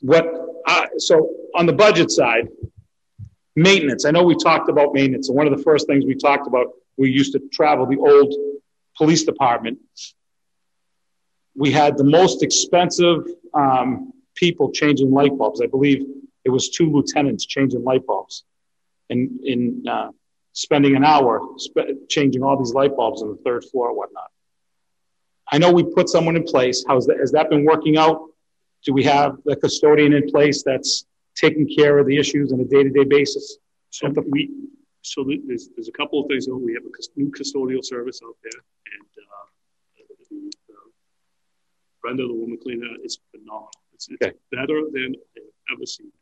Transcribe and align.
What, 0.00 0.26
uh, 0.66 0.86
so 0.98 1.30
on 1.54 1.66
the 1.66 1.72
budget 1.72 2.10
side, 2.10 2.48
maintenance, 3.54 4.04
I 4.04 4.10
know 4.10 4.22
we 4.22 4.36
talked 4.36 4.68
about 4.68 4.94
maintenance, 4.94 5.28
and 5.28 5.36
one 5.36 5.46
of 5.46 5.56
the 5.56 5.62
first 5.62 5.86
things 5.86 6.04
we 6.04 6.14
talked 6.14 6.46
about, 6.46 6.66
we 6.96 7.10
used 7.10 7.32
to 7.32 7.40
travel 7.52 7.86
the 7.86 7.98
old 7.98 8.34
police 8.96 9.24
department. 9.24 9.78
We 11.54 11.70
had 11.70 11.96
the 11.96 12.04
most 12.04 12.42
expensive, 12.42 13.26
um, 13.54 14.12
people 14.34 14.70
changing 14.72 15.10
light 15.10 15.36
bulbs. 15.36 15.60
I 15.62 15.66
believe 15.66 16.04
it 16.44 16.50
was 16.50 16.68
two 16.70 16.90
lieutenants 16.90 17.46
changing 17.46 17.82
light 17.82 18.06
bulbs. 18.06 18.44
And 19.08 19.40
in, 19.44 19.84
uh, 19.88 20.10
spending 20.52 20.96
an 20.96 21.04
hour 21.04 21.42
sp- 21.60 22.08
changing 22.08 22.42
all 22.42 22.56
these 22.56 22.72
light 22.72 22.96
bulbs 22.96 23.22
on 23.22 23.28
the 23.28 23.36
third 23.44 23.62
floor 23.64 23.88
and 23.88 23.96
whatnot. 23.96 24.30
I 25.52 25.58
know 25.58 25.70
we 25.70 25.84
put 25.84 26.08
someone 26.08 26.34
in 26.34 26.44
place. 26.44 26.84
How's 26.88 27.06
that, 27.06 27.18
has 27.18 27.32
that 27.32 27.50
been 27.50 27.64
working 27.64 27.98
out? 27.98 28.20
Do 28.86 28.92
we 28.92 29.02
have 29.02 29.36
the 29.44 29.56
custodian 29.56 30.12
in 30.12 30.30
place 30.30 30.62
that's 30.62 31.06
taking 31.34 31.68
care 31.68 31.98
of 31.98 32.06
the 32.06 32.16
issues 32.16 32.52
on 32.52 32.60
a 32.60 32.64
day-to-day 32.64 33.04
basis? 33.04 33.58
So 33.90 34.14
we, 34.30 34.50
so 35.02 35.26
there's, 35.46 35.68
there's 35.74 35.88
a 35.88 35.92
couple 35.92 36.20
of 36.20 36.28
things. 36.28 36.46
We 36.48 36.74
have 36.74 36.84
a 36.84 37.20
new 37.20 37.32
custodial 37.32 37.84
service 37.84 38.20
out 38.24 38.36
there 38.44 38.60
and, 38.94 39.10
uh, 39.18 40.04
the, 40.30 40.50
uh, 40.72 40.88
Brenda, 42.00 42.28
the 42.28 42.32
woman 42.32 42.58
cleaner, 42.62 42.86
is 43.02 43.18
phenomenal. 43.32 43.70
It's, 43.92 44.08
it's 44.08 44.38
better 44.52 44.82
than 44.92 45.16
I've 45.36 45.76
ever 45.76 45.86
seen. 45.86 46.12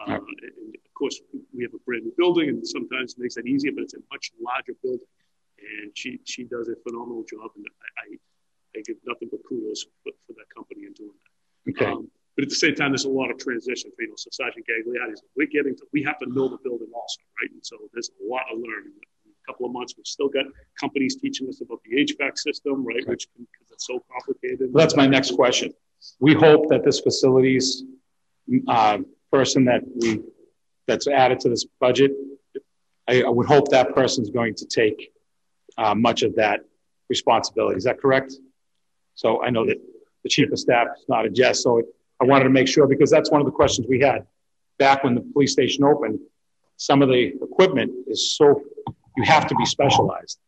Uh, 0.00 0.12
Alright. 0.12 0.20
and 0.20 0.74
of 0.74 0.94
course, 0.94 1.20
we 1.54 1.64
have 1.64 1.74
a 1.74 1.82
brand 1.84 2.04
new 2.04 2.14
building 2.16 2.48
and 2.48 2.66
sometimes 2.66 3.12
it 3.12 3.18
makes 3.18 3.34
that 3.34 3.46
easier, 3.46 3.72
but 3.72 3.82
it's 3.84 3.94
a 3.94 4.00
much 4.10 4.32
larger 4.40 4.72
building. 4.82 5.06
And 5.58 5.90
she, 5.94 6.18
she 6.24 6.44
does 6.44 6.68
a 6.68 6.76
phenomenal 6.88 7.24
job 7.28 7.50
and 7.56 7.66
I, 7.68 8.00
I, 8.00 8.78
I 8.78 8.82
give 8.86 8.96
nothing 9.04 9.28
but 9.30 9.40
kudos 9.46 9.84
for, 10.02 10.12
for 10.26 10.32
that 10.32 10.48
company 10.54 10.86
and 10.86 10.94
doing 10.94 11.12
that. 11.12 11.25
Okay, 11.68 11.86
Um, 11.86 12.10
but 12.36 12.42
at 12.44 12.48
the 12.50 12.54
same 12.54 12.74
time, 12.74 12.90
there's 12.92 13.04
a 13.06 13.10
lot 13.10 13.30
of 13.30 13.38
transition 13.38 13.90
you 13.98 14.08
know, 14.08 14.14
so 14.16 14.28
Sergeant 14.30 14.66
Gagliardi, 14.66 15.12
is- 15.14 15.22
we're 15.36 15.46
getting 15.46 15.74
to, 15.76 15.84
we 15.92 16.02
have 16.02 16.18
to 16.18 16.26
know 16.26 16.48
the 16.48 16.58
building 16.58 16.88
also, 16.94 17.20
right? 17.40 17.50
And 17.50 17.64
so 17.64 17.76
there's 17.92 18.10
a 18.22 18.28
lot 18.28 18.44
of 18.52 18.58
learning. 18.58 18.92
In 19.24 19.32
a 19.32 19.52
couple 19.52 19.66
of 19.66 19.72
months, 19.72 19.94
we've 19.96 20.06
still 20.06 20.28
got 20.28 20.44
companies 20.78 21.16
teaching 21.16 21.48
us 21.48 21.60
about 21.60 21.80
the 21.84 21.96
HVAC 21.96 22.38
system, 22.38 22.84
right? 22.84 22.98
Okay. 22.98 23.10
Which, 23.10 23.28
because 23.36 23.70
it's 23.72 23.86
so 23.86 24.04
complicated. 24.12 24.72
Well, 24.72 24.82
that's 24.84 24.96
my 24.96 25.06
next 25.06 25.34
question. 25.34 25.72
We 26.20 26.34
hope 26.34 26.68
that 26.68 26.84
this 26.84 27.00
facilities, 27.00 27.84
uh, 28.68 28.98
person 29.32 29.64
that 29.64 29.82
we, 29.96 30.22
that's 30.86 31.08
added 31.08 31.40
to 31.40 31.48
this 31.48 31.64
budget, 31.80 32.12
I, 33.08 33.22
I 33.22 33.28
would 33.28 33.46
hope 33.46 33.70
that 33.70 33.94
person's 33.94 34.30
going 34.30 34.54
to 34.56 34.66
take, 34.66 35.10
uh, 35.78 35.94
much 35.94 36.22
of 36.22 36.34
that 36.36 36.60
responsibility. 37.08 37.76
Is 37.76 37.84
that 37.84 38.00
correct? 38.00 38.34
So 39.14 39.42
I 39.42 39.50
know 39.50 39.64
that 39.66 39.78
the 40.26 40.30
chief 40.30 40.50
of 40.50 40.58
staff 40.58 40.88
nodded 41.08 41.38
yes, 41.38 41.62
so 41.62 41.80
I 42.20 42.24
wanted 42.24 42.44
to 42.44 42.50
make 42.50 42.66
sure, 42.66 42.88
because 42.88 43.10
that's 43.10 43.30
one 43.30 43.40
of 43.40 43.44
the 43.44 43.52
questions 43.52 43.86
we 43.88 44.00
had 44.00 44.26
back 44.76 45.04
when 45.04 45.14
the 45.14 45.20
police 45.20 45.52
station 45.52 45.84
opened. 45.84 46.18
Some 46.78 47.00
of 47.00 47.08
the 47.08 47.32
equipment 47.40 47.92
is 48.08 48.34
so, 48.36 48.60
you 49.16 49.22
have 49.24 49.46
to 49.46 49.54
be 49.54 49.64
specialized. 49.64 50.40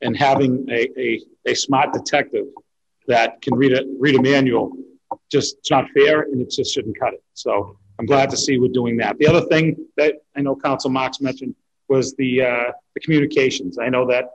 And 0.00 0.16
having 0.16 0.66
a, 0.70 0.88
a, 0.98 1.20
a 1.44 1.54
smart 1.54 1.92
detective 1.92 2.46
that 3.06 3.42
can 3.42 3.54
read 3.54 3.72
a, 3.72 3.84
read 4.00 4.14
a 4.14 4.22
manual, 4.22 4.72
just, 5.30 5.58
it's 5.58 5.70
not 5.70 5.84
fair 5.90 6.22
and 6.22 6.40
it 6.40 6.50
just 6.50 6.72
shouldn't 6.72 6.98
cut 6.98 7.12
it. 7.12 7.22
So 7.34 7.76
I'm 7.98 8.06
glad 8.06 8.30
to 8.30 8.36
see 8.36 8.58
we're 8.58 8.72
doing 8.72 8.96
that. 8.96 9.18
The 9.18 9.26
other 9.26 9.42
thing 9.42 9.76
that 9.98 10.14
I 10.36 10.40
know 10.40 10.56
Council 10.56 10.88
Marks 10.88 11.20
mentioned 11.20 11.54
was 11.88 12.14
the, 12.14 12.42
uh, 12.42 12.72
the 12.94 13.00
communications. 13.00 13.78
I 13.78 13.90
know 13.90 14.06
that 14.06 14.30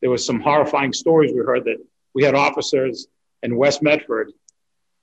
there 0.00 0.10
was 0.10 0.26
some 0.26 0.40
horrifying 0.40 0.92
stories 0.92 1.32
we 1.32 1.40
heard 1.40 1.64
that 1.66 1.78
we 2.14 2.24
had 2.24 2.34
officers 2.34 3.06
in 3.44 3.56
West 3.56 3.82
Medford 3.82 4.32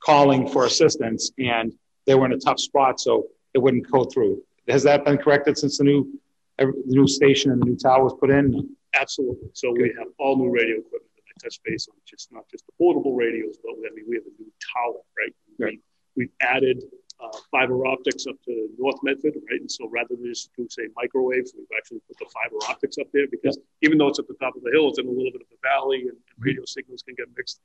calling 0.04 0.50
for 0.50 0.66
assistance 0.66 1.32
and 1.38 1.74
they 2.06 2.16
were 2.16 2.26
in 2.26 2.34
a 2.34 2.38
tough 2.38 2.60
spot, 2.60 3.00
so 3.00 3.28
it 3.54 3.60
wouldn't 3.60 3.90
go 3.90 4.04
through. 4.04 4.42
Has 4.68 4.84
that 4.84 5.06
been 5.06 5.18
corrected 5.18 5.58
since 5.58 5.78
the 5.78 5.84
new, 5.84 6.20
the 6.58 6.74
new 6.88 7.08
station 7.08 7.52
and 7.52 7.62
the 7.62 7.66
new 7.66 7.78
tower 7.78 8.04
was 8.04 8.16
put 8.20 8.32
in? 8.32 8.76
Absolutely. 9.00 9.50
So 9.54 9.72
we 9.72 9.94
have 9.98 10.08
all 10.18 10.36
new 10.36 10.50
radio 10.50 10.78
equipment 10.78 11.12
that 11.16 11.24
I 11.28 11.34
touch 11.44 11.60
base 11.64 11.88
on, 11.88 11.96
just 12.06 12.32
not 12.32 12.50
just 12.50 12.66
the 12.66 12.74
portable 12.78 13.16
radios, 13.16 13.58
but 13.64 13.78
we, 13.78 13.88
I 13.88 13.94
mean, 13.94 14.06
we 14.10 14.16
have 14.16 14.26
a 14.26 14.42
new 14.42 14.52
tower, 14.76 15.02
right? 15.18 15.34
Right. 15.60 15.80
We, 16.16 16.24
we've 16.24 16.34
added 16.42 16.84
uh, 17.22 17.38
fiber 17.52 17.86
optics 17.86 18.26
up 18.28 18.36
to 18.46 18.70
North 18.80 18.98
Medford, 19.04 19.36
right? 19.50 19.62
And 19.62 19.72
so 19.72 19.88
rather 19.90 20.16
than 20.16 20.26
just 20.26 20.50
do 20.58 20.68
say 20.70 20.84
microwaves, 20.96 21.54
we've 21.56 21.68
actually 21.78 22.02
put 22.08 22.18
the 22.18 22.26
fiber 22.34 22.58
optics 22.68 22.98
up 22.98 23.08
there 23.14 23.28
because 23.30 23.60
even 23.82 23.98
though 23.98 24.08
it's 24.08 24.20
at 24.20 24.28
the 24.28 24.34
top 24.36 24.56
of 24.56 24.64
the 24.64 24.72
hill, 24.72 24.90
it's 24.90 25.00
in 25.00 25.08
a 25.08 25.12
little 25.12 25.32
bit 25.32 25.42
of 25.42 25.48
a 25.52 25.60
valley 25.62 26.02
and, 26.02 26.18
and 26.18 26.38
radio 26.40 26.64
signals 26.66 27.04
can 27.04 27.16
get 27.16 27.28
mixed. 27.38 27.62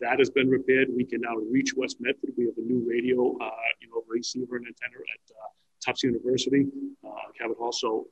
That 0.00 0.18
has 0.18 0.30
been 0.30 0.48
repaired. 0.48 0.88
We 0.94 1.04
can 1.04 1.20
now 1.20 1.36
reach 1.36 1.74
West 1.76 1.98
Medford. 2.00 2.30
We 2.36 2.46
have 2.46 2.58
a 2.58 2.62
new 2.62 2.84
radio, 2.88 3.36
uh, 3.38 3.50
you 3.80 3.88
know, 3.88 4.02
receiver 4.08 4.56
and 4.56 4.66
antenna 4.66 4.98
at 4.98 5.30
uh, 5.30 5.48
Tufts 5.84 6.02
University, 6.02 6.66
uh, 7.06 7.10
Cabot 7.38 7.56
Hall. 7.58 7.72
So 7.72 8.06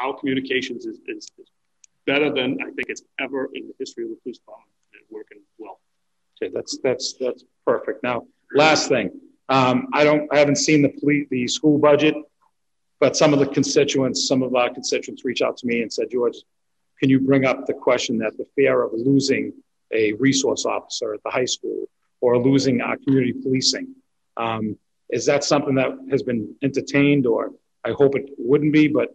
our 0.00 0.16
communications 0.18 0.86
is, 0.86 0.98
is, 1.06 1.28
is 1.38 1.48
better 2.06 2.32
than 2.32 2.58
I 2.60 2.70
think 2.70 2.88
it's 2.88 3.02
ever 3.20 3.50
in 3.54 3.66
the 3.66 3.74
history 3.78 4.04
of 4.04 4.10
the 4.10 4.16
police 4.22 4.38
department 4.38 4.70
working 5.10 5.38
well. 5.58 5.80
Okay, 6.42 6.52
that's, 6.54 6.78
that's, 6.82 7.14
that's 7.20 7.44
perfect. 7.64 8.02
Now, 8.02 8.26
last 8.54 8.88
thing, 8.88 9.10
um, 9.48 9.88
I 9.92 10.04
don't, 10.04 10.28
I 10.32 10.38
haven't 10.38 10.56
seen 10.56 10.82
the 10.82 10.88
police, 10.88 11.26
the 11.30 11.46
school 11.48 11.78
budget, 11.78 12.14
but 13.00 13.16
some 13.16 13.32
of 13.32 13.38
the 13.38 13.46
constituents, 13.46 14.26
some 14.26 14.42
of 14.42 14.54
our 14.54 14.72
constituents 14.72 15.24
reached 15.24 15.42
out 15.42 15.56
to 15.58 15.66
me 15.66 15.82
and 15.82 15.92
said, 15.92 16.06
George, 16.10 16.36
can 16.98 17.10
you 17.10 17.20
bring 17.20 17.44
up 17.44 17.66
the 17.66 17.74
question 17.74 18.18
that 18.18 18.36
the 18.38 18.46
fear 18.54 18.82
of 18.82 18.92
losing 18.94 19.52
a 19.92 20.12
resource 20.14 20.66
officer 20.66 21.14
at 21.14 21.22
the 21.22 21.30
high 21.30 21.44
school 21.44 21.86
or 22.20 22.38
losing 22.38 22.80
our 22.80 22.96
community 22.96 23.32
policing? 23.32 23.94
Um, 24.36 24.76
is 25.10 25.24
that 25.26 25.44
something 25.44 25.74
that 25.76 25.92
has 26.10 26.22
been 26.22 26.54
entertained 26.62 27.26
or 27.26 27.52
I 27.84 27.92
hope 27.92 28.16
it 28.16 28.30
wouldn't 28.36 28.72
be, 28.72 28.88
but 28.88 29.10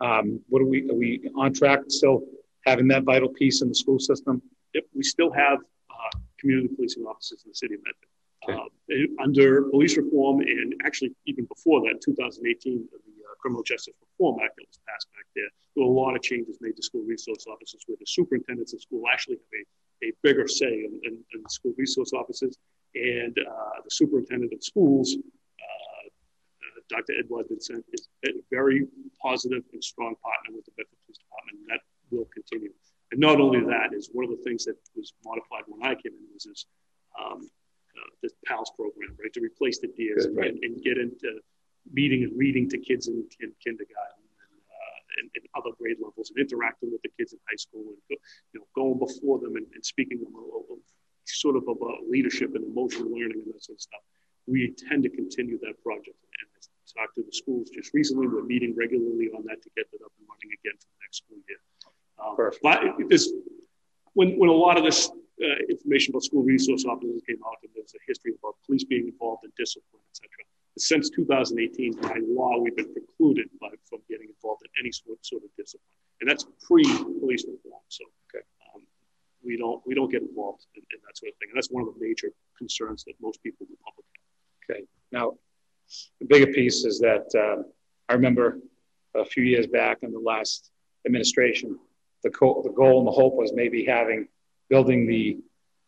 um, 0.00 0.40
what 0.48 0.60
are 0.60 0.66
we, 0.66 0.90
are 0.90 0.94
we 0.94 1.30
on 1.36 1.52
track 1.52 1.80
still 1.88 2.22
having 2.66 2.88
that 2.88 3.04
vital 3.04 3.28
piece 3.28 3.62
in 3.62 3.68
the 3.68 3.74
school 3.74 3.98
system? 3.98 4.42
Yep, 4.74 4.84
we 4.94 5.02
still 5.04 5.30
have 5.30 5.58
uh, 5.90 6.18
community 6.38 6.74
policing 6.74 7.04
officers 7.04 7.42
in 7.44 7.50
the 7.50 7.54
city 7.54 7.74
of 7.74 7.80
Medford. 7.84 8.08
Okay. 8.48 9.04
Uh, 9.04 9.22
under 9.22 9.62
police 9.70 9.96
reform, 9.96 10.40
and 10.40 10.74
actually 10.84 11.12
even 11.26 11.44
before 11.46 11.80
that, 11.82 12.00
2018, 12.04 12.88
the 12.90 12.96
uh, 12.96 13.00
Criminal 13.38 13.62
Justice 13.62 13.94
Reform 14.00 14.40
Act 14.42 14.56
that 14.56 14.66
was 14.66 14.80
passed 14.88 15.08
back 15.12 15.26
there, 15.34 15.50
there 15.76 15.84
were 15.84 15.90
a 15.90 15.94
lot 15.94 16.16
of 16.16 16.22
changes 16.22 16.58
made 16.60 16.76
to 16.76 16.82
school 16.82 17.04
resource 17.06 17.44
officers 17.46 17.82
where 17.86 17.96
the 18.00 18.06
superintendents 18.06 18.72
of 18.72 18.80
school 18.80 19.02
actually 19.12 19.36
have 19.36 19.52
a, 20.02 20.08
a 20.08 20.12
bigger 20.22 20.48
say 20.48 20.84
in, 20.84 21.00
in, 21.04 21.18
in 21.34 21.48
school 21.48 21.74
resource 21.76 22.12
officers. 22.12 22.56
And 22.94 23.36
uh, 23.38 23.84
the 23.84 23.90
superintendent 23.90 24.54
of 24.54 24.64
schools, 24.64 25.16
uh, 25.16 26.06
uh, 26.08 26.80
Dr. 26.88 27.12
Edouard-Vincent, 27.20 27.84
is 27.92 28.08
a 28.24 28.30
very 28.50 28.86
positive 29.20 29.62
and 29.72 29.84
strong 29.84 30.14
partner 30.24 30.56
with 30.56 30.64
the 30.64 30.72
Medford 30.78 30.96
Police 31.04 31.18
Department, 31.18 31.58
and 31.60 31.68
that 31.68 31.80
will 32.10 32.28
continue. 32.32 32.72
And 33.12 33.20
not 33.20 33.38
only 33.38 33.60
that 33.60 33.92
is 33.92 34.08
one 34.12 34.24
of 34.24 34.30
the 34.30 34.42
things 34.44 34.64
that 34.64 34.76
was 34.96 35.12
modified 35.24 35.64
when 35.68 35.82
I 35.82 35.94
came 35.94 36.16
in 36.16 36.26
was 36.32 36.44
this, 36.44 36.64
um, 37.20 37.44
uh, 37.44 38.10
this 38.22 38.32
PALS 38.46 38.72
program, 38.76 39.16
right, 39.20 39.32
to 39.34 39.40
replace 39.40 39.78
the 39.78 39.88
Good, 39.88 40.36
right. 40.36 40.50
and, 40.50 40.64
and 40.64 40.82
get 40.82 40.98
into 40.98 41.38
meeting 41.92 42.24
and 42.24 42.32
reading 42.36 42.68
to 42.70 42.78
kids 42.78 43.08
in, 43.08 43.24
in 43.40 43.52
kindergarten 43.62 44.22
and, 44.22 44.60
uh, 44.70 44.98
and, 45.18 45.30
and 45.34 45.44
other 45.56 45.74
grade 45.78 45.98
levels 46.02 46.30
and 46.30 46.38
interacting 46.38 46.90
with 46.90 47.02
the 47.02 47.10
kids 47.18 47.32
in 47.32 47.38
high 47.48 47.56
school 47.56 47.84
and 47.86 47.98
go, 48.10 48.16
you 48.52 48.60
know 48.60 48.66
going 48.74 48.98
before 48.98 49.38
them 49.38 49.56
and, 49.56 49.66
and 49.74 49.84
speaking 49.84 50.18
them 50.18 50.34
of, 50.36 50.78
sort 51.26 51.56
of 51.56 51.64
about 51.66 52.06
leadership 52.08 52.54
and 52.54 52.64
emotional 52.64 53.10
learning 53.10 53.42
and 53.44 53.50
that 53.52 53.62
sort 53.62 53.76
of 53.76 53.82
stuff. 53.82 54.00
We 54.46 54.64
intend 54.70 55.02
to 55.02 55.10
continue 55.10 55.58
that 55.58 55.82
project 55.82 56.14
and 56.14 56.46
I 56.54 57.02
talked 57.02 57.16
to 57.16 57.22
the 57.22 57.32
schools 57.32 57.68
just 57.70 57.92
recently. 57.94 58.28
We're 58.28 58.44
meeting 58.44 58.74
regularly 58.76 59.28
on 59.34 59.42
that 59.50 59.60
to 59.62 59.68
get 59.76 59.90
that 59.90 60.02
up 60.06 60.12
and 60.18 60.26
running 60.30 60.54
again 60.54 60.78
for 60.78 60.86
the 60.86 60.98
next 61.02 61.16
school 61.26 61.38
year. 61.50 61.58
Um, 62.22 62.36
Perfect. 62.36 62.62
but 62.62 63.08
this, 63.10 63.32
when, 64.14 64.38
when 64.38 64.48
a 64.48 64.52
lot 64.52 64.78
of 64.78 64.84
this 64.84 65.10
uh, 65.42 65.60
information 65.68 66.12
about 66.12 66.22
school 66.22 66.42
resource 66.42 66.84
officers 66.86 67.20
came 67.28 67.42
out, 67.44 67.58
and 67.62 67.70
there's 67.74 67.92
a 67.94 68.02
history 68.06 68.32
about 68.38 68.54
police 68.64 68.84
being 68.84 69.08
involved 69.08 69.44
in 69.44 69.50
discipline, 69.58 70.00
et 70.08 70.16
cetera. 70.16 70.44
Since 70.78 71.10
2018, 71.10 71.94
by 72.00 72.18
law, 72.26 72.58
we've 72.58 72.76
been 72.76 72.92
precluded 72.92 73.48
by, 73.60 73.68
from 73.88 74.00
getting 74.10 74.28
involved 74.28 74.62
in 74.64 74.70
any 74.84 74.92
sort, 74.92 75.24
sort 75.24 75.42
of 75.42 75.48
discipline, 75.56 75.86
and 76.20 76.28
that's 76.28 76.44
pre-police 76.66 77.44
reform. 77.48 77.80
So, 77.88 78.04
Okay. 78.28 78.44
um, 78.74 78.82
we 79.42 79.56
don't 79.56 79.80
we 79.86 79.94
don't 79.94 80.10
get 80.10 80.22
involved 80.22 80.66
in, 80.74 80.82
in 80.82 80.98
that 81.06 81.16
sort 81.16 81.32
of 81.32 81.38
thing, 81.38 81.48
and 81.50 81.56
that's 81.56 81.70
one 81.70 81.86
of 81.86 81.94
the 81.94 82.00
major 82.04 82.28
concerns 82.58 83.04
that 83.04 83.14
most 83.22 83.42
people 83.42 83.66
in 83.66 83.72
the 83.72 83.78
public 83.84 84.04
have. 84.68 84.76
Okay. 84.76 84.86
Now, 85.12 85.38
the 86.20 86.26
bigger 86.26 86.52
piece 86.52 86.84
is 86.84 86.98
that 86.98 87.26
um, 87.38 87.64
I 88.08 88.14
remember 88.14 88.58
a 89.14 89.24
few 89.24 89.44
years 89.44 89.66
back 89.66 89.98
in 90.02 90.12
the 90.12 90.18
last 90.20 90.70
administration, 91.06 91.78
the, 92.22 92.30
co- 92.30 92.60
the 92.62 92.72
goal 92.72 92.98
and 92.98 93.06
the 93.06 93.12
hope 93.12 93.34
was 93.34 93.52
maybe 93.54 93.84
having 93.84 94.28
building 94.68 95.06
the 95.06 95.38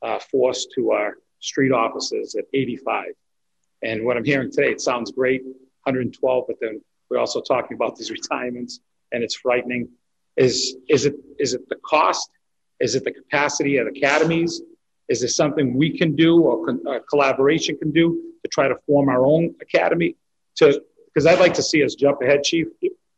uh, 0.02 0.18
force 0.18 0.66
to 0.76 0.92
our 0.92 1.14
street 1.40 1.72
offices 1.72 2.36
at 2.36 2.44
85. 2.54 3.06
And 3.82 4.04
what 4.04 4.16
I'm 4.16 4.24
hearing 4.24 4.50
today, 4.50 4.70
it 4.70 4.80
sounds 4.80 5.12
great, 5.12 5.42
112, 5.44 6.44
but 6.46 6.56
then 6.60 6.80
we're 7.10 7.18
also 7.18 7.40
talking 7.40 7.74
about 7.74 7.96
these 7.96 8.10
retirements, 8.18 8.80
and 9.12 9.22
it's 9.22 9.34
frightening. 9.34 9.88
Is 10.36 10.76
is 10.88 11.06
it 11.06 11.14
is 11.38 11.54
it 11.54 11.68
the 11.68 11.76
cost? 11.84 12.30
Is 12.80 12.94
it 12.94 13.04
the 13.04 13.12
capacity 13.12 13.78
of 13.78 13.86
academies? 13.86 14.62
Is 15.08 15.20
there 15.20 15.28
something 15.28 15.74
we 15.74 15.96
can 15.96 16.14
do 16.14 16.40
or 16.40 16.66
con- 16.66 16.82
uh, 16.86 16.98
collaboration 17.08 17.76
can 17.78 17.90
do 17.90 18.22
to 18.44 18.48
try 18.48 18.68
to 18.68 18.76
form 18.86 19.08
our 19.08 19.24
own 19.24 19.54
academy 19.60 20.14
to, 20.56 20.82
because 21.06 21.26
I'd 21.26 21.40
like 21.40 21.54
to 21.54 21.62
see 21.62 21.82
us 21.82 21.94
jump 21.94 22.20
ahead, 22.22 22.44
chief. 22.44 22.68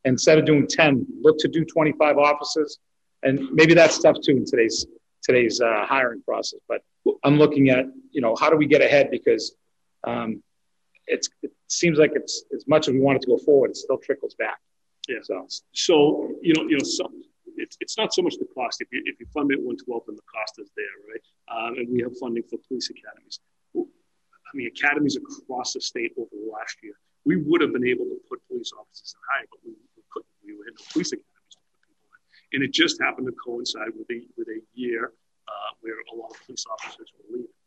Instead 0.05 0.39
of 0.39 0.47
doing 0.47 0.67
10, 0.67 1.07
look 1.21 1.37
to 1.39 1.49
do 1.49 1.65
25 1.65 2.17
offices. 2.17 2.79
And 3.23 3.51
maybe 3.53 3.75
that's 3.75 3.99
tough 3.99 4.17
too 4.25 4.33
in 4.33 4.47
today's, 4.47 4.87
today's 5.23 5.61
uh, 5.61 5.85
hiring 5.85 6.23
process. 6.23 6.61
But 6.69 6.81
I'm 7.23 7.37
looking 7.37 7.69
at, 7.69 7.85
you 8.11 8.23
know, 8.23 8.35
how 8.35 8.49
do 8.49 8.57
we 8.57 8.67
get 8.67 8.81
ahead? 8.81 9.11
Because 9.11 9.55
um, 10.05 10.43
it 11.06 11.26
seems 11.69 11.99
like 11.99 12.12
it's 12.14 12.44
as 12.55 12.67
much 12.67 12.88
as 12.88 12.94
we 12.94 13.00
want 13.00 13.17
it 13.17 13.23
to 13.23 13.29
go 13.29 13.38
forward, 13.38 13.70
it 13.70 13.76
still 13.76 13.99
trickles 13.99 14.35
back. 14.35 14.58
Yeah. 15.08 15.19
So, 15.23 15.47
so 15.73 16.35
you 16.43 16.55
know, 16.55 16.62
you 16.69 16.79
know, 16.79 16.85
some, 16.85 17.23
it's, 17.56 17.76
it's 17.81 17.99
not 17.99 18.14
so 18.14 18.23
much 18.23 18.37
the 18.38 18.47
cost. 18.55 18.81
If 18.81 18.88
you, 18.93 19.02
if 19.06 19.19
you 19.20 19.26
fund 19.32 19.50
it 19.50 19.58
112, 19.58 20.02
then 20.06 20.17
the 20.17 20.29
cost 20.31 20.58
is 20.58 20.70
there, 20.76 20.97
right? 21.08 21.25
Um, 21.50 21.79
and 21.79 21.88
we 21.91 22.00
have 22.02 22.17
funding 22.19 22.44
for 22.44 22.58
police 22.69 22.91
academies. 22.91 23.41
I 23.76 24.56
mean, 24.56 24.67
academies 24.67 25.17
across 25.17 25.75
the 25.75 25.81
state 25.81 26.12
over 26.19 26.31
the 26.32 26.50
last 26.50 26.76
year. 26.82 26.94
We 27.25 27.37
would 27.37 27.61
have 27.61 27.73
been 27.73 27.87
able 27.87 28.06
to 28.06 28.19
put 28.29 28.41
police 28.49 28.73
officers 28.75 29.14
in 29.14 29.20
high, 29.31 29.47
but 29.50 29.61
we, 29.64 29.73
we 29.94 30.02
couldn't. 30.11 30.31
We 30.43 30.58
had 30.67 30.75
no 30.75 30.85
police 30.91 31.12
academies 31.12 31.55
to 31.55 31.58
put 31.62 31.75
people 31.87 32.08
in. 32.11 32.58
And 32.58 32.61
it 32.67 32.73
just 32.73 33.00
happened 33.00 33.26
to 33.26 33.37
coincide 33.38 33.94
with 33.94 34.11
a, 34.11 34.26
with 34.35 34.49
a 34.49 34.58
year 34.75 35.12
uh, 35.47 35.70
where 35.82 35.94
a 35.94 36.14
lot 36.17 36.35
of 36.35 36.38
police 36.47 36.64
officers 36.67 37.12
were 37.14 37.38
leaving. 37.38 37.60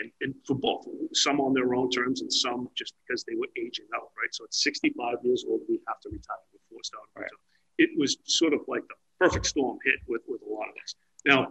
And, 0.00 0.10
and 0.20 0.34
for 0.46 0.54
both, 0.54 0.86
some 1.12 1.40
on 1.40 1.52
their 1.52 1.74
own 1.74 1.90
terms 1.90 2.20
and 2.20 2.32
some 2.32 2.68
just 2.76 2.94
because 3.02 3.24
they 3.24 3.34
were 3.34 3.48
aging 3.56 3.86
out, 3.94 4.10
right? 4.20 4.32
So 4.32 4.44
at 4.44 4.54
65 4.54 5.16
years 5.24 5.44
old, 5.48 5.62
we 5.68 5.80
have 5.88 6.00
to 6.00 6.08
retire. 6.10 6.36
We're 6.52 6.76
forced 6.76 6.94
out. 6.94 7.20
Right. 7.20 7.30
It 7.78 7.90
was 7.98 8.18
sort 8.24 8.52
of 8.52 8.60
like 8.68 8.82
the 8.88 8.94
perfect 9.18 9.46
storm 9.46 9.78
hit 9.84 9.96
with, 10.06 10.22
with 10.28 10.42
a 10.42 10.52
lot 10.52 10.68
of 10.68 10.74
us. 10.82 10.94
Now, 11.24 11.48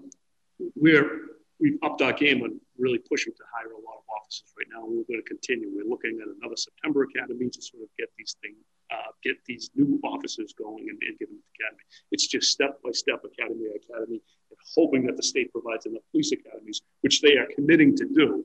we're 0.75 1.39
we've 1.59 1.77
upped 1.83 2.01
our 2.01 2.13
game 2.13 2.41
on 2.41 2.59
really 2.77 3.00
pushing 3.00 3.33
to 3.33 3.44
hire 3.53 3.71
a 3.71 3.81
lot 3.83 4.00
of 4.00 4.06
officers 4.15 4.47
right 4.57 4.68
now, 4.71 4.88
and 4.88 4.95
we're 4.95 5.07
going 5.07 5.21
to 5.21 5.27
continue. 5.27 5.69
We're 5.74 5.89
looking 5.89 6.19
at 6.21 6.27
another 6.39 6.56
September 6.56 7.03
academy 7.03 7.50
to 7.50 7.62
sort 7.62 7.83
of 7.83 7.89
get 8.00 8.07
these 8.18 8.36
things, 8.41 8.56
uh, 8.91 9.12
get 9.24 9.38
these 9.45 9.69
new 9.75 10.00
officers 10.03 10.53
going 10.53 10.88
and, 10.89 10.97
and 11.07 11.19
get 11.19 11.30
them 11.30 11.38
to 11.38 11.44
the 11.44 11.63
academy. 11.63 11.83
It's 12.12 12.27
just 12.27 12.51
step 12.51 12.80
by 12.83 12.91
step, 12.91 13.24
academy 13.24 13.65
by 13.69 13.77
academy, 13.77 14.21
and 14.50 14.59
hoping 14.75 15.06
that 15.06 15.18
the 15.18 15.24
state 15.24 15.51
provides 15.51 15.86
enough 15.86 16.01
police 16.12 16.31
academies, 16.31 16.81
which 17.01 17.21
they 17.21 17.38
are 17.38 17.47
committing 17.56 17.95
to 17.97 18.06
do 18.06 18.44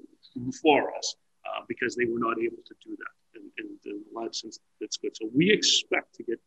for 0.62 0.94
us, 0.96 1.16
uh, 1.46 1.62
because 1.68 1.96
they 1.96 2.04
were 2.04 2.18
not 2.18 2.38
able 2.38 2.62
to 2.66 2.74
do 2.84 2.96
that 2.96 3.38
in, 3.38 3.50
in, 3.58 3.78
in 3.86 4.04
lot 4.12 4.26
of 4.26 4.34
sense. 4.34 4.58
That's 4.80 4.96
good. 4.96 5.16
So 5.16 5.28
we 5.34 5.50
expect 5.50 6.14
to 6.16 6.24
get 6.24 6.40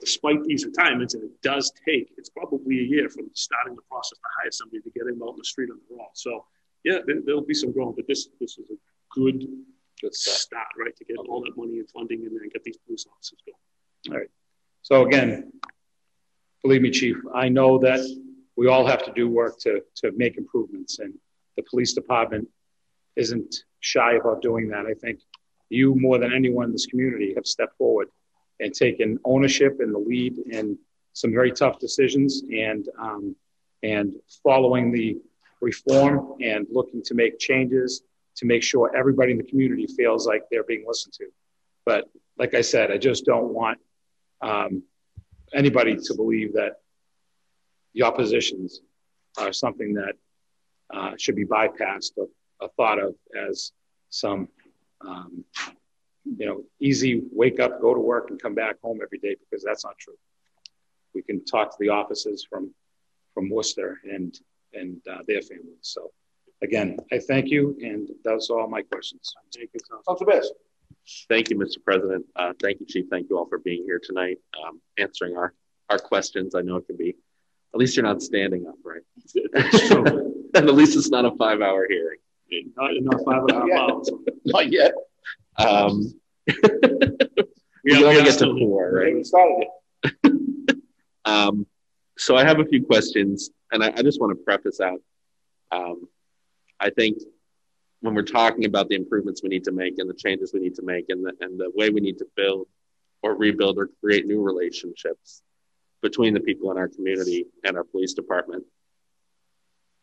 despite 0.00 0.42
these 0.44 0.64
retirements, 0.64 1.14
and 1.14 1.24
it 1.24 1.42
does 1.42 1.72
take, 1.86 2.12
it's 2.16 2.28
probably 2.28 2.80
a 2.80 2.82
year 2.82 3.08
from 3.08 3.30
starting 3.34 3.74
the 3.74 3.82
process 3.82 4.18
to 4.18 4.24
hire 4.40 4.50
somebody 4.50 4.80
to 4.82 4.90
get 4.90 5.06
him 5.06 5.22
out 5.22 5.30
in 5.30 5.36
the 5.38 5.44
street 5.44 5.70
on 5.70 5.78
the 5.88 5.96
road. 5.96 6.08
So, 6.14 6.44
yeah, 6.84 6.98
there, 7.06 7.34
will 7.34 7.42
be 7.42 7.54
some 7.54 7.72
growth, 7.72 7.96
but 7.96 8.06
this 8.06 8.28
this 8.40 8.58
is 8.58 8.70
a 8.70 8.76
good, 9.10 9.46
good 10.00 10.14
start, 10.14 10.66
right, 10.78 10.96
to 10.96 11.04
get 11.04 11.16
all 11.16 11.40
that 11.42 11.56
money 11.56 11.78
and 11.78 11.88
funding 11.90 12.24
and 12.24 12.32
then 12.38 12.48
get 12.52 12.64
these 12.64 12.76
police 12.86 13.06
officers 13.10 13.38
going. 13.44 14.14
All 14.14 14.20
right. 14.20 14.30
So, 14.82 15.06
again, 15.06 15.52
believe 16.62 16.82
me, 16.82 16.90
Chief, 16.90 17.16
I 17.34 17.48
know 17.48 17.78
that 17.78 18.00
we 18.56 18.68
all 18.68 18.86
have 18.86 19.04
to 19.04 19.12
do 19.12 19.28
work 19.28 19.58
to, 19.60 19.82
to 19.96 20.12
make 20.12 20.36
improvements, 20.38 20.98
and 20.98 21.14
the 21.56 21.62
police 21.62 21.92
department 21.92 22.48
isn't 23.16 23.64
shy 23.80 24.14
about 24.14 24.42
doing 24.42 24.68
that. 24.68 24.86
I 24.86 24.94
think 24.94 25.20
you, 25.68 25.94
more 25.96 26.18
than 26.18 26.32
anyone 26.32 26.66
in 26.66 26.72
this 26.72 26.86
community, 26.86 27.34
have 27.34 27.46
stepped 27.46 27.76
forward 27.76 28.08
and 28.60 28.72
taken 28.72 29.18
ownership 29.24 29.80
and 29.80 29.94
the 29.94 29.98
lead 29.98 30.38
in 30.50 30.78
some 31.12 31.32
very 31.32 31.50
tough 31.50 31.78
decisions 31.78 32.42
and 32.52 32.88
um, 32.98 33.34
and 33.82 34.14
following 34.42 34.90
the 34.92 35.16
reform 35.60 36.34
and 36.40 36.66
looking 36.70 37.02
to 37.02 37.14
make 37.14 37.38
changes 37.38 38.02
to 38.36 38.46
make 38.46 38.62
sure 38.62 38.94
everybody 38.96 39.32
in 39.32 39.38
the 39.38 39.44
community 39.44 39.86
feels 39.86 40.26
like 40.26 40.42
they're 40.50 40.64
being 40.64 40.84
listened 40.86 41.14
to. 41.14 41.26
But 41.84 42.08
like 42.38 42.54
I 42.54 42.60
said, 42.60 42.90
I 42.90 42.98
just 42.98 43.24
don't 43.24 43.52
want 43.52 43.78
um, 44.42 44.82
anybody 45.54 45.96
to 45.96 46.14
believe 46.14 46.52
that 46.54 46.80
the 47.94 48.02
oppositions 48.02 48.80
are 49.38 49.52
something 49.52 49.94
that 49.94 50.14
uh, 50.92 51.12
should 51.18 51.36
be 51.36 51.44
bypassed 51.44 52.12
or, 52.16 52.28
or, 52.60 52.68
thought 52.76 52.98
of 52.98 53.14
as 53.48 53.72
some 54.10 54.48
um, 55.00 55.44
you 56.38 56.46
know, 56.46 56.62
easy 56.80 57.22
wake 57.32 57.60
up, 57.60 57.80
go 57.80 57.94
to 57.94 58.00
work, 58.00 58.30
and 58.30 58.40
come 58.40 58.54
back 58.54 58.76
home 58.82 59.00
every 59.02 59.18
day 59.18 59.36
because 59.38 59.64
that's 59.64 59.84
not 59.84 59.96
true. 59.98 60.16
We 61.14 61.22
can 61.22 61.44
talk 61.44 61.70
to 61.70 61.76
the 61.78 61.90
offices 61.90 62.46
from 62.48 62.74
from 63.34 63.50
Worcester 63.50 64.00
and 64.04 64.38
and 64.72 65.00
uh, 65.10 65.18
their 65.26 65.42
families. 65.42 65.78
So, 65.82 66.10
again, 66.62 66.96
I 67.12 67.18
thank 67.18 67.48
you, 67.48 67.76
and 67.80 68.08
those 68.24 68.50
are 68.50 68.60
all 68.60 68.68
my 68.68 68.82
questions. 68.82 69.34
Thank 69.54 69.70
you, 69.74 69.80
Councilor 70.06 70.26
Bears. 70.26 70.50
Thank 71.28 71.50
you, 71.50 71.56
Mr. 71.56 71.82
President. 71.84 72.26
Uh, 72.34 72.52
thank 72.60 72.80
you, 72.80 72.86
Chief. 72.86 73.06
Thank 73.10 73.28
you 73.30 73.38
all 73.38 73.46
for 73.46 73.58
being 73.58 73.84
here 73.84 74.00
tonight, 74.02 74.38
um, 74.64 74.80
answering 74.98 75.36
our 75.36 75.54
our 75.88 75.98
questions. 75.98 76.54
I 76.54 76.62
know 76.62 76.76
it 76.76 76.86
can 76.86 76.96
be. 76.96 77.16
At 77.74 77.78
least 77.80 77.96
you're 77.96 78.04
not 78.04 78.22
standing 78.22 78.66
up, 78.66 78.74
right? 78.84 79.02
and 79.54 80.68
at 80.68 80.74
least 80.74 80.96
it's 80.96 81.10
not 81.10 81.24
a 81.24 81.30
five-hour 81.36 81.86
hearing. 81.88 82.18
Not, 82.76 82.90
not 83.00 83.24
five 83.24 83.42
and 83.42 83.50
a 83.50 83.74
half 83.76 83.90
hours. 83.90 84.10
Not 84.44 84.72
yet. 84.72 84.94
Um, 85.58 86.14
we 87.84 88.04
only 88.04 88.22
get 88.22 88.38
to 88.38 88.58
four, 88.58 88.92
right? 88.92 89.14
We 89.14 89.24
started 89.24 89.68
um, 91.24 91.66
so 92.18 92.36
I 92.36 92.44
have 92.44 92.60
a 92.60 92.64
few 92.64 92.84
questions, 92.84 93.50
and 93.72 93.84
I, 93.84 93.92
I 93.96 94.02
just 94.02 94.20
want 94.20 94.36
to 94.36 94.42
preface 94.42 94.80
out. 94.80 95.00
Um, 95.70 96.08
I 96.80 96.90
think 96.90 97.18
when 98.00 98.14
we're 98.14 98.22
talking 98.22 98.64
about 98.64 98.88
the 98.88 98.94
improvements 98.94 99.42
we 99.42 99.48
need 99.48 99.64
to 99.64 99.72
make 99.72 99.98
and 99.98 100.08
the 100.08 100.14
changes 100.14 100.52
we 100.52 100.60
need 100.60 100.74
to 100.76 100.82
make 100.82 101.06
and 101.08 101.24
the, 101.24 101.32
and 101.40 101.58
the 101.58 101.70
way 101.74 101.90
we 101.90 102.00
need 102.00 102.18
to 102.18 102.26
build 102.36 102.66
or 103.22 103.34
rebuild 103.34 103.78
or 103.78 103.90
create 104.00 104.26
new 104.26 104.42
relationships 104.42 105.42
between 106.02 106.34
the 106.34 106.40
people 106.40 106.70
in 106.70 106.78
our 106.78 106.88
community 106.88 107.46
and 107.64 107.76
our 107.76 107.84
police 107.84 108.14
department, 108.14 108.64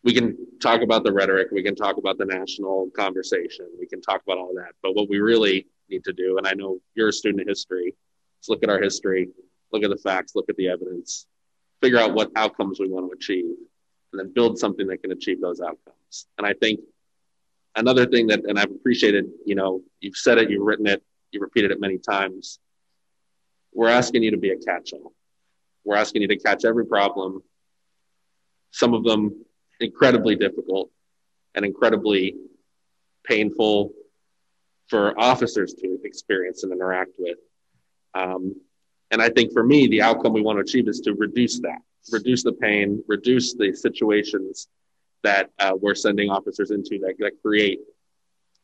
we 0.04 0.14
can 0.14 0.36
talk 0.60 0.81
about 0.81 1.04
the 1.04 1.14
rhetoric, 1.14 1.48
we 1.52 1.64
can 1.64 1.75
talk 1.75 1.98
about 1.98 2.18
the 2.18 2.25
national 2.25 2.90
conversation, 2.96 3.68
we 3.80 3.88
can 3.88 4.02
talk 4.02 4.22
about 4.25 4.38
all 4.38 4.54
that. 4.56 4.74
But 4.81 4.96
what 4.96 5.10
we 5.10 5.20
really 5.20 5.68
need 5.90 6.04
to 6.06 6.14
do, 6.14 6.38
and 6.38 6.48
I 6.48 6.54
know 6.54 6.80
you're 6.96 7.10
a 7.10 7.14
student 7.14 7.42
of 7.42 7.48
history, 7.48 7.96
let's 8.40 8.50
look 8.50 8.64
at 8.64 8.70
our 8.70 8.81
history, 8.81 9.30
look 9.72 9.84
at 9.84 9.90
the 9.90 9.98
facts, 9.98 10.34
look 10.36 10.50
at 10.50 10.58
the 10.58 10.68
evidence, 10.68 11.25
figure 11.81 12.00
out 12.00 12.14
what 12.14 12.31
outcomes 12.36 12.80
we 12.80 12.90
want 12.90 13.10
to 13.10 13.16
achieve, 13.16 13.56
and 14.13 14.19
then 14.19 14.31
build 14.33 14.57
something 14.57 14.88
that 14.88 15.01
can 15.01 15.12
achieve 15.12 15.42
those 15.42 15.60
outcomes. 15.60 16.27
And 16.38 16.48
I 16.48 16.54
think 16.54 16.80
another 17.75 18.06
thing 18.06 18.27
that, 18.27 18.45
and 18.45 18.60
I've 18.60 18.71
appreciated, 18.71 19.25
you 19.45 19.56
know, 19.56 19.81
you've 20.00 20.15
said 20.15 20.38
it, 20.38 20.50
you've 20.50 20.65
written 20.65 20.88
it, 20.88 21.04
you've 21.31 21.42
repeated 21.42 21.71
it 21.71 21.81
many 21.81 21.98
times. 21.98 22.60
We're 23.74 23.89
asking 23.89 24.24
you 24.24 24.32
to 24.32 24.38
be 24.38 24.51
a 24.51 24.58
catch 24.58 24.93
all. 24.93 25.13
We're 25.84 25.98
asking 25.98 26.22
you 26.22 26.27
to 26.29 26.38
catch 26.38 26.63
every 26.63 26.86
problem, 26.86 27.41
some 28.72 28.93
of 28.93 29.03
them 29.03 29.46
incredibly 29.79 30.36
difficult 30.36 30.89
and 31.55 31.65
incredibly 31.65 32.36
painful 33.24 33.91
for 34.88 35.20
officers 35.20 35.74
to 35.74 36.00
experience 36.03 36.63
and 36.63 36.72
interact 36.72 37.12
with. 37.17 37.38
Um, 38.13 38.55
and 39.12 39.22
I 39.22 39.29
think 39.29 39.53
for 39.53 39.63
me, 39.63 39.88
the 39.88 40.01
outcome 40.01 40.34
we 40.34 40.41
want 40.41 40.58
to 40.58 40.62
achieve 40.62 40.88
is 40.88 41.01
to 41.01 41.13
reduce 41.13 41.60
that, 41.62 41.79
reduce 42.12 42.43
the 42.43 42.53
pain, 42.53 43.03
reduce 43.07 43.53
the 43.53 43.74
situations 43.74 44.67
that 45.24 45.50
uh, 45.60 45.74
we're 45.79 45.95
sending 45.95 46.29
officers 46.29 46.72
into 46.72 47.00
that, 47.00 47.15
that 47.19 47.31
create 47.41 47.79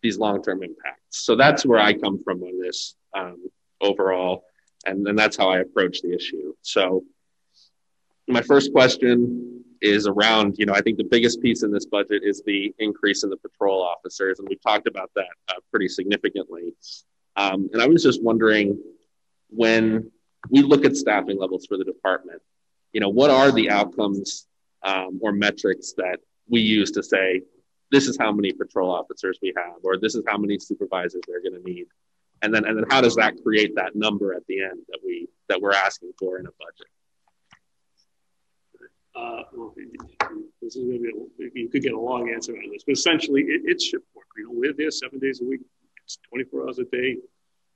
these 0.02 0.18
long-term 0.18 0.64
impacts. 0.64 1.26
So 1.26 1.36
that's 1.36 1.66
where 1.66 1.80
I 1.80 1.94
come 1.94 2.22
from 2.24 2.42
on 2.44 2.62
this 2.62 2.96
um, 3.16 3.50
overall, 3.82 4.44
and, 4.86 5.08
and 5.08 5.18
that's 5.18 5.38
how 5.38 5.50
I 5.50 5.60
approach 5.60 6.02
the 6.02 6.14
issue. 6.14 6.54
So 6.62 7.04
my 8.28 8.42
first 8.42 8.72
question 8.72 9.64
is 9.82 10.08
around, 10.08 10.56
you 10.58 10.66
know, 10.66 10.74
I 10.74 10.82
think 10.82 10.98
the 10.98 11.06
biggest 11.06 11.42
piece 11.42 11.64
in 11.64 11.72
this 11.72 11.86
budget 11.86 12.22
is 12.24 12.44
the 12.46 12.74
increase 12.80 13.24
in 13.24 13.30
the 13.30 13.38
patrol 13.38 13.82
officers, 13.82 14.40
and 14.40 14.48
we've 14.48 14.62
talked 14.62 14.88
about 14.88 15.12
that 15.16 15.30
uh, 15.48 15.60
pretty 15.72 15.88
significantly. 15.88 16.74
Um, 17.38 17.70
and 17.72 17.82
I 17.82 17.88
was 17.88 18.04
just 18.04 18.22
wondering 18.22 18.78
when 19.50 20.12
we 20.50 20.62
look 20.62 20.86
at 20.86 20.96
staffing 20.96 21.40
levels 21.40 21.66
for 21.66 21.78
the 21.78 21.86
department, 21.86 22.42
you 22.94 23.00
know, 23.00 23.10
what 23.10 23.30
are 23.30 23.52
the 23.52 23.70
outcomes 23.70 24.48
um, 24.84 25.20
or 25.22 25.32
metrics 25.32 25.94
that 25.98 26.20
we 26.50 26.62
use 26.62 26.92
to 26.92 27.04
say 27.04 27.42
this 27.92 28.08
is 28.08 28.18
how 28.20 28.32
many 28.32 28.52
patrol 28.52 28.92
officers 28.92 29.40
we 29.42 29.54
have, 29.56 29.76
or 29.84 29.98
this 29.98 30.16
is 30.16 30.24
how 30.28 30.38
many 30.38 30.60
supervisors 30.60 31.22
they're 31.28 31.42
going 31.42 31.62
to 31.62 31.70
need, 31.70 31.88
and 32.42 32.54
then 32.54 32.66
and 32.66 32.78
then 32.78 32.86
how 32.90 33.02
does 33.02 33.16
that 33.16 33.42
create 33.44 33.76
that 33.76 33.96
number 33.96 34.34
at 34.34 34.46
the 34.48 34.62
end 34.62 34.80
that 34.90 35.00
we 35.04 35.28
that 35.48 35.62
we're 35.62 35.74
asking 35.74 36.12
for 36.18 36.40
in 36.40 36.46
a 36.46 36.52
budget? 36.52 36.88
Uh, 39.16 39.44
well, 39.54 39.74
this 40.62 40.76
is 40.76 40.84
going 40.84 41.04
to 41.04 41.28
be 41.38 41.46
a, 41.46 41.50
you 41.54 41.68
could 41.68 41.82
get 41.82 41.94
a 41.94 42.00
long 42.00 42.30
answer 42.30 42.54
on 42.54 42.72
this, 42.72 42.84
but 42.86 42.94
essentially 42.94 43.42
it, 43.42 43.62
it's 43.66 43.84
shift 43.84 44.06
work. 44.16 44.26
You 44.38 44.46
know, 44.46 44.52
we're 44.54 44.74
there 44.74 44.92
seven 44.92 45.20
days 45.20 45.42
a 45.42 45.46
week. 45.46 45.62
It's 46.06 46.20
24 46.30 46.68
hours 46.68 46.80
a 46.80 46.86
day, 46.86 47.18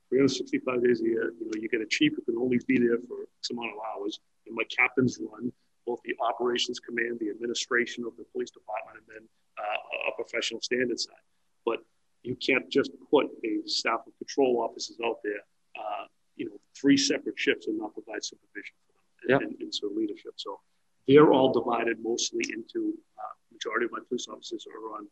365 0.08 0.82
days 0.82 1.00
a 1.00 1.04
year. 1.04 1.32
You 1.38 1.46
know, 1.46 1.52
you 1.60 1.68
get 1.68 1.82
a 1.82 1.86
chief 1.86 2.12
who 2.16 2.22
can 2.22 2.40
only 2.40 2.60
be 2.66 2.78
there 2.78 2.98
for 3.06 3.26
X 3.40 3.50
amount 3.50 3.72
of 3.72 3.78
hours. 3.94 4.20
And 4.46 4.54
my 4.54 4.64
captains 4.64 5.18
run 5.20 5.52
both 5.86 6.00
the 6.04 6.14
operations 6.20 6.80
command, 6.80 7.18
the 7.20 7.30
administration 7.30 8.04
of 8.04 8.16
the 8.16 8.24
police 8.32 8.50
department, 8.50 8.98
and 8.98 9.06
then 9.08 9.28
uh, 9.58 10.10
a 10.10 10.22
professional 10.22 10.60
standard 10.60 10.98
side. 10.98 11.24
But 11.64 11.78
you 12.22 12.36
can't 12.36 12.68
just 12.70 12.90
put 13.10 13.26
a 13.44 13.60
staff 13.66 14.00
of 14.06 14.18
patrol 14.18 14.60
officers 14.60 14.96
out 15.04 15.18
there, 15.22 15.44
uh, 15.76 16.06
you 16.36 16.46
know, 16.46 16.56
three 16.74 16.96
separate 16.96 17.38
shifts 17.38 17.66
and 17.66 17.78
not 17.78 17.92
provide 17.92 18.24
supervision 18.24 18.74
for 18.86 18.92
them 19.28 19.42
and, 19.42 19.52
and, 19.52 19.62
and 19.62 19.74
so 19.74 19.90
leadership. 19.94 20.32
So 20.36 20.60
they're 21.06 21.32
all 21.32 21.52
divided 21.52 21.98
mostly 22.02 22.44
into 22.52 22.96
uh, 23.20 23.34
majority 23.52 23.86
of 23.86 23.92
my 23.92 24.00
police 24.08 24.26
officers 24.28 24.66
are 24.66 24.96
on 24.96 25.06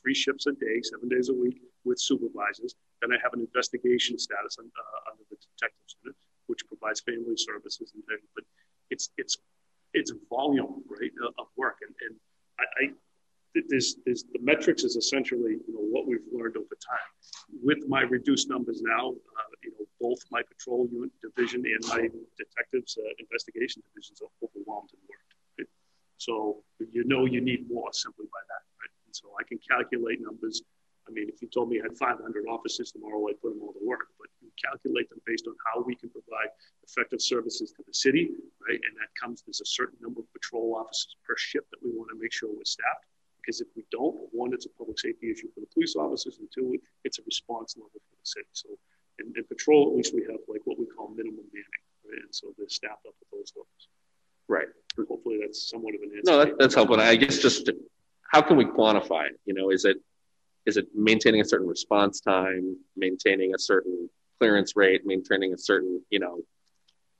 three 0.00 0.14
shifts 0.14 0.46
a 0.46 0.52
day, 0.52 0.80
seven 0.82 1.08
days 1.08 1.28
a 1.28 1.34
week 1.34 1.60
with 1.84 1.98
supervisors. 1.98 2.74
Then 3.00 3.12
I 3.12 3.18
have 3.22 3.32
an 3.32 3.40
investigation 3.40 4.18
status 4.18 4.56
on, 4.58 4.66
uh, 4.66 5.10
under 5.10 5.24
the 5.28 5.36
detectives 5.36 5.96
unit, 6.04 6.16
which 6.46 6.60
provides 6.68 7.00
family 7.00 7.36
services 7.36 7.92
and 7.94 8.04
things. 8.04 8.28
But 8.34 8.44
it's 8.90 9.10
it's 9.16 9.38
it's 9.94 10.12
volume, 10.28 10.82
right, 10.88 11.10
of 11.38 11.46
work, 11.56 11.78
and 11.82 11.94
and 12.06 12.16
I, 12.58 12.84
I 12.84 12.90
there's, 13.68 13.96
there's 14.06 14.24
the 14.32 14.38
metrics 14.40 14.84
is 14.84 14.96
essentially 14.96 15.58
you 15.66 15.74
know 15.74 15.82
what 15.90 16.06
we've 16.06 16.26
learned 16.32 16.56
over 16.56 16.76
time. 16.78 17.08
With 17.62 17.88
my 17.88 18.02
reduced 18.02 18.48
numbers 18.48 18.80
now, 18.82 19.10
uh, 19.10 19.50
you 19.64 19.72
know 19.72 19.86
both 20.00 20.18
my 20.30 20.42
patrol 20.42 20.88
unit 20.92 21.10
division 21.20 21.64
and 21.66 21.82
my 21.88 22.08
detectives 22.38 22.96
uh, 22.98 23.10
investigation 23.18 23.82
divisions 23.92 24.22
are 24.22 24.30
overwhelmed 24.42 24.90
in 24.94 25.00
work. 25.08 25.26
Right? 25.58 25.68
So 26.18 26.62
you 26.92 27.04
know 27.04 27.24
you 27.24 27.40
need 27.40 27.68
more 27.70 27.90
simply 27.92 28.26
by 28.26 28.42
that, 28.48 28.62
right? 28.78 28.94
And 29.06 29.14
so 29.14 29.30
I 29.38 29.42
can 29.42 29.58
calculate 29.58 30.20
numbers. 30.20 30.62
I 31.08 31.12
mean, 31.12 31.28
if 31.28 31.42
you 31.42 31.48
told 31.48 31.70
me 31.70 31.80
I 31.80 31.90
had 31.90 31.98
500 31.98 32.22
officers 32.46 32.92
tomorrow, 32.92 33.26
I'd 33.28 33.40
put 33.42 33.50
them 33.50 33.62
all 33.62 33.72
to 33.72 33.82
work. 33.82 34.06
But 34.20 34.28
you 34.40 34.50
calculate 34.62 35.10
them 35.10 35.18
based 35.26 35.48
on 35.48 35.54
how 35.66 35.82
we 35.82 35.96
can 35.96 36.08
provide 36.10 36.54
effective 36.86 37.20
services 37.20 37.72
to 37.72 37.82
the 37.86 37.94
city, 37.94 38.30
right? 38.66 38.80
And 38.80 38.94
that 38.98 39.10
comes, 39.20 39.42
there's 39.42 39.60
a 39.60 39.66
certain 39.66 39.98
number 40.00 40.20
of 40.20 40.32
patrol 40.32 40.76
officers 40.76 41.16
per 41.26 41.36
ship 41.36 41.66
that 41.70 41.82
we 41.82 41.90
want 41.90 42.10
to 42.10 42.18
make 42.20 42.32
sure 42.32 42.48
we're 42.48 42.64
staffed 42.64 43.06
because 43.40 43.60
if 43.60 43.68
we 43.74 43.84
don't, 43.90 44.14
one, 44.32 44.52
it's 44.52 44.66
a 44.66 44.72
public 44.76 44.98
safety 44.98 45.30
issue 45.30 45.48
for 45.54 45.60
the 45.60 45.70
police 45.72 45.96
officers, 45.96 46.38
and 46.38 46.48
two, 46.54 46.76
it's 47.04 47.18
a 47.18 47.22
response 47.24 47.74
level 47.76 47.90
for 47.92 48.16
the 48.20 48.26
city. 48.26 48.46
So 48.52 48.68
in, 49.18 49.32
in 49.36 49.44
patrol, 49.44 49.90
at 49.90 49.96
least 49.96 50.14
we 50.14 50.22
have 50.22 50.40
like 50.48 50.60
what 50.64 50.78
we 50.78 50.86
call 50.86 51.08
minimum 51.08 51.44
manning, 51.52 51.84
right? 52.04 52.22
And 52.22 52.34
so 52.34 52.52
they're 52.58 52.68
staffed 52.68 53.06
up 53.06 53.14
at 53.20 53.28
those 53.32 53.52
levels. 53.56 53.88
Right. 54.48 54.68
Hopefully 55.08 55.38
that's 55.40 55.70
somewhat 55.70 55.94
of 55.94 56.02
an 56.02 56.10
answer. 56.16 56.30
No, 56.30 56.44
that, 56.44 56.58
that's 56.58 56.74
helpful. 56.74 57.00
I 57.00 57.16
guess 57.16 57.38
just 57.38 57.70
how 58.30 58.42
can 58.42 58.56
we 58.56 58.64
quantify 58.64 59.26
it? 59.26 59.40
You 59.46 59.54
know, 59.54 59.70
is 59.70 59.84
it 59.84 59.96
is 60.66 60.76
it 60.76 60.88
maintaining 60.94 61.40
a 61.40 61.44
certain 61.44 61.66
response 61.66 62.20
time, 62.20 62.76
maintaining 62.96 63.54
a 63.54 63.58
certain 63.58 64.10
clearance 64.38 64.76
rate, 64.76 65.02
maintaining 65.04 65.54
a 65.54 65.58
certain, 65.58 66.02
you 66.10 66.18
know, 66.18 66.40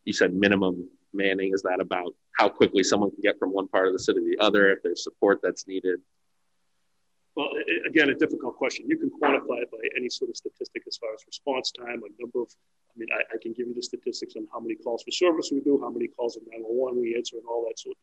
you 0.04 0.12
said 0.12 0.34
minimum 0.34 0.88
manning. 1.12 1.52
Is 1.54 1.62
that 1.62 1.80
about 1.80 2.14
how 2.38 2.48
quickly 2.48 2.82
someone 2.82 3.10
can 3.10 3.20
get 3.22 3.38
from 3.38 3.52
one 3.52 3.68
part 3.68 3.86
of 3.86 3.92
the 3.92 3.98
city 3.98 4.20
to 4.20 4.36
the 4.36 4.44
other 4.44 4.70
if 4.70 4.82
there's 4.82 5.04
support 5.04 5.40
that's 5.42 5.66
needed? 5.66 6.00
Well, 7.36 7.48
it, 7.66 7.86
again, 7.86 8.10
a 8.10 8.14
difficult 8.14 8.56
question. 8.56 8.86
You 8.88 8.98
can 8.98 9.10
quantify 9.10 9.62
it 9.62 9.70
by 9.70 9.78
any 9.96 10.08
sort 10.08 10.30
of 10.30 10.36
statistic 10.36 10.82
as 10.86 10.96
far 10.96 11.14
as 11.14 11.22
response 11.26 11.72
time, 11.72 12.02
a 12.02 12.10
number 12.20 12.42
of, 12.42 12.48
I 12.90 12.98
mean, 12.98 13.08
I, 13.12 13.22
I 13.34 13.38
can 13.40 13.52
give 13.52 13.68
you 13.68 13.74
the 13.74 13.82
statistics 13.82 14.34
on 14.36 14.46
how 14.52 14.60
many 14.60 14.74
calls 14.74 15.02
for 15.04 15.12
service 15.12 15.50
we 15.52 15.60
do, 15.60 15.80
how 15.80 15.90
many 15.90 16.08
calls 16.08 16.36
of 16.36 16.42
911 16.50 17.00
we 17.00 17.14
answer, 17.16 17.36
and 17.36 17.46
all 17.48 17.64
that 17.68 17.78
sort 17.78 17.96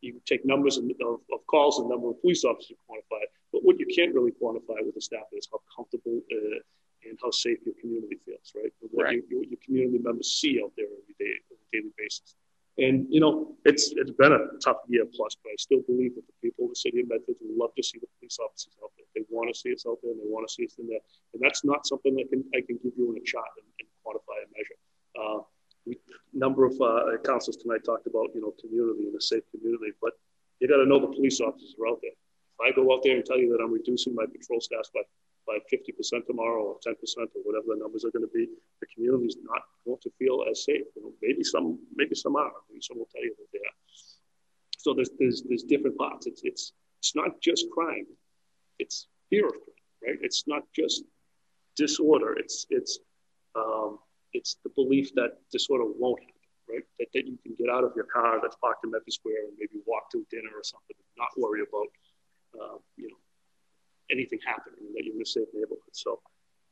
you 0.00 0.20
take 0.26 0.44
numbers 0.44 0.78
of, 0.78 0.84
of, 1.02 1.46
calls 1.46 1.78
and 1.78 1.88
number 1.88 2.10
of 2.10 2.20
police 2.20 2.44
officers 2.44 2.68
to 2.68 2.74
quantify 2.88 3.22
it. 3.22 3.30
But 3.52 3.64
what 3.64 3.78
you 3.78 3.86
can't 3.86 4.14
really 4.14 4.32
quantify 4.32 4.84
with 4.84 4.94
the 4.94 5.00
staff 5.00 5.28
is 5.32 5.48
how 5.50 5.60
comfortable 5.74 6.20
uh, 6.32 6.58
and 7.04 7.18
how 7.22 7.30
safe 7.30 7.58
your 7.64 7.74
community 7.80 8.16
feels, 8.24 8.52
right? 8.54 8.72
What 8.80 9.04
right. 9.04 9.22
your, 9.28 9.44
your 9.44 9.58
community 9.64 9.98
members 9.98 10.38
see 10.40 10.60
out 10.62 10.72
there 10.76 10.86
every 10.86 11.16
day 11.18 11.34
on 11.50 11.56
a 11.56 11.68
daily 11.72 11.92
basis. 11.98 12.34
And 12.78 13.06
you 13.10 13.20
know, 13.20 13.56
it's 13.64 13.92
it's 13.96 14.12
been 14.12 14.32
a 14.32 14.56
tough 14.64 14.78
year 14.88 15.04
plus, 15.04 15.36
but 15.42 15.50
I 15.50 15.58
still 15.58 15.82
believe 15.82 16.14
that 16.14 16.26
the 16.26 16.36
people 16.40 16.64
of 16.64 16.70
the 16.70 16.80
city 16.80 17.00
of 17.00 17.08
Medford 17.08 17.36
would 17.40 17.56
love 17.56 17.74
to 17.76 17.82
see 17.82 17.98
the 17.98 18.06
police 18.18 18.38
officers 18.38 18.72
out 18.82 18.92
there. 18.96 19.06
They 19.14 19.26
want 19.28 19.52
to 19.52 19.58
see 19.58 19.74
us 19.74 19.84
out 19.86 19.98
there, 20.02 20.12
and 20.12 20.20
they 20.20 20.30
want 20.30 20.48
to 20.48 20.52
see 20.54 20.64
us 20.64 20.76
in 20.78 20.86
there. 20.88 21.02
And 21.34 21.42
that's 21.42 21.64
not 21.64 21.86
something 21.86 22.14
that 22.16 22.30
can 22.30 22.44
I 22.54 22.62
can 22.62 22.78
give 22.82 22.94
you 22.96 23.10
in 23.12 23.18
a 23.18 23.24
chart 23.26 23.50
and, 23.58 23.68
and 23.80 23.88
quantify 24.00 24.38
and 24.40 24.50
measure. 24.56 24.78
Uh, 25.18 25.40
we, 25.84 25.98
number 26.32 26.64
of 26.64 26.72
uh, 26.80 27.18
councils 27.24 27.56
tonight 27.56 27.84
talked 27.84 28.06
about 28.06 28.32
you 28.34 28.40
know 28.40 28.54
community 28.56 29.12
and 29.12 29.16
a 29.16 29.20
safe 29.20 29.44
community, 29.50 29.92
but 30.00 30.14
you 30.60 30.68
got 30.68 30.78
to 30.78 30.86
know 30.86 31.00
the 31.00 31.12
police 31.12 31.40
officers 31.40 31.74
are 31.80 31.88
out 31.88 31.98
there. 32.00 32.14
If 32.14 32.60
I 32.64 32.70
go 32.72 32.88
out 32.94 33.02
there 33.02 33.16
and 33.16 33.24
tell 33.24 33.38
you 33.38 33.50
that 33.52 33.62
I'm 33.62 33.72
reducing 33.72 34.14
my 34.14 34.24
patrol 34.24 34.60
staff 34.60 34.88
by 34.94 35.00
by 35.50 35.58
50% 35.66 36.26
tomorrow 36.26 36.62
or 36.62 36.76
10% 36.86 36.94
or 36.94 37.42
whatever 37.42 37.74
the 37.74 37.80
numbers 37.82 38.04
are 38.04 38.14
going 38.14 38.22
to 38.22 38.32
be, 38.32 38.46
the 38.80 38.86
community 38.94 39.26
is 39.26 39.36
not 39.42 39.62
going 39.84 39.98
to 40.02 40.10
feel 40.18 40.44
as 40.48 40.64
safe. 40.64 40.86
You 40.94 41.02
know, 41.02 41.12
maybe 41.20 41.42
some, 41.42 41.78
maybe 41.96 42.14
some 42.14 42.36
are. 42.36 42.52
Maybe 42.70 42.80
some 42.82 42.98
will 42.98 43.10
tell 43.12 43.22
you 43.22 43.34
that 43.36 43.50
they 43.52 43.58
are. 43.58 43.78
So 44.78 44.94
there's, 44.94 45.10
there's, 45.18 45.42
there's 45.42 45.64
different 45.64 45.98
parts. 45.98 46.26
It's, 46.26 46.42
it's, 46.44 46.72
it's 47.00 47.16
not 47.16 47.40
just 47.42 47.66
crime. 47.74 48.06
It's 48.78 49.08
fear 49.28 49.46
of 49.46 49.52
crime, 49.52 49.86
right? 50.06 50.18
It's 50.22 50.44
not 50.46 50.62
just 50.74 51.02
disorder. 51.74 52.34
It's, 52.38 52.66
it's, 52.70 53.00
um, 53.56 53.98
it's 54.32 54.56
the 54.62 54.70
belief 54.70 55.12
that 55.16 55.42
disorder 55.50 55.84
won't 55.84 56.20
happen, 56.20 56.46
right? 56.70 56.84
That, 57.00 57.08
that 57.14 57.26
you 57.26 57.36
can 57.42 57.56
get 57.58 57.68
out 57.68 57.82
of 57.82 57.92
your 57.96 58.06
car 58.06 58.38
that's 58.40 58.56
parked 58.62 58.84
in 58.84 58.92
Medford 58.92 59.12
Square 59.12 59.50
and 59.50 59.56
maybe 59.58 59.82
walk 59.84 60.10
to 60.12 60.24
dinner 60.30 60.54
or 60.54 60.62
something 60.62 60.94
and 60.94 61.10
not 61.18 61.28
worry 61.36 61.60
about, 61.66 61.90
uh, 62.54 62.78
you 62.96 63.08
know, 63.08 63.18
anything 64.12 64.38
happening 64.46 64.80
that 64.94 65.04
you're 65.04 65.14
in 65.14 65.22
a 65.22 65.26
safe 65.26 65.48
neighborhood. 65.54 65.92
So 65.92 66.20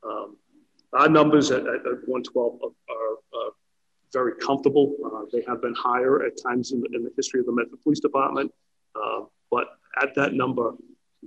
um, 0.09 0.37
our 0.93 1.09
numbers 1.09 1.51
at, 1.51 1.61
at 1.61 1.85
112 2.07 2.61
are, 2.63 2.73
very 4.13 4.35
comfortable. 4.37 4.95
Uh, 5.05 5.25
they 5.33 5.43
have 5.47 5.61
been 5.61 5.75
higher 5.75 6.25
at 6.25 6.33
times 6.43 6.73
in 6.73 6.81
the, 6.81 6.89
in 6.95 7.05
the 7.05 7.11
history 7.17 7.41
of 7.41 7.47
the 7.47 7.53
Medford 7.53 7.83
Police 7.83 8.01
Department, 8.01 8.51
uh, 8.95 9.21
but 9.51 9.69
at 10.01 10.15
that 10.15 10.33
number, 10.35 10.73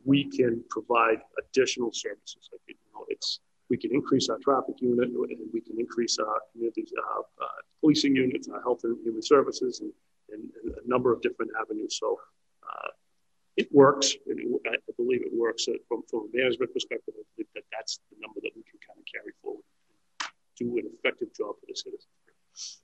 we 0.06 0.24
can 0.30 0.64
provide 0.70 1.22
additional 1.38 1.92
services. 1.94 2.50
Like, 2.52 2.62
you 2.68 2.76
know, 2.94 3.06
it's 3.10 3.40
we 3.70 3.78
can 3.78 3.94
increase 3.94 4.30
our 4.30 4.38
traffic 4.40 4.82
unit, 4.82 5.10
and 5.10 5.18
we 5.54 5.62
can 5.62 5.80
increase 5.80 6.18
our 6.20 6.40
community 6.52 6.86
uh, 6.98 7.46
policing 7.80 8.16
units, 8.16 8.50
our 8.50 8.62
health 8.62 8.82
and 8.84 8.98
human 9.04 9.22
services, 9.22 9.80
and, 9.80 9.92
and, 10.32 10.50
and 10.64 10.74
a 10.84 10.90
number 10.90 11.14
of 11.14 11.22
different 11.22 11.52
avenues. 11.60 11.98
So 11.98 12.20
uh, 12.64 12.90
it 13.62 13.70
works. 13.72 14.16
And 14.28 14.40
it, 14.40 14.48
I 14.68 14.92
believe 14.98 15.22
it 15.22 15.34
works 15.34 15.68
uh, 15.68 15.74
from, 15.88 16.04
from 16.10 16.30
a 16.34 16.38
management 16.38 16.74
perspective. 16.74 17.14
I 17.18 17.24
believe 17.36 17.52
that 17.56 17.64
that's 17.72 18.00
the 18.10 18.18
number 18.22 18.40
that 18.42 18.52
we 18.56 18.64
can 18.64 18.80
kind 18.86 19.00
of 19.00 19.06
carry 19.06 19.34
forward 19.42 19.64
do 20.62 20.78
an 20.78 20.90
effective 20.98 21.30
job 21.36 21.56
for 21.60 21.66
the 21.68 21.76
citizens. 21.76 22.82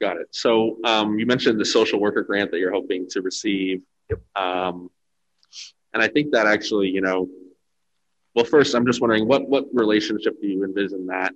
Got 0.00 0.16
it. 0.18 0.28
So 0.30 0.78
um, 0.84 1.18
you 1.18 1.26
mentioned 1.26 1.60
the 1.60 1.64
social 1.64 2.00
worker 2.00 2.22
grant 2.22 2.50
that 2.50 2.58
you're 2.58 2.72
hoping 2.72 3.08
to 3.10 3.22
receive. 3.22 3.82
Yep. 4.10 4.20
Um, 4.36 4.90
and 5.92 6.02
I 6.02 6.08
think 6.08 6.32
that 6.32 6.46
actually, 6.46 6.88
you 6.88 7.00
know, 7.00 7.28
well, 8.34 8.44
first, 8.44 8.74
I'm 8.74 8.84
just 8.84 9.00
wondering 9.00 9.28
what 9.28 9.48
what 9.48 9.66
relationship 9.72 10.40
do 10.40 10.48
you 10.48 10.64
envision 10.64 11.06
that 11.06 11.32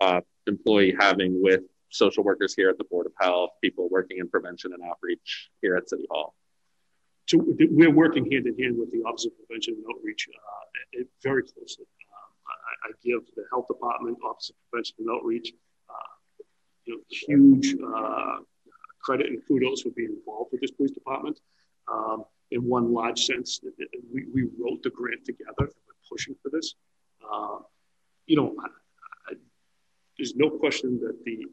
uh, 0.00 0.20
employee 0.46 0.96
having 0.98 1.42
with 1.42 1.60
social 1.90 2.24
workers 2.24 2.54
here 2.54 2.70
at 2.70 2.78
the 2.78 2.84
Board 2.84 3.04
of 3.04 3.12
Health, 3.20 3.50
people 3.62 3.90
working 3.90 4.16
in 4.18 4.28
prevention 4.28 4.72
and 4.72 4.82
outreach 4.82 5.50
here 5.60 5.76
at 5.76 5.90
City 5.90 6.06
Hall? 6.10 6.34
So 7.26 7.38
we're 7.38 7.90
working 7.90 8.30
hand 8.30 8.46
in 8.46 8.58
hand 8.58 8.78
with 8.78 8.90
the 8.92 8.98
Office 8.98 9.26
of 9.26 9.32
Prevention 9.36 9.74
and 9.74 9.84
Outreach 9.94 10.28
uh, 10.34 11.02
very 11.22 11.42
closely. 11.42 11.86
Uh, 11.86 12.88
I, 12.88 12.88
I, 12.88 12.92
give 13.02 13.20
the 13.36 13.44
Health 13.50 13.68
Department, 13.68 14.18
Office 14.24 14.50
of 14.50 14.56
Prevention 14.70 14.96
and 14.98 15.10
Outreach, 15.10 15.52
uh, 15.88 16.42
you 16.84 16.96
know, 16.96 17.00
huge 17.08 17.76
uh, 17.80 18.38
credit 19.00 19.28
and 19.28 19.40
kudos 19.46 19.82
for 19.82 19.90
being 19.90 20.16
involved 20.18 20.50
with 20.52 20.60
this 20.60 20.72
police 20.72 20.90
department. 20.90 21.38
Um, 21.90 22.24
in 22.50 22.68
one 22.68 22.92
large 22.92 23.24
sense, 23.24 23.60
we, 24.12 24.26
we 24.34 24.48
wrote 24.58 24.82
the 24.82 24.90
grant 24.90 25.24
together. 25.24 25.52
and 25.58 25.68
We're 25.86 26.08
pushing 26.10 26.34
for 26.42 26.50
this. 26.50 26.74
Uh, 27.22 27.58
you 28.26 28.36
know, 28.36 28.54
I, 28.60 28.66
I, 29.30 29.34
there's 30.18 30.34
no 30.36 30.50
question 30.50 31.00
that 31.00 31.24
the 31.24 31.46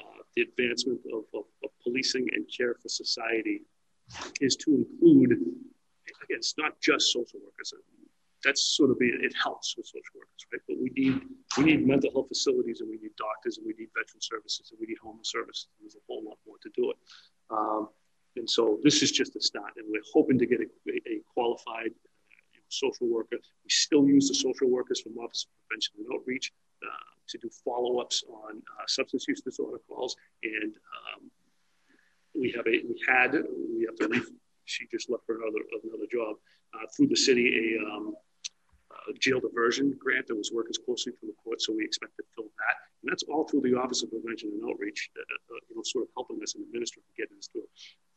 uh, 0.00 0.22
the 0.34 0.42
advancement 0.42 1.00
of, 1.12 1.24
of, 1.34 1.44
of 1.64 1.70
policing 1.82 2.26
and 2.34 2.46
care 2.54 2.74
for 2.74 2.88
society 2.88 3.62
is 4.40 4.56
to 4.56 4.74
include, 4.74 5.32
again, 5.32 5.48
it's 6.28 6.54
not 6.58 6.80
just 6.80 7.12
social 7.12 7.40
workers. 7.44 7.72
That's 8.44 8.62
sort 8.76 8.90
of 8.90 8.98
it, 9.00 9.24
it 9.24 9.34
helps 9.42 9.76
with 9.76 9.86
social 9.86 10.14
workers, 10.14 10.46
right? 10.52 10.62
But 10.68 10.76
we 10.78 10.90
need 10.94 11.20
we 11.58 11.64
need 11.64 11.86
mental 11.86 12.12
health 12.12 12.28
facilities 12.28 12.80
and 12.80 12.88
we 12.88 12.98
need 12.98 13.16
doctors 13.16 13.58
and 13.58 13.66
we 13.66 13.74
need 13.78 13.88
veteran 13.96 14.20
services 14.20 14.70
and 14.70 14.78
we 14.78 14.86
need 14.86 14.98
homeless 15.02 15.30
services. 15.30 15.68
There's 15.80 15.96
a 15.96 16.04
whole 16.06 16.22
lot 16.22 16.38
more 16.46 16.56
to 16.62 16.70
do 16.76 16.90
it. 16.90 16.96
Um, 17.50 17.88
and 18.36 18.48
so 18.48 18.78
this 18.84 19.02
is 19.02 19.10
just 19.10 19.34
a 19.36 19.40
start, 19.40 19.72
and 19.76 19.86
we're 19.88 20.02
hoping 20.12 20.38
to 20.38 20.46
get 20.46 20.60
a, 20.60 20.90
a 20.90 21.20
qualified 21.32 21.90
uh, 21.90 22.60
social 22.68 23.08
worker. 23.08 23.36
We 23.64 23.70
still 23.70 24.06
use 24.06 24.28
the 24.28 24.34
social 24.34 24.68
workers 24.68 25.00
from 25.00 25.16
Office 25.18 25.46
of 25.46 25.68
Prevention 25.68 25.94
and 25.98 26.06
Outreach 26.14 26.52
uh, 26.82 27.10
to 27.28 27.38
do 27.38 27.50
follow-ups 27.64 28.24
on 28.28 28.58
uh, 28.58 28.84
substance 28.86 29.26
use 29.26 29.40
disorder 29.40 29.80
calls, 29.88 30.16
and 30.42 30.74
um, 30.74 31.30
we 32.38 32.52
have 32.52 32.66
a 32.66 32.82
we 32.86 33.00
had 33.08 33.34
She 34.66 34.86
just 34.90 35.08
left 35.08 35.24
for 35.26 35.36
another 35.36 35.62
another 35.84 36.10
job 36.10 36.36
uh, 36.74 36.86
through 36.94 37.06
the 37.06 37.16
city 37.16 37.78
a 37.78 37.86
um, 37.86 38.14
uh, 38.90 39.12
jail 39.18 39.40
diversion 39.40 39.94
grant 39.98 40.26
that 40.26 40.34
was 40.34 40.50
working 40.52 40.74
closely 40.84 41.12
through 41.12 41.30
the 41.30 41.38
court. 41.42 41.62
So 41.62 41.72
we 41.72 41.84
expect 41.84 42.16
to 42.16 42.24
fill 42.34 42.50
that, 42.58 42.76
and 43.02 43.10
that's 43.10 43.22
all 43.30 43.46
through 43.46 43.62
the 43.62 43.78
Office 43.78 44.02
of 44.02 44.10
Prevention 44.10 44.50
and 44.50 44.68
Outreach. 44.68 45.10
Uh, 45.16 45.22
uh 45.22 45.58
you 45.70 45.76
know, 45.76 45.82
sort 45.84 46.04
of 46.04 46.10
helping 46.14 46.42
us 46.42 46.54
and 46.54 46.64
administrative 46.66 47.06
getting 47.16 47.38
us 47.38 47.48
through. 47.50 47.68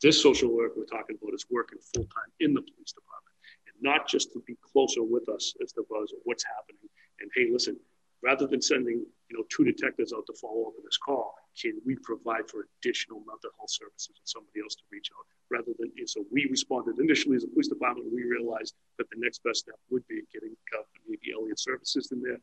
This 0.01 0.21
social 0.21 0.49
work 0.49 0.73
we're 0.75 0.89
talking 0.89 1.17
about 1.21 1.33
is 1.33 1.45
working 1.49 1.79
full 1.93 2.09
time 2.09 2.31
in 2.39 2.53
the 2.53 2.61
police 2.61 2.93
department, 2.97 3.35
and 3.69 3.75
not 3.81 4.07
just 4.07 4.33
to 4.33 4.41
be 4.45 4.57
closer 4.65 5.03
with 5.03 5.29
us 5.29 5.53
as 5.61 5.71
to 5.73 5.85
what's 6.25 6.45
happening. 6.45 6.89
And 7.21 7.29
hey, 7.35 7.49
listen, 7.51 7.77
rather 8.21 8.47
than 8.47 8.61
sending 8.61 9.05
you 9.29 9.37
know 9.37 9.43
two 9.49 9.63
detectives 9.63 10.13
out 10.13 10.25
to 10.27 10.33
follow 10.41 10.73
up 10.73 10.77
on 10.77 10.83
this 10.83 10.97
call, 10.97 11.35
can 11.59 11.79
we 11.85 11.95
provide 12.03 12.49
for 12.49 12.67
additional 12.79 13.19
mental 13.19 13.51
health 13.57 13.71
services 13.71 14.15
and 14.17 14.27
somebody 14.27 14.61
else 14.61 14.75
to 14.75 14.83
reach 14.91 15.09
out 15.13 15.25
rather 15.49 15.71
than 15.79 15.91
so 16.11 16.25
we 16.31 16.47
responded 16.49 16.99
initially 16.99 17.35
as 17.35 17.43
a 17.43 17.47
police 17.47 17.67
department. 17.67 18.11
We 18.13 18.23
realized 18.23 18.73
that 18.97 19.09
the 19.09 19.17
next 19.17 19.43
best 19.43 19.59
step 19.59 19.75
would 19.89 20.07
be 20.07 20.21
getting 20.33 20.55
uh, 20.77 20.83
maybe 21.07 21.31
Eliot 21.33 21.59
Services 21.59 22.09
in 22.11 22.21
there 22.21 22.37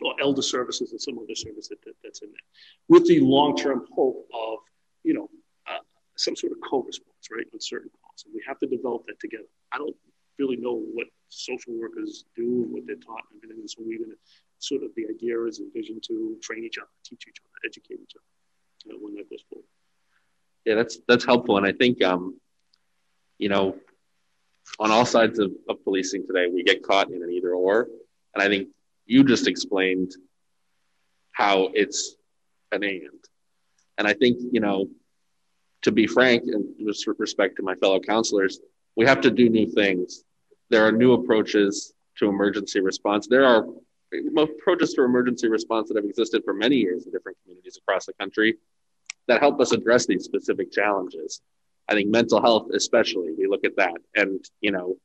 or 0.00 0.14
elder 0.20 0.42
services 0.42 0.92
and 0.92 1.00
some 1.00 1.18
other 1.18 1.34
service 1.34 1.68
that, 1.68 1.82
that, 1.84 1.94
that's 2.02 2.22
in 2.22 2.28
there 2.28 2.48
with 2.88 3.06
the 3.06 3.20
long-term 3.20 3.86
hope 3.94 4.26
of 4.32 4.58
you 5.04 5.14
know 5.14 5.28
uh, 5.68 5.82
some 6.16 6.34
sort 6.34 6.52
of 6.52 6.58
co-response 6.68 7.28
right 7.30 7.46
on 7.52 7.60
certain 7.60 7.90
calls 8.02 8.24
and 8.24 8.34
we 8.34 8.42
have 8.46 8.58
to 8.58 8.66
develop 8.66 9.04
that 9.06 9.18
together. 9.20 9.48
I 9.72 9.78
don't 9.78 9.96
really 10.38 10.56
know 10.56 10.82
what 10.92 11.06
social 11.28 11.74
workers 11.78 12.24
do 12.36 12.64
and 12.64 12.72
what 12.72 12.86
they're 12.86 12.96
taught 12.96 13.22
and 13.32 13.40
everything. 13.44 13.68
So 13.68 13.82
we're 13.84 13.98
going 13.98 14.10
to 14.10 14.16
sort 14.58 14.82
of 14.82 14.90
the 14.96 15.06
idea 15.08 15.42
is 15.44 15.58
and 15.58 15.72
vision 15.72 16.00
to 16.08 16.36
train 16.42 16.64
each 16.64 16.78
other 16.78 16.88
teach 17.04 17.24
each 17.28 17.38
other 17.42 17.68
educate 17.68 18.00
each 18.02 18.14
other 18.16 18.96
when 19.00 19.14
that 19.14 19.28
goes 19.28 19.44
forward. 19.48 19.66
Yeah 20.64 20.76
that's 20.76 20.98
that's 21.08 21.24
helpful. 21.24 21.58
And 21.58 21.66
i 21.66 21.72
think 21.72 22.02
um 22.02 22.40
you 23.42 23.48
know 23.48 23.76
on 24.78 24.90
all 24.90 25.04
sides 25.04 25.38
of, 25.38 25.50
of 25.68 25.82
policing 25.84 26.26
today 26.26 26.46
we 26.52 26.62
get 26.62 26.82
caught 26.82 27.08
in 27.10 27.22
an 27.22 27.30
either 27.30 27.52
or 27.52 27.88
and 28.34 28.42
i 28.42 28.48
think 28.48 28.68
you 29.06 29.24
just 29.24 29.46
explained 29.48 30.12
how 31.32 31.70
it's 31.74 32.16
an 32.72 32.84
and. 32.84 33.24
And 33.98 34.06
I 34.06 34.14
think, 34.14 34.38
you 34.50 34.60
know, 34.60 34.88
to 35.82 35.92
be 35.92 36.06
frank, 36.06 36.44
and 36.44 36.64
with 36.78 36.96
respect 37.18 37.56
to 37.56 37.62
my 37.62 37.74
fellow 37.76 38.00
counselors, 38.00 38.60
we 38.96 39.06
have 39.06 39.20
to 39.22 39.30
do 39.30 39.48
new 39.48 39.66
things. 39.66 40.24
There 40.70 40.86
are 40.86 40.92
new 40.92 41.12
approaches 41.12 41.92
to 42.18 42.28
emergency 42.28 42.80
response. 42.80 43.26
There 43.26 43.44
are 43.44 43.66
approaches 44.36 44.94
to 44.94 45.02
emergency 45.02 45.48
response 45.48 45.88
that 45.88 45.96
have 45.96 46.04
existed 46.04 46.42
for 46.44 46.54
many 46.54 46.76
years 46.76 47.06
in 47.06 47.12
different 47.12 47.38
communities 47.42 47.78
across 47.78 48.06
the 48.06 48.12
country 48.14 48.56
that 49.28 49.40
help 49.40 49.60
us 49.60 49.72
address 49.72 50.06
these 50.06 50.24
specific 50.24 50.70
challenges. 50.70 51.40
I 51.92 51.94
think 51.94 52.08
mental 52.08 52.40
health, 52.40 52.68
especially, 52.72 53.34
we 53.36 53.46
look 53.46 53.64
at 53.66 53.76
that. 53.76 53.98
And, 54.14 54.42
you 54.62 54.70
know, 54.70 54.96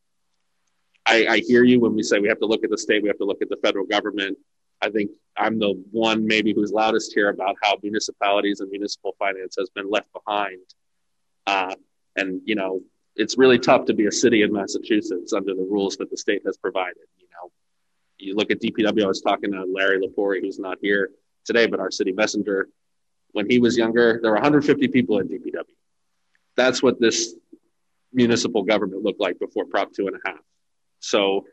I, 1.06 1.28
I 1.28 1.38
hear 1.40 1.66
you 1.66 1.82
when 1.82 1.94
we 1.96 2.02
say 2.02 2.20
we 2.20 2.30
have 2.30 2.40
to 2.40 2.46
look 2.46 2.64
at 2.64 2.70
the 2.70 2.78
state, 2.78 3.04
we 3.04 3.10
have 3.10 3.18
to 3.18 3.26
look 3.26 3.42
at 3.42 3.50
the 3.50 3.58
federal 3.58 3.86
government. 3.86 4.38
I 4.82 4.90
think 4.90 5.12
I'm 5.36 5.60
the 5.60 5.84
one 5.92 6.26
maybe 6.26 6.54
who's 6.54 6.72
loudest 6.72 7.14
here 7.14 7.28
about 7.28 7.58
how 7.62 7.78
municipalities 7.84 8.62
and 8.62 8.70
municipal 8.72 9.18
finance 9.20 9.56
has 9.60 9.70
been 9.70 9.90
left 9.90 10.08
behind. 10.14 10.62
Uh, 11.46 11.76
and 12.16 12.42
you 12.46 12.56
know, 12.56 12.80
it's 13.18 13.38
really 13.38 13.60
tough 13.60 13.84
to 13.86 13.94
be 13.94 14.06
a 14.08 14.12
city 14.12 14.44
in 14.44 14.54
Massachusetts 14.54 15.34
under 15.34 15.54
the 15.56 15.68
rules 15.70 15.98
that 15.98 16.10
the 16.10 16.18
state 16.18 16.44
has 16.46 16.56
provided. 16.56 17.04
You 17.18 17.28
know, 17.34 17.52
you 18.18 18.34
look 18.34 18.50
at 18.50 18.62
DPW. 18.62 19.04
I 19.04 19.08
was 19.08 19.22
talking 19.22 19.52
to 19.52 19.66
Larry 19.66 20.00
Lepori, 20.00 20.40
who's 20.40 20.60
not 20.60 20.78
here 20.82 21.10
today, 21.44 21.68
but 21.68 21.82
our 21.82 21.92
city 21.92 22.14
messenger. 22.14 22.70
When 23.32 23.50
he 23.50 23.60
was 23.60 23.78
younger, 23.78 24.20
there 24.22 24.32
were 24.32 24.38
150 24.38 24.88
people 24.88 25.20
at 25.20 25.28
DPW. 25.28 25.77
That's 26.58 26.84
what 26.84 27.00
this 27.00 27.34
municipal 28.14 28.64
government 28.64 29.04
looked 29.04 29.22
like 29.22 29.40
before 29.40 29.66
Prop 29.66 29.94
two 29.94 30.08
and 30.08 30.16
a 30.16 30.30
half. 30.30 30.42
So 31.00 31.46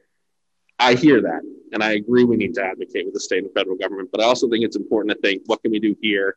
I 0.79 0.95
hear 0.95 1.23
that, 1.23 1.43
and 1.73 1.83
I 1.83 1.93
agree 1.93 2.25
we 2.25 2.37
need 2.37 2.55
to 2.55 2.65
advocate 2.65 3.05
with 3.05 3.15
the 3.15 3.21
state 3.21 3.45
and 3.45 3.53
federal 3.53 3.77
government. 3.77 4.09
But 4.11 4.23
I 4.23 4.25
also 4.25 4.49
think 4.49 4.65
it's 4.65 4.77
important 4.77 5.15
to 5.15 5.21
think 5.21 5.43
what 5.47 5.63
can 5.63 5.71
we 5.71 5.79
do 5.79 5.95
here, 6.01 6.37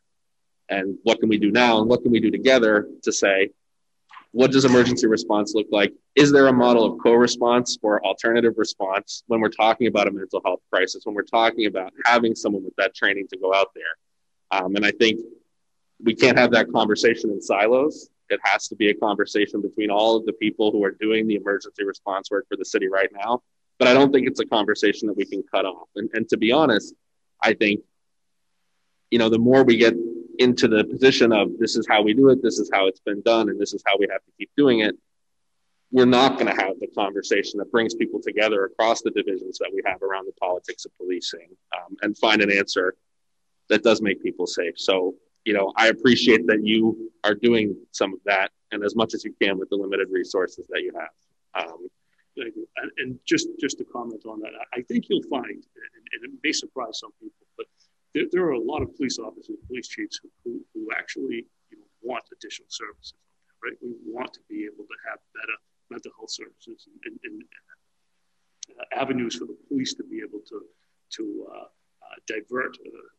and 0.69 0.97
what 1.03 1.19
can 1.19 1.29
we 1.29 1.39
do 1.39 1.49
now, 1.51 1.79
and 1.79 1.89
what 1.89 2.03
can 2.03 2.11
we 2.11 2.19
do 2.19 2.29
together 2.29 2.87
to 3.03 3.11
say 3.11 3.49
what 4.31 4.51
does 4.51 4.65
emergency 4.65 5.07
response 5.07 5.53
look 5.55 5.67
like? 5.71 5.93
Is 6.15 6.31
there 6.31 6.47
a 6.47 6.53
model 6.53 6.85
of 6.85 6.99
co-response 7.01 7.77
or 7.81 8.03
alternative 8.05 8.53
response 8.57 9.23
when 9.27 9.39
we're 9.39 9.49
talking 9.49 9.87
about 9.87 10.07
a 10.07 10.11
mental 10.11 10.41
health 10.45 10.59
crisis? 10.71 11.05
When 11.05 11.15
we're 11.15 11.23
talking 11.23 11.65
about 11.65 11.93
having 12.05 12.35
someone 12.35 12.63
with 12.63 12.75
that 12.77 12.93
training 12.93 13.27
to 13.29 13.37
go 13.37 13.53
out 13.53 13.69
there, 13.73 14.59
um, 14.59 14.75
and 14.75 14.85
I 14.85 14.91
think 14.91 15.21
we 16.03 16.13
can't 16.13 16.37
have 16.37 16.51
that 16.51 16.71
conversation 16.71 17.31
in 17.31 17.41
silos. 17.41 18.09
It 18.29 18.39
has 18.43 18.67
to 18.69 18.75
be 18.75 18.89
a 18.89 18.93
conversation 18.93 19.61
between 19.61 19.89
all 19.89 20.15
of 20.15 20.25
the 20.25 20.33
people 20.33 20.71
who 20.71 20.83
are 20.83 20.91
doing 20.91 21.27
the 21.27 21.35
emergency 21.35 21.83
response 21.85 22.29
work 22.31 22.45
for 22.49 22.57
the 22.57 22.65
city 22.65 22.87
right 22.87 23.09
now. 23.13 23.41
But 23.79 23.87
I 23.87 23.93
don't 23.93 24.11
think 24.11 24.27
it's 24.27 24.39
a 24.39 24.45
conversation 24.45 25.07
that 25.07 25.15
we 25.15 25.25
can 25.25 25.43
cut 25.43 25.65
off. 25.65 25.87
And, 25.95 26.09
and 26.13 26.27
to 26.29 26.37
be 26.37 26.51
honest, 26.51 26.93
I 27.41 27.53
think, 27.53 27.81
you 29.11 29.19
know, 29.19 29.29
the 29.29 29.39
more 29.39 29.63
we 29.63 29.77
get 29.77 29.93
into 30.39 30.67
the 30.67 30.83
position 30.83 31.31
of 31.31 31.57
this 31.59 31.75
is 31.75 31.85
how 31.87 32.01
we 32.01 32.13
do 32.13 32.29
it, 32.29 32.41
this 32.41 32.59
is 32.59 32.69
how 32.73 32.87
it's 32.87 32.99
been 32.99 33.21
done, 33.21 33.49
and 33.49 33.59
this 33.59 33.73
is 33.73 33.83
how 33.85 33.95
we 33.97 34.07
have 34.11 34.23
to 34.23 34.31
keep 34.37 34.49
doing 34.57 34.79
it, 34.79 34.95
we're 35.91 36.05
not 36.05 36.37
going 36.37 36.53
to 36.53 36.63
have 36.63 36.79
the 36.79 36.87
conversation 36.87 37.59
that 37.59 37.71
brings 37.71 37.95
people 37.95 38.19
together 38.21 38.65
across 38.65 39.01
the 39.01 39.11
divisions 39.11 39.57
that 39.57 39.71
we 39.73 39.81
have 39.85 40.01
around 40.01 40.25
the 40.25 40.33
politics 40.33 40.85
of 40.85 40.91
policing 40.97 41.47
um, 41.75 41.95
and 42.01 42.17
find 42.17 42.41
an 42.41 42.51
answer 42.51 42.95
that 43.69 43.83
does 43.83 44.01
make 44.01 44.21
people 44.21 44.45
safe. 44.45 44.73
So 44.77 45.15
you 45.47 45.53
know, 45.53 45.71
I 45.77 45.87
appreciate 45.87 46.45
that 46.47 46.59
you 46.65 47.09
are 47.23 47.33
doing 47.33 47.77
some 47.93 48.11
of 48.13 48.19
that 48.25 48.51
and 48.73 48.83
as 48.83 48.97
much 48.97 49.13
as 49.13 49.23
you 49.23 49.33
can 49.41 49.57
with 49.57 49.69
the 49.69 49.77
limited 49.77 50.09
resources 50.11 50.67
that 50.67 50.81
you 50.81 50.91
have. 50.99 51.63
Um, 51.63 51.87
and, 52.97 53.17
just 53.25 53.47
just 53.57 53.77
to 53.77 53.85
comment 53.85 54.23
on 54.25 54.41
that, 54.41 54.51
I 54.73 54.81
think 54.81 55.05
you'll 55.07 55.29
find, 55.29 55.45
and, 55.49 56.19
it 56.25 56.31
may 56.43 56.51
surprise 56.51 56.99
some 56.99 57.11
people, 57.21 57.47
but 57.55 57.65
there, 58.13 58.25
there, 58.31 58.43
are 58.43 58.59
a 58.59 58.59
lot 58.59 58.81
of 58.81 58.93
police 58.97 59.19
officers, 59.19 59.55
police 59.67 59.87
chiefs 59.87 60.19
who, 60.21 60.29
who, 60.43 60.59
who 60.73 60.89
actually 60.95 61.47
you 61.71 61.77
know, 61.79 61.87
want 62.01 62.25
additional 62.33 62.67
services. 62.69 63.13
Right? 63.63 63.77
We 63.81 63.95
want 64.05 64.33
to 64.33 64.41
be 64.49 64.65
able 64.65 64.83
to 64.83 64.97
have 65.09 65.19
better 65.33 65.57
mental 65.89 66.11
health 66.19 66.31
services 66.31 66.89
and, 67.05 67.17
and 67.23 67.43
uh, 68.77 69.01
avenues 69.01 69.35
for 69.35 69.45
the 69.45 69.57
police 69.69 69.93
to 69.95 70.03
be 70.03 70.19
able 70.19 70.41
to 70.49 70.61
to 71.15 71.47
uh, 71.49 71.57
uh, 71.57 72.17
divert 72.27 72.77
uh, 72.85 73.16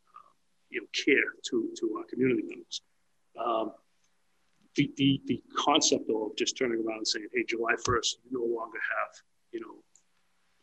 you 0.70 0.80
know, 0.80 0.86
care 0.92 1.32
to, 1.50 1.68
to 1.78 1.96
our 1.98 2.04
community 2.04 2.42
members. 2.46 2.82
Um, 3.38 3.72
the, 4.76 4.90
the, 4.96 5.20
the 5.26 5.42
concept 5.56 6.04
though 6.08 6.26
of 6.26 6.36
just 6.36 6.56
turning 6.56 6.84
around 6.86 6.98
and 6.98 7.08
saying, 7.08 7.26
hey, 7.34 7.44
July 7.48 7.72
1st, 7.86 8.16
you 8.24 8.38
no 8.38 8.44
longer 8.44 8.78
have, 8.78 9.14
you 9.52 9.60
know, 9.60 9.82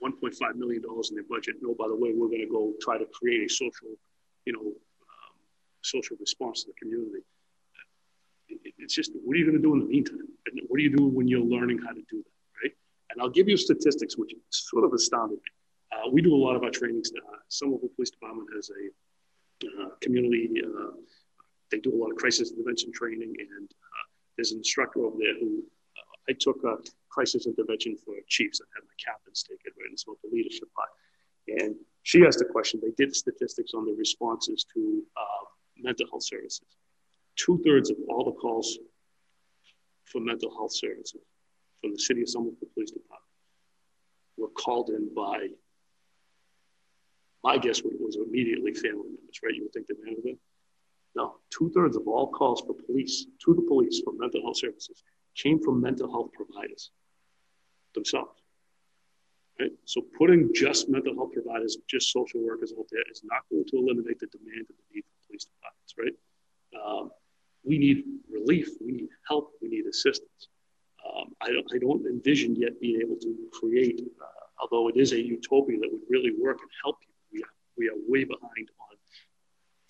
$1.5 0.04 0.56
million 0.56 0.82
in 0.84 1.16
their 1.16 1.24
budget. 1.30 1.56
No, 1.62 1.74
by 1.74 1.88
the 1.88 1.96
way, 1.96 2.12
we're 2.16 2.28
going 2.28 2.42
to 2.42 2.52
go 2.52 2.74
try 2.82 2.98
to 2.98 3.06
create 3.14 3.50
a 3.50 3.54
social, 3.54 3.96
you 4.46 4.54
know, 4.54 4.62
um, 4.62 5.36
social 5.82 6.16
response 6.20 6.64
to 6.64 6.72
the 6.72 6.74
community. 6.80 7.24
It, 8.50 8.74
it's 8.78 8.94
just, 8.94 9.12
what 9.24 9.36
are 9.36 9.38
you 9.38 9.46
going 9.46 9.58
to 9.58 9.64
do 9.64 9.74
in 9.74 9.80
the 9.80 9.86
meantime? 9.86 10.28
And 10.46 10.62
what 10.68 10.78
do 10.78 10.84
you 10.84 10.96
do 10.96 11.08
when 11.08 11.28
you're 11.28 11.44
learning 11.44 11.80
how 11.80 11.94
to 11.94 12.04
do 12.10 12.18
that, 12.18 12.64
right? 12.64 12.74
And 13.10 13.22
I'll 13.22 13.30
give 13.30 13.50
you 13.50 13.58
statistics, 13.58 14.18
which 14.18 14.34
sort 14.50 14.84
of 14.84 14.94
astounded 14.94 15.40
me. 15.40 15.52
Uh, 15.92 16.10
we 16.12 16.22
do 16.22 16.36
a 16.36 16.38
lot 16.38 16.56
of 16.56 16.64
our 16.64 16.70
trainings. 16.70 17.12
Uh, 17.16 17.38
the 17.62 17.90
Police 17.96 18.12
Department 18.12 18.50
has 18.56 18.70
a 18.70 18.90
community. 20.02 20.50
Uh, 20.64 20.92
they 21.72 21.80
do 21.80 21.94
a 21.94 21.98
lot 21.98 22.12
of 22.12 22.18
crisis 22.18 22.52
intervention 22.52 22.92
training, 22.94 23.34
and 23.40 23.70
uh, 23.72 24.06
there's 24.38 24.52
an 24.52 24.60
instructor 24.60 25.06
over 25.06 25.18
there 25.20 25.34
who 25.40 25.64
I 26.30 26.34
took 26.40 26.64
a 26.64 26.78
crisis 27.10 27.46
intervention 27.46 27.98
for 28.04 28.16
chiefs 28.28 28.60
and 28.60 28.70
had 28.76 28.84
my 28.84 28.94
captains 29.04 29.44
take 29.48 29.60
it, 29.66 29.74
right? 29.80 29.90
And 29.90 30.00
so 30.00 30.18
the 30.24 30.30
leadership 30.32 30.68
part. 30.76 30.90
And 31.48 31.76
she 32.04 32.26
asked 32.26 32.42
a 32.42 32.46
question. 32.46 32.82
They 32.82 32.94
did 32.98 33.16
statistics 33.16 33.74
on 33.74 33.86
the 33.86 33.94
responses 33.94 34.66
to 34.74 35.04
uh, 35.16 35.46
mental 35.78 36.08
health 36.10 36.24
services. 36.24 36.66
Two 37.36 37.62
thirds 37.64 37.90
of 37.90 37.98
all 38.10 38.26
the 38.26 38.32
calls 38.32 38.78
for 40.06 40.20
mental 40.22 40.52
health 40.52 40.74
services 40.74 41.22
from 41.82 41.92
the 41.92 42.00
city 42.00 42.22
of 42.22 42.30
Somerville 42.30 42.70
Police 42.74 42.92
Department 42.92 43.22
were 44.38 44.50
called 44.50 44.90
in 44.90 45.14
by 45.14 45.48
my 47.46 47.60
guess 47.60 47.84
was 47.84 48.18
immediately 48.18 48.74
family 48.74 49.10
members, 49.16 49.38
right? 49.44 49.54
You 49.54 49.64
would 49.64 49.74
think 49.74 49.86
they 49.86 49.94
have 50.10 50.24
been. 50.24 50.40
No, 51.16 51.36
two 51.52 51.70
thirds 51.76 51.96
of 51.96 52.08
all 52.08 52.28
calls 52.32 52.62
for 52.62 52.74
police 52.74 53.28
to 53.46 53.54
the 53.54 53.62
police 53.62 54.02
for 54.04 54.14
mental 54.18 54.42
health 54.42 54.58
services 54.58 55.04
came 55.38 55.60
from 55.60 55.80
mental 55.80 56.10
health 56.10 56.32
providers 56.34 56.90
themselves. 57.94 58.42
Right? 59.60 59.72
So 59.86 60.02
putting 60.18 60.54
just 60.56 60.90
mental 60.90 61.14
health 61.14 61.34
providers, 61.34 61.78
just 61.88 62.12
social 62.12 62.42
workers 62.44 62.74
out 62.78 62.88
there 62.92 63.04
is 63.12 63.22
not 63.24 63.44
going 63.52 63.66
to 63.72 63.78
eliminate 63.78 64.20
the 64.20 64.28
demand 64.28 64.66
and 64.68 64.78
the 64.82 64.88
need 64.94 65.06
for 65.06 65.28
police 65.28 65.46
departments, 65.46 65.94
right? 66.02 66.18
Um, 66.82 67.12
we 67.64 67.78
need 67.78 68.04
relief, 68.30 68.70
we 68.84 68.92
need 68.92 69.10
help, 69.30 69.52
we 69.62 69.70
need 69.70 69.86
assistance. 69.86 70.50
Um, 71.06 71.28
I, 71.42 71.52
don't, 71.54 71.68
I 71.74 71.78
don't 71.78 72.06
envision 72.08 72.56
yet 72.56 72.82
being 72.82 73.00
able 73.02 73.18
to 73.18 73.38
create, 73.54 74.02
uh, 74.02 74.44
although 74.60 74.90
it 74.90 74.98
is 74.98 75.14
a 75.14 75.22
utopia 75.22 75.78
that 75.80 75.90
would 75.92 76.02
really 76.10 76.34
work 76.38 76.58
and 76.60 76.72
help 76.84 76.98
we 77.78 77.88
are 77.90 77.96
way 78.08 78.24
behind 78.24 78.70
on 78.80 78.98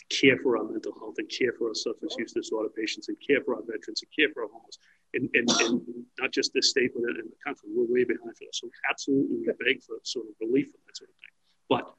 care 0.10 0.38
for 0.38 0.58
our 0.58 0.63
mental 0.63 0.93
health 1.00 1.15
and 1.17 1.30
care 1.30 1.52
for 1.58 1.69
our 1.69 1.76
substance 1.76 2.15
use 2.17 2.32
disorder 2.34 2.69
patients 2.69 3.08
and 3.10 3.17
care 3.26 3.41
for 3.43 3.56
our 3.56 3.62
veterans 3.62 4.04
and 4.04 4.12
care 4.15 4.32
for 4.34 4.43
our 4.43 4.50
homeless. 4.54 4.78
And, 5.13 5.30
and, 5.34 5.50
and 5.62 5.82
not 6.19 6.32
just 6.32 6.54
this 6.54 6.69
state, 6.69 6.91
but 6.93 7.10
in 7.10 7.26
the 7.26 7.39
country, 7.43 7.69
we're 7.74 7.91
way 7.91 8.04
behind 8.04 8.36
for 8.38 8.45
that. 8.45 8.54
So 8.54 8.69
absolutely, 8.89 9.38
we 9.38 9.45
beg 9.45 9.82
for 9.82 9.95
sort 10.04 10.28
of 10.28 10.36
relief 10.39 10.67
from 10.71 10.82
that 10.86 10.98
sort 10.98 11.10
of 11.10 11.15
thing. 11.15 11.36
But 11.69 11.93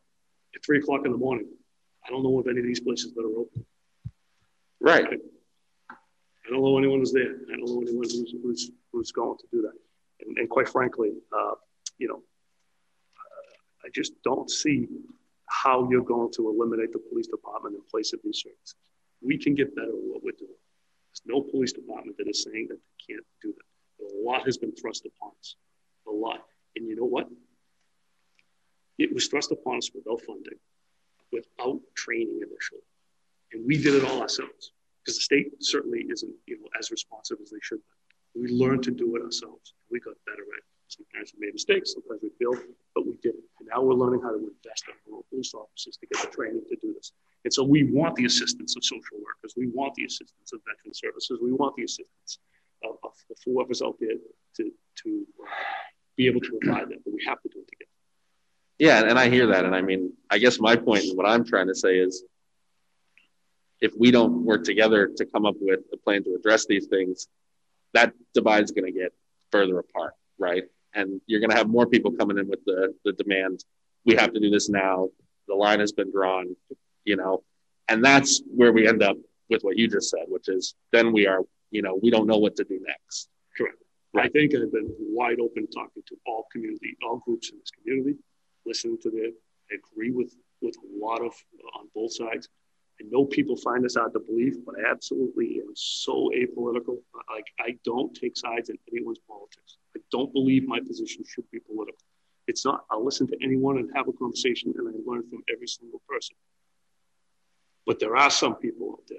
at 0.55 0.65
three 0.65 0.79
o'clock 0.79 1.05
in 1.05 1.13
the 1.13 1.19
morning, 1.19 1.49
I 2.07 2.11
don't 2.11 2.23
know 2.23 2.39
of 2.39 2.47
any 2.47 2.61
of 2.61 2.67
these 2.67 2.81
places 2.81 3.13
that 3.15 3.23
are 3.23 3.39
open. 3.41 3.65
Right. 4.81 5.07
I 5.91 6.51
don't 6.51 6.63
know 6.63 6.79
anyone 6.79 7.01
who's 7.01 7.13
there. 7.13 7.35
I 7.49 7.57
don't 7.57 7.67
know 7.67 7.81
anyone 7.81 8.05
who's, 8.05 8.35
who's, 8.43 8.71
who's 8.93 9.13
going 9.13 9.39
to 9.39 9.45
do 9.51 9.63
that. 9.63 9.73
And, 10.21 10.39
and 10.39 10.49
quite 10.49 10.69
frankly, 10.69 11.13
uh, 11.37 11.55
you 11.99 12.09
know, 12.09 12.23
I 13.85 13.89
just 13.95 14.13
don't 14.23 14.51
see 14.51 14.87
how 15.63 15.89
you're 15.91 16.03
going 16.03 16.33
to 16.33 16.49
eliminate 16.49 16.93
the 16.93 16.99
police 16.99 17.27
department 17.29 17.75
in 17.75 17.83
place 17.91 18.13
of 18.13 18.21
these 18.23 18.43
services. 18.43 18.75
We 19.23 19.39
can 19.39 19.55
get 19.55 19.75
better 19.75 19.89
at 19.89 20.07
what 20.11 20.23
we're 20.23 20.39
doing. 20.39 20.61
There's 21.11 21.23
no 21.25 21.41
police 21.41 21.73
department 21.73 22.17
that 22.19 22.29
is 22.29 22.43
saying 22.43 22.67
that 22.69 22.77
they 22.77 23.15
can't 23.15 23.27
do 23.43 23.55
that. 23.57 24.05
A 24.05 24.29
lot 24.29 24.45
has 24.45 24.59
been 24.59 24.73
thrust 24.73 25.07
upon 25.07 25.33
us. 25.41 25.57
A 26.09 26.11
lot. 26.11 26.41
And 26.77 26.87
you 26.87 26.97
know 26.97 27.07
what? 27.07 27.29
It 28.99 29.13
was 29.13 29.29
thrust 29.29 29.51
upon 29.51 29.79
us 29.79 29.91
without 29.95 30.21
funding, 30.23 30.59
without 31.33 31.81
training 31.95 32.41
initially. 32.43 32.87
And 33.53 33.67
we 33.67 33.77
did 33.77 33.95
it 33.95 34.05
all 34.05 34.21
ourselves 34.21 34.73
because 35.03 35.17
the 35.17 35.23
state 35.23 35.47
certainly 35.61 36.07
isn't 36.11 36.35
you 36.47 36.59
know, 36.59 36.69
as 36.79 36.91
responsive 36.91 37.39
as 37.43 37.51
they 37.51 37.59
should 37.63 37.79
be. 37.79 38.43
We 38.43 38.49
learned 38.49 38.83
to 38.85 38.91
do 38.91 39.17
it 39.17 39.23
ourselves. 39.23 39.73
We 39.91 40.01
got 40.01 40.15
better 40.27 40.43
at 40.43 40.59
it. 40.59 40.76
Sometimes 40.89 41.33
we 41.35 41.47
made 41.47 41.55
mistakes, 41.55 41.95
sometimes 41.95 42.21
we 42.23 42.31
failed, 42.39 42.63
but 42.95 43.07
we 43.07 43.15
did 43.23 43.35
it. 43.35 43.45
And 43.59 43.69
now 43.73 43.83
we're 43.83 43.95
learning 43.95 44.23
how 44.23 44.31
to 44.31 44.39
invest 44.39 44.85
in 44.87 45.15
our 45.15 45.23
police 45.31 45.53
officers 45.55 45.97
to 45.99 46.07
get 46.07 46.23
the 46.23 46.31
training 46.35 46.63
to 46.69 46.77
do 46.81 46.95
this. 46.95 47.13
And 47.45 47.53
so 47.53 47.65
we 47.65 47.85
want 47.91 48.15
the 48.17 48.25
assistance 48.25 48.77
of 48.77 48.85
social 48.85 49.19
workers. 49.19 49.55
We 49.57 49.69
want 49.69 49.95
the 49.95 50.05
assistance 50.05 50.53
of 50.53 50.61
veteran 50.67 50.95
services. 50.95 51.39
We 51.43 51.53
want 51.53 51.75
the 51.77 51.85
assistance 51.85 52.39
of, 52.85 52.97
of 53.03 53.13
whoever's 53.45 53.83
out 53.83 53.97
there 54.01 54.17
to, 54.57 54.73
to 55.03 55.27
uh, 55.43 55.47
be 56.17 56.27
able 56.27 56.41
to 56.41 56.59
provide 56.61 56.89
that. 56.91 57.05
But 57.05 57.15
we 57.15 57.25
have 57.27 57.41
to 57.43 57.49
do 57.49 57.61
it 57.61 57.69
together. 57.69 57.91
Yeah, 58.79 59.09
and 59.09 59.19
I 59.19 59.29
hear 59.29 59.47
that. 59.49 59.65
And 59.65 59.75
I 59.75 59.81
mean, 59.81 60.13
I 60.31 60.39
guess 60.39 60.61
my 60.61 60.77
point 60.77 61.05
and 61.05 61.17
what 61.17 61.27
I'm 61.27 61.45
trying 61.45 61.69
to 61.69 61.75
say 61.75 61.99
is 61.99 62.25
if 63.81 63.93
we 63.99 64.11
don't 64.11 64.45
work 64.45 64.65
together 64.65 65.11
to 65.17 65.27
come 65.27 65.47
up 65.47 65.55
with 65.61 65.81
a 65.93 65.97
plan 65.97 66.25
to 66.25 66.35
address 66.35 66.67
these 66.67 66.87
things, 66.87 67.29
that 67.95 68.13
divide's 68.35 68.73
going 68.73 68.93
to 68.93 68.99
get 68.99 69.13
further 69.51 69.79
apart, 69.79 70.15
right? 70.39 70.65
And 70.97 71.21
you're 71.27 71.41
going 71.41 71.51
to 71.51 71.57
have 71.57 71.69
more 71.69 71.87
people 71.87 72.11
coming 72.11 72.39
in 72.39 72.49
with 72.49 72.65
the, 72.65 72.93
the 73.05 73.13
demand. 73.13 73.65
We 74.05 74.17
have 74.17 74.33
to 74.33 74.41
do 74.41 74.51
this 74.51 74.69
now. 74.69 75.09
The 75.47 75.55
line 75.55 75.81
has 75.81 75.93
been 75.93 76.11
drawn, 76.11 76.57
you 77.05 77.17
know, 77.17 77.45
and 77.89 78.05
that's 78.05 78.43
where 78.53 78.73
we 78.73 78.89
end 78.89 79.03
up 79.03 79.17
with 79.49 79.63
what 79.63 79.77
you 79.77 79.87
just 79.89 80.11
said, 80.11 80.25
which 80.27 80.49
is 80.49 80.75
then 80.93 81.13
we 81.13 81.27
are, 81.27 81.41
you 81.71 81.83
know, 81.83 81.99
we 82.03 82.11
don't 82.11 82.27
know 82.27 82.39
what 82.39 82.57
to 82.57 82.65
do 82.65 82.81
next. 82.85 83.29
Correct. 83.57 83.77
Right. 84.13 84.27
I 84.27 84.29
think 84.31 84.55
I've 84.55 84.73
been 84.73 84.93
wide 84.99 85.39
open 85.41 85.69
talking 85.69 86.03
to 86.09 86.17
all 86.27 86.47
community, 86.51 86.97
all 87.07 87.19
groups 87.19 87.51
in 87.51 87.59
this 87.59 87.71
community, 87.71 88.17
listening 88.65 88.99
to 89.03 89.11
their, 89.11 89.31
agree 89.71 90.11
with 90.11 90.35
with 90.63 90.77
a 90.77 91.05
lot 91.05 91.21
of 91.21 91.33
uh, 91.33 91.79
on 91.79 91.89
both 91.95 92.13
sides. 92.15 92.49
I 93.01 93.05
know 93.11 93.25
people 93.27 93.57
find 93.57 93.85
this 93.85 93.97
hard 93.97 94.15
to 94.15 94.21
believe, 94.21 94.65
but 94.65 94.75
I 94.79 94.91
absolutely 94.91 95.61
am 95.61 95.73
so 95.75 96.31
apolitical. 96.35 96.97
Like 97.29 97.47
I 97.61 97.77
don't 97.85 98.15
take 98.15 98.37
sides 98.37 98.71
in 98.71 98.79
anyone's 98.91 99.21
politics. 99.29 99.77
I 99.97 100.01
don't 100.13 100.33
believe 100.33 100.69
my 100.69 100.81
position 100.81 101.25
should 101.27 101.51
be 101.51 101.59
political. 101.61 102.05
It's 102.47 102.65
not. 102.65 102.85
I'll 102.91 103.05
listen 103.05 103.27
to 103.29 103.37
anyone 103.43 103.79
and 103.79 103.91
have 103.95 104.09
a 104.09 104.13
conversation, 104.13 104.75
and 104.77 104.87
I 104.87 104.93
learn 105.11 105.29
from 105.29 105.43
every 105.53 105.67
single 105.67 106.03
person. 106.09 106.37
But 107.87 107.99
there 107.99 108.17
are 108.17 108.31
some 108.31 108.57
people 108.57 108.93
out 108.93 109.05
there, 109.09 109.19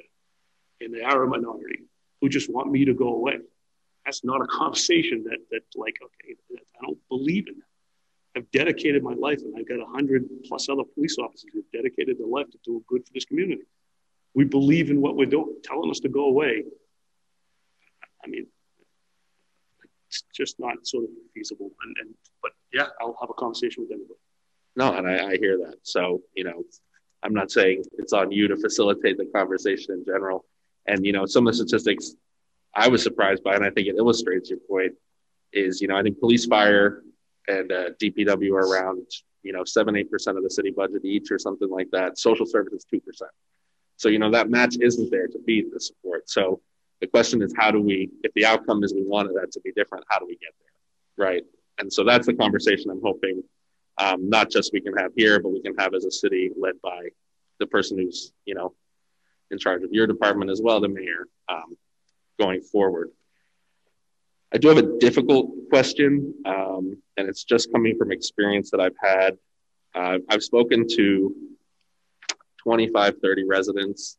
and 0.82 0.94
they 0.94 1.02
are 1.02 1.24
a 1.24 1.28
minority, 1.28 1.84
who 2.22 2.30
just 2.30 2.50
want 2.50 2.72
me 2.72 2.86
to 2.86 2.94
go 2.94 3.10
away. 3.16 3.40
That's 4.06 4.24
not 4.24 4.42
a 4.42 4.48
conversation 4.48 5.24
that 5.24 5.40
that 5.52 5.62
like 5.76 5.96
okay, 6.04 6.36
I 6.80 6.86
don't 6.86 7.00
believe 7.10 7.48
in 7.48 7.56
that. 7.56 8.38
I've 8.38 8.52
dedicated 8.52 9.02
my 9.02 9.14
life, 9.14 9.40
and 9.42 9.56
I've 9.58 9.68
got 9.68 9.80
100 9.80 10.30
plus 10.46 10.70
other 10.70 10.84
police 10.94 11.18
officers 11.18 11.50
who've 11.52 11.72
dedicated 11.74 12.20
their 12.20 12.28
life 12.28 12.50
to 12.52 12.60
do 12.64 12.84
good 12.88 13.06
for 13.06 13.14
this 13.14 13.26
community. 13.26 13.64
We 14.36 14.46
believe 14.46 14.92
in 14.92 15.02
what 15.02 15.16
we're 15.16 15.26
doing. 15.26 15.56
Telling 15.64 15.90
us 15.90 16.00
to 16.02 16.10
go 16.10 16.26
away, 16.26 16.64
I 18.24 18.28
mean, 18.28 18.46
it's 20.08 20.24
just 20.34 20.60
not 20.60 20.76
sort 20.86 21.06
of 21.06 21.10
feasible. 21.34 21.72
And, 21.84 21.96
and 22.02 22.16
but 22.42 22.52
yeah, 22.74 22.88
I'll 23.02 23.18
have 23.20 23.30
a 23.30 23.34
conversation 23.34 23.84
with 23.84 23.92
anybody. 23.92 24.20
No, 24.76 24.94
and 24.94 25.08
I, 25.08 25.32
I 25.32 25.38
hear 25.38 25.58
that. 25.58 25.76
So 25.84 26.22
you 26.36 26.44
know, 26.44 26.64
I'm 27.24 27.34
not 27.34 27.52
saying 27.52 27.84
it's 27.98 28.14
on 28.14 28.32
you 28.32 28.48
to 28.48 28.58
facilitate 28.58 29.18
the 29.18 29.26
conversation 29.26 29.94
in 29.94 30.06
general. 30.06 30.46
And 30.88 31.06
you 31.06 31.14
know, 31.14 31.26
some 31.26 31.48
of 31.48 31.54
the 31.54 31.66
statistics 31.66 32.16
I 32.74 32.88
was 32.88 33.02
surprised 33.02 33.44
by, 33.44 33.56
and 33.56 33.66
I 33.66 33.70
think 33.72 33.88
it 33.88 33.96
illustrates 33.98 34.50
your 34.50 34.60
point, 34.70 34.94
is 35.52 35.82
you 35.82 35.88
know, 35.88 35.98
I 35.98 36.04
think 36.04 36.20
police 36.20 36.46
fire 36.46 37.04
and 37.48 37.72
uh, 37.72 37.90
DPW 38.02 38.52
are 38.52 38.72
around 38.72 39.06
you 39.44 39.54
know 39.54 39.64
seven 39.64 39.96
eight 39.96 40.12
percent 40.12 40.38
of 40.38 40.44
the 40.44 40.50
city 40.50 40.72
budget 40.72 41.04
each 41.04 41.32
or 41.32 41.40
something 41.40 41.70
like 41.70 41.90
that. 41.92 42.18
Social 42.18 42.46
services 42.46 42.86
two 42.90 43.00
percent. 43.02 43.32
So 43.98 44.10
you 44.10 44.20
know 44.20 44.32
that 44.32 44.50
match 44.50 44.78
isn't 44.80 45.10
there 45.10 45.28
to 45.28 45.40
beat 45.46 45.74
the 45.74 45.80
support. 45.80 46.30
So 46.30 46.62
the 47.02 47.08
question 47.08 47.42
is, 47.42 47.54
how 47.58 47.72
do 47.72 47.82
we, 47.82 48.10
if 48.24 48.34
the 48.34 48.46
outcome 48.46 48.84
is 48.84 48.94
we 48.94 49.04
wanted 49.04 49.36
that 49.36 49.52
to 49.52 49.62
be 49.62 49.72
different, 49.72 50.06
how 50.10 50.20
do 50.20 50.26
we 50.26 50.36
get 50.38 50.54
there, 50.60 51.28
right? 51.28 51.44
And 51.80 51.92
so 51.92 52.04
that's 52.04 52.26
the 52.26 52.34
conversation 52.34 52.90
I'm 52.90 53.02
hoping 53.04 53.44
um, 53.98 54.30
not 54.30 54.50
just 54.50 54.72
we 54.74 54.82
can 54.82 54.96
have 54.98 55.12
here, 55.16 55.40
but 55.40 55.50
we 55.50 55.62
can 55.62 55.76
have 55.78 55.94
as 55.94 56.06
a 56.06 56.12
city 56.12 56.52
led 56.60 56.76
by 56.82 57.10
the 57.60 57.66
person 57.66 57.98
who's 57.98 58.32
you 58.46 58.54
know 58.54 58.74
in 59.50 59.58
charge 59.58 59.84
of 59.84 59.92
your 59.92 60.08
department 60.08 60.52
as 60.52 60.62
well, 60.62 60.80
the 60.80 60.90
mayor, 60.90 61.26
um, 61.50 61.78
going 62.40 62.62
forward. 62.62 63.10
I 64.54 64.58
do 64.58 64.68
have 64.68 64.78
a 64.78 64.98
difficult 65.00 65.52
question, 65.70 66.34
um, 66.46 66.98
and 67.18 67.28
it's 67.28 67.44
just 67.44 67.72
coming 67.72 67.98
from 67.98 68.12
experience 68.12 68.72
that 68.72 68.80
I've 68.80 68.96
had. 69.02 69.38
Uh, 69.96 70.20
I've 70.30 70.44
spoken 70.44 70.86
to 70.96 71.36
25, 72.64 73.16
30 73.22 73.44
residents 73.46 74.18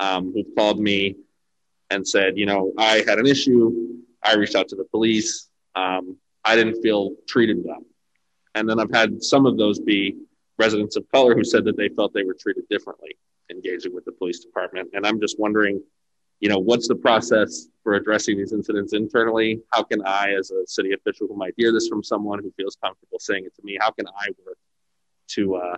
um, 0.00 0.32
who've 0.32 0.54
called 0.56 0.78
me 0.78 1.16
and 1.90 2.06
said, 2.06 2.36
you 2.36 2.46
know, 2.46 2.72
I 2.78 3.04
had 3.06 3.18
an 3.18 3.26
issue. 3.26 3.98
I 4.22 4.34
reached 4.34 4.54
out 4.54 4.68
to 4.68 4.76
the 4.76 4.84
police. 4.84 5.48
Um, 5.74 6.16
I 6.44 6.56
didn't 6.56 6.82
feel 6.82 7.14
treated 7.26 7.58
well. 7.64 7.84
And 8.54 8.68
then 8.68 8.80
I've 8.80 8.92
had 8.92 9.22
some 9.22 9.46
of 9.46 9.56
those 9.56 9.78
be 9.78 10.16
residents 10.58 10.96
of 10.96 11.08
color 11.10 11.34
who 11.34 11.44
said 11.44 11.64
that 11.64 11.76
they 11.76 11.88
felt 11.88 12.12
they 12.12 12.24
were 12.24 12.36
treated 12.38 12.64
differently 12.68 13.16
engaging 13.50 13.94
with 13.94 14.04
the 14.04 14.12
police 14.12 14.40
department. 14.40 14.90
And 14.92 15.06
I'm 15.06 15.20
just 15.20 15.38
wondering, 15.38 15.80
you 16.40 16.48
know, 16.48 16.58
what's 16.58 16.88
the 16.88 16.94
process 16.94 17.66
for 17.82 17.94
addressing 17.94 18.38
these 18.38 18.52
incidents 18.52 18.92
internally? 18.92 19.60
How 19.72 19.82
can 19.82 20.02
I, 20.04 20.34
as 20.38 20.50
a 20.50 20.66
city 20.66 20.92
official 20.92 21.26
who 21.26 21.36
might 21.36 21.54
hear 21.56 21.72
this 21.72 21.88
from 21.88 22.02
someone 22.02 22.40
who 22.40 22.52
feels 22.56 22.76
comfortable 22.82 23.18
saying 23.18 23.44
it 23.44 23.54
to 23.56 23.62
me, 23.64 23.78
how 23.80 23.90
can 23.90 24.06
I 24.06 24.28
work 24.44 24.58
to 25.28 25.56
uh, 25.56 25.76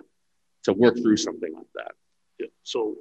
to 0.63 0.73
work 0.73 0.97
through 0.97 1.17
something 1.17 1.53
like 1.53 1.67
that? 1.75 1.91
Yeah. 2.39 2.47
So, 2.63 2.95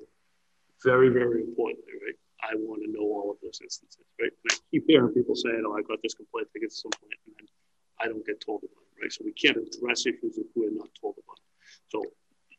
very, 0.83 1.11
very 1.11 1.43
importantly, 1.43 1.93
right? 2.03 2.15
I 2.43 2.55
want 2.57 2.83
to 2.85 2.91
know 2.91 3.05
all 3.05 3.31
of 3.31 3.39
those 3.43 3.61
instances, 3.63 4.05
right? 4.21 4.33
And 4.33 4.53
I 4.53 4.57
keep 4.71 4.85
hearing 4.87 5.13
people 5.13 5.35
saying, 5.35 5.63
"Oh, 5.67 5.77
I 5.77 5.83
got 5.83 5.99
this 6.03 6.15
complaint 6.15 6.49
against 6.57 6.83
some 6.83 6.93
point," 7.01 7.21
and 7.27 7.35
then 7.37 7.47
I 8.01 8.07
don't 8.07 8.25
get 8.25 8.41
told 8.41 8.63
about 8.65 8.85
it, 8.91 9.03
right? 9.03 9.13
So 9.13 9.23
we 9.25 9.33
can't 9.33 9.57
address 9.57 10.07
issues 10.07 10.39
if 10.39 10.47
we're 10.55 10.71
not 10.71 10.89
told 11.01 11.17
about 11.23 11.39
it. 11.39 11.51
So, 11.89 12.03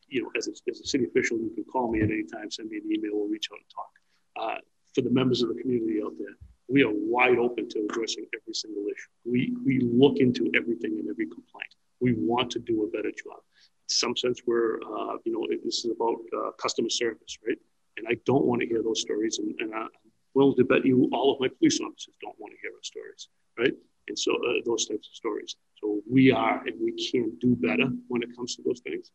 you 0.08 0.22
know, 0.22 0.30
as 0.36 0.48
a, 0.48 0.52
as 0.70 0.80
a 0.80 0.86
city 0.86 1.04
official, 1.04 1.38
you 1.38 1.50
can 1.54 1.64
call 1.64 1.90
me 1.90 2.00
at 2.00 2.10
any 2.10 2.24
time, 2.24 2.50
send 2.50 2.70
me 2.70 2.78
an 2.78 2.90
email, 2.90 3.14
or 3.14 3.28
reach 3.28 3.48
out 3.52 3.58
and 3.58 3.70
talk. 3.70 3.92
Uh, 4.36 4.60
for 4.94 5.00
the 5.00 5.10
members 5.10 5.42
of 5.42 5.48
the 5.48 5.60
community 5.60 6.00
out 6.04 6.12
there, 6.18 6.36
we 6.68 6.82
are 6.84 6.92
wide 6.92 7.38
open 7.38 7.68
to 7.68 7.86
addressing 7.88 8.26
every 8.34 8.54
single 8.54 8.84
issue. 8.84 9.08
We, 9.24 9.54
we 9.64 9.80
look 9.80 10.18
into 10.18 10.50
everything 10.54 10.98
and 10.98 11.08
every 11.08 11.26
complaint. 11.26 11.74
We 12.00 12.14
want 12.14 12.50
to 12.52 12.58
do 12.58 12.84
a 12.84 12.88
better 12.88 13.10
job. 13.10 13.40
In 13.40 13.88
some 13.88 14.16
sense, 14.16 14.42
we're, 14.46 14.76
uh, 14.76 15.16
you 15.24 15.32
know, 15.32 15.46
this 15.64 15.84
is 15.84 15.92
about 15.94 16.18
uh, 16.36 16.52
customer 16.52 16.88
service, 16.88 17.38
right? 17.46 17.58
And 17.96 18.06
I 18.08 18.16
don't 18.26 18.44
want 18.44 18.60
to 18.62 18.66
hear 18.66 18.82
those 18.82 19.00
stories. 19.00 19.38
And, 19.38 19.54
and 19.60 19.74
I'm 19.74 19.88
willing 20.34 20.56
to 20.56 20.64
bet 20.64 20.84
you 20.84 21.08
all 21.12 21.32
of 21.32 21.40
my 21.40 21.48
police 21.48 21.80
officers 21.80 22.14
don't 22.22 22.38
want 22.38 22.54
to 22.54 22.58
hear 22.62 22.70
those 22.72 22.86
stories, 22.86 23.28
right? 23.58 23.74
And 24.08 24.18
so 24.18 24.32
uh, 24.32 24.60
those 24.64 24.86
types 24.86 25.08
of 25.08 25.14
stories. 25.14 25.56
So 25.80 26.00
we 26.10 26.32
are, 26.32 26.62
and 26.66 26.74
we 26.80 26.92
can 27.10 27.36
do 27.40 27.54
better 27.56 27.88
when 28.08 28.22
it 28.22 28.34
comes 28.36 28.56
to 28.56 28.62
those 28.62 28.80
things. 28.80 29.10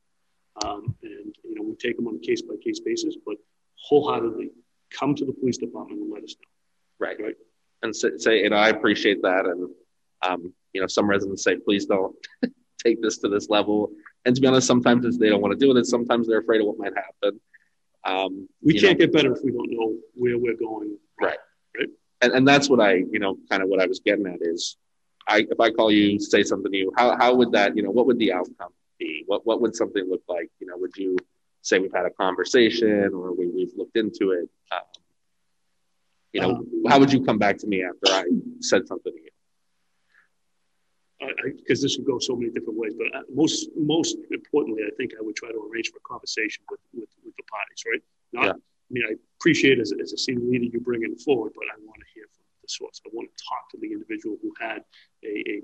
Um, 0.66 0.96
and, 1.04 1.36
you 1.44 1.56
know, 1.56 1.64
we 1.64 1.76
take 1.76 1.98
them 1.98 2.08
on 2.08 2.16
a 2.16 2.26
case 2.26 2.42
by 2.42 2.56
case 2.64 2.80
basis, 2.80 3.16
but 3.26 3.36
wholeheartedly 3.76 4.52
come 4.92 5.16
to 5.16 5.26
the 5.26 5.34
police 5.34 5.58
department 5.58 6.02
and 6.02 6.12
let 6.12 6.24
us 6.24 6.36
know. 6.40 7.06
Right. 7.06 7.18
Right. 7.20 7.36
And 7.84 7.96
say, 7.96 8.46
and 8.46 8.56
I 8.56 8.70
appreciate 8.70 9.22
that. 9.22 9.46
And, 9.46 9.70
um, 10.28 10.54
you 10.74 10.82
know, 10.82 10.88
some 10.88 11.08
residents 11.08 11.44
say, 11.44 11.58
please 11.58 11.86
don't 11.86 12.16
take 12.84 13.02
this 13.02 13.20
to 13.20 13.30
this 13.30 13.50
level. 13.50 13.92
And 14.26 14.36
to 14.36 14.42
be 14.42 14.48
honest, 14.48 14.68
sometimes 14.68 15.18
they 15.18 15.30
don't 15.30 15.42
want 15.42 15.58
to 15.58 15.64
do 15.64 15.72
it. 15.72 15.78
And 15.78 15.86
Sometimes 15.86 16.28
they're 16.28 16.40
afraid 16.40 16.62
of 16.62 16.68
what 16.68 16.80
might 16.80 16.94
happen. 16.96 17.40
Um, 18.08 18.48
we 18.64 18.80
can't 18.80 18.98
know, 18.98 19.06
get 19.06 19.14
better 19.14 19.34
if 19.34 19.44
we 19.44 19.52
don't 19.52 19.70
know 19.70 19.96
where 20.16 20.38
we're 20.38 20.56
going. 20.56 20.98
Right. 21.22 21.38
Right. 21.78 21.90
And, 22.22 22.32
and 22.34 22.48
that's 22.48 22.70
what 22.70 22.80
I, 22.80 22.94
you 22.94 23.20
know, 23.20 23.38
kind 23.50 23.62
of 23.62 23.70
what 23.70 23.82
I 23.82 23.86
was 23.86 24.00
getting 24.00 24.26
at 24.28 24.40
is 24.42 24.78
I, 25.28 25.46
if 25.50 25.60
I 25.60 25.72
call 25.72 25.92
you, 25.92 26.20
say 26.20 26.42
something 26.44 26.72
to 26.72 26.78
you, 26.78 26.94
how, 26.96 27.18
how 27.18 27.36
would 27.36 27.52
that, 27.52 27.76
you 27.76 27.84
know, 27.84 27.92
what 27.92 28.06
would 28.06 28.18
the 28.18 28.32
outcome 28.32 28.72
be? 28.98 29.24
What, 29.28 29.46
what 29.46 29.60
would 29.62 29.76
something 29.76 30.10
look 30.10 30.24
like? 30.30 30.50
You 30.60 30.68
know, 30.68 30.78
would 30.78 30.96
you 30.96 31.18
say 31.62 31.80
we've 31.80 31.94
had 31.94 32.06
a 32.06 32.12
conversation 32.12 33.12
or 33.14 33.36
we, 33.36 33.48
we've 33.48 33.74
looked 33.76 33.98
into 33.98 34.32
it? 34.32 34.50
Um, 34.72 34.80
you 36.32 36.42
know, 36.42 36.56
um, 36.56 36.84
how 36.88 37.00
would 37.00 37.12
you 37.12 37.24
come 37.24 37.38
back 37.38 37.58
to 37.58 37.68
me 37.68 37.84
after 37.84 38.14
I 38.14 38.24
said 38.62 38.88
something 38.88 39.12
to 39.12 39.20
you? 39.20 39.30
Because 41.20 41.82
this 41.82 41.98
would 41.98 42.06
go 42.06 42.20
so 42.20 42.36
many 42.36 42.52
different 42.52 42.78
ways, 42.78 42.94
but 42.98 43.08
uh, 43.16 43.24
most 43.34 43.70
most 43.76 44.18
importantly, 44.30 44.84
I 44.86 44.94
think 44.98 45.14
I 45.18 45.22
would 45.22 45.36
try 45.36 45.50
to 45.50 45.58
arrange 45.58 45.90
for 45.90 45.98
a 45.98 46.08
conversation 46.08 46.64
with 46.70 46.80
with, 46.94 47.10
with 47.26 47.36
the 47.36 47.44
parties, 47.50 47.82
right? 47.90 48.04
Not, 48.34 48.46
yeah. 48.46 48.52
I 48.54 48.90
mean, 48.94 49.04
I 49.10 49.14
appreciate 49.40 49.80
as, 49.80 49.92
as 50.02 50.14
a 50.14 50.18
senior 50.18 50.48
leader 50.48 50.66
you 50.66 50.80
bring 50.80 51.04
it 51.04 51.20
forward, 51.22 51.54
but 51.56 51.66
I 51.74 51.76
want 51.84 52.00
to 52.00 52.10
hear 52.14 52.26
from 52.32 52.46
the 52.62 52.70
source. 52.70 53.02
I 53.06 53.10
want 53.12 53.28
to 53.28 53.44
talk 53.44 53.70
to 53.72 53.78
the 53.82 53.92
individual 53.92 54.38
who 54.42 54.54
had 54.62 54.86
a, 55.26 55.34
a, 55.50 55.56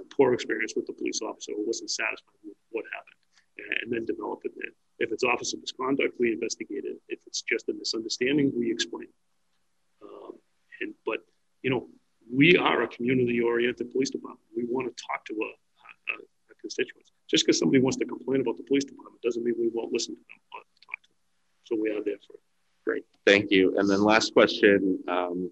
a 0.00 0.04
poor 0.14 0.34
experience 0.34 0.74
with 0.76 0.86
the 0.86 0.92
police 0.92 1.20
officer 1.22 1.52
or 1.52 1.64
wasn't 1.66 1.90
satisfied 1.90 2.38
with 2.44 2.56
what 2.70 2.84
happened 2.94 3.20
and 3.82 3.92
then 3.92 4.04
develop 4.04 4.40
it 4.44 4.52
there. 4.56 4.72
If 4.98 5.12
it's 5.12 5.24
officer 5.24 5.56
misconduct, 5.58 6.14
we 6.18 6.32
investigate 6.32 6.84
it. 6.84 7.00
If 7.08 7.20
it's 7.26 7.42
just 7.42 7.68
a 7.68 7.72
misunderstanding, 7.72 8.52
we 8.56 8.70
explain. 8.70 9.08
Um, 10.02 10.32
and 10.80 10.94
but 11.06 11.18
you 11.62 11.70
know, 11.70 11.88
we 12.32 12.56
are 12.56 12.82
a 12.82 12.88
community-oriented 12.88 13.92
police 13.92 14.10
department. 14.10 14.46
We 14.56 14.64
want 14.68 14.94
to 14.94 15.04
talk 15.06 15.24
to 15.26 15.34
a, 15.34 15.46
a, 15.46 16.14
a 16.52 16.54
constituents. 16.60 17.12
Just 17.28 17.46
because 17.46 17.58
somebody 17.58 17.80
wants 17.80 17.96
to 17.98 18.04
complain 18.04 18.40
about 18.40 18.56
the 18.56 18.64
police 18.64 18.84
department 18.84 19.22
doesn't 19.22 19.44
mean 19.44 19.54
we 19.58 19.70
won't 19.72 19.92
listen 19.92 20.14
to 20.14 20.20
them 20.20 20.40
or 20.52 20.60
talk 20.84 21.02
to 21.02 21.08
them. 21.08 21.18
So 21.64 21.76
we 21.80 21.90
are 21.90 22.02
there 22.04 22.18
for 22.26 22.34
it. 22.34 22.40
Great, 22.84 23.04
thank 23.26 23.50
you. 23.50 23.78
And 23.78 23.88
then 23.88 24.02
last 24.02 24.32
question. 24.32 24.98
Um, 25.08 25.50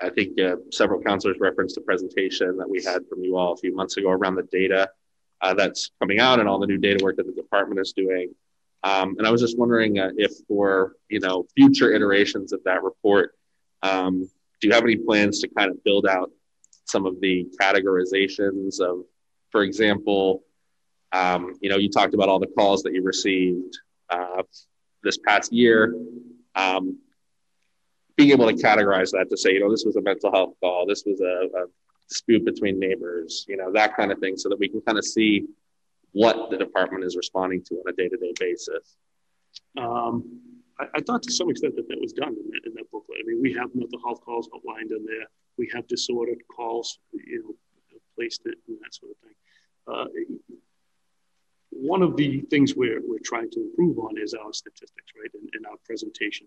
I 0.00 0.10
think 0.10 0.38
uh, 0.38 0.56
several 0.70 1.00
counselors 1.00 1.38
referenced 1.40 1.78
a 1.78 1.80
presentation 1.80 2.58
that 2.58 2.68
we 2.68 2.82
had 2.82 3.06
from 3.08 3.24
you 3.24 3.36
all 3.36 3.52
a 3.52 3.56
few 3.56 3.74
months 3.74 3.96
ago 3.96 4.10
around 4.10 4.34
the 4.34 4.42
data 4.42 4.90
uh, 5.40 5.54
that's 5.54 5.90
coming 6.00 6.20
out 6.20 6.38
and 6.38 6.48
all 6.48 6.58
the 6.58 6.66
new 6.66 6.78
data 6.78 7.02
work 7.02 7.16
that 7.16 7.26
the 7.26 7.32
department 7.32 7.80
is 7.80 7.92
doing. 7.92 8.34
Um, 8.82 9.16
and 9.18 9.26
I 9.26 9.30
was 9.30 9.40
just 9.40 9.58
wondering 9.58 9.98
uh, 9.98 10.10
if 10.16 10.32
for 10.46 10.96
you 11.08 11.20
know 11.20 11.46
future 11.56 11.92
iterations 11.92 12.52
of 12.52 12.62
that 12.64 12.82
report, 12.82 13.34
um, 13.82 14.28
do 14.60 14.68
you 14.68 14.74
have 14.74 14.84
any 14.84 14.96
plans 14.96 15.40
to 15.40 15.48
kind 15.48 15.70
of 15.70 15.82
build 15.84 16.06
out 16.06 16.30
some 16.84 17.06
of 17.06 17.20
the 17.20 17.46
categorizations 17.60 18.80
of, 18.80 19.04
for 19.50 19.62
example, 19.62 20.42
um, 21.12 21.54
you 21.60 21.68
know, 21.68 21.76
you 21.76 21.90
talked 21.90 22.14
about 22.14 22.28
all 22.28 22.38
the 22.38 22.46
calls 22.46 22.82
that 22.82 22.92
you 22.92 23.02
received 23.02 23.78
uh, 24.10 24.42
this 25.02 25.18
past 25.18 25.52
year. 25.52 25.94
Um, 26.54 26.98
being 28.16 28.30
able 28.30 28.46
to 28.46 28.54
categorize 28.54 29.10
that 29.12 29.26
to 29.30 29.36
say, 29.36 29.52
you 29.52 29.60
know, 29.60 29.70
this 29.70 29.84
was 29.84 29.96
a 29.96 30.00
mental 30.00 30.32
health 30.32 30.54
call, 30.60 30.86
this 30.86 31.04
was 31.04 31.20
a, 31.20 31.58
a 31.58 31.66
dispute 32.08 32.44
between 32.44 32.78
neighbors, 32.78 33.44
you 33.48 33.56
know, 33.56 33.70
that 33.72 33.94
kind 33.96 34.10
of 34.10 34.18
thing, 34.18 34.36
so 34.36 34.48
that 34.48 34.58
we 34.58 34.68
can 34.68 34.80
kind 34.82 34.96
of 34.96 35.04
see 35.04 35.44
what 36.12 36.50
the 36.50 36.56
department 36.56 37.04
is 37.04 37.16
responding 37.16 37.62
to 37.62 37.74
on 37.74 37.92
a 37.92 37.92
day-to-day 37.92 38.32
basis. 38.40 38.96
Um, 39.76 40.40
I, 40.78 40.84
I, 40.94 41.00
thought 41.00 41.22
to 41.24 41.32
some 41.32 41.50
extent 41.50 41.76
that 41.76 41.88
that 41.88 41.98
was 42.00 42.12
done 42.12 42.34
in 42.34 42.50
that, 42.50 42.60
in 42.66 42.74
that 42.74 42.90
booklet. 42.90 43.18
I 43.22 43.26
mean, 43.26 43.40
we 43.40 43.52
have 43.54 43.74
mental 43.74 44.00
health 44.04 44.20
calls 44.24 44.48
outlined 44.54 44.90
in 44.90 45.04
there. 45.04 45.26
We 45.58 45.70
have 45.74 45.86
disordered 45.86 46.42
calls, 46.54 46.98
you 47.12 47.42
know, 47.42 47.54
placed 48.16 48.42
it 48.46 48.58
and 48.68 48.78
that 48.82 48.94
sort 48.94 49.12
of 49.12 49.18
thing. 49.18 49.36
Uh, 49.86 50.06
one 51.70 52.02
of 52.02 52.16
the 52.16 52.40
things 52.50 52.74
we're, 52.74 53.00
we're 53.06 53.24
trying 53.24 53.50
to 53.50 53.60
improve 53.60 53.98
on 53.98 54.16
is 54.18 54.34
our 54.34 54.52
statistics, 54.52 55.12
right, 55.20 55.30
in 55.34 55.66
our 55.66 55.76
presentation. 55.84 56.46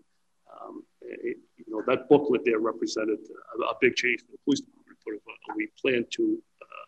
Um, 0.50 0.82
it, 1.00 1.36
you 1.56 1.64
know, 1.68 1.82
that 1.86 2.08
booklet 2.08 2.42
there 2.44 2.58
represented 2.58 3.18
a, 3.58 3.62
a, 3.62 3.74
big 3.80 3.94
change 3.94 4.20
for 4.20 4.32
the 4.32 4.38
police 4.44 4.60
department, 4.60 5.22
but 5.46 5.56
we 5.56 5.68
plan 5.80 6.04
to 6.10 6.42
uh, 6.60 6.86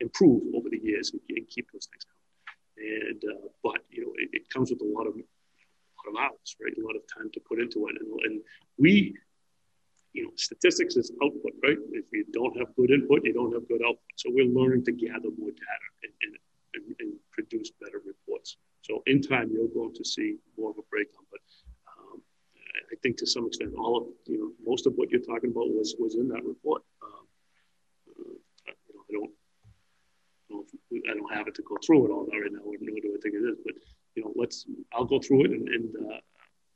improve 0.00 0.42
over 0.54 0.68
the 0.68 0.78
years 0.78 1.12
and, 1.12 1.20
and, 1.30 1.48
keep 1.48 1.66
those 1.72 1.88
things 1.90 2.04
going. 2.04 3.08
And 3.08 3.24
uh, 3.24 3.48
but 3.62 3.78
you 3.88 4.02
know, 4.04 4.12
it, 4.18 4.28
it, 4.32 4.50
comes 4.50 4.70
with 4.70 4.82
a 4.82 4.84
lot 4.84 5.06
of 5.06 5.14
a 6.08 6.14
lot 6.14 6.32
of 6.32 6.38
right? 6.60 6.72
A 6.76 6.86
lot 6.86 6.96
of 6.96 7.02
time 7.06 7.30
to 7.34 7.40
put 7.48 7.60
into 7.60 7.86
it, 7.88 7.96
and, 8.00 8.08
and 8.24 8.40
we, 8.78 9.14
you 10.12 10.24
know, 10.24 10.32
statistics 10.36 10.96
is 10.96 11.12
output, 11.22 11.52
right? 11.62 11.78
If 11.92 12.06
you 12.12 12.24
don't 12.32 12.56
have 12.58 12.74
good 12.76 12.90
input, 12.90 13.24
you 13.24 13.32
don't 13.32 13.52
have 13.52 13.68
good 13.68 13.82
output. 13.82 14.16
So 14.16 14.30
we're 14.32 14.46
learning 14.46 14.84
to 14.86 14.92
gather 14.92 15.30
more 15.38 15.52
data 15.52 15.88
and, 16.04 16.12
and, 16.74 16.84
and 17.00 17.12
produce 17.30 17.70
better 17.80 18.00
reports. 18.04 18.56
So 18.82 19.02
in 19.06 19.20
time, 19.20 19.50
you're 19.52 19.68
going 19.68 19.94
to 19.94 20.04
see 20.04 20.36
more 20.56 20.70
of 20.70 20.78
a 20.78 20.86
breakdown, 20.90 21.26
but 21.30 21.40
I 22.90 22.96
think 23.02 23.16
to 23.18 23.26
some 23.26 23.46
extent, 23.46 23.74
all 23.78 23.96
of 23.98 24.04
you 24.26 24.38
know, 24.38 24.50
most 24.64 24.86
of 24.86 24.94
what 24.94 25.10
you're 25.10 25.20
talking 25.20 25.50
about 25.50 25.68
was 25.68 25.94
was 25.98 26.14
in 26.14 26.28
that 26.28 26.44
report. 26.44 26.82
Um, 27.02 27.26
uh, 28.08 28.72
you 29.08 29.20
know, 29.20 29.28
I 30.50 30.54
don't, 30.54 30.68
I 31.10 31.14
don't 31.14 31.34
have 31.34 31.48
it 31.48 31.54
to 31.56 31.62
go 31.62 31.76
through 31.84 32.06
it 32.06 32.10
all 32.10 32.26
right 32.26 32.50
now, 32.50 32.60
nor 32.64 32.76
do 32.76 33.14
I 33.16 33.20
think 33.22 33.34
it 33.34 33.44
is. 33.44 33.58
But 33.64 33.74
you 34.18 34.24
know, 34.24 34.32
let's 34.42 34.66
I'll 34.92 35.04
go 35.14 35.18
through 35.20 35.44
it 35.46 35.50
and, 35.56 35.68
and 35.68 35.86
uh, 36.12 36.20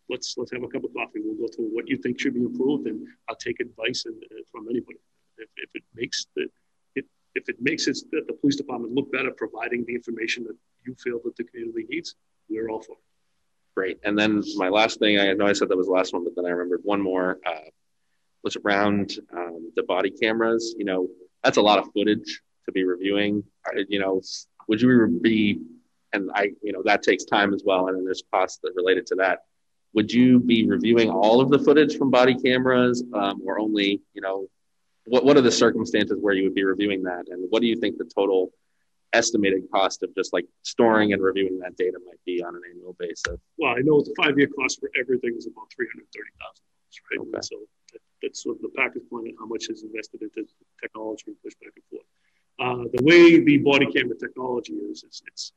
let's 0.08 0.28
let's 0.38 0.52
have 0.52 0.62
a 0.62 0.68
cup 0.68 0.84
of 0.84 0.94
coffee. 0.94 1.20
We'll 1.24 1.42
go 1.44 1.48
through 1.54 1.70
what 1.76 1.88
you 1.90 1.96
think 1.96 2.20
should 2.20 2.34
be 2.34 2.40
improved, 2.40 2.86
and 2.86 2.98
I'll 3.28 3.42
take 3.48 3.58
advice 3.60 4.04
and, 4.06 4.16
uh, 4.30 4.42
from 4.52 4.68
anybody. 4.70 5.00
If, 5.38 5.48
if 5.56 5.70
it 5.74 5.84
makes 6.00 6.26
the 6.36 6.46
if 7.34 7.48
it 7.48 7.56
makes 7.60 7.86
it 7.86 7.98
that 8.12 8.26
the 8.26 8.34
police 8.34 8.56
department 8.56 8.94
look 8.94 9.10
better, 9.10 9.30
providing 9.44 9.84
the 9.86 9.94
information 9.94 10.44
that 10.44 10.56
you 10.86 10.94
feel 10.94 11.18
that 11.24 11.34
the 11.36 11.44
community 11.44 11.86
needs, 11.88 12.14
we're 12.48 12.68
all 12.68 12.82
for 12.82 12.92
it. 12.92 12.98
Great. 13.74 13.98
And 14.04 14.18
then 14.18 14.42
my 14.56 14.68
last 14.68 14.98
thing, 14.98 15.18
I 15.18 15.32
know 15.32 15.46
I 15.46 15.54
said 15.54 15.70
that 15.70 15.76
was 15.76 15.86
the 15.86 15.92
last 15.92 16.12
one, 16.12 16.24
but 16.24 16.34
then 16.36 16.44
I 16.44 16.50
remembered 16.50 16.80
one 16.84 17.00
more 17.00 17.38
uh, 17.46 17.70
was 18.44 18.56
around 18.56 19.18
um, 19.34 19.72
the 19.76 19.82
body 19.84 20.10
cameras. 20.10 20.74
You 20.76 20.84
know, 20.84 21.08
that's 21.42 21.56
a 21.56 21.62
lot 21.62 21.78
of 21.78 21.86
footage 21.94 22.42
to 22.66 22.72
be 22.72 22.84
reviewing. 22.84 23.42
You 23.88 24.00
know, 24.00 24.20
would 24.68 24.82
you 24.82 25.18
be, 25.22 25.58
and 26.12 26.30
I, 26.34 26.52
you 26.62 26.72
know, 26.72 26.82
that 26.84 27.02
takes 27.02 27.24
time 27.24 27.54
as 27.54 27.62
well, 27.64 27.88
and 27.88 27.96
then 27.96 28.04
there's 28.04 28.22
costs 28.32 28.58
that 28.62 28.72
related 28.74 29.06
to 29.08 29.14
that. 29.16 29.44
Would 29.94 30.12
you 30.12 30.40
be 30.40 30.66
reviewing 30.66 31.10
all 31.10 31.40
of 31.40 31.50
the 31.50 31.58
footage 31.58 31.98
from 31.98 32.10
body 32.10 32.34
cameras, 32.34 33.04
um, 33.12 33.42
or 33.46 33.58
only, 33.58 34.00
you 34.14 34.22
know, 34.22 34.48
what 35.06 35.24
what 35.24 35.36
are 35.36 35.42
the 35.42 35.52
circumstances 35.52 36.18
where 36.20 36.34
you 36.34 36.44
would 36.44 36.54
be 36.54 36.64
reviewing 36.64 37.02
that, 37.04 37.24
and 37.28 37.46
what 37.50 37.60
do 37.62 37.68
you 37.68 37.76
think 37.76 37.98
the 37.98 38.04
total 38.04 38.52
estimated 39.12 39.62
cost 39.70 40.02
of 40.02 40.14
just 40.14 40.32
like 40.32 40.46
storing 40.62 41.12
and 41.12 41.22
reviewing 41.22 41.58
that 41.58 41.76
data 41.76 41.98
might 42.06 42.20
be 42.24 42.42
on 42.42 42.54
an 42.54 42.62
annual 42.70 42.96
basis? 42.98 43.36
Well, 43.58 43.74
I 43.76 43.80
know 43.82 44.00
the 44.00 44.14
five-year 44.16 44.48
cost 44.58 44.80
for 44.80 44.90
everything 44.98 45.34
is 45.36 45.46
about 45.46 45.66
three 45.74 45.88
hundred 45.92 46.06
thirty 46.16 46.32
thousand 46.40 46.64
dollars, 46.64 46.96
right? 47.10 47.20
Okay. 47.20 47.42
So 47.42 47.56
that, 47.92 48.00
that's 48.22 48.42
sort 48.42 48.56
of 48.56 48.62
the 48.62 48.72
package 48.76 49.02
plan 49.10 49.24
and 49.26 49.36
how 49.38 49.46
much 49.46 49.68
is 49.68 49.82
invested 49.82 50.22
into 50.22 50.48
technology 50.80 51.24
and 51.26 51.36
push 51.42 51.52
back 51.62 51.74
and 51.76 51.84
forth. 51.90 52.08
Uh, 52.60 52.84
the 52.94 53.02
way 53.04 53.42
the 53.42 53.58
body 53.58 53.86
camera 53.86 54.16
technology 54.16 54.74
is, 54.74 55.04
is 55.04 55.22
it's 55.26 55.52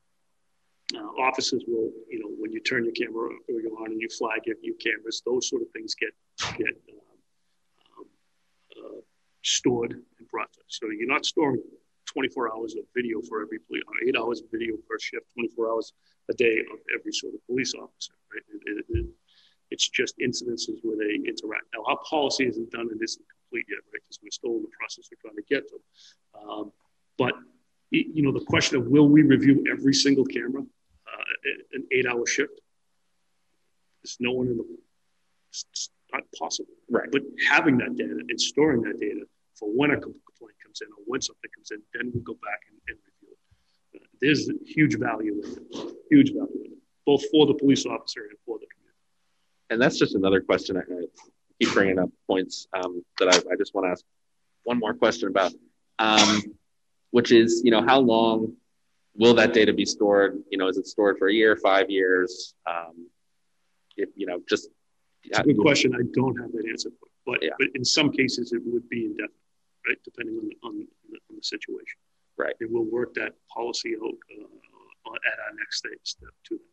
uh, 0.94 1.00
offices 1.22 1.64
will, 1.68 1.90
you 2.10 2.20
know, 2.20 2.30
when 2.38 2.52
you 2.52 2.60
turn 2.60 2.84
your 2.86 2.94
camera 2.94 3.30
on 3.30 3.92
and 3.92 4.02
you 4.02 4.10
flag 4.10 4.42
your, 4.46 4.56
your 4.62 4.76
cameras, 4.76 5.22
those 5.26 5.50
sort 5.50 5.62
of 5.62 5.70
things 5.72 5.96
get 5.96 6.12
get 6.58 6.76
um, 7.98 8.06
uh, 8.78 9.02
stored 9.42 9.94
and 9.94 10.28
processed. 10.30 10.70
So 10.70 10.90
you're 10.90 11.08
not 11.08 11.26
storing 11.26 11.62
24 12.06 12.56
hours 12.56 12.76
of 12.76 12.84
video 12.96 13.22
for 13.28 13.42
every 13.42 13.60
police, 13.60 13.84
eight 14.08 14.16
hours 14.16 14.42
of 14.42 14.52
video 14.52 14.76
per 14.88 15.00
shift, 15.00 15.26
24 15.34 15.70
hours 15.70 15.94
a 16.30 16.34
day 16.34 16.60
of 16.72 16.80
every 16.98 17.12
sort 17.12 17.34
of 17.34 17.46
police 17.48 17.74
officer, 17.74 18.14
right? 18.32 18.44
It, 18.54 18.78
it, 18.78 18.86
it, 18.90 19.06
it's 19.72 19.90
just 19.90 20.18
incidences 20.20 20.78
where 20.84 20.98
they 20.98 21.16
interact. 21.16 21.66
Now, 21.74 21.84
our 21.88 21.98
policy 22.08 22.46
isn't 22.46 22.72
done 22.72 22.88
and 22.92 23.02
isn't 23.02 23.26
complete 23.42 23.66
yet, 23.68 23.80
right? 23.92 24.02
Because 24.06 24.20
we're 24.22 24.32
still 24.32 24.58
in 24.58 24.62
the 24.62 24.76
process 24.80 25.10
of 25.12 25.20
trying 25.20 25.36
to 25.36 25.44
get 25.50 25.68
to. 25.70 25.78
Um, 26.40 26.72
but 27.18 27.34
you 27.92 28.24
know, 28.24 28.32
the 28.32 28.46
question 28.46 28.78
of 28.78 28.88
will 28.88 29.08
we 29.08 29.22
review 29.22 29.64
every 29.72 29.94
single 29.94 30.26
camera, 30.26 30.64
uh, 31.08 31.24
an 31.74 31.88
eight-hour 31.92 32.26
shift? 32.26 32.60
There's 34.04 34.18
no 34.20 34.32
one 34.32 34.48
in 34.48 34.58
the. 34.58 34.66
It's 35.50 35.90
not 36.12 36.24
possible, 36.38 36.74
right? 36.90 37.10
But 37.12 37.22
having 37.48 37.78
that 37.78 37.96
data 37.96 38.20
and 38.28 38.40
storing 38.40 38.82
that 38.82 39.00
data 39.00 39.22
for 39.56 39.70
when 39.70 39.92
a 39.92 40.00
complaint 40.00 40.56
comes 40.64 40.82
in 40.82 40.88
or 40.88 41.04
when 41.06 41.22
something 41.22 41.50
comes 41.56 41.72
in, 41.72 41.82
then 41.94 42.12
we 42.14 42.20
go 42.22 42.34
back 42.34 42.60
and, 42.70 42.78
and 42.90 42.98
review 42.98 43.36
it. 43.36 44.02
Uh, 44.02 44.08
there's 44.22 44.50
huge 44.66 44.98
value 44.98 45.42
in 45.44 45.52
it, 45.52 45.96
huge 46.10 46.30
value 46.34 46.66
in 46.66 46.72
it, 46.74 46.78
both 47.06 47.24
for 47.32 47.46
the 47.46 47.54
police 47.54 47.86
officer 47.86 48.22
and 48.30 48.38
for 48.46 48.60
the 48.60 48.68
community. 48.68 49.00
And 49.70 49.82
that's 49.82 49.98
just 49.98 50.16
another 50.16 50.42
question 50.42 50.78
I, 50.78 50.82
keep 51.62 51.74
bringing 51.74 52.00
up 52.00 52.10
points 52.28 52.68
um, 52.74 53.04
that 53.18 53.30
I, 53.30 53.38
I, 53.38 53.56
just 53.58 53.74
want 53.74 53.86
to 53.86 53.92
ask 53.92 54.04
one 54.66 54.78
more 54.78 54.94
question 54.94 55.30
about, 55.30 55.54
um, 56.00 56.44
which 57.12 57.32
is, 57.32 57.62
you 57.64 57.72
know, 57.72 57.82
how 57.82 58.00
long 58.00 58.54
will 59.18 59.34
that 59.36 59.54
data 59.54 59.74
be 59.74 59.86
stored? 59.86 60.42
You 60.50 60.58
know, 60.58 60.68
is 60.68 60.78
it 60.78 60.88
stored 60.88 61.18
for 61.18 61.28
a 61.28 61.34
year, 61.34 61.56
five 61.56 61.90
years? 61.90 62.54
Um, 62.70 63.10
if, 63.98 64.10
you 64.16 64.26
know, 64.26 64.42
just. 64.50 64.70
It's 65.24 65.40
a 65.40 65.44
good 65.44 65.58
question. 65.58 65.96
I 65.96 66.04
don't 66.14 66.40
have 66.40 66.52
that 66.52 66.66
answer, 66.70 66.92
but, 67.26 67.40
yeah. 67.42 67.50
but 67.58 67.70
in 67.74 67.84
some 67.84 68.12
cases 68.12 68.54
it 68.54 68.62
would 68.64 68.88
be 68.90 69.06
indefinite 69.06 69.32
right? 69.88 69.98
Depending 70.04 70.38
on 70.38 70.50
the, 70.50 70.58
on 70.64 70.78
the, 70.80 70.86
on 71.30 71.36
the 71.38 71.44
situation. 71.44 71.98
Right. 72.38 72.56
And 72.60 72.70
we'll 72.72 72.90
work 72.90 73.14
that 73.16 73.34
policy 73.54 73.96
out 73.96 74.18
uh, 74.36 75.14
at 75.14 75.40
our 75.40 75.56
next 75.58 75.86
step 76.04 76.30
to 76.46 76.56
them. 76.56 76.68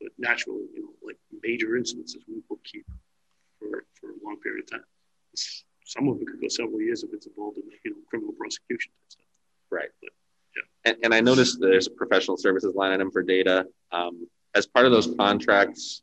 But 0.00 0.12
naturally, 0.18 0.64
you 0.74 0.82
know, 0.82 0.94
like 1.06 1.18
major 1.42 1.68
incidences, 1.68 2.24
we 2.28 2.42
will 2.48 2.60
keep 2.64 2.86
for, 3.58 3.84
for 4.00 4.10
a 4.10 4.18
long 4.24 4.38
period 4.42 4.64
of 4.64 4.70
time. 4.70 4.84
Some 5.84 6.08
of 6.08 6.20
it 6.20 6.26
could 6.26 6.40
go 6.40 6.48
several 6.48 6.80
years 6.80 7.02
if 7.02 7.12
it's 7.12 7.26
involved 7.26 7.58
in, 7.58 7.64
you 7.84 7.90
know, 7.90 7.96
criminal 8.08 8.32
prosecution 8.32 8.92
type 8.92 9.10
stuff. 9.10 9.26
Right. 9.70 9.90
But, 10.00 10.10
yeah. 10.56 10.62
And, 10.84 10.96
and 11.04 11.14
I 11.14 11.20
noticed 11.20 11.58
there's 11.60 11.86
a 11.86 11.90
professional 11.90 12.36
services 12.36 12.74
line 12.74 12.92
item 12.92 13.10
for 13.10 13.22
data. 13.22 13.66
Um, 13.92 14.26
as 14.54 14.66
part 14.66 14.86
of 14.86 14.92
those 14.92 15.14
contracts, 15.18 16.02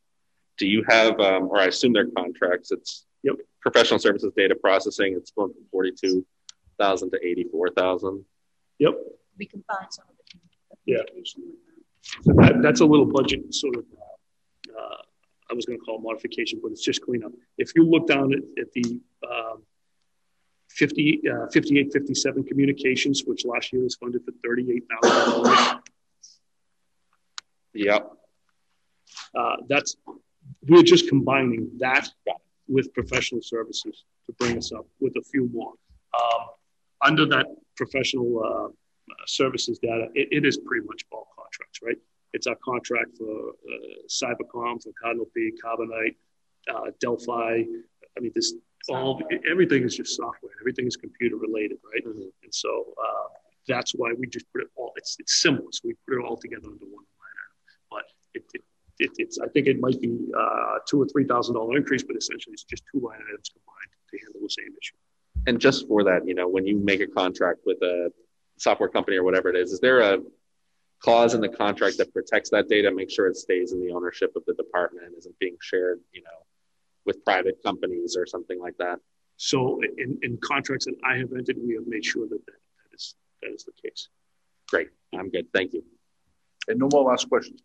do 0.58 0.68
you 0.68 0.84
have, 0.88 1.20
um, 1.20 1.50
or 1.50 1.60
I 1.60 1.66
assume 1.66 1.94
they're 1.94 2.08
contracts, 2.08 2.72
it's 2.72 3.06
yep. 3.24 3.36
professional 3.62 4.00
services 4.00 4.32
data 4.36 4.56
processing, 4.56 5.14
it's 5.16 5.32
going 5.32 5.54
from 5.54 5.64
42 5.72 6.26
thousand 6.82 7.12
to 7.12 7.26
eighty-four 7.26 7.70
thousand. 7.72 8.26
Yep. 8.80 8.94
We 9.38 9.46
can 9.46 9.64
find 9.64 9.88
some 9.90 10.06
of 10.10 10.16
the 10.18 10.40
Yeah. 10.86 11.04
So 12.24 12.34
that, 12.34 12.62
that's 12.62 12.82
a 12.82 12.86
little 12.86 13.06
budget 13.06 13.54
sort 13.54 13.76
of, 13.76 13.86
uh, 14.70 15.02
I 15.50 15.54
was 15.54 15.66
going 15.66 15.80
to 15.80 15.86
call 15.86 15.98
it 15.98 16.02
modification, 16.02 16.60
but 16.62 16.72
it's 16.72 16.84
just 16.84 17.02
cleanup. 17.04 17.32
If 17.58 17.72
you 17.76 17.84
look 17.88 18.08
down 18.08 18.34
at, 18.34 18.40
at 18.60 18.72
the 18.74 19.00
um, 19.30 19.62
50, 20.76 21.22
uh, 21.30 21.48
58, 21.52 21.92
57 21.94 22.44
communications, 22.44 23.24
which 23.26 23.46
last 23.46 23.74
year 23.74 23.84
was 23.84 23.96
funded 23.96 24.22
for 24.24 24.32
$38,000. 24.48 25.80
Yep. 27.74 28.12
Uh, 29.36 29.56
that's, 29.68 29.96
we're 30.68 30.84
just 30.84 31.08
combining 31.08 31.70
that 31.80 32.10
with 32.68 32.94
professional 32.94 33.42
services 33.42 34.06
to 34.26 34.34
bring 34.34 34.58
us 34.58 34.72
up 34.72 34.86
with 35.00 35.16
a 35.18 35.22
few 35.22 35.50
more. 35.54 35.74
Um, 36.14 36.48
under 37.02 37.26
that 37.28 37.48
professional 37.76 38.44
uh, 38.44 39.16
services 39.26 39.80
data, 39.80 40.08
it, 40.14 40.28
it 40.32 40.46
is 40.46 40.58
pretty 40.58 40.86
much 40.86 41.04
all 41.12 41.28
contracts, 41.36 41.80
right? 41.84 41.98
It's 42.34 42.48
our 42.48 42.56
contract 42.64 43.18
for 43.18 43.50
uh, 43.50 44.08
Cybercom, 44.08 44.82
for 44.82 44.92
Cardinal 45.02 45.28
P, 45.36 45.52
Carbonite, 45.64 46.16
uh, 46.74 46.92
Delphi. 47.00 47.64
I 48.18 48.20
mean, 48.20 48.32
this 48.34 48.54
all 48.90 49.22
everything 49.50 49.84
is 49.84 49.96
just 49.96 50.16
software. 50.16 50.52
Everything 50.62 50.88
is 50.88 50.96
computer 50.96 51.38
related, 51.38 51.78
right? 51.94 52.04
Mm-hmm. 52.06 52.30
And 52.44 52.54
so 52.54 52.94
uh, 52.98 53.28
that's 53.68 53.92
why 53.92 54.14
we 54.18 54.28
just 54.28 54.46
put 54.52 54.62
it 54.62 54.68
all. 54.76 54.92
It's 54.96 55.18
it's 55.20 55.42
similar, 55.42 55.68
so 55.72 55.82
we 55.86 55.96
put 56.08 56.20
it 56.20 56.26
all 56.26 56.38
together 56.38 56.68
under 56.68 56.86
one 56.86 57.06
line 57.22 57.38
item. 57.44 57.56
But 57.90 58.04
it, 58.34 58.44
it, 58.54 58.62
it 59.00 59.12
it's 59.18 59.40
I 59.40 59.48
think 59.50 59.68
it 59.68 59.80
might 59.80 60.02
be 60.02 60.18
uh, 60.38 60.80
two 60.88 61.02
or 61.02 61.08
three 61.08 61.26
thousand 61.26 61.56
dollar 61.56 61.78
increase, 61.78 62.04
but 62.04 62.16
essentially 62.16 62.54
it's 62.54 62.64
just 62.64 62.84
two 62.92 63.00
line 63.00 63.20
items 63.30 63.50
combined 63.50 63.92
to 64.12 64.18
handle 64.18 64.42
the 64.42 64.50
same 64.50 64.74
issue. 64.82 64.96
And 65.48 65.60
just 65.60 65.88
for 65.88 66.04
that, 66.04 66.28
you 66.28 66.36
know, 66.36 66.48
when 66.48 66.66
you 66.66 66.78
make 66.78 67.02
a 67.02 67.08
contract 67.08 67.62
with 67.66 67.82
a 67.82 68.12
software 68.58 68.90
company 68.90 69.18
or 69.18 69.24
whatever 69.24 69.50
it 69.50 69.56
is, 69.56 69.72
is 69.72 69.80
there 69.80 70.00
a 70.02 70.20
clause 71.00 71.34
in 71.34 71.42
the 71.42 71.50
contract 71.50 71.98
that 71.98 72.14
protects 72.14 72.52
that 72.52 72.70
data, 72.70 72.92
make 72.92 73.10
sure 73.10 73.28
it 73.28 73.36
stays 73.36 73.74
in 73.74 73.82
the 73.82 73.92
ownership 73.92 74.32
of 74.36 74.44
the 74.46 74.54
department 74.54 75.06
and 75.08 75.18
isn't 75.18 75.38
being 75.40 75.58
shared, 75.60 76.00
you 76.14 76.22
know, 76.22 76.46
with 77.06 77.24
private 77.26 77.62
companies 77.64 78.16
or 78.18 78.26
something 78.26 78.60
like 78.60 78.78
that? 78.78 79.00
So 79.38 79.82
in, 79.98 80.20
in 80.22 80.38
contracts 80.38 80.86
that 80.86 80.96
I 81.04 81.18
have 81.18 81.32
entered, 81.34 81.58
we 81.66 81.74
have 81.76 81.88
made 81.88 82.06
sure 82.06 82.28
that 82.28 82.46
that, 82.46 82.54
that 82.54 82.96
is 82.96 83.16
that 83.42 83.52
is 83.52 83.64
the 83.64 83.72
case. 83.82 84.10
Great. 84.70 84.90
I'm 85.14 85.30
good. 85.30 85.48
Thank 85.54 85.74
you. 85.74 85.84
And 86.68 86.80
no 86.80 86.90
more 86.92 87.10
last 87.10 87.28
questions. 87.28 87.62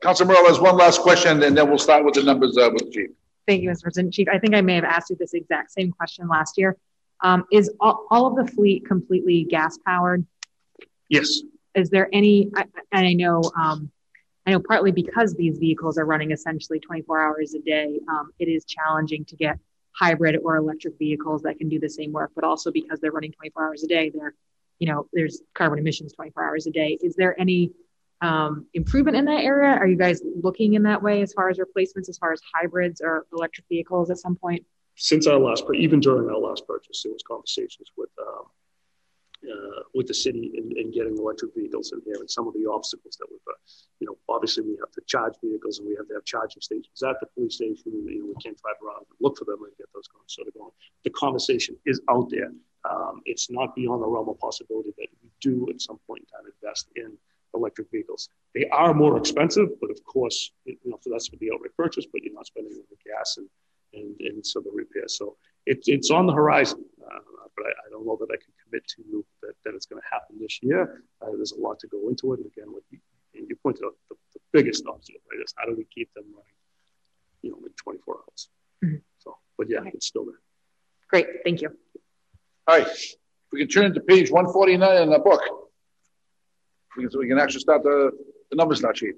Council 0.00 0.26
Morell 0.26 0.46
has 0.46 0.60
one 0.60 0.76
last 0.76 1.00
question, 1.00 1.42
and 1.42 1.56
then 1.56 1.68
we'll 1.68 1.78
start 1.78 2.04
with 2.04 2.14
the 2.14 2.22
numbers 2.22 2.56
uh, 2.56 2.70
with 2.72 2.84
the 2.84 2.90
chief. 2.90 3.10
Thank 3.46 3.62
you, 3.62 3.70
Mr. 3.70 3.82
President. 3.82 4.14
Chief, 4.14 4.28
I 4.32 4.38
think 4.38 4.54
I 4.54 4.60
may 4.60 4.74
have 4.76 4.84
asked 4.84 5.10
you 5.10 5.16
this 5.16 5.34
exact 5.34 5.72
same 5.72 5.90
question 5.92 6.28
last 6.28 6.56
year. 6.56 6.76
Um, 7.22 7.44
is 7.52 7.70
all, 7.80 8.06
all, 8.10 8.26
of 8.26 8.36
the 8.36 8.50
fleet 8.52 8.86
completely 8.86 9.44
gas 9.44 9.78
powered? 9.86 10.26
Yes. 11.08 11.40
Is 11.74 11.90
there 11.90 12.08
any, 12.12 12.50
I, 12.54 12.64
and 12.92 13.06
I 13.06 13.12
know, 13.14 13.42
um, 13.58 13.90
I 14.46 14.50
know 14.50 14.60
partly 14.60 14.92
because 14.92 15.34
these 15.34 15.58
vehicles 15.58 15.96
are 15.98 16.04
running 16.04 16.30
essentially 16.32 16.78
24 16.78 17.20
hours 17.20 17.54
a 17.54 17.60
day, 17.60 17.98
um, 18.08 18.30
it 18.38 18.46
is 18.46 18.64
challenging 18.64 19.24
to 19.26 19.36
get 19.36 19.58
hybrid 19.92 20.38
or 20.44 20.56
electric 20.56 20.98
vehicles 20.98 21.42
that 21.42 21.56
can 21.56 21.68
do 21.68 21.78
the 21.78 21.88
same 21.88 22.12
work, 22.12 22.32
but 22.34 22.44
also 22.44 22.70
because 22.70 23.00
they're 23.00 23.12
running 23.12 23.32
24 23.32 23.64
hours 23.64 23.84
a 23.84 23.86
day, 23.86 24.10
they're, 24.14 24.34
you 24.78 24.88
know, 24.88 25.08
there's 25.12 25.40
carbon 25.54 25.78
emissions 25.78 26.12
24 26.12 26.44
hours 26.44 26.66
a 26.66 26.70
day. 26.70 26.98
Is 27.00 27.14
there 27.14 27.38
any 27.40 27.72
um, 28.20 28.66
improvement 28.74 29.16
in 29.16 29.24
that 29.26 29.44
area? 29.44 29.70
Are 29.70 29.86
you 29.86 29.96
guys 29.96 30.20
looking 30.42 30.74
in 30.74 30.82
that 30.82 31.02
way 31.02 31.22
as 31.22 31.32
far 31.32 31.48
as 31.48 31.58
replacements, 31.58 32.08
as 32.08 32.18
far 32.18 32.32
as 32.32 32.40
hybrids 32.54 33.00
or 33.00 33.26
electric 33.32 33.66
vehicles 33.68 34.10
at 34.10 34.18
some 34.18 34.36
point? 34.36 34.64
Since 34.96 35.26
our 35.26 35.38
last, 35.38 35.64
even 35.74 36.00
during 36.00 36.28
our 36.28 36.38
last 36.38 36.66
purchase, 36.66 37.02
there 37.02 37.12
was 37.12 37.22
conversations 37.26 37.90
with 37.96 38.10
um, 38.20 38.44
uh, 39.44 39.82
with 39.94 40.06
the 40.06 40.14
city 40.14 40.52
in, 40.54 40.76
in, 40.76 40.90
getting 40.90 41.16
electric 41.18 41.54
vehicles 41.54 41.92
in 41.92 42.00
here 42.04 42.16
and 42.18 42.30
some 42.30 42.46
of 42.48 42.54
the 42.54 42.66
obstacles 42.70 43.16
that 43.18 43.26
we've, 43.30 43.40
uh, 43.48 43.56
you 44.00 44.06
know, 44.06 44.16
obviously 44.28 44.62
we 44.62 44.76
have 44.80 44.90
to 44.92 45.02
charge 45.06 45.34
vehicles 45.42 45.78
and 45.78 45.88
we 45.88 45.94
have 45.96 46.08
to 46.08 46.14
have 46.14 46.24
charging 46.24 46.60
stations 46.60 47.02
at 47.02 47.18
the 47.20 47.26
police 47.34 47.56
station. 47.56 47.92
And, 47.92 48.08
you 48.08 48.20
know, 48.20 48.26
we 48.26 48.42
can't 48.42 48.58
drive 48.60 48.76
around 48.84 49.06
and 49.08 49.16
look 49.20 49.38
for 49.38 49.44
them 49.44 49.62
and 49.64 49.72
get 49.76 49.86
those 49.94 50.08
going. 50.08 50.24
So 50.26 50.42
going. 50.56 50.70
The 51.04 51.10
conversation 51.10 51.76
is 51.86 52.00
out 52.08 52.30
there. 52.30 52.52
Um, 52.88 53.22
it's 53.24 53.50
not 53.50 53.74
beyond 53.74 54.02
the 54.02 54.06
realm 54.06 54.28
of 54.28 54.38
possibility 54.38 54.90
that 54.98 55.08
we 55.22 55.30
do 55.40 55.66
at 55.70 55.80
some 55.80 55.98
point 56.06 56.22
in 56.22 56.26
time 56.26 56.52
invest 56.52 56.88
in 56.96 57.16
electric 57.54 57.90
vehicles. 57.90 58.28
They 58.54 58.68
are 58.68 58.92
more 58.92 59.16
expensive, 59.16 59.68
but 59.80 59.90
of 59.90 60.04
course, 60.04 60.50
you 60.64 60.76
know, 60.84 60.98
so 61.00 61.10
that's 61.10 61.28
for 61.28 61.36
the 61.36 61.50
outright 61.52 61.76
purchase, 61.76 62.06
but 62.10 62.22
you're 62.22 62.34
not 62.34 62.46
spending 62.46 62.72
on 62.72 62.84
the 62.90 62.96
gas 63.10 63.38
and, 63.38 63.48
and, 63.94 64.20
and 64.20 64.46
so 64.46 64.60
the 64.60 64.70
repair. 64.72 65.04
So 65.06 65.36
it, 65.66 65.82
it's 65.86 66.10
on 66.10 66.26
the 66.26 66.32
horizon, 66.32 66.84
uh, 67.02 67.18
but 67.56 67.66
I, 67.66 67.70
I, 67.70 67.90
don't 67.90 68.06
know 68.06 68.16
that 68.20 68.28
I 68.30 68.36
can 68.36 68.52
commit 68.74 68.86
to 68.88 69.02
you 69.08 69.24
that, 69.42 69.54
that 69.64 69.74
it's 69.74 69.86
going 69.86 70.00
to 70.00 70.08
happen 70.10 70.36
this 70.40 70.58
year. 70.62 71.02
Uh, 71.22 71.30
there's 71.36 71.52
a 71.52 71.60
lot 71.60 71.78
to 71.80 71.86
go 71.88 72.08
into 72.08 72.32
it. 72.32 72.40
And 72.40 72.46
again, 72.46 72.72
what 72.72 72.82
you, 72.90 72.98
you 73.32 73.56
pointed 73.62 73.84
out, 73.84 73.94
the, 74.08 74.16
the, 74.34 74.40
biggest 74.52 74.84
obstacle, 74.86 75.20
right, 75.32 75.42
is 75.44 75.52
how 75.56 75.66
do 75.66 75.74
we 75.76 75.84
keep 75.92 76.12
them 76.14 76.24
running, 76.24 76.44
you 77.42 77.50
know, 77.50 77.58
in 77.58 77.72
24 77.76 78.14
hours. 78.14 78.48
Mm-hmm. 78.84 78.96
So, 79.18 79.36
but 79.58 79.68
yeah, 79.68 79.80
okay. 79.80 79.90
it's 79.94 80.06
still 80.06 80.24
there. 80.24 80.40
Great, 81.10 81.26
thank 81.44 81.60
you. 81.60 81.70
All 82.66 82.78
right, 82.78 82.88
we 83.52 83.58
can 83.58 83.68
turn 83.68 83.92
to 83.94 84.00
page 84.00 84.30
149 84.30 85.02
in 85.02 85.10
the 85.10 85.18
book. 85.18 85.42
We 86.96 87.02
can, 87.02 87.10
so 87.10 87.18
we 87.18 87.28
can 87.28 87.38
actually 87.38 87.60
start 87.60 87.82
the, 87.82 88.12
the 88.50 88.56
numbers 88.56 88.80
now, 88.80 88.92
Chief. 88.92 89.14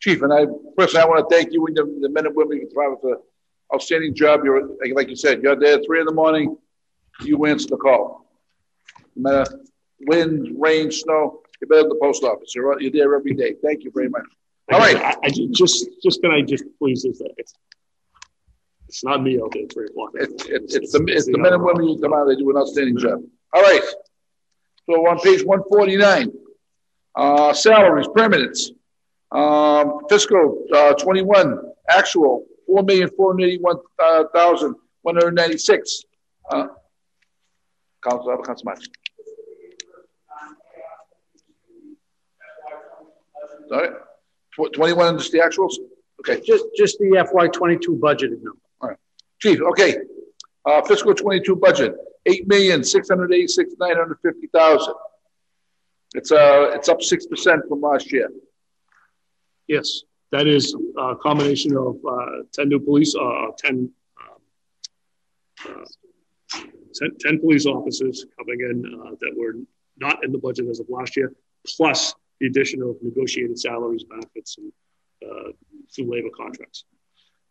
Chief, 0.00 0.20
and 0.22 0.32
I 0.32 0.46
personally 0.76 1.02
I 1.02 1.08
want 1.08 1.28
to 1.28 1.34
thank 1.34 1.52
you 1.52 1.64
and 1.66 1.76
the, 1.76 1.84
the 2.02 2.08
men 2.08 2.26
and 2.26 2.36
women 2.36 2.60
who 2.60 2.68
thrive 2.68 2.90
with 2.90 3.02
the 3.02 3.22
outstanding 3.74 4.14
job. 4.14 4.42
You're 4.44 4.68
like 4.94 5.08
you 5.08 5.16
said, 5.16 5.42
you're 5.42 5.56
there 5.56 5.78
at 5.78 5.86
three 5.86 6.00
in 6.00 6.06
the 6.06 6.12
morning. 6.12 6.56
You 7.22 7.44
answer 7.46 7.68
the 7.68 7.76
call. 7.76 8.21
No 9.16 9.30
matter 9.30 9.60
wind, 10.00 10.56
rain, 10.58 10.90
snow, 10.90 11.42
you're 11.60 11.68
better 11.68 11.82
than 11.82 11.90
the 11.90 11.98
post 12.00 12.24
office. 12.24 12.54
You're, 12.54 12.80
you're 12.80 12.90
there 12.90 13.14
every 13.14 13.34
day. 13.34 13.54
Thank 13.62 13.84
you 13.84 13.92
very 13.94 14.08
much. 14.08 14.24
All 14.72 14.78
right. 14.78 14.96
I, 14.96 15.16
I 15.24 15.30
just 15.30 15.86
just 16.02 16.22
can 16.22 16.30
I 16.30 16.42
just 16.42 16.64
please 16.78 17.02
that 17.02 17.34
it's 17.36 17.54
it's 18.88 19.04
not 19.04 19.22
me 19.22 19.40
out 19.40 19.52
there 19.52 19.66
three 19.72 19.86
o'clock. 19.86 20.10
It's, 20.14 20.44
it's, 20.46 20.74
it's, 20.74 20.92
the, 20.92 21.04
it's 21.08 21.26
the 21.26 21.38
men 21.38 21.52
and 21.52 21.62
women 21.62 21.82
who 21.82 22.00
come 22.00 22.12
out. 22.12 22.26
They 22.26 22.36
do 22.36 22.50
an 22.50 22.56
outstanding 22.56 22.98
job. 22.98 23.22
All 23.52 23.62
right. 23.62 23.82
So 24.86 24.94
on 25.08 25.18
page 25.20 25.44
149, 25.44 26.32
uh, 27.14 27.52
salaries, 27.52 28.06
permanents, 28.08 28.70
um, 29.30 30.00
fiscal 30.08 30.64
uh, 30.74 30.94
21, 30.94 31.58
actual 31.88 32.44
four 32.66 32.82
million 32.82 33.10
four 33.16 33.32
hundred 33.32 33.46
eighty-one 33.46 33.76
thousand 34.34 34.74
one 35.02 35.14
hundred 35.16 35.34
ninety-six. 35.34 36.02
Uh, 36.50 36.66
Council, 38.02 38.36
Council 38.44 38.64
Martin. 38.64 38.92
Sorry, 43.72 43.88
Tw- 44.54 44.72
twenty-one 44.74 45.16
is 45.16 45.30
the 45.30 45.38
actuals. 45.38 45.74
Okay, 46.20 46.42
Just, 46.44 46.64
just 46.76 46.98
the 46.98 47.26
FY 47.32 47.48
twenty-two 47.48 47.96
budgeted 47.96 48.42
number. 48.42 48.58
all 48.82 48.88
right, 48.90 48.98
Chief. 49.40 49.60
Okay, 49.62 49.96
uh, 50.66 50.82
fiscal 50.82 51.14
twenty-two 51.14 51.56
budget 51.56 51.94
eight 52.26 52.46
million 52.46 52.84
six 52.84 53.08
hundred 53.08 53.32
eighty-six 53.32 53.72
nine 53.80 53.96
hundred 53.96 54.18
fifty 54.22 54.48
thousand. 54.48 54.94
It's 56.14 56.30
uh, 56.30 56.72
it's 56.74 56.90
up 56.90 57.00
six 57.00 57.24
percent 57.26 57.62
from 57.66 57.80
last 57.80 58.12
year. 58.12 58.28
Yes, 59.68 60.02
that 60.32 60.46
is 60.46 60.76
a 60.98 61.16
combination 61.16 61.74
of 61.76 61.96
uh, 62.06 62.42
10 62.52 62.68
new 62.68 62.80
police, 62.80 63.14
uh, 63.14 63.46
10, 63.56 63.90
um, 64.20 64.26
uh, 65.66 66.60
10, 66.94 67.16
10, 67.18 67.40
police 67.40 67.64
officers 67.64 68.26
coming 68.36 68.60
in 68.60 69.00
uh, 69.00 69.10
that 69.20 69.32
were 69.36 69.54
not 69.96 70.22
in 70.24 70.32
the 70.32 70.36
budget 70.38 70.66
as 70.68 70.80
of 70.80 70.86
last 70.90 71.16
year, 71.16 71.32
plus 71.76 72.14
the 72.42 72.48
addition 72.48 72.82
of 72.82 72.96
negotiated 73.00 73.58
salaries, 73.58 74.02
benefits, 74.02 74.58
and 74.58 74.72
uh, 75.24 75.52
through 75.94 76.10
labor 76.10 76.30
contracts. 76.36 76.84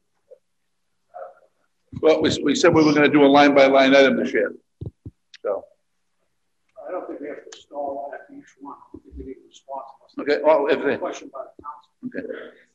Well, 2.01 2.21
we, 2.21 2.35
we 2.43 2.55
said 2.55 2.73
we 2.73 2.83
were 2.83 2.93
gonna 2.93 3.07
do 3.07 3.23
a 3.23 3.27
line 3.27 3.53
by 3.53 3.67
line 3.67 3.95
item 3.95 4.17
this 4.17 4.33
year. 4.33 4.55
So, 5.43 5.63
I 6.87 6.91
don't 6.91 7.07
think 7.07 7.19
we 7.19 7.27
have 7.27 7.37
to 7.51 7.57
stall 7.59 8.11
at 8.13 8.33
each 8.35 8.45
one. 8.61 8.75
I 8.75 8.97
think 8.97 9.03
we 9.17 9.25
need 9.25 9.37
a 9.43 9.47
response. 9.47 9.85
okay, 10.19 10.39
well, 10.43 10.67
if 10.67 10.83
they, 10.83 10.97
Question 10.97 11.29
by 11.33 11.43
the 11.43 11.63
council. 11.63 11.91
okay. 12.07 12.25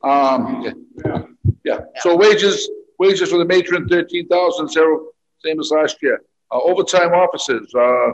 Um, 0.02 0.84
yeah. 1.04 1.22
Yeah, 1.64 1.80
so 2.00 2.16
wages, 2.16 2.68
wages 2.98 3.30
for 3.30 3.38
the 3.38 3.44
matron, 3.44 3.88
thirteen 3.88 4.26
thousand, 4.28 4.68
zero, 4.68 5.06
same 5.44 5.60
as 5.60 5.70
last 5.70 5.96
year. 6.02 6.20
Uh, 6.50 6.58
overtime 6.60 7.12
officers, 7.12 7.72
uh, 7.74 7.78
uh, 7.80 8.12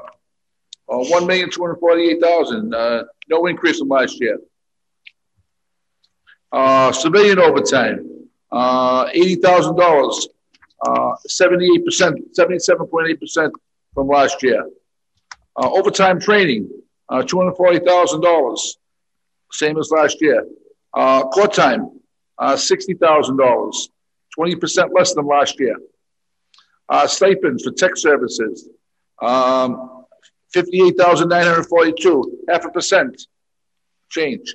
one 0.88 1.26
million, 1.26 1.50
two 1.50 1.62
hundred 1.62 1.76
forty-eight 1.80 2.20
thousand, 2.20 2.74
uh, 2.74 3.04
no 3.28 3.46
increase 3.46 3.78
from 3.78 3.88
last 3.88 4.20
year. 4.20 4.38
Uh, 6.52 6.92
civilian 6.92 7.38
overtime, 7.38 8.26
uh, 8.52 9.08
eighty 9.12 9.34
thousand 9.36 9.76
dollars, 9.76 10.28
uh, 10.86 11.12
seventy-eight 11.26 11.84
percent, 11.84 12.18
seventy-seven 12.36 12.86
point 12.86 13.08
eight 13.08 13.20
percent 13.20 13.52
from 13.94 14.08
last 14.08 14.42
year. 14.42 14.64
Uh, 15.60 15.68
overtime 15.72 16.20
training, 16.20 16.70
uh, 17.08 17.22
two 17.22 17.38
hundred 17.38 17.56
forty 17.56 17.80
thousand 17.80 18.20
dollars, 18.20 18.78
same 19.50 19.76
as 19.76 19.90
last 19.90 20.20
year. 20.20 20.46
Uh, 20.94 21.24
court 21.24 21.52
time, 21.52 22.00
uh, 22.38 22.56
sixty 22.56 22.94
thousand 22.94 23.36
dollars, 23.38 23.90
twenty 24.34 24.54
percent 24.54 24.92
less 24.94 25.14
than 25.14 25.26
last 25.26 25.58
year. 25.58 25.76
Uh, 26.88 27.08
stipends 27.08 27.64
for 27.64 27.72
tech 27.72 27.96
services, 27.96 28.68
um, 29.20 30.04
fifty-eight 30.52 30.96
thousand 30.96 31.28
nine 31.28 31.44
hundred 31.44 31.64
forty-two, 31.64 32.38
half 32.48 32.64
a 32.64 32.70
percent 32.70 33.20
change. 34.10 34.54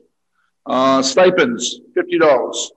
Uh, 0.66 1.01
stipends, 1.01 1.82
fifty 1.93 2.18
dollars. 2.18 2.72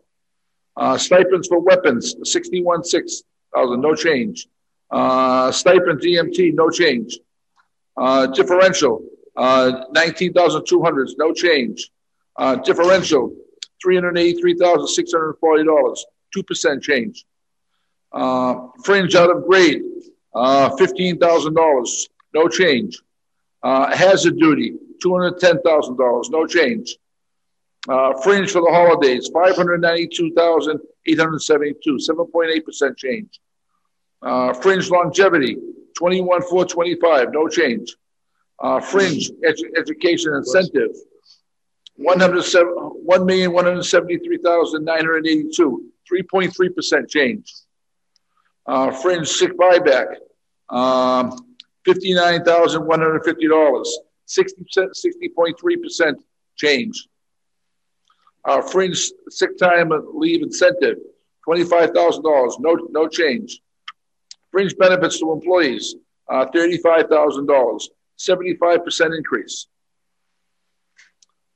Uh, 0.77 0.99
stipends 0.99 1.47
for 1.47 1.61
weapons, 1.61 2.17
sixty-one 2.25 2.83
six 2.83 3.23
thousand, 3.55 3.81
no 3.81 3.95
change. 3.95 4.49
Uh, 4.91 5.53
stipends 5.53 6.05
EMT, 6.05 6.55
no 6.55 6.71
change. 6.71 7.19
Uh, 7.97 8.27
differential, 8.27 9.03
uh, 9.37 9.85
nineteen 9.91 10.33
thousand 10.33 10.65
two 10.67 10.83
hundred, 10.83 11.09
no 11.17 11.33
change. 11.33 11.91
Uh, 12.37 12.57
differential, 12.57 13.35
three 13.83 13.95
hundred 13.95 14.19
eighty-three 14.19 14.55
thousand 14.55 14.87
six 14.89 15.13
hundred 15.13 15.35
forty 15.41 15.65
dollars, 15.65 16.05
two 16.33 16.43
percent 16.43 16.83
change. 16.83 17.25
Uh, 18.13 18.69
fringe 18.85 19.15
out 19.15 19.35
of 19.35 19.47
grade, 19.47 19.83
uh, 20.35 20.69
fifteen 20.77 21.19
thousand 21.19 21.55
dollars, 21.55 22.09
no 22.35 22.49
change. 22.49 23.01
Uh, 23.63 23.95
hazard 23.97 24.37
duty, 24.39 24.75
two 25.01 25.15
hundred 25.17 25.39
ten 25.39 25.61
thousand 25.63 25.97
dollars, 25.97 26.29
no 26.29 26.47
change. 26.47 26.97
Uh, 27.89 28.13
fringe 28.23 28.51
for 28.51 28.61
the 28.61 28.71
holidays, 28.71 29.31
five 29.33 29.57
hundred 29.57 29.81
ninety-two 29.81 30.33
thousand 30.35 30.79
eight 31.07 31.19
hundred 31.19 31.41
seventy-two, 31.41 31.99
seven 31.99 32.27
point 32.27 32.51
eight 32.51 32.65
percent 32.67 32.97
change. 32.99 33.41
Fringe 34.61 34.91
longevity, 34.91 35.57
twenty-one 35.97 36.43
four 36.43 36.65
twenty-five, 36.65 37.33
no 37.33 37.49
change. 37.49 37.97
Uh, 38.59 38.81
fringe 38.81 39.31
edu- 39.45 39.71
education 39.77 40.33
incentive, 40.35 40.91
one 41.97 42.21
hundred 42.21 42.43
seven, 42.43 42.69
one 42.73 43.27
million 43.27 43.53
one 43.53 43.65
hundred 43.65 43.83
seventy-three 43.83 44.39
thousand 44.39 44.85
nine 44.85 44.99
hundred 44.99 45.27
eighty-two, 45.27 45.85
three 46.09 46.23
point 46.23 46.55
three 46.55 46.69
percent 46.69 47.09
change. 47.09 47.53
Uh, 48.67 48.91
fringe 48.91 49.29
sick 49.29 49.57
buyback, 49.59 50.17
um, 50.71 51.39
fifty-nine 51.85 52.43
thousand 52.45 52.87
one 52.87 53.01
hundred 53.01 53.25
fifty 53.25 53.49
dollars, 53.49 53.99
sixty 54.25 55.29
point 55.35 55.59
three 55.61 55.77
percent 55.77 56.19
change. 56.57 57.09
Uh, 58.45 58.63
fringe 58.63 59.11
sick 59.29 59.59
time 59.59 59.91
leave 60.15 60.43
incentive, 60.43 60.99
twenty-five 61.45 61.91
thousand 61.91 62.23
dollars, 62.23 62.57
no, 62.59 62.75
no 62.91 63.07
change. 63.09 63.61
Fringe 64.57 64.75
benefits 64.79 65.21
to 65.21 65.33
employees, 65.33 65.97
uh, 66.31 66.47
thirty-five 66.51 67.09
thousand 67.11 67.45
dollars, 67.45 67.91
seventy-five 68.17 68.83
percent 68.83 69.13
increase. 69.13 69.67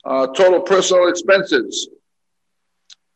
Uh, 0.04 0.26
total 0.26 0.60
personal 0.60 1.08
expenses, 1.08 1.88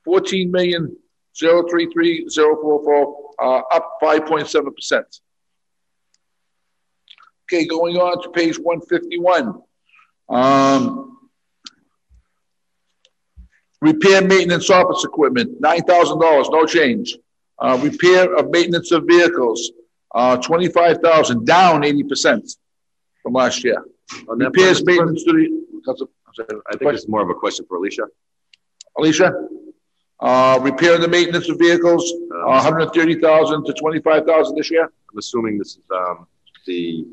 fourteen 0.02 0.50
million, 0.50 0.96
zero 1.36 1.68
three 1.68 1.92
three, 1.92 2.26
zero 2.30 2.56
four 2.62 2.82
four, 2.82 3.30
uh, 3.38 3.60
up 3.76 3.98
five 4.00 4.24
point 4.24 4.48
seven 4.48 4.72
percent. 4.72 5.20
Okay, 7.44 7.66
going 7.66 7.98
on 7.98 8.22
to 8.22 8.30
page 8.30 8.58
one 8.58 8.80
fifty-one. 8.88 9.60
Um, 10.30 11.18
repair, 13.82 14.22
maintenance, 14.26 14.70
office 14.70 15.04
equipment, 15.04 15.60
nine 15.60 15.82
thousand 15.82 16.20
dollars, 16.20 16.48
no 16.48 16.64
change. 16.64 17.18
Uh, 17.64 17.76
repair 17.90 18.22
of 18.38 18.50
maintenance 18.50 18.90
of 18.96 19.00
vehicles, 19.14 19.60
uh, 20.14 20.36
twenty-five 20.48 20.96
thousand, 21.06 21.38
down 21.46 21.76
eighty 21.88 22.04
percent 22.12 22.44
from 23.22 23.32
last 23.32 23.64
year. 23.64 23.80
On 24.28 24.36
that 24.38 24.46
Repairs, 24.50 24.84
maintenance 24.84 25.24
to 25.24 25.32
the, 25.32 25.46
Council- 25.86 26.10
I 26.70 26.76
think 26.76 26.92
it's 26.92 27.08
more 27.08 27.22
of 27.26 27.30
a 27.30 27.38
question 27.44 27.64
for 27.68 27.76
Alicia. 27.80 28.06
Alicia? 28.98 29.28
Uh, 30.20 30.58
repair 30.62 30.94
and 30.94 31.02
the 31.02 31.08
maintenance 31.08 31.48
of 31.48 31.56
vehicles, 31.58 32.04
uh, 32.36 32.60
hundred 32.60 32.80
and 32.86 32.92
thirty 32.92 33.16
thousand 33.26 33.64
to 33.64 33.72
twenty-five 33.82 34.22
thousand 34.30 34.52
this 34.56 34.70
year 34.70 34.84
I'm 35.10 35.18
assuming 35.18 35.58
this 35.58 35.72
is, 35.78 35.82
um, 36.00 36.26
the 36.66 37.06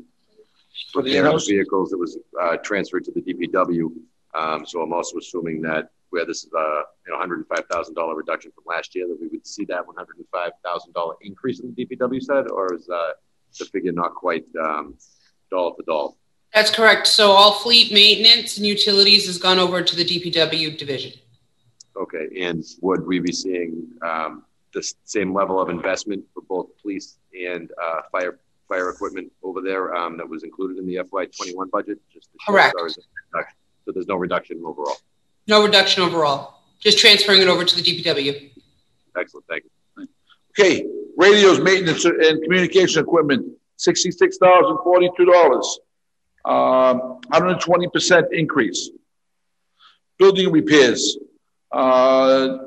for 0.92 1.02
the 1.02 1.16
in-house. 1.16 1.46
vehicles 1.46 1.90
that 1.90 1.98
was, 1.98 2.18
uh, 2.40 2.56
transferred 2.68 3.04
to 3.06 3.12
the 3.16 3.22
DPW. 3.22 3.84
Um, 4.38 4.66
so 4.66 4.80
I'm 4.82 4.92
also 4.92 5.18
assuming 5.18 5.62
that 5.62 5.90
where 6.12 6.26
this 6.26 6.44
is 6.44 6.52
a, 6.52 6.82
you 7.06 7.12
know, 7.12 7.18
hundred 7.18 7.36
and 7.38 7.46
five 7.48 7.64
thousand 7.70 7.94
dollar 7.94 8.14
reduction 8.14 8.52
from 8.54 8.64
last 8.66 8.94
year, 8.94 9.08
that 9.08 9.18
we 9.18 9.28
would 9.28 9.46
see 9.46 9.64
that 9.64 9.84
one 9.86 9.96
hundred 9.96 10.16
and 10.18 10.26
five 10.30 10.52
thousand 10.62 10.92
dollar 10.92 11.14
increase 11.22 11.60
in 11.60 11.74
the 11.74 11.86
DPW 11.86 12.22
side, 12.22 12.48
or 12.48 12.74
is, 12.74 12.88
uh, 12.88 13.12
the 13.58 13.64
figure 13.66 13.92
not 13.92 14.14
quite, 14.14 14.44
um, 14.62 14.94
dollar 15.50 15.74
for 15.74 15.82
dollar? 15.84 16.12
That's 16.54 16.70
correct. 16.70 17.06
So 17.06 17.30
all 17.30 17.54
fleet 17.54 17.92
maintenance 17.92 18.58
and 18.58 18.66
utilities 18.66 19.26
has 19.26 19.38
gone 19.38 19.58
over 19.58 19.82
to 19.82 19.96
the 19.96 20.04
DPW 20.04 20.76
division. 20.76 21.12
Okay, 21.96 22.28
and 22.40 22.62
would 22.82 23.06
we 23.06 23.18
be 23.18 23.32
seeing, 23.32 23.88
um, 24.02 24.44
the 24.74 24.82
same 25.04 25.34
level 25.34 25.60
of 25.60 25.68
investment 25.70 26.24
for 26.34 26.42
both 26.48 26.66
police 26.80 27.18
and, 27.38 27.70
uh, 27.82 28.02
fire, 28.10 28.38
fire 28.68 28.90
equipment 28.90 29.30
over 29.42 29.60
there, 29.62 29.94
um, 29.94 30.16
that 30.18 30.28
was 30.28 30.44
included 30.44 30.78
in 30.78 30.86
the 30.86 30.96
FY 31.10 31.26
twenty-one 31.26 31.68
budget? 31.70 31.98
Just 32.12 32.28
Correct. 32.46 32.74
there 32.76 32.86
is 32.86 32.98
a 32.98 33.00
reduction. 33.32 33.56
So 33.84 33.92
there's 33.92 34.06
no 34.06 34.16
reduction 34.16 34.62
overall. 34.64 34.96
No 35.48 35.62
reduction 35.64 36.02
overall, 36.02 36.60
just 36.80 36.98
transferring 36.98 37.40
it 37.42 37.48
over 37.48 37.64
to 37.64 37.76
the 37.76 37.82
DPW. 37.82 38.50
Excellent, 39.18 39.46
thank 39.48 39.64
you. 39.64 40.08
Okay, 40.58 40.86
radios, 41.16 41.60
maintenance 41.60 42.04
and 42.04 42.42
communication 42.42 43.02
equipment, 43.02 43.46
sixty-six 43.76 44.38
thousand 44.38 44.78
forty-two 44.84 45.24
dollars. 45.24 45.80
Um, 46.44 47.20
hundred 47.32 47.48
and 47.52 47.60
twenty 47.60 47.88
percent 47.88 48.26
increase. 48.32 48.90
Building 50.18 50.52
repairs, 50.52 51.16
uh, 51.72 52.58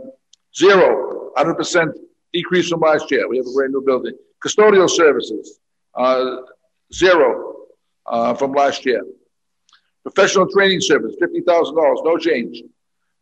zero, 0.55 1.31
hundred 1.37 1.55
percent 1.55 1.91
decrease 2.33 2.69
from 2.69 2.81
last 2.81 3.09
year. 3.11 3.27
We 3.29 3.37
have 3.37 3.45
a 3.47 3.53
brand 3.53 3.71
new 3.73 3.81
building. 3.85 4.13
Custodial 4.43 4.89
services, 4.89 5.59
uh, 5.95 6.37
zero, 6.93 7.55
uh, 8.05 8.33
from 8.33 8.51
last 8.51 8.85
year. 8.85 9.03
Professional 10.05 10.47
training 10.47 10.81
service, 10.81 11.15
fifty 11.19 11.41
thousand 11.41 11.75
dollars, 11.75 11.99
no 12.03 12.15
change. 12.17 12.61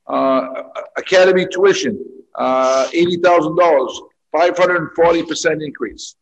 Uh, 0.05 0.63
academy 0.97 1.47
tuition, 1.49 1.97
uh, 2.35 2.89
eighty 2.93 3.15
thousand 3.17 3.55
dollars, 3.57 4.01
five 4.33 4.57
hundred 4.57 4.81
and 4.81 4.89
forty 4.93 5.23
percent 5.23 5.61
increase. 5.63 6.15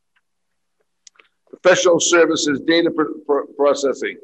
Professional 1.49 1.99
services, 1.99 2.62
data 2.68 2.91
pr- 2.91 3.18
pr- 3.26 3.51
processing, 3.57 4.18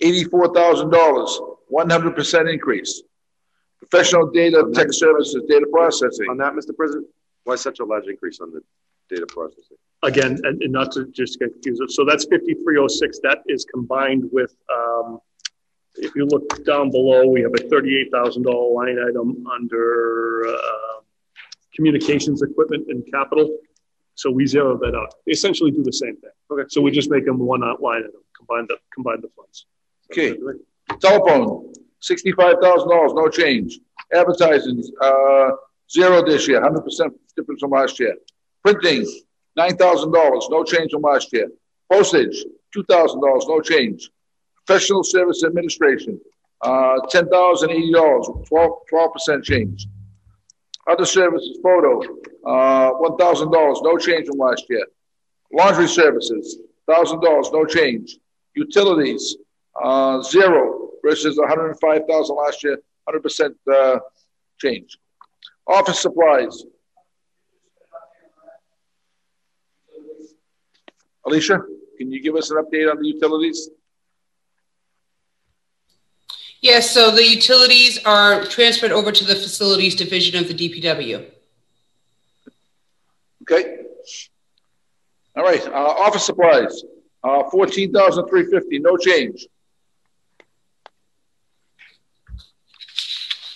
eighty-four 0.00 0.52
thousand 0.52 0.90
dollars, 0.90 1.40
one 1.68 1.88
hundred 1.88 2.16
percent 2.16 2.48
increase. 2.48 3.02
Professional 3.78 4.26
data 4.32 4.68
tech 4.74 4.92
services, 4.92 5.44
data 5.48 5.66
processing, 5.72 6.26
On 6.28 6.36
that, 6.38 6.54
Mr. 6.54 6.74
President, 6.76 7.06
why 7.44 7.54
such 7.54 7.78
a 7.78 7.84
large 7.84 8.08
increase 8.08 8.40
on 8.40 8.50
the 8.52 8.60
data 9.08 9.26
processing? 9.28 9.76
Again, 10.02 10.40
and, 10.42 10.60
and 10.60 10.72
not 10.72 10.90
to 10.92 11.06
just 11.12 11.38
get 11.38 11.52
confused, 11.52 11.82
so 11.92 12.04
that's 12.04 12.24
fifty-three 12.24 12.78
oh 12.78 12.88
six, 12.88 13.20
that 13.22 13.38
is 13.46 13.64
combined 13.64 14.28
with, 14.32 14.52
um, 14.74 15.20
if 15.98 16.14
you 16.14 16.26
look 16.26 16.64
down 16.64 16.90
below, 16.90 17.26
we 17.26 17.42
have 17.42 17.52
a 17.54 17.68
thirty-eight 17.68 18.10
thousand 18.12 18.42
dollar 18.44 18.72
line 18.72 18.98
item 19.08 19.46
under, 19.46 20.46
uh, 20.48 21.00
communications 21.74 22.42
equipment 22.42 22.86
and 22.88 23.04
capital. 23.12 23.58
So 24.14 24.30
we 24.30 24.46
zero 24.46 24.78
that 24.78 24.94
out. 24.94 25.14
They 25.26 25.32
essentially 25.32 25.70
do 25.70 25.82
the 25.82 25.92
same 25.92 26.16
thing. 26.16 26.30
Okay. 26.50 26.62
So 26.68 26.80
we 26.80 26.90
just 26.90 27.10
make 27.10 27.26
them 27.26 27.38
one 27.38 27.60
line 27.60 28.02
item, 28.02 28.22
combine 28.36 28.66
the, 28.68 28.78
combine 28.94 29.20
the 29.20 29.28
funds. 29.36 29.66
okay. 30.10 30.38
Telephone, 31.00 31.72
sixty-five 32.00 32.56
thousand 32.62 32.88
dollars, 32.88 33.12
no 33.12 33.28
change. 33.28 33.80
Advertising, 34.14 34.82
uh, 35.02 35.50
zero 35.90 36.24
this 36.24 36.48
year, 36.48 36.62
hundred 36.62 36.82
percent 36.82 37.12
difference 37.36 37.60
from 37.60 37.72
last 37.72 38.00
year. 38.00 38.14
Printing, 38.64 39.04
nine 39.56 39.76
thousand 39.76 40.12
dollars, 40.12 40.46
no 40.50 40.64
change 40.64 40.92
from 40.92 41.02
last 41.02 41.32
year. 41.32 41.48
Postage, 41.92 42.44
two 42.72 42.84
thousand 42.84 43.20
dollars, 43.20 43.44
no 43.48 43.60
change. 43.60 44.10
Professional 44.66 45.04
service 45.04 45.44
administration, 45.44 46.20
uh, 46.60 46.96
ten 47.08 47.28
thousand 47.28 47.70
eighty 47.70 47.92
dollars, 47.92 48.28
twelve, 48.48 49.12
percent 49.12 49.44
change. 49.44 49.86
Other 50.88 51.04
services, 51.04 51.58
photo, 51.62 52.00
uh, 52.44 52.90
one 52.94 53.16
thousand 53.16 53.52
dollars, 53.52 53.80
no 53.82 53.96
change 53.96 54.26
from 54.26 54.38
last 54.38 54.64
year. 54.68 54.84
Laundry 55.52 55.86
services, 55.86 56.58
thousand 56.88 57.20
dollars, 57.20 57.48
no 57.52 57.64
change. 57.64 58.18
Utilities, 58.54 59.36
uh, 59.80 60.20
zero 60.22 60.88
versus 61.04 61.38
one 61.38 61.48
hundred 61.48 61.72
five 61.80 62.02
thousand 62.08 62.34
last 62.34 62.64
year, 62.64 62.78
hundred 63.06 63.22
percent, 63.22 63.56
uh, 63.72 64.00
change. 64.58 64.98
Office 65.68 66.00
supplies. 66.00 66.64
Alicia, 71.24 71.60
can 71.98 72.10
you 72.10 72.20
give 72.20 72.34
us 72.34 72.50
an 72.50 72.56
update 72.56 72.90
on 72.90 73.00
the 73.00 73.08
utilities? 73.08 73.70
Yes, 76.66 76.90
so 76.90 77.12
the 77.12 77.24
utilities 77.24 77.96
are 78.04 78.44
transferred 78.44 78.90
over 78.90 79.12
to 79.12 79.24
the 79.24 79.36
facilities 79.36 79.94
division 79.94 80.34
of 80.42 80.48
the 80.48 80.54
DPW. 80.54 81.24
Okay. 83.42 83.76
All 85.36 85.44
right, 85.44 85.64
uh, 85.68 85.70
office 85.70 86.26
supplies, 86.26 86.82
uh, 87.22 87.44
no 87.52 88.96
change. 88.96 89.46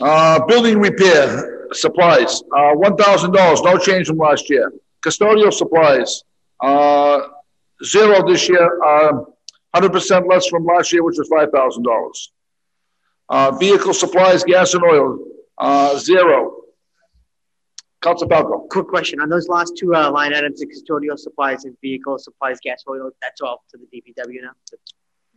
Uh, 0.00 0.46
building 0.46 0.78
repair 0.78 1.66
supplies, 1.72 2.44
uh, 2.56 2.74
one 2.74 2.96
thousand 2.96 3.32
dollars, 3.32 3.61
no 3.62 3.76
change 3.76 4.06
from 4.06 4.18
last 4.18 4.48
year. 4.48 4.72
Custodial 5.04 5.52
supplies, 5.52 6.22
uh, 6.61 7.22
zero 7.84 8.24
this 8.24 8.48
year, 8.48 8.80
um, 8.84 9.26
hundred 9.74 9.90
percent 9.90 10.28
less 10.28 10.46
from 10.46 10.64
last 10.64 10.92
year, 10.92 11.02
which 11.02 11.16
was 11.18 11.28
five 11.28 11.50
thousand 11.50 11.82
dollars. 11.82 12.30
Uh, 13.30 13.52
vehicle 13.52 13.94
supplies, 13.94 14.42
gas 14.42 14.74
and 14.74 14.82
oil, 14.82 15.18
uh, 15.58 15.96
zero. 15.98 16.56
Council 18.02 18.28
Falco. 18.28 18.66
Quick 18.70 18.88
question 18.88 19.20
on 19.20 19.28
those 19.28 19.46
last 19.48 19.76
two 19.78 19.94
uh, 19.94 20.10
line 20.10 20.34
items: 20.34 20.58
the 20.60 20.66
custodial 20.66 21.16
supplies 21.18 21.64
and 21.64 21.76
vehicle 21.80 22.18
supplies, 22.18 22.58
gas, 22.62 22.82
oil. 22.88 23.10
That's 23.22 23.40
all 23.40 23.62
to 23.70 23.78
the 23.78 23.86
DPW 24.00 24.38
now. 24.42 24.50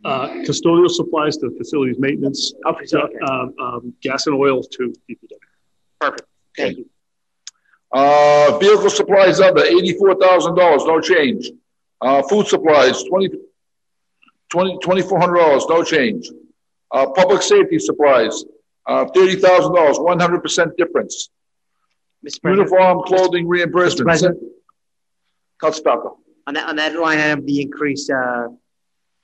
Uh, 0.04 0.28
custodial 0.46 0.90
supplies 0.90 1.36
to 1.38 1.50
facilities 1.56 1.98
maintenance, 1.98 2.52
Okay, 2.66 2.84
so, 2.84 3.02
okay. 3.02 3.14
um, 3.30 3.54
um, 3.60 3.94
gas 4.02 4.26
and 4.26 4.34
oil 4.36 4.62
to 4.62 4.92
DPW. 5.08 5.38
perfect. 6.00 6.28
Thank 6.56 6.78
you. 6.78 6.86
Uh, 7.92 8.58
vehicle 8.58 8.90
supplies 8.90 9.40
other, 9.40 9.64
eighty-four 9.64 10.16
thousand 10.16 10.56
dollars, 10.56 10.84
no 10.84 11.00
change. 11.00 11.50
Uh, 12.00 12.22
food 12.22 12.46
supplies, 12.48 13.04
twenty, 13.04 13.28
twenty, 14.50 14.78
twenty-four 14.78 15.20
hundred 15.20 15.38
dollars, 15.38 15.64
no 15.68 15.84
change. 15.84 16.28
Uh, 16.94 17.10
public 17.10 17.42
safety 17.42 17.78
supplies, 17.78 18.44
uh, 18.86 19.04
thirty 19.14 19.34
thousand 19.34 19.74
dollars, 19.74 19.98
one 19.98 20.18
hundred 20.20 20.40
percent 20.42 20.70
difference. 20.78 21.30
Mr. 22.24 22.40
President, 22.40 22.70
Uniform 22.70 23.02
clothing 23.06 23.48
reimbursement. 23.48 24.06
President. 24.06 24.38
Council 25.60 25.82
Falco. 25.84 26.18
on 26.46 26.54
that 26.54 26.68
on 26.68 26.76
that 26.76 26.94
line 26.98 27.18
item, 27.18 27.44
the 27.46 27.60
increase, 27.60 28.08
uh, 28.08 28.46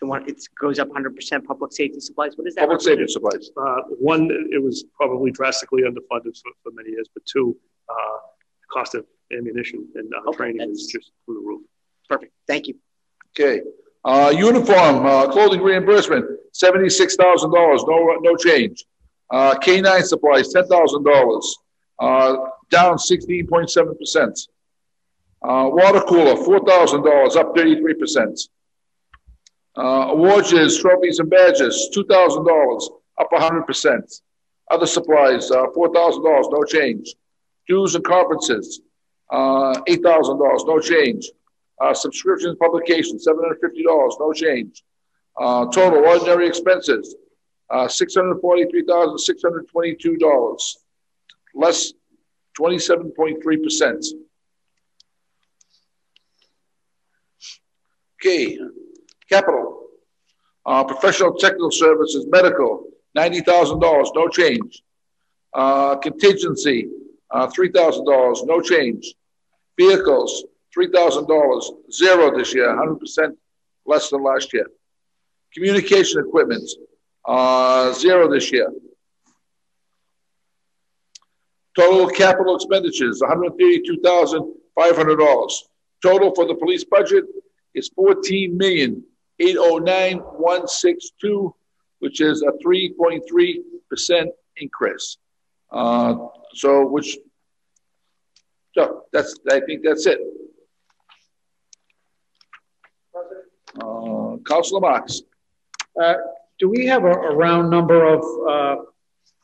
the 0.01 0.07
one 0.07 0.29
it 0.29 0.43
goes 0.61 0.79
up 0.79 0.89
100% 0.89 1.45
public 1.45 1.73
safety 1.73 2.01
supplies. 2.01 2.33
What 2.37 2.47
is 2.49 2.55
that? 2.57 2.63
Public 2.63 2.81
safety 2.81 3.07
supplies. 3.07 3.51
Uh, 3.57 3.83
one, 4.01 4.29
it 4.51 4.63
was 4.63 4.85
probably 4.95 5.31
drastically 5.31 5.83
underfunded 5.83 6.35
for, 6.43 6.51
for 6.63 6.73
many 6.73 6.91
years, 6.91 7.09
but 7.15 7.25
two, 7.27 7.57
uh, 7.89 8.19
cost 8.73 8.95
of 8.95 9.05
ammunition 9.37 9.87
and 9.95 10.11
uh, 10.15 10.29
Okay, 10.31 10.37
training 10.37 10.71
is 10.71 10.87
just 10.87 11.13
through 11.25 11.35
the 11.35 11.41
roof. 11.41 11.63
Perfect. 12.09 12.33
Thank 12.47 12.69
you. 12.69 12.75
Okay. 13.39 13.63
Uh, 14.05 14.33
uniform, 14.35 15.05
uh, 15.07 15.31
clothing 15.31 15.61
reimbursement, 15.61 16.25
seventy-six 16.65 17.17
thousand 17.17 17.51
dollars, 17.59 17.83
no, 17.93 17.97
no 18.29 18.37
change. 18.37 18.85
Uh, 19.31 19.53
K 19.65 19.81
nine 19.81 20.05
supplies, 20.13 20.53
ten 20.53 20.67
thousand 20.75 21.03
dollars, 21.05 21.47
uh, 21.99 22.37
down 22.71 22.99
sixteen 22.99 23.47
point 23.47 23.69
seven 23.71 23.95
percent. 23.97 24.37
Uh, 25.43 25.67
water 25.81 26.03
cooler, 26.11 26.37
four 26.45 26.61
thousand 26.71 27.03
dollars, 27.03 27.37
up 27.37 27.49
thirty-three 27.57 27.95
percent. 27.95 28.37
Uh, 29.77 30.07
awards, 30.15 30.51
trophies 30.83 31.19
and 31.21 31.31
badges, 31.31 31.89
two 31.95 32.05
thousand 32.05 32.45
dollars, 32.47 32.91
up 33.21 33.29
hundred 33.33 33.65
percent. 33.71 34.07
Other 34.71 34.87
supplies, 34.87 35.51
uh, 35.51 35.67
four 35.75 35.89
thousand 35.95 36.23
dollars, 36.25 36.47
no 36.51 36.63
change. 36.65 37.15
Dues 37.69 37.95
and 37.95 38.05
conferences, 38.05 38.81
uh, 39.31 39.81
eight 39.87 40.03
thousand 40.03 40.39
dollars, 40.39 40.65
no 40.67 40.79
change. 40.81 41.31
Uh, 41.81 41.95
subscriptions, 41.95 42.57
publications, 42.61 43.25
seven 43.25 43.41
hundred 43.43 43.61
fifty 43.65 43.83
dollars, 43.91 44.15
no 44.21 44.33
change. 44.33 44.83
Uh, 45.41 45.65
total 45.71 46.05
ordinary 46.05 46.47
expenses, 46.47 47.17
uh, 47.71 47.89
six 47.89 48.15
hundred 48.15 48.39
forty-three 48.41 48.85
thousand 48.85 49.17
six 49.19 49.41
hundred 49.43 49.67
twenty-two 49.69 50.19
dollars, 50.19 50.77
less 51.55 51.95
twenty-seven 52.55 53.11
point 53.17 53.43
three 53.43 53.57
percent. 53.57 54.05
Okay, 58.21 58.59
capital, 59.31 59.87
uh, 60.67 60.85
professional 60.85 61.33
technical 61.33 61.71
services, 61.71 62.27
medical, 62.29 62.85
ninety 63.15 63.41
thousand 63.41 63.81
dollars, 63.81 64.11
no 64.15 64.29
change. 64.29 64.83
Uh, 65.55 65.97
contingency, 65.97 66.87
uh, 67.31 67.47
three 67.47 67.71
thousand 67.71 68.05
dollars, 68.05 68.43
no 68.45 68.61
change. 68.61 69.15
Vehicles, 69.79 70.45
three 70.75 70.91
thousand 70.91 71.27
dollars, 71.29 71.73
zero 71.91 72.37
this 72.37 72.55
year, 72.55 72.77
hundred 72.77 72.97
percent 72.97 73.39
less 73.87 74.11
than 74.11 74.23
last 74.23 74.53
year. 74.53 74.67
Communication 75.55 76.25
equipment, 76.25 76.69
uh, 77.27 77.93
zero 77.93 78.31
this 78.31 78.53
year. 78.53 78.69
Total 81.77 82.09
capital 82.09 82.57
expenditures, 82.57 83.21
one 83.21 83.31
hundred 83.31 83.53
thirty-two 83.59 84.01
thousand 84.03 84.55
five 84.79 84.97
hundred 84.97 85.17
dollars. 85.17 85.65
Total 86.03 86.35
for 86.35 86.47
the 86.47 86.55
police 86.55 86.85
budget 86.85 87.25
is 87.75 87.89
fourteen 87.89 88.57
million 88.57 89.03
eight 89.39 89.57
oh 89.59 89.79
nine 89.79 90.19
one 90.19 90.69
six 90.69 91.11
two, 91.21 91.55
which 91.99 92.21
is 92.21 92.43
a 92.43 92.53
three 92.63 92.93
point 92.93 93.23
three 93.29 93.63
percent 93.89 94.31
increase. 94.57 95.17
Uh, 95.73 96.15
so, 96.55 96.87
which, 96.87 97.19
so 98.75 99.05
that's, 99.13 99.39
I 99.51 99.61
think 99.61 99.83
that's 99.85 100.07
it. 100.07 100.19
Uh, 103.81 104.37
Councilor 104.45 104.81
Marks. 104.81 105.23
Uh, 106.01 106.15
Do 106.59 106.69
we 106.69 106.87
have 106.87 107.05
a, 107.05 107.13
a 107.13 107.35
round 107.35 107.71
number 107.71 108.05
of, 108.05 108.21
uh, 108.49 108.83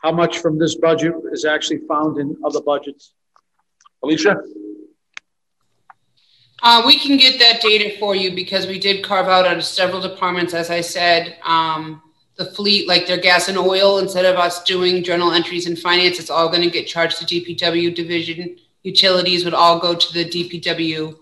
how 0.03 0.13
much 0.13 0.39
from 0.39 0.59
this 0.59 0.75
budget 0.75 1.15
is 1.33 1.45
actually 1.45 1.81
found 1.89 2.19
in 2.19 2.37
other 2.45 2.61
budgets? 2.61 3.13
Alicia? 4.03 4.37
Uh, 6.63 6.83
we 6.87 6.99
can 6.99 7.17
get 7.17 7.39
that 7.39 7.61
data 7.61 7.97
for 7.99 8.15
you 8.15 8.35
because 8.35 8.67
we 8.67 8.79
did 8.79 9.05
carve 9.05 9.29
out 9.29 9.47
out 9.47 9.57
of 9.57 9.65
several 9.65 10.01
departments, 10.01 10.55
as 10.55 10.71
I 10.71 10.81
said, 10.81 11.37
um, 11.45 12.03
the 12.37 12.45
fleet, 12.45 12.87
like 12.87 13.07
their 13.07 13.17
gas 13.19 13.49
and 13.49 13.57
oil, 13.57 13.99
instead 13.99 14.25
of 14.27 14.37
us 14.37 14.63
doing 14.65 15.03
journal 15.03 15.33
entries 15.33 15.67
and 15.67 15.79
finance, 15.79 16.19
it's 16.19 16.31
all 16.31 16.49
gonna 16.51 16.69
get 16.69 16.87
charged 16.87 17.19
to 17.19 17.25
DPW 17.25 17.95
division. 17.95 18.57
Utilities 18.83 19.45
would 19.45 19.55
all 19.55 19.79
go 19.79 19.95
to 19.95 20.13
the 20.13 20.25
DPW 20.25 21.17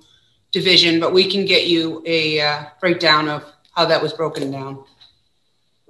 division, 0.51 0.99
but 0.99 1.13
we 1.13 1.31
can 1.31 1.45
get 1.45 1.67
you 1.67 2.03
a, 2.07 2.41
uh, 2.41 2.65
breakdown 2.81 3.29
of 3.29 3.45
how 3.77 3.85
that 3.85 4.03
was 4.03 4.13
broken 4.13 4.51
down. 4.51 4.85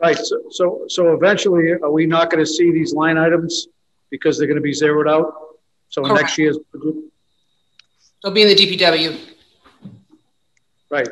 Right, 0.05 0.19
so, 0.19 0.39
so, 0.51 0.85
so 0.87 1.15
eventually, 1.15 1.73
are 1.73 1.91
we 1.91 2.05
not 2.05 2.29
gonna 2.29 2.45
see 2.45 2.71
these 2.71 2.93
line 2.93 3.17
items 3.17 3.69
because 4.11 4.37
they're 4.37 4.47
gonna 4.47 4.61
be 4.61 4.75
zeroed 4.75 5.09
out? 5.09 5.33
So 5.89 6.05
in 6.05 6.09
next 6.09 6.37
Correct. 6.37 6.39
year's, 6.39 6.59
budget? 6.75 6.95
They'll 8.23 8.33
be 8.33 8.43
in 8.43 8.49
the 8.49 8.55
DPW. 8.55 9.19
right, 10.91 11.09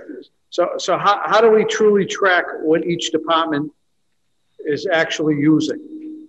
so, 0.51 0.73
so 0.77 0.99
how, 0.99 1.23
how 1.25 1.41
do 1.41 1.51
we 1.51 1.65
truly 1.65 2.05
track 2.05 2.45
what 2.61 2.85
each 2.85 3.13
department 3.13 3.73
is 4.67 4.87
actually 4.87 5.37
using? 5.37 6.29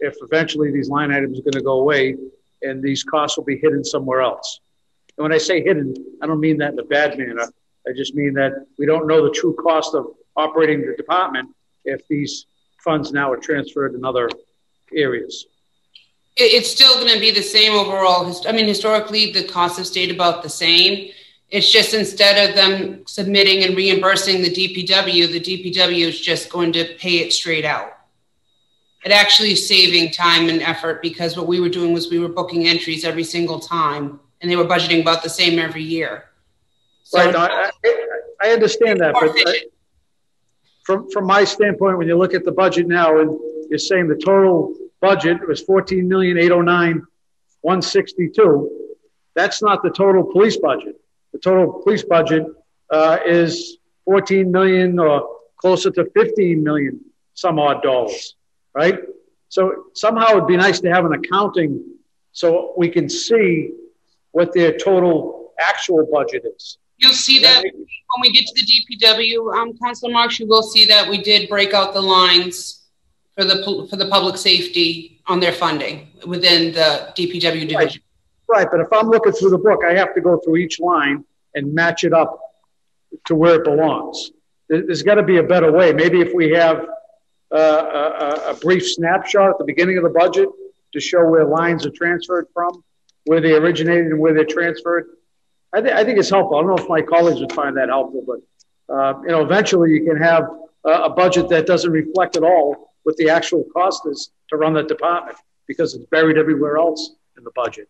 If 0.00 0.14
eventually 0.20 0.70
these 0.70 0.90
line 0.90 1.12
items 1.12 1.38
are 1.38 1.50
gonna 1.50 1.64
go 1.64 1.80
away 1.80 2.16
and 2.60 2.82
these 2.82 3.02
costs 3.04 3.38
will 3.38 3.44
be 3.44 3.56
hidden 3.56 3.82
somewhere 3.82 4.20
else? 4.20 4.60
And 5.16 5.22
when 5.22 5.32
I 5.32 5.38
say 5.38 5.62
hidden, 5.62 5.94
I 6.20 6.26
don't 6.26 6.40
mean 6.40 6.58
that 6.58 6.74
in 6.74 6.78
a 6.78 6.84
bad 6.84 7.16
manner. 7.16 7.48
I 7.88 7.92
just 7.96 8.14
mean 8.14 8.34
that 8.34 8.66
we 8.78 8.84
don't 8.84 9.06
know 9.06 9.24
the 9.24 9.30
true 9.32 9.54
cost 9.54 9.94
of 9.94 10.08
operating 10.36 10.82
the 10.82 10.94
department 10.94 11.48
if 11.84 12.06
these 12.08 12.46
funds 12.82 13.12
now 13.12 13.30
are 13.30 13.36
transferred 13.36 13.94
in 13.94 14.04
other 14.04 14.28
areas. 14.94 15.46
It's 16.36 16.70
still 16.70 16.94
going 16.94 17.12
to 17.12 17.20
be 17.20 17.30
the 17.30 17.42
same 17.42 17.72
overall. 17.72 18.34
I 18.46 18.52
mean, 18.52 18.66
historically, 18.66 19.32
the 19.32 19.44
costs 19.44 19.76
have 19.76 19.86
stayed 19.86 20.10
about 20.10 20.42
the 20.42 20.48
same. 20.48 21.10
It's 21.50 21.70
just 21.70 21.92
instead 21.92 22.48
of 22.48 22.56
them 22.56 23.06
submitting 23.06 23.64
and 23.64 23.76
reimbursing 23.76 24.40
the 24.40 24.48
DPW, 24.48 25.30
the 25.30 25.40
DPW 25.40 26.06
is 26.06 26.18
just 26.18 26.50
going 26.50 26.72
to 26.72 26.94
pay 26.98 27.18
it 27.18 27.32
straight 27.32 27.66
out. 27.66 27.98
It 29.04 29.12
actually 29.12 29.56
saving 29.56 30.12
time 30.12 30.48
and 30.48 30.62
effort 30.62 31.02
because 31.02 31.36
what 31.36 31.46
we 31.46 31.60
were 31.60 31.68
doing 31.68 31.92
was 31.92 32.10
we 32.10 32.20
were 32.20 32.28
booking 32.28 32.66
entries 32.66 33.04
every 33.04 33.24
single 33.24 33.58
time 33.58 34.20
and 34.40 34.50
they 34.50 34.56
were 34.56 34.64
budgeting 34.64 35.02
about 35.02 35.22
the 35.22 35.28
same 35.28 35.58
every 35.58 35.82
year. 35.82 36.24
So 37.02 37.18
Right, 37.18 37.34
I, 37.34 37.70
I, 37.84 38.20
I 38.42 38.48
understand 38.52 39.00
that, 39.00 39.12
but 39.12 39.24
efficient. 39.24 39.72
From, 40.84 41.10
from 41.10 41.26
my 41.26 41.44
standpoint, 41.44 41.98
when 41.98 42.08
you 42.08 42.16
look 42.16 42.34
at 42.34 42.44
the 42.44 42.52
budget 42.52 42.86
now 42.88 43.18
and 43.20 43.38
you're 43.68 43.78
saying 43.78 44.08
the 44.08 44.16
total 44.16 44.74
budget 45.00 45.46
was 45.46 45.60
fourteen 45.60 46.08
million, 46.08 46.38
eight 46.38 46.52
oh 46.52 46.62
nine, 46.62 47.02
one 47.60 47.82
sixty-two. 47.82 48.54
That's 49.34 49.62
not 49.62 49.82
the 49.82 49.90
total 49.90 50.24
police 50.24 50.56
budget. 50.56 50.96
The 51.32 51.38
total 51.38 51.82
police 51.82 52.04
budget, 52.04 52.46
uh, 52.90 53.18
is 53.24 53.78
fourteen 54.04 54.52
million 54.52 54.98
or 54.98 55.28
closer 55.56 55.90
to 55.90 56.10
fifteen 56.14 56.62
million 56.62 57.00
some 57.34 57.58
odd 57.58 57.82
dollars, 57.82 58.36
right? 58.74 58.98
So 59.48 59.86
somehow 59.94 60.32
it'd 60.32 60.46
be 60.46 60.56
nice 60.56 60.80
to 60.80 60.90
have 60.90 61.04
an 61.04 61.12
accounting 61.12 61.82
so 62.32 62.74
we 62.76 62.88
can 62.88 63.08
see 63.08 63.72
what 64.32 64.52
their 64.52 64.76
total 64.76 65.52
actual 65.60 66.06
budget 66.10 66.44
is. 66.56 66.78
You'll 67.02 67.12
see 67.14 67.40
that 67.40 67.62
when 67.62 68.20
we 68.20 68.30
get 68.32 68.44
to 68.46 68.54
the 68.54 68.96
DPW, 69.06 69.54
um, 69.56 69.76
Councilor 69.78 70.12
Marks, 70.12 70.38
you 70.38 70.46
will 70.46 70.62
see 70.62 70.84
that 70.86 71.08
we 71.08 71.20
did 71.20 71.48
break 71.48 71.74
out 71.74 71.94
the 71.94 72.00
lines 72.00 72.82
for 73.36 73.44
the, 73.44 73.86
for 73.90 73.96
the 73.96 74.06
public 74.08 74.36
safety 74.36 75.20
on 75.26 75.40
their 75.40 75.52
funding 75.52 76.08
within 76.26 76.72
the 76.72 77.12
DPW 77.16 77.68
division. 77.68 78.02
Right, 78.48 78.68
but 78.70 78.80
if 78.80 78.92
I'm 78.92 79.08
looking 79.08 79.32
through 79.32 79.50
the 79.50 79.58
book, 79.58 79.80
I 79.88 79.94
have 79.94 80.14
to 80.14 80.20
go 80.20 80.38
through 80.44 80.56
each 80.56 80.78
line 80.78 81.24
and 81.54 81.74
match 81.74 82.04
it 82.04 82.12
up 82.12 82.38
to 83.26 83.34
where 83.34 83.56
it 83.56 83.64
belongs. 83.64 84.30
There- 84.68 84.86
There's 84.86 85.02
got 85.02 85.16
to 85.16 85.22
be 85.22 85.38
a 85.38 85.42
better 85.42 85.72
way. 85.72 85.92
Maybe 85.92 86.20
if 86.20 86.32
we 86.34 86.50
have 86.50 86.86
uh, 87.50 87.56
a, 88.46 88.50
a 88.50 88.54
brief 88.60 88.86
snapshot 88.86 89.50
at 89.50 89.58
the 89.58 89.64
beginning 89.64 89.96
of 89.96 90.04
the 90.04 90.10
budget 90.10 90.48
to 90.92 91.00
show 91.00 91.24
where 91.28 91.44
lines 91.44 91.84
are 91.84 91.90
transferred 91.90 92.46
from, 92.54 92.84
where 93.24 93.40
they 93.40 93.52
originated 93.54 94.06
and 94.08 94.18
where 94.20 94.34
they're 94.34 94.44
transferred. 94.44 95.06
I, 95.74 95.80
thi- 95.80 95.92
I 95.92 96.04
think 96.04 96.18
it's 96.18 96.30
helpful. 96.30 96.56
I 96.58 96.60
don't 96.62 96.70
know 96.76 96.82
if 96.82 96.88
my 96.88 97.02
colleagues 97.02 97.40
would 97.40 97.52
find 97.52 97.76
that 97.76 97.88
helpful, 97.88 98.24
but 98.26 98.94
uh, 98.94 99.20
you 99.22 99.28
know, 99.28 99.42
eventually 99.42 99.90
you 99.90 100.04
can 100.04 100.16
have 100.16 100.44
a, 100.84 100.90
a 100.90 101.10
budget 101.10 101.48
that 101.48 101.66
doesn't 101.66 101.90
reflect 101.90 102.36
at 102.36 102.42
all 102.42 102.94
what 103.04 103.16
the 103.16 103.30
actual 103.30 103.64
cost 103.72 104.02
is 104.06 104.30
to 104.50 104.56
run 104.56 104.74
that 104.74 104.88
department 104.88 105.36
because 105.66 105.94
it's 105.94 106.04
buried 106.06 106.36
everywhere 106.36 106.76
else 106.76 107.12
in 107.36 107.44
the 107.44 107.50
budget. 107.54 107.88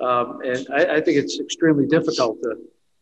Um, 0.00 0.40
and 0.44 0.66
I, 0.72 0.96
I 0.96 1.00
think 1.00 1.18
it's 1.18 1.38
extremely 1.40 1.86
difficult 1.86 2.40
to, 2.42 2.56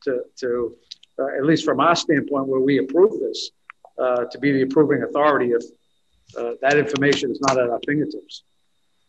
to, 0.04 0.20
to 0.40 0.76
uh, 1.18 1.36
at 1.38 1.44
least 1.44 1.64
from 1.64 1.80
our 1.80 1.94
standpoint, 1.94 2.46
where 2.46 2.60
we 2.60 2.78
approve 2.78 3.20
this, 3.20 3.50
uh, 3.98 4.24
to 4.24 4.38
be 4.38 4.52
the 4.52 4.62
approving 4.62 5.02
authority 5.02 5.52
if 5.52 5.62
uh, 6.36 6.52
that 6.62 6.76
information 6.76 7.30
is 7.30 7.40
not 7.40 7.58
at 7.58 7.68
our 7.70 7.80
fingertips. 7.86 8.42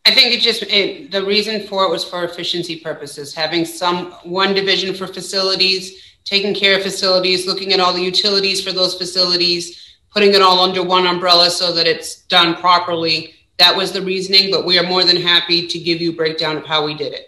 I 0.07 0.11
think 0.11 0.33
it 0.33 0.39
just, 0.39 0.63
it, 0.63 1.11
the 1.11 1.25
reason 1.25 1.67
for 1.67 1.83
it 1.83 1.89
was 1.89 2.05
for 2.05 2.23
efficiency 2.23 2.79
purposes, 2.79 3.33
having 3.33 3.65
some, 3.65 4.11
one 4.23 4.53
division 4.53 4.95
for 4.95 5.05
facilities, 5.05 6.01
taking 6.23 6.53
care 6.53 6.77
of 6.77 6.83
facilities, 6.83 7.45
looking 7.45 7.73
at 7.73 7.81
all 7.81 7.91
the 7.91 8.01
utilities 8.01 8.63
for 8.63 8.71
those 8.71 8.93
facilities, 8.97 9.97
putting 10.13 10.33
it 10.33 10.41
all 10.41 10.61
under 10.61 10.81
one 10.81 11.05
umbrella 11.05 11.49
so 11.49 11.73
that 11.73 11.87
it's 11.87 12.21
done 12.27 12.55
properly. 12.55 13.35
That 13.59 13.75
was 13.75 13.91
the 13.91 14.01
reasoning, 14.01 14.49
but 14.49 14.65
we 14.65 14.79
are 14.79 14.87
more 14.87 15.03
than 15.03 15.17
happy 15.17 15.67
to 15.67 15.77
give 15.77 15.99
you 15.99 16.15
breakdown 16.15 16.55
of 16.55 16.65
how 16.65 16.85
we 16.85 16.93
did 16.95 17.11
it. 17.11 17.27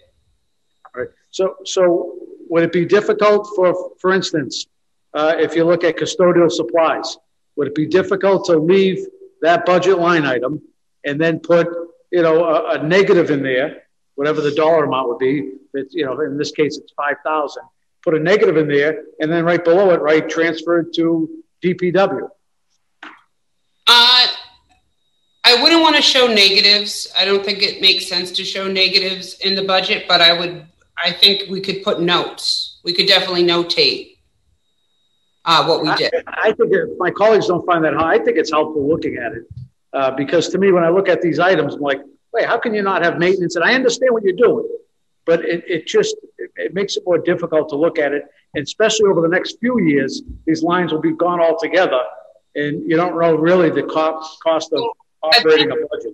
All 0.85 1.01
right. 1.01 1.09
So, 1.31 1.57
so 1.65 2.15
would 2.47 2.63
it 2.63 2.71
be 2.71 2.85
difficult 2.85 3.49
for, 3.57 3.91
for 3.99 4.13
instance, 4.13 4.67
uh, 5.13 5.35
if 5.37 5.53
you 5.53 5.65
look 5.65 5.83
at 5.83 5.97
custodial 5.97 6.49
supplies, 6.49 7.17
would 7.57 7.67
it 7.67 7.75
be 7.75 7.87
difficult 7.87 8.45
to 8.45 8.57
leave 8.57 9.05
that 9.41 9.65
budget 9.65 9.99
line 9.99 10.25
item 10.25 10.61
and 11.03 11.19
then 11.19 11.39
put, 11.39 11.67
you 12.11 12.21
know, 12.21 12.43
a, 12.43 12.79
a 12.79 12.83
negative 12.83 13.31
in 13.31 13.43
there, 13.43 13.83
whatever 14.15 14.41
the 14.41 14.51
dollar 14.51 14.85
amount 14.85 15.09
would 15.09 15.19
be, 15.19 15.53
that, 15.73 15.87
you 15.91 16.05
know, 16.05 16.19
in 16.21 16.37
this 16.37 16.51
case, 16.51 16.77
it's 16.77 16.91
5,000, 16.93 17.63
put 18.03 18.15
a 18.15 18.19
negative 18.19 18.57
in 18.57 18.67
there 18.67 19.03
and 19.19 19.31
then 19.31 19.45
right 19.45 19.63
below 19.63 19.91
it, 19.91 20.01
right, 20.01 20.27
transfer 20.27 20.79
it 20.79 20.93
to 20.95 21.29
DPW. 21.63 22.29
Uh, 23.87 24.27
I 25.43 25.61
wouldn't 25.61 25.81
want 25.81 25.95
to 25.95 26.01
show 26.01 26.27
negatives. 26.27 27.11
I 27.17 27.25
don't 27.25 27.43
think 27.43 27.63
it 27.63 27.81
makes 27.81 28.07
sense 28.07 28.31
to 28.33 28.45
show 28.45 28.67
negatives 28.67 29.39
in 29.39 29.55
the 29.55 29.63
budget, 29.63 30.05
but 30.07 30.21
I 30.21 30.37
would, 30.37 30.65
I 31.03 31.11
think 31.11 31.49
we 31.49 31.61
could 31.61 31.83
put 31.83 32.01
notes. 32.01 32.79
We 32.83 32.93
could 32.93 33.07
definitely 33.07 33.43
notate 33.43 34.17
uh, 35.45 35.65
what 35.65 35.81
we 35.81 35.93
did. 35.95 36.13
I, 36.27 36.49
I 36.49 36.51
think 36.53 36.71
if 36.71 36.97
my 36.97 37.09
colleagues 37.09 37.47
don't 37.47 37.65
find 37.65 37.83
that 37.83 37.93
hard, 37.93 38.21
I 38.21 38.23
think 38.23 38.37
it's 38.37 38.51
helpful 38.51 38.87
looking 38.87 39.17
at 39.17 39.31
it. 39.33 39.43
Uh, 39.91 40.11
because 40.11 40.49
to 40.49 40.57
me, 40.57 40.71
when 40.71 40.83
I 40.83 40.89
look 40.89 41.09
at 41.09 41.21
these 41.21 41.39
items, 41.39 41.75
I'm 41.75 41.81
like, 41.81 42.01
wait, 42.33 42.45
how 42.45 42.57
can 42.59 42.73
you 42.73 42.81
not 42.81 43.03
have 43.03 43.17
maintenance? 43.17 43.55
And 43.55 43.65
I 43.65 43.73
understand 43.73 44.13
what 44.13 44.23
you're 44.23 44.35
doing, 44.35 44.67
but 45.25 45.43
it, 45.43 45.63
it 45.67 45.87
just, 45.87 46.15
it, 46.37 46.51
it 46.55 46.73
makes 46.73 46.95
it 46.95 47.03
more 47.05 47.17
difficult 47.17 47.69
to 47.69 47.75
look 47.75 47.97
at 47.97 48.13
it. 48.13 48.23
And 48.53 48.63
especially 48.63 49.07
over 49.07 49.21
the 49.21 49.27
next 49.27 49.57
few 49.59 49.79
years, 49.81 50.21
these 50.45 50.61
lines 50.61 50.91
will 50.91 51.01
be 51.01 51.13
gone 51.13 51.39
altogether. 51.39 52.01
And 52.55 52.89
you 52.89 52.95
don't 52.97 53.19
know 53.19 53.35
really 53.35 53.69
the 53.69 53.83
cost, 53.83 54.39
cost 54.43 54.73
of 54.73 54.83
operating 55.23 55.71
a 55.71 55.75
budget. 55.75 56.13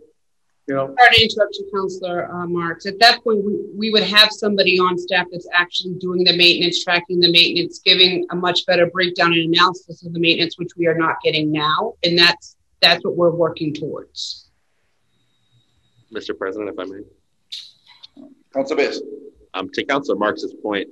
You 0.67 0.73
know, 0.73 0.95
Sorry 0.97 1.15
to 1.15 1.23
interrupt 1.23 1.55
you, 1.59 1.69
Counselor 1.71 2.34
uh, 2.34 2.47
Marks. 2.47 2.88
At 2.88 2.97
that 2.99 3.23
point, 3.23 3.43
we, 3.45 3.59
we 3.78 3.91
would 3.91 4.03
have 4.03 4.32
somebody 4.32 4.80
on 4.80 4.97
staff 4.97 5.28
that's 5.32 5.47
actually 5.53 5.93
doing 5.95 6.23
the 6.23 6.36
maintenance, 6.36 6.84
tracking 6.84 7.19
the 7.19 7.32
maintenance, 7.32 7.80
giving 7.86 8.26
a 8.32 8.36
much 8.36 8.65
better 8.65 8.88
breakdown 8.88 9.34
and 9.34 9.53
analysis 9.53 10.03
of 10.03 10.13
the 10.13 10.19
maintenance, 10.19 10.57
which 10.57 10.71
we 10.76 10.88
are 10.88 10.97
not 10.97 11.17
getting 11.23 11.51
now. 11.51 11.93
And 12.03 12.17
that's, 12.17 12.55
that's 12.86 13.04
what 13.04 13.16
we're 13.16 13.36
working 13.36 13.74
towards. 13.74 14.50
Mr. 16.14 16.38
President, 16.38 16.70
if 16.70 16.80
I 16.80 16.86
may. 16.86 18.28
Council 18.54 18.78
Bears. 18.78 19.02
Um, 19.54 19.70
to 19.74 19.84
Councilor 19.86 20.18
Marks's 20.18 20.54
point, 20.62 20.88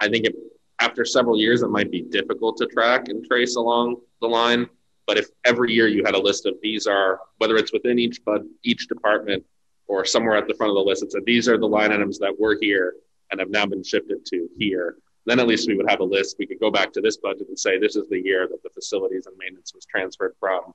I 0.00 0.08
think 0.08 0.26
it, 0.26 0.34
after 0.80 1.04
several 1.04 1.38
years, 1.38 1.62
it 1.62 1.68
might 1.68 1.90
be 1.90 2.02
difficult 2.02 2.56
to 2.58 2.66
track 2.66 3.08
and 3.08 3.24
trace 3.24 3.56
along 3.56 3.96
the 4.20 4.26
line. 4.28 4.68
But 5.06 5.18
if 5.18 5.28
every 5.44 5.72
year 5.72 5.88
you 5.88 6.04
had 6.04 6.14
a 6.14 6.20
list 6.20 6.46
of 6.46 6.54
these 6.62 6.86
are, 6.86 7.20
whether 7.38 7.56
it's 7.56 7.72
within 7.72 7.98
each 7.98 8.24
bud, 8.24 8.42
each 8.62 8.88
department 8.88 9.44
or 9.86 10.04
somewhere 10.04 10.36
at 10.36 10.46
the 10.46 10.54
front 10.54 10.70
of 10.70 10.74
the 10.74 10.82
list, 10.82 11.02
it 11.02 11.12
said 11.12 11.22
these 11.24 11.48
are 11.48 11.58
the 11.58 11.66
line 11.66 11.92
items 11.92 12.18
that 12.18 12.34
were 12.38 12.58
here 12.60 12.94
and 13.30 13.40
have 13.40 13.50
now 13.50 13.66
been 13.66 13.82
shifted 13.82 14.24
to 14.26 14.48
here. 14.58 14.96
Then 15.24 15.38
at 15.38 15.46
least 15.46 15.68
we 15.68 15.76
would 15.76 15.88
have 15.88 16.00
a 16.00 16.04
list. 16.04 16.36
We 16.38 16.46
could 16.46 16.58
go 16.60 16.70
back 16.70 16.92
to 16.94 17.00
this 17.00 17.16
budget 17.16 17.48
and 17.48 17.58
say 17.58 17.78
this 17.78 17.96
is 17.96 18.08
the 18.08 18.20
year 18.20 18.48
that 18.48 18.62
the 18.62 18.70
facilities 18.70 19.26
and 19.26 19.36
maintenance 19.38 19.72
was 19.74 19.84
transferred 19.84 20.34
from 20.40 20.74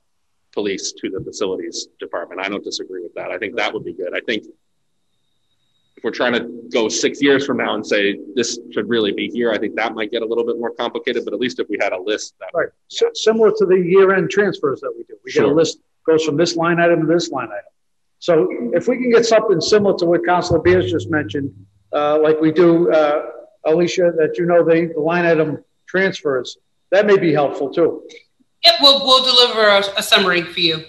police 0.53 0.93
to 0.93 1.09
the 1.09 1.23
facilities 1.23 1.87
department. 1.99 2.41
I 2.41 2.49
don't 2.49 2.63
disagree 2.63 3.01
with 3.01 3.13
that. 3.15 3.31
I 3.31 3.37
think 3.37 3.55
that 3.57 3.73
would 3.73 3.83
be 3.83 3.93
good. 3.93 4.15
I 4.15 4.21
think 4.21 4.45
if 5.97 6.03
we're 6.03 6.11
trying 6.11 6.33
to 6.33 6.69
go 6.71 6.87
six 6.87 7.21
years 7.21 7.45
from 7.45 7.57
now 7.57 7.73
and 7.75 7.85
say 7.85 8.19
this 8.35 8.59
should 8.71 8.87
really 8.87 9.11
be 9.11 9.29
here, 9.29 9.51
I 9.51 9.57
think 9.57 9.75
that 9.75 9.93
might 9.93 10.11
get 10.11 10.21
a 10.21 10.25
little 10.25 10.45
bit 10.45 10.59
more 10.59 10.71
complicated. 10.71 11.25
But 11.25 11.33
at 11.33 11.39
least 11.39 11.59
if 11.59 11.67
we 11.69 11.77
had 11.81 11.91
a 11.91 11.99
list 11.99 12.35
that 12.39 12.49
right. 12.53 12.69
So, 12.87 13.09
similar 13.13 13.51
to 13.51 13.65
the 13.65 13.75
year-end 13.75 14.29
transfers 14.29 14.79
that 14.81 14.93
we 14.95 15.03
do. 15.03 15.15
We 15.25 15.31
get 15.31 15.43
a 15.43 15.47
list, 15.47 15.79
goes 16.05 16.23
from 16.23 16.37
this 16.37 16.55
line 16.55 16.79
item 16.79 17.01
to 17.01 17.07
this 17.07 17.31
line 17.31 17.47
item. 17.47 17.71
So 18.19 18.47
if 18.73 18.87
we 18.87 18.97
can 18.97 19.11
get 19.11 19.25
something 19.25 19.61
similar 19.61 19.95
to 19.97 20.05
what 20.05 20.25
Councilor 20.25 20.59
Bears 20.59 20.91
just 20.91 21.09
mentioned, 21.09 21.53
uh, 21.93 22.19
like 22.19 22.39
we 22.41 22.51
do, 22.51 22.91
uh, 22.91 23.31
Alicia, 23.67 24.11
that 24.17 24.37
you 24.37 24.45
know 24.45 24.63
the, 24.63 24.91
the 24.93 24.99
line 24.99 25.25
item 25.25 25.63
transfers, 25.87 26.57
that 26.91 27.05
may 27.05 27.17
be 27.17 27.33
helpful 27.33 27.71
too. 27.71 28.03
Yep, 28.63 28.75
we'll, 28.81 29.05
we'll 29.05 29.23
deliver 29.23 29.67
a, 29.67 29.79
a 29.99 30.03
summary 30.03 30.41
for 30.41 30.59
you. 30.59 30.83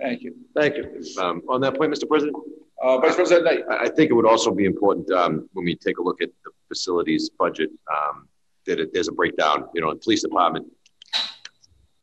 Thank 0.00 0.22
you. 0.22 0.34
Thank 0.54 0.76
you. 0.76 1.02
Um, 1.18 1.42
on 1.48 1.60
that 1.62 1.76
point, 1.76 1.92
Mr. 1.94 2.08
President, 2.08 2.36
Uh, 2.82 2.98
Vice 2.98 3.14
President 3.14 3.44
Knight. 3.44 3.60
I, 3.70 3.84
I 3.84 3.88
think 3.88 4.10
it 4.10 4.14
would 4.14 4.26
also 4.26 4.50
be 4.52 4.64
important, 4.64 5.10
um, 5.10 5.48
when 5.54 5.64
we 5.64 5.76
take 5.76 5.98
a 5.98 6.02
look 6.02 6.20
at 6.20 6.28
the 6.44 6.50
facilities 6.68 7.30
budget, 7.30 7.70
um, 7.90 8.28
that 8.66 8.78
it, 8.80 8.92
there's 8.92 9.08
a 9.08 9.12
breakdown, 9.12 9.68
you 9.74 9.80
know, 9.80 9.90
in 9.90 9.98
police 9.98 10.22
department, 10.22 10.66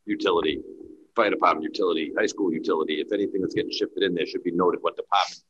utility, 0.05 0.61
fire 1.15 1.29
department, 1.29 1.63
utility, 1.63 2.11
high 2.17 2.25
school 2.25 2.51
utility, 2.51 2.95
if 3.01 3.11
anything 3.11 3.41
that's 3.41 3.53
getting 3.53 3.71
shifted 3.71 4.01
in 4.03 4.15
there 4.15 4.25
should 4.25 4.43
be 4.43 4.51
noted 4.51 4.79
what 4.81 4.95
department 4.95 5.41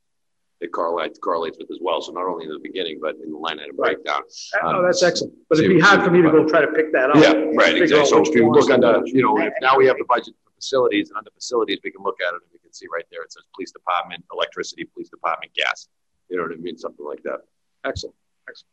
it 0.63 0.71
correlates, 0.71 1.19
correlates 1.19 1.57
with 1.59 1.69
as 1.69 1.79
well. 1.81 2.01
So 2.01 2.11
not 2.13 2.25
only 2.25 2.45
in 2.45 2.51
the 2.51 2.59
beginning, 2.59 2.99
but 3.01 3.15
in 3.23 3.31
the 3.31 3.37
line 3.37 3.59
item 3.59 3.75
Right. 3.77 3.95
breakdown. 3.97 4.21
Oh, 4.63 4.81
that's 4.81 5.03
excellent. 5.03 5.33
But 5.49 5.59
it'd 5.59 5.69
be 5.69 5.79
hard 5.79 6.01
for 6.03 6.09
me 6.09 6.21
to 6.21 6.31
go 6.31 6.45
try 6.47 6.61
to 6.61 6.71
pick 6.71 6.91
that 6.93 7.09
up. 7.11 7.17
Yeah, 7.17 7.33
right, 7.61 7.75
exactly. 7.75 8.05
So 8.07 8.21
if 8.23 8.33
you 8.33 8.49
look 8.49 8.67
to 8.67 8.73
under, 8.75 9.01
you 9.05 9.21
know, 9.21 9.37
if 9.39 9.53
now 9.61 9.77
we 9.77 9.85
have 9.87 9.97
the 9.97 10.05
budget 10.07 10.33
for 10.43 10.51
facilities, 10.55 11.09
and 11.09 11.17
under 11.17 11.31
facilities, 11.31 11.79
we 11.83 11.91
can 11.91 12.01
look 12.03 12.17
at 12.21 12.29
it 12.33 12.41
and 12.41 12.49
we 12.53 12.59
can 12.59 12.71
see 12.73 12.87
right 12.93 13.05
there, 13.11 13.21
it 13.23 13.31
says 13.33 13.43
police 13.53 13.71
department, 13.71 14.23
electricity, 14.31 14.85
police 14.85 15.09
department, 15.09 15.51
gas. 15.53 15.89
You 16.29 16.37
know 16.37 16.43
what 16.43 16.53
I 16.53 16.55
mean? 16.55 16.77
Something 16.77 17.05
like 17.05 17.21
that. 17.23 17.39
Excellent. 17.83 18.15
Excellent. 18.49 18.69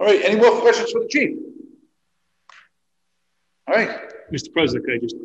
All 0.00 0.06
right, 0.06 0.20
any 0.24 0.36
more 0.40 0.60
questions 0.60 0.92
for 0.92 1.00
the 1.00 1.08
chief? 1.08 1.36
All 3.66 3.74
right. 3.74 3.90
Mr. 4.32 4.52
President, 4.52 4.84
could 4.86 4.94
I 4.94 4.98
just 4.98 5.16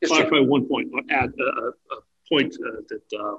Yes, 0.00 0.10
Chief. 0.12 0.28
clarify 0.28 0.46
one 0.48 0.64
point, 0.68 0.90
or 0.94 1.00
add 1.10 1.32
a, 1.40 1.42
a, 1.42 1.68
a 1.96 2.00
point 2.28 2.54
uh, 2.64 2.82
that 2.88 3.18
uh, 3.18 3.36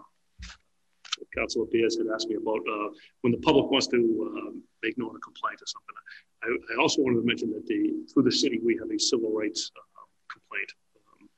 Councilor 1.36 1.65
Bears 1.71 1.97
had 1.97 2.07
asked 2.13 2.27
me 2.27 2.36
about 2.36 2.61
uh, 2.67 2.89
when 3.21 3.32
the 3.32 3.39
public 3.39 3.69
wants 3.69 3.88
to 3.88 3.97
um, 3.97 4.63
make 4.84 4.97
known 4.97 5.15
a 5.15 5.19
complaint 5.19 5.61
or 5.61 5.67
something. 5.67 5.95
I, 6.43 6.73
I 6.73 6.82
also 6.82 7.01
wanted 7.01 7.21
to 7.21 7.27
mention 7.27 7.51
that 7.51 7.65
the 7.67 8.05
through 8.11 8.23
the 8.23 8.32
city 8.32 8.59
we 8.63 8.77
have 8.77 8.89
a 8.91 8.99
civil 8.99 9.32
rights 9.32 9.71
uh, 9.75 10.05
complaint 10.32 10.71
um, 11.13 11.30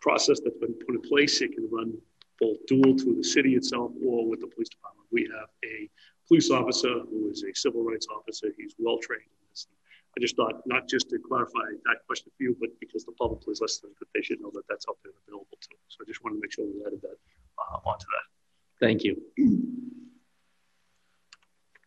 process 0.00 0.40
that's 0.40 0.58
been 0.58 0.74
put 0.74 0.94
in 0.94 1.02
place. 1.02 1.40
It 1.40 1.52
can 1.52 1.68
run 1.70 1.96
both 2.40 2.58
dual 2.66 2.96
through 2.98 3.16
the 3.16 3.24
city 3.24 3.54
itself 3.54 3.92
or 4.04 4.28
with 4.28 4.40
the 4.40 4.46
police 4.46 4.68
department. 4.68 5.06
We 5.10 5.28
have 5.34 5.48
a 5.64 5.88
police 6.28 6.50
officer 6.50 7.00
who 7.10 7.30
is 7.30 7.42
a 7.42 7.54
civil 7.54 7.82
rights 7.82 8.06
officer. 8.14 8.48
He's 8.56 8.74
well 8.78 8.98
trained 8.98 9.22
in 9.26 9.46
this. 9.50 9.66
I 10.16 10.20
just 10.20 10.36
thought, 10.36 10.62
not 10.66 10.88
just 10.88 11.08
to 11.10 11.18
clarify 11.18 11.66
that 11.84 11.98
question 12.06 12.30
for 12.36 12.42
you, 12.42 12.56
but 12.60 12.70
because 12.80 13.04
the 13.04 13.12
public 13.12 13.42
is 13.48 13.60
listening, 13.60 13.92
that 13.98 14.08
they 14.14 14.22
should 14.22 14.40
know 14.40 14.50
that 14.54 14.66
that's 14.68 14.86
out 14.88 14.96
there, 15.04 15.12
available 15.26 15.58
too. 15.60 15.76
So 15.88 15.98
I 16.02 16.04
just 16.06 16.22
wanted 16.22 16.36
to 16.36 16.42
make 16.42 16.52
sure 16.52 16.64
we 16.66 16.84
added 16.86 17.02
that 17.02 17.18
uh, 17.58 17.78
onto 17.84 18.06
that. 18.06 18.37
Thank 18.80 19.04
you. 19.04 19.20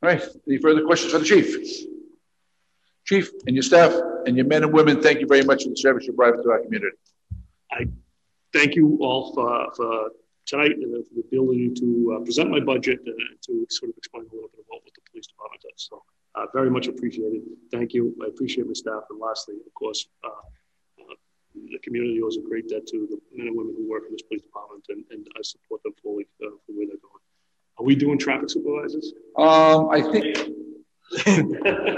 All 0.03 0.09
right, 0.09 0.23
any 0.47 0.57
further 0.57 0.83
questions 0.83 1.13
for 1.13 1.19
the 1.19 1.25
chief? 1.25 1.55
Chief 3.05 3.29
and 3.45 3.55
your 3.55 3.63
staff 3.63 3.93
and 4.25 4.35
your 4.35 4.45
men 4.45 4.63
and 4.63 4.73
women, 4.73 5.01
thank 5.01 5.19
you 5.19 5.27
very 5.27 5.43
much 5.43 5.63
for 5.63 5.69
the 5.69 5.75
service 5.75 6.05
you 6.05 6.13
provide 6.13 6.41
to 6.41 6.51
our 6.51 6.59
community. 6.59 6.97
I 7.71 7.85
thank 8.53 8.75
you 8.75 8.97
all 9.01 9.33
for, 9.33 9.73
for 9.75 10.09
tonight 10.45 10.71
and 10.71 11.05
for 11.07 11.13
the 11.13 11.21
ability 11.21 11.69
to 11.75 12.17
uh, 12.17 12.23
present 12.23 12.49
my 12.49 12.59
budget 12.59 12.99
and 13.05 13.17
to 13.45 13.65
sort 13.69 13.91
of 13.91 13.97
explain 13.97 14.23
a 14.23 14.33
little 14.33 14.49
bit 14.49 14.65
about 14.67 14.83
what 14.83 14.93
the 14.93 15.01
police 15.11 15.27
department 15.27 15.61
does. 15.61 15.87
So 15.89 16.03
uh, 16.35 16.45
very 16.53 16.69
much 16.69 16.87
appreciated. 16.87 17.41
Thank 17.71 17.93
you. 17.93 18.15
I 18.23 18.27
appreciate 18.27 18.67
my 18.67 18.73
staff. 18.73 19.03
And 19.09 19.19
lastly, 19.19 19.55
of 19.65 19.73
course, 19.73 20.07
uh, 20.23 20.27
uh, 20.27 20.31
the 21.55 21.79
community 21.79 22.21
owes 22.21 22.37
a 22.37 22.41
great 22.41 22.69
debt 22.69 22.87
to 22.87 23.07
the 23.09 23.19
men 23.35 23.47
and 23.47 23.57
women 23.57 23.75
who 23.77 23.89
work 23.89 24.03
in 24.07 24.13
this 24.13 24.21
police 24.21 24.41
department, 24.41 24.85
and, 24.89 25.03
and 25.11 25.27
I 25.37 25.41
support 25.41 25.83
them 25.83 25.93
fully 26.01 26.27
uh, 26.43 26.49
for 26.65 26.73
where 26.73 26.87
they're 26.87 26.97
going. 26.97 27.21
Are 27.77 27.85
we 27.85 27.95
doing 27.95 28.17
traffic 28.17 28.49
supervisors? 28.49 29.13
Um, 29.37 29.89
I 29.89 30.01
think, 30.01 30.37
um, 31.27 31.45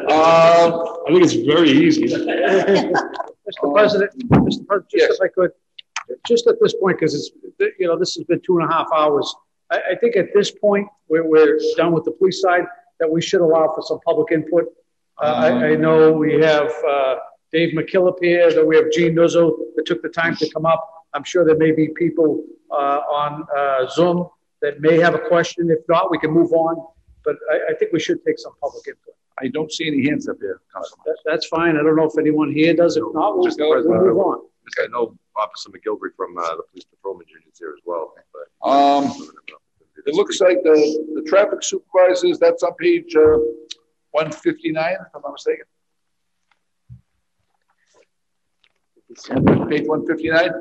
I 0.09 1.05
think 1.07 1.23
it's 1.23 1.33
very 1.33 1.69
easy. 1.69 2.03
Mr. 2.07 3.73
President, 3.73 4.11
Mr. 4.29 4.65
President, 4.65 4.89
just 4.89 5.11
if 5.11 5.21
I 5.21 5.27
could, 5.27 5.51
just 6.25 6.47
at 6.47 6.55
this 6.61 6.73
point, 6.75 6.99
because 6.99 7.13
it's, 7.13 7.31
you 7.79 7.87
know, 7.87 7.97
this 7.97 8.15
has 8.15 8.23
been 8.25 8.41
two 8.41 8.57
and 8.59 8.69
a 8.69 8.73
half 8.73 8.87
hours. 8.93 9.35
I, 9.69 9.81
I 9.91 9.95
think 9.95 10.15
at 10.15 10.33
this 10.33 10.51
point, 10.51 10.87
we're, 11.09 11.27
we're 11.27 11.59
done 11.75 11.91
with 11.91 12.05
the 12.05 12.11
police 12.11 12.41
side, 12.41 12.65
that 12.99 13.09
we 13.09 13.21
should 13.21 13.41
allow 13.41 13.73
for 13.75 13.81
some 13.81 13.99
public 13.99 14.31
input. 14.31 14.65
Uh, 15.21 15.25
I, 15.25 15.47
I 15.67 15.75
know 15.75 16.11
we 16.11 16.39
have 16.41 16.71
uh, 16.87 17.15
Dave 17.53 17.73
McKillop 17.75 18.17
here, 18.21 18.51
that 18.51 18.65
we 18.65 18.75
have 18.75 18.91
Gene 18.91 19.13
Nuzzo 19.15 19.55
that 19.75 19.85
took 19.85 20.01
the 20.01 20.09
time 20.09 20.35
to 20.37 20.49
come 20.49 20.65
up. 20.65 20.81
I'm 21.13 21.23
sure 21.23 21.45
there 21.45 21.57
may 21.57 21.71
be 21.71 21.89
people 21.89 22.43
uh, 22.71 22.99
on 23.21 23.45
uh, 23.55 23.87
Zoom 23.89 24.27
that 24.63 24.81
may 24.81 24.97
have 24.99 25.13
a 25.13 25.19
question. 25.19 25.69
If 25.69 25.87
not, 25.87 26.09
we 26.09 26.17
can 26.17 26.31
move 26.31 26.51
on. 26.51 26.75
But 27.23 27.35
I, 27.51 27.71
I 27.71 27.73
think 27.77 27.93
we 27.93 27.99
should 27.99 28.25
take 28.25 28.39
some 28.39 28.53
public 28.61 28.87
input. 28.87 29.13
I 29.39 29.47
don't 29.47 29.71
see 29.71 29.87
any 29.87 30.05
hands 30.07 30.27
up 30.27 30.37
here, 30.41 30.59
That, 31.05 31.17
that's 31.25 31.45
fine. 31.47 31.77
I 31.77 31.83
don't 31.83 31.95
know 31.95 32.05
if 32.05 32.17
anyone 32.19 32.51
here 32.51 32.73
does. 32.73 32.97
If 32.97 33.03
not, 33.13 33.37
we'll, 33.37 33.47
Mr. 33.47 33.59
we'll 33.59 33.73
President, 33.73 34.03
move 34.03 34.17
on. 34.17 34.41
I 34.79 34.87
know 34.87 35.15
Officer 35.35 35.69
McGilvery 35.69 36.11
from 36.17 36.37
uh, 36.37 36.41
the 36.55 36.63
police 36.71 36.85
patrolman 36.85 37.27
units 37.29 37.59
here 37.59 37.73
as 37.77 37.81
well. 37.85 38.13
But 38.33 38.69
Um, 38.69 39.11
it 40.05 40.13
looks 40.15 40.41
like 40.41 40.63
the, 40.63 40.77
the 41.15 41.21
traffic 41.29 41.63
supervisors, 41.63 42.39
that's 42.39 42.63
on 42.63 42.73
page, 42.75 43.15
uh, 43.15 43.37
one 44.11 44.31
fifty-nine, 44.31 44.93
if 44.93 45.15
I'm 45.15 45.21
not 45.21 45.33
mistaken. 45.33 45.65
Page 49.69 49.87
one 49.87 50.05
fifty-nine. 50.07 50.51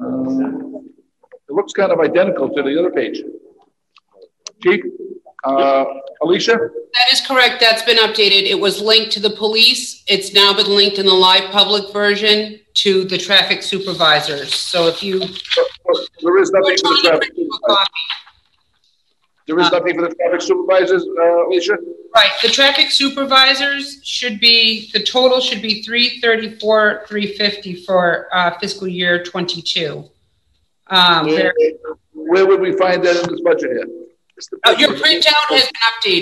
Uh, 0.00 0.78
It 1.48 1.54
looks 1.54 1.72
kind 1.72 1.92
of 1.92 2.00
identical 2.00 2.48
to 2.54 2.62
the 2.62 2.78
other 2.78 2.90
page. 2.90 3.22
Chief, 4.62 4.80
uh, 5.44 5.84
Alicia? 6.22 6.56
That 6.56 7.12
is 7.12 7.20
correct. 7.26 7.60
That's 7.60 7.82
been 7.82 7.98
updated. 7.98 8.44
It 8.44 8.58
was 8.58 8.80
linked 8.80 9.12
to 9.12 9.20
the 9.20 9.30
police. 9.30 10.02
It's 10.06 10.32
now 10.32 10.54
been 10.54 10.74
linked 10.74 10.98
in 10.98 11.06
the 11.06 11.12
live 11.12 11.50
public 11.50 11.92
version 11.92 12.60
to 12.74 13.04
the 13.04 13.18
traffic 13.18 13.62
supervisors. 13.62 14.54
So 14.54 14.86
if 14.88 15.02
you. 15.02 15.18
There 16.22 16.38
is 16.38 16.50
nothing 16.52 16.76
for 16.78 16.92
the 16.94 17.02
traffic. 17.04 17.32
Supervisors. 19.46 19.46
There 19.46 19.58
is 19.58 19.72
nothing 19.72 19.94
for 20.00 20.08
the 20.08 20.14
traffic 20.14 20.40
supervisors, 20.42 21.04
uh, 21.04 21.46
Alicia? 21.46 21.76
Right, 22.14 22.30
the 22.42 22.48
traffic 22.48 22.90
supervisors 22.90 24.00
should 24.04 24.38
be, 24.40 24.90
the 24.92 25.02
total 25.02 25.40
should 25.40 25.62
be 25.62 25.82
three 25.82 26.20
thirty-four, 26.20 27.04
three 27.08 27.36
fifty 27.36 27.74
for 27.84 28.28
uh, 28.32 28.58
fiscal 28.58 28.86
year 28.86 29.22
twenty-two. 29.22 30.04
Um, 30.88 31.28
there- 31.30 31.54
Where 32.12 32.46
would 32.46 32.60
we 32.60 32.72
find 32.76 33.02
that 33.04 33.16
in 33.16 33.30
this 33.30 33.40
budget 33.40 33.70
here? 33.70 33.86
uh, 34.64 34.74
your 34.78 34.90
printout 34.90 35.46
has 35.50 35.64
been 35.64 35.72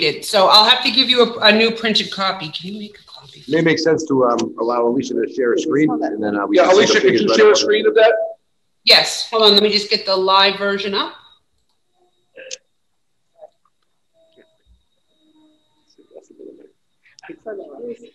updated, 0.01 0.23
so 0.23 0.47
I'll 0.47 0.65
have 0.69 0.83
to 0.83 0.91
give 0.91 1.09
you 1.09 1.23
a, 1.23 1.39
a 1.39 1.51
new 1.51 1.71
printed 1.71 2.11
copy. 2.11 2.49
Can 2.49 2.73
you 2.73 2.79
make 2.79 2.97
a 2.99 3.03
copy? 3.03 3.43
May 3.47 3.61
make 3.61 3.79
sense 3.79 4.05
to 4.07 4.25
um, 4.25 4.55
allow 4.59 4.87
Alicia 4.87 5.13
to 5.15 5.33
share 5.33 5.53
a 5.53 5.59
screen 5.59 5.89
and 5.89 6.23
then 6.23 6.37
uh, 6.37 6.45
we. 6.45 6.57
Yeah, 6.57 6.63
can 6.67 6.71
take 6.71 6.77
Alicia, 6.77 6.93
could 6.93 7.01
figures 7.03 7.21
you 7.21 7.27
right 7.27 7.37
share 7.37 7.51
a 7.51 7.55
screen 7.55 7.87
of 7.87 7.95
that? 7.95 8.13
Yes, 8.85 9.29
hold 9.29 9.43
on, 9.43 9.53
let 9.53 9.63
me 9.63 9.69
just 9.71 9.89
get 9.89 10.05
the 10.05 10.15
live 10.15 10.57
version 10.57 10.93
up. 10.93 11.13
Million? 17.29 18.11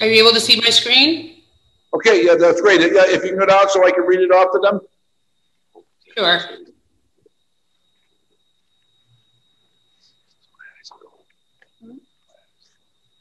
Are 0.00 0.06
you 0.08 0.22
able 0.22 0.32
to 0.32 0.40
see 0.40 0.60
my 0.60 0.70
screen? 0.70 1.42
Okay, 1.94 2.26
yeah, 2.26 2.34
that's 2.34 2.60
great. 2.60 2.80
Yeah, 2.80 3.04
if 3.06 3.22
you 3.22 3.30
can 3.30 3.38
go 3.38 3.46
down 3.46 3.68
so 3.68 3.86
I 3.86 3.92
can 3.92 4.02
read 4.04 4.20
it 4.20 4.32
off 4.32 4.52
to 4.52 4.58
them? 4.58 4.80
Sure. 6.16 6.40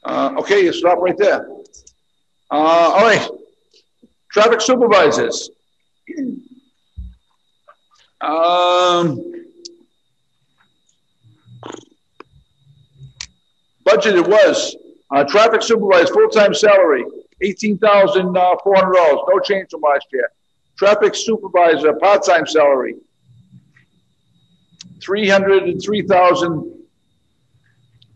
Uh, 0.03 0.35
okay, 0.39 0.63
you 0.63 0.73
stop 0.73 0.97
right 0.97 1.17
there. 1.17 1.47
Uh, 2.51 2.55
all 2.55 3.01
right. 3.01 3.27
Traffic 4.31 4.59
supervisors. 4.61 5.49
Um, 8.23 9.19
it 14.15 14.25
was, 14.25 14.77
uh, 15.11 15.25
traffic 15.25 15.61
supervisor, 15.61 16.13
full-time 16.13 16.53
salary, 16.53 17.03
eighteen 17.41 17.77
thousand, 17.77 18.37
uh, 18.37 18.55
no 18.65 19.39
change 19.43 19.69
from 19.71 19.81
last 19.81 20.07
year. 20.13 20.31
Traffic 20.77 21.15
supervisor, 21.15 21.93
part-time 21.93 22.47
salary, 22.47 22.95
three 25.01 25.27
hundred 25.27 25.63
and 25.63 25.81
three 25.83 26.01
thousand, 26.01 26.73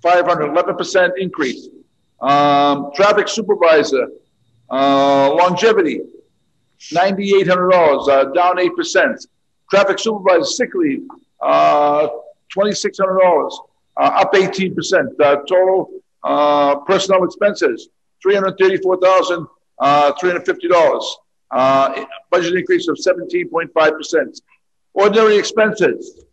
five 0.02 0.26
hundred, 0.26 0.52
eleven 0.52 0.78
percent 0.78 1.14
increase. 1.18 1.68
Um, 2.22 2.92
traffic 2.96 3.28
supervisor, 3.28 4.08
uh, 4.72 5.34
longevity, 5.34 6.02
ninety-eight 6.94 7.48
hundred 7.48 7.72
dollars, 7.72 8.08
uh, 8.08 8.24
down 8.32 8.58
eight 8.58 8.76
percent. 8.76 9.26
Traffic 9.70 10.00
supervisor 10.00 10.46
sick 10.46 10.74
leave, 10.74 11.08
uh, 11.42 12.08
twenty-six 12.50 12.98
hundred 12.98 13.20
dollars, 13.20 13.60
uh, 13.98 14.22
up 14.22 14.34
eighteen 14.36 14.74
percent. 14.74 15.10
Uh, 15.22 15.38
total, 15.48 15.90
uh, 16.24 16.76
personnel 16.80 17.24
expenses, 17.26 17.90
three 18.22 18.34
hundred 18.36 18.58
thirty-four 18.58 18.98
thousand, 19.02 19.46
uh, 19.80 20.14
three 20.20 20.30
hundred 20.32 20.46
fifty 20.46 20.68
dollars. 20.68 21.18
Uh, 21.52 22.06
budget 22.32 22.54
increase 22.56 22.88
of 22.88 22.98
seventeen 22.98 23.50
point 23.50 23.70
five 23.74 23.94
percent. 23.94 24.40
Ordinary 24.94 25.38
expenses. 25.38 26.24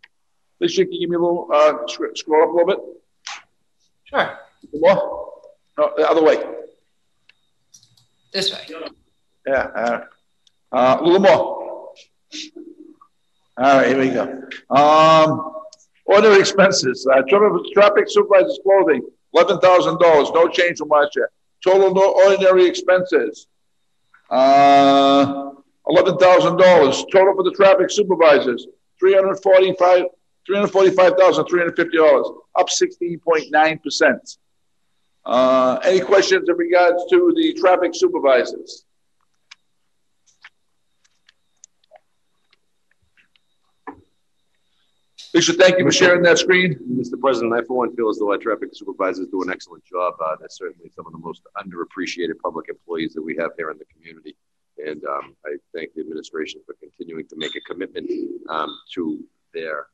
Can 0.61 0.69
you 0.69 0.85
give 1.01 1.09
me 1.09 1.15
a 1.17 1.19
little, 1.19 1.49
uh, 1.53 1.85
sc- 1.87 2.15
scroll 2.15 2.43
up 2.43 2.49
a 2.49 2.53
little 2.53 2.65
bit? 2.67 2.79
Sure, 4.05 4.39
More? 4.73 5.33
No, 5.77 5.91
the 5.97 6.09
other 6.09 6.23
way. 6.23 6.41
this 8.31 8.51
way. 8.53 8.59
Yeah, 9.45 9.53
uh, 9.75 9.99
uh, 10.71 10.97
a 11.01 11.03
little 11.03 11.19
more. 11.19 11.93
All 13.57 13.77
right, 13.77 13.87
here 13.87 13.99
we 13.99 14.09
go. 14.09 14.23
Um, 14.69 15.53
ordinary 16.05 16.39
expenses, 16.39 17.07
uh, 17.07 17.21
traffic 17.29 17.61
traffic 17.73 18.05
supervisor's 18.09 18.59
clothing, 18.63 19.01
eleven 19.33 19.59
thousand 19.59 19.99
dollars, 19.99 20.29
no 20.33 20.47
change 20.49 20.77
from 20.77 20.89
last 20.89 21.15
year. 21.15 21.29
Total 21.63 21.93
no 21.93 22.11
ordinary 22.11 22.65
expenses, 22.65 23.47
uh, 24.29 25.51
eleven 25.87 26.17
thousand 26.17 26.57
dollars. 26.57 27.05
Total 27.11 27.33
for 27.33 27.43
the 27.43 27.51
traffic 27.51 27.89
supervisors, 27.89 28.67
three 28.99 29.13
hundred 29.13 29.35
forty-five, 29.37 30.03
three 30.45 30.57
hundred 30.57 30.71
forty-five 30.71 31.13
thousand, 31.17 31.45
three 31.45 31.59
hundred 31.59 31.77
fifty 31.77 31.97
dollars, 31.97 32.27
up 32.59 32.69
sixteen 32.69 33.19
point 33.19 33.45
nine 33.51 33.79
percent. 33.79 34.37
Uh, 35.25 35.79
any 35.83 36.01
questions 36.01 36.47
in 36.49 36.55
regards 36.55 37.03
to 37.09 37.33
the 37.35 37.53
traffic 37.53 37.91
supervisors? 37.95 38.84
Lisa, 45.35 45.51
thank 45.51 45.77
you 45.77 45.83
for 45.83 45.91
sharing 45.91 46.23
that 46.23 46.37
screen. 46.37 46.79
Mr. 46.89 47.19
President, 47.19 47.53
I 47.53 47.61
for 47.63 47.75
one 47.75 47.93
feel 47.93 48.07
as 48.07 48.17
though 48.19 48.31
our 48.31 48.37
traffic 48.37 48.69
supervisors 48.71 49.27
do 49.27 49.43
an 49.43 49.49
excellent 49.49 49.83
job. 49.83 50.13
Uh, 50.23 50.37
they're 50.39 50.47
certainly 50.47 50.89
some 50.95 51.05
of 51.05 51.11
the 51.11 51.17
most 51.17 51.41
underappreciated 51.57 52.39
public 52.41 52.69
employees 52.69 53.13
that 53.15 53.21
we 53.21 53.35
have 53.35 53.51
here 53.57 53.69
in 53.69 53.77
the 53.77 53.83
community. 53.83 54.37
And 54.77 55.03
um, 55.03 55.35
I 55.45 55.57
thank 55.73 55.93
the 55.93 55.99
administration 55.99 56.61
for 56.65 56.73
continuing 56.75 57.27
to 57.27 57.35
make 57.35 57.53
a 57.57 57.59
commitment 57.69 58.09
um, 58.47 58.79
to 58.93 59.25
their 59.53 59.87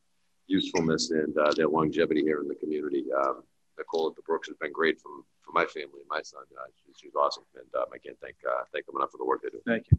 usefulness 0.45 1.09
and 1.09 1.35
uh, 1.35 1.51
their 1.57 1.67
longevity 1.67 2.21
here 2.21 2.41
in 2.41 2.47
the 2.47 2.53
community. 2.53 3.05
Um, 3.11 3.41
Nicole 3.79 4.09
at 4.09 4.15
the 4.15 4.21
Brooks 4.21 4.47
has 4.47 4.57
been 4.57 4.71
great 4.71 5.01
for, 5.01 5.09
for 5.41 5.53
my 5.53 5.65
family 5.65 6.01
and 6.01 6.07
my 6.07 6.21
son. 6.21 6.43
Uh, 6.55 6.65
she's, 6.85 6.99
she's 7.01 7.15
awesome. 7.15 7.45
And 7.55 7.65
um, 7.81 7.85
I 7.91 7.97
can't 7.97 8.17
thank, 8.21 8.35
uh, 8.47 8.65
thank 8.71 8.85
them 8.85 8.97
enough 8.97 9.09
for 9.09 9.17
the 9.17 9.25
work 9.25 9.41
they 9.41 9.49
do. 9.49 9.61
Thank 9.65 9.87
you. 9.89 9.97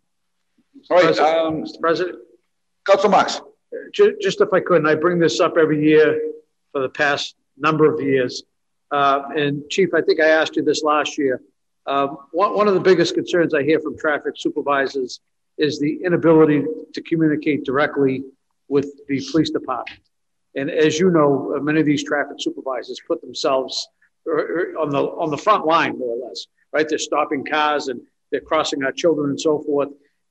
All 0.89 1.03
right, 1.03 1.19
um, 1.19 1.65
Mr. 1.65 1.81
President, 1.81 2.19
Council 2.87 3.11
Marks. 3.11 3.41
Ju- 3.93 4.17
just 4.21 4.41
if 4.41 4.53
I 4.53 4.61
could, 4.61 4.79
and 4.79 4.89
I 4.89 4.95
bring 4.95 5.19
this 5.19 5.41
up 5.41 5.57
every 5.57 5.83
year 5.85 6.21
for 6.73 6.81
the 6.81 6.89
past 6.89 7.37
number 7.57 7.93
of 7.93 8.01
years. 8.01 8.43
Uh, 8.91 9.23
and 9.37 9.69
Chief, 9.71 9.95
I 9.95 10.03
think 10.03 10.21
I 10.21 10.29
asked 10.29 10.57
you 10.57 10.63
this 10.63 10.83
last 10.83 11.17
year. 11.19 11.41
Um, 11.87 12.19
one, 12.33 12.55
one 12.55 12.69
of 12.69 12.75
the 12.75 12.81
biggest 12.81 13.15
concerns 13.15 13.55
I 13.55 13.63
hear 13.63 13.81
from 13.81 13.99
traffic 13.99 14.35
supervisors 14.37 15.21
is 15.59 15.79
the 15.79 16.01
inability 16.05 16.65
to 16.95 17.03
communicate 17.03 17.65
directly 17.65 18.25
with 18.69 18.91
the 19.09 19.21
police 19.31 19.51
department. 19.51 20.01
And 20.55 20.71
as 20.71 20.99
you 20.99 21.11
know, 21.11 21.55
uh, 21.57 21.61
many 21.61 21.81
of 21.81 21.87
these 21.87 22.05
traffic 22.05 22.37
supervisors 22.39 23.01
put 23.07 23.21
themselves 23.21 23.89
uh, 24.27 24.35
uh, 24.35 24.83
on 24.83 24.91
the 24.91 25.03
on 25.03 25.31
the 25.31 25.37
front 25.37 25.67
line, 25.67 25.99
more 25.99 26.17
or 26.17 26.29
less, 26.29 26.47
right? 26.73 26.87
They're 26.89 26.99
stopping 26.99 27.45
cars 27.45 27.89
and 27.89 28.01
they're 28.31 28.41
crossing 28.41 28.85
our 28.85 28.93
children 28.93 29.31
and 29.31 29.41
so 29.41 29.61
forth. 29.61 29.89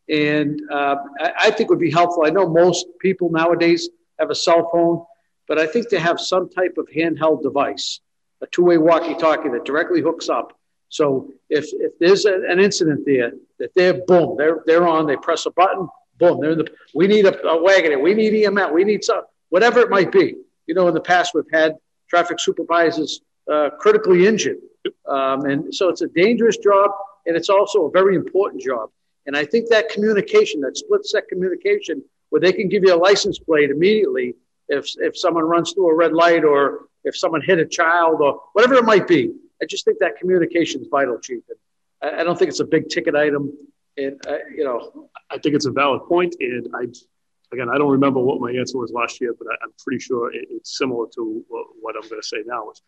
And 0.10 0.62
uh, 0.72 0.96
I, 1.20 1.52
think 1.52 1.70
would 1.70 1.80
be 1.80 1.92
helpful. 1.92 2.26
I 2.26 2.30
know 2.32 2.50
most 2.50 2.86
people 3.00 3.30
nowadays 3.32 3.90
have 4.20 4.30
a 4.30 4.36
cell 4.36 4.70
phone, 4.72 5.06
but 5.48 5.60
I 5.60 5.68
think 5.68 5.90
to 5.90 6.00
have 6.00 6.20
some 6.20 6.50
type 6.50 6.76
of 6.78 6.88
handheld 6.90 7.44
device, 7.44 8.02
a 8.42 8.48
two-way 8.48 8.78
walkie-talkie 8.78 9.50
that 9.50 9.66
directly 9.66 10.02
hooks 10.02 10.28
up. 10.28 10.58
So 10.92 11.32
if, 11.50 11.66
if 11.74 11.98
there's 12.00 12.26
a, 12.26 12.42
an 12.50 12.60
incident 12.60 13.06
there, 13.06 13.32
that 13.60 13.74
they're 13.76 14.02
boom, 14.06 14.36
they're 14.38 14.62
they're 14.66 14.88
on, 14.88 15.08
they 15.08 15.16
press 15.16 15.46
a 15.46 15.52
button, 15.52 15.88
boom, 16.20 16.42
they're 16.42 16.52
in 16.52 16.58
the. 16.58 16.68
We 16.94 17.08
need 17.08 17.26
a, 17.26 17.48
a 17.48 17.62
wagon, 17.62 18.02
we 18.02 18.14
need 18.14 18.46
EMS, 18.46 18.72
we 18.74 18.84
need 18.84 19.04
some 19.04 19.22
whatever 19.50 19.80
it 19.80 19.90
might 19.90 20.12
be. 20.12 20.36
You 20.68 20.76
know, 20.76 20.88
in 20.90 20.94
the 20.94 21.02
past 21.02 21.34
we've 21.34 21.46
had 21.52 21.76
traffic 22.10 22.40
supervisors 22.42 23.22
uh, 23.52 23.70
critically 23.80 24.28
injured, 24.28 24.58
um, 25.08 25.46
and 25.46 25.74
so 25.74 25.88
it's 25.88 26.02
a 26.02 26.08
dangerous 26.08 26.58
job, 26.58 26.92
and 27.26 27.38
it's 27.38 27.50
also 27.50 27.86
a 27.86 27.92
very 27.92 28.16
important 28.16 28.62
job. 28.62 28.90
And 29.26 29.38
I 29.38 29.46
think 29.46 29.70
that 29.70 29.90
communication, 29.90 30.62
that 30.62 30.78
split 30.78 31.06
set 31.06 31.28
communication, 31.28 32.04
where 32.30 32.40
they 32.40 32.54
can 32.54 32.70
give 32.70 32.84
you 32.84 32.96
a 32.96 32.98
license 32.98 33.38
plate 33.40 33.70
immediately 33.70 34.36
if, 34.70 34.88
if 34.98 35.18
someone 35.18 35.44
runs 35.44 35.74
through 35.74 35.90
a 35.90 35.96
red 35.96 36.14
light 36.14 36.44
or 36.44 36.88
if 37.04 37.16
someone 37.16 37.42
hit 37.42 37.60
a 37.60 37.66
child 37.66 38.22
or 38.22 38.42
whatever 38.54 38.76
it 38.76 38.86
might 38.86 39.08
be. 39.08 39.34
I 39.62 39.66
just 39.66 39.86
think 39.86 40.00
that 40.00 40.18
communication 40.18 40.82
is 40.82 40.88
vital, 40.90 41.20
Chief. 41.20 41.44
And 41.50 42.14
I, 42.14 42.22
I 42.22 42.24
don't 42.24 42.38
think 42.38 42.50
it's 42.50 42.62
a 42.62 42.66
big 42.66 42.90
ticket 42.90 43.16
item. 43.16 43.52
And, 43.98 44.20
uh, 44.28 44.38
you 44.56 44.64
know, 44.64 45.10
I 45.30 45.38
think 45.38 45.56
it's 45.56 45.66
a 45.66 45.72
valid 45.72 46.04
point. 46.08 46.36
and 46.40 46.68
I, 46.74 46.88
again, 47.54 47.70
I 47.70 47.78
don't 47.78 47.92
remember 47.92 48.20
what 48.20 48.40
my 48.40 48.52
answer 48.52 48.78
was 48.78 48.92
last 48.92 49.20
year, 49.20 49.36
but 49.38 49.48
I, 49.50 49.66
am 49.66 49.74
pretty 49.84 50.00
sure 50.00 50.34
it, 50.34 50.48
it's 50.50 50.78
similar 50.78 51.08
to 51.16 51.44
what, 51.50 51.68
what 51.82 51.96
I'm 51.96 52.08
going 52.10 52.22
to 52.22 52.28
say 52.28 52.44
now. 52.46 52.70
Is 52.72 52.82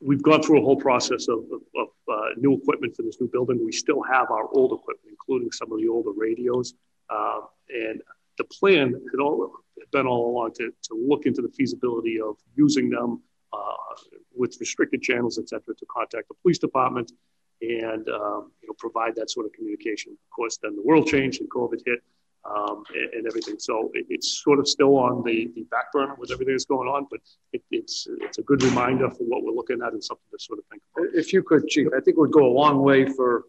we've 0.00 0.22
gone 0.22 0.42
through 0.42 0.60
a 0.60 0.62
whole 0.62 0.76
process 0.76 1.28
of, 1.28 1.38
of, 1.38 1.60
of 1.76 1.88
uh, 2.12 2.28
new 2.36 2.54
equipment 2.54 2.94
for 2.94 3.02
this 3.02 3.20
new 3.20 3.28
building. 3.28 3.64
We 3.64 3.72
still 3.72 4.02
have 4.02 4.30
our 4.30 4.48
old 4.52 4.72
equipment, 4.72 5.08
including 5.10 5.50
some 5.52 5.72
of 5.72 5.78
the 5.78 5.88
older 5.88 6.12
radios, 6.16 6.74
uh, 7.10 7.40
and 7.68 8.00
the 8.36 8.44
plan 8.44 8.92
had 9.10 9.20
all 9.20 9.52
been 9.92 10.06
all 10.06 10.30
along 10.30 10.52
to, 10.54 10.72
to 10.82 10.94
look 10.94 11.26
into 11.26 11.42
the 11.42 11.48
feasibility 11.48 12.20
of 12.20 12.36
using 12.54 12.90
them 12.90 13.22
uh, 13.52 13.96
with 14.36 14.56
restricted 14.60 15.02
channels, 15.02 15.38
et 15.38 15.48
cetera, 15.48 15.74
to 15.74 15.86
contact 15.86 16.28
the 16.28 16.34
police 16.42 16.58
department 16.58 17.12
and 17.60 18.08
um, 18.08 18.52
you 18.62 18.68
know 18.68 18.74
provide 18.78 19.14
that 19.16 19.30
sort 19.30 19.46
of 19.46 19.52
communication. 19.52 20.12
Of 20.12 20.30
course, 20.30 20.58
then 20.62 20.76
the 20.76 20.82
world 20.82 21.06
changed 21.06 21.40
and 21.40 21.50
COVID 21.50 21.80
hit 21.84 22.00
um, 22.44 22.84
and, 22.94 23.12
and, 23.14 23.26
everything. 23.26 23.56
So 23.58 23.90
it, 23.94 24.06
it's 24.08 24.42
sort 24.42 24.58
of 24.58 24.68
still 24.68 24.96
on 24.96 25.22
the, 25.24 25.50
the 25.54 25.62
back 25.64 25.92
burner 25.92 26.14
with 26.16 26.30
everything 26.30 26.54
that's 26.54 26.64
going 26.64 26.88
on, 26.88 27.06
but 27.10 27.20
it, 27.52 27.62
it's 27.70 28.06
it's 28.20 28.38
a 28.38 28.42
good 28.42 28.62
reminder 28.62 29.10
for 29.10 29.24
what 29.24 29.42
we're 29.42 29.52
looking 29.52 29.80
at 29.84 29.92
and 29.92 30.02
something 30.02 30.24
to 30.32 30.38
sort 30.38 30.58
of 30.58 30.64
think 30.66 30.82
about. 30.96 31.08
If 31.14 31.32
you 31.32 31.42
could, 31.42 31.66
Chief, 31.68 31.88
I 31.88 32.00
think 32.00 32.16
it 32.16 32.18
would 32.18 32.32
go 32.32 32.46
a 32.46 32.54
long 32.54 32.82
way 32.82 33.06
for 33.06 33.44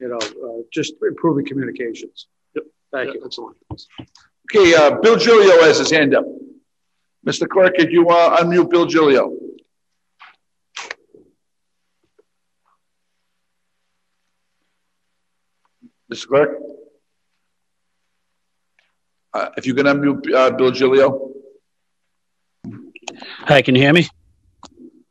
you 0.00 0.08
know 0.08 0.18
uh, 0.18 0.62
just 0.72 0.94
improving 1.02 1.46
communications. 1.46 2.26
Yep. 2.54 2.64
Thank 2.92 3.08
yeah, 3.08 3.14
you. 3.14 3.22
Excellent. 3.24 3.56
Okay, 4.54 4.74
uh, 4.74 4.98
Bill 5.00 5.16
Giglio 5.16 5.60
has 5.62 5.78
his 5.78 5.90
hand 5.90 6.14
up. 6.14 6.24
Mr. 7.26 7.48
Clerk, 7.48 7.76
could 7.76 7.92
you 7.92 8.08
uh, 8.08 8.38
unmute 8.38 8.68
Bill 8.68 8.84
Giglio? 8.84 9.32
Mr. 16.12 16.26
Clerk? 16.26 16.58
Uh, 19.34 19.48
if 19.56 19.66
you 19.66 19.74
can 19.74 19.86
unmute 19.86 20.32
uh, 20.34 20.50
Bill 20.50 20.70
Giglio. 20.70 21.30
Hi, 23.40 23.62
can 23.62 23.74
you 23.74 23.82
hear 23.82 23.92
me? 23.92 24.06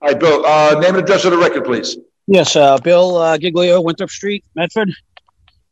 Hi, 0.01 0.13
Bill. 0.13 0.45
Uh, 0.45 0.79
name 0.79 0.95
and 0.95 1.03
address 1.03 1.25
of 1.25 1.31
the 1.31 1.37
record, 1.37 1.65
please. 1.65 1.97
Yes, 2.27 2.55
uh, 2.55 2.77
Bill 2.77 3.17
uh, 3.17 3.37
Giglio, 3.37 3.81
Winthrop 3.81 4.09
Street, 4.09 4.43
Medford. 4.55 4.91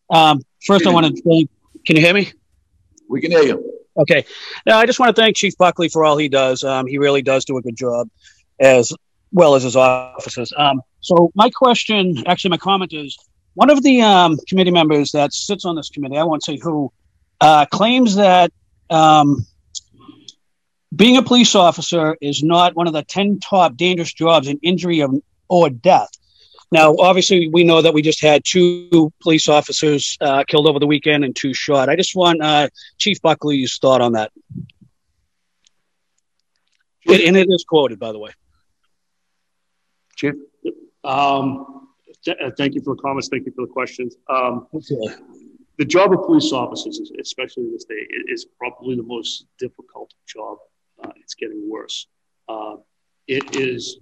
Um, 0.10 0.42
first, 0.66 0.88
I 0.88 0.92
want 0.92 1.06
to 1.06 1.22
thank. 1.22 1.50
Can 1.86 1.96
you 1.96 2.02
hear 2.02 2.14
me? 2.14 2.32
We 3.08 3.22
can 3.22 3.32
hear 3.32 3.44
you. 3.44 3.74
Okay. 3.98 4.26
Now, 4.66 4.80
I 4.80 4.86
just 4.86 5.00
want 5.00 5.16
to 5.16 5.22
thank 5.22 5.36
Chief 5.36 5.58
Buckley 5.58 5.90
for 5.90 6.04
all 6.04 6.18
he 6.18 6.28
does. 6.28 6.64
Um, 6.64 6.88
he 6.88 6.98
really 6.98 7.22
does 7.22 7.46
do 7.46 7.58
a 7.58 7.62
good 7.62 7.76
job, 7.76 8.10
as 8.60 8.92
well 9.32 9.56
as 9.56 9.64
his 9.64 9.76
officers. 9.76 10.52
Um, 10.58 10.82
so, 11.02 11.32
my 11.36 11.50
question, 11.50 12.24
actually, 12.28 12.52
my 12.52 12.58
comment 12.58 12.94
is 12.94 13.18
one 13.54 13.70
of 13.70 13.84
the 13.84 14.02
um, 14.02 14.38
committee 14.48 14.72
members 14.72 15.12
that 15.12 15.34
sits 15.34 15.66
on 15.66 15.76
this 15.76 15.90
committee, 15.90 16.18
I 16.18 16.24
won't 16.24 16.44
say 16.44 16.58
who, 16.58 16.92
uh, 17.42 17.66
claims 17.68 18.16
that 18.16 18.52
um, 18.90 19.46
being 20.96 21.18
a 21.18 21.22
police 21.22 21.56
officer 21.56 22.18
is 22.22 22.44
not 22.44 22.76
one 22.76 22.88
of 22.88 22.94
the 22.94 23.04
10 23.04 23.40
top 23.40 23.76
dangerous 23.76 24.14
jobs 24.14 24.48
in 24.48 24.60
injury 24.62 25.02
of, 25.02 25.14
or 25.48 25.70
death. 25.70 26.10
Now, 26.72 26.96
obviously, 26.98 27.50
we 27.50 27.64
know 27.64 27.82
that 27.82 27.94
we 27.94 28.02
just 28.02 28.22
had 28.22 28.44
two 28.46 29.12
police 29.22 29.50
officers 29.50 30.18
uh, 30.22 30.44
killed 30.48 30.68
over 30.68 30.78
the 30.78 30.86
weekend 30.86 31.24
and 31.24 31.36
two 31.36 31.54
shot. 31.54 31.90
I 31.90 31.96
just 31.96 32.16
want 32.16 32.44
uh, 32.44 32.70
Chief 32.98 33.20
Buckley's 33.22 33.78
thought 33.78 34.02
on 34.02 34.14
that. 34.14 34.32
It, 37.06 37.22
and 37.28 37.36
it 37.36 37.48
is 37.50 37.66
quoted, 37.68 38.00
by 38.00 38.12
the 38.12 38.20
way. 38.20 38.32
Chief? 40.16 40.34
Um, 41.04 41.88
th- 42.24 42.38
uh, 42.40 42.52
thank 42.56 42.76
you 42.76 42.82
for 42.82 42.96
the 42.96 43.02
comments. 43.02 43.30
Thank 43.30 43.48
you 43.48 43.52
for 43.56 43.66
the 43.66 43.72
questions. 43.72 44.16
Um, 44.30 44.68
okay. 44.74 45.16
The 45.80 45.86
job 45.86 46.12
of 46.12 46.26
police 46.26 46.52
officers, 46.52 47.10
especially 47.22 47.64
in 47.64 47.72
this 47.72 47.86
day, 47.86 48.06
is 48.28 48.46
probably 48.58 48.98
the 48.98 49.04
most 49.04 49.46
difficult 49.58 50.14
job. 50.28 50.58
Uh, 51.02 51.12
it's 51.16 51.36
getting 51.36 51.70
worse. 51.70 52.06
Uh, 52.50 52.76
it 53.28 53.56
is 53.56 53.98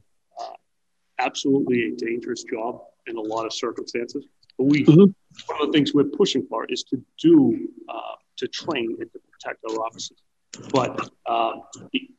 absolutely 1.19 1.89
a 1.89 1.95
dangerous 1.95 2.43
job 2.43 2.81
in 3.05 3.15
a 3.17 3.21
lot 3.21 3.45
of 3.45 3.53
circumstances. 3.53 4.25
But 4.57 4.65
we, 4.65 4.85
mm-hmm. 4.85 5.01
one 5.01 5.61
of 5.61 5.67
the 5.67 5.71
things 5.71 5.93
we're 5.93 6.05
pushing 6.05 6.47
for 6.49 6.65
is 6.65 6.83
to 6.85 6.97
do, 7.21 7.69
uh, 7.87 8.15
to 8.37 8.47
train 8.47 8.95
and 8.99 9.11
to 9.11 9.19
protect 9.31 9.63
our 9.69 9.77
officers. 9.85 10.17
But 10.71 11.09
uh, 11.27 11.51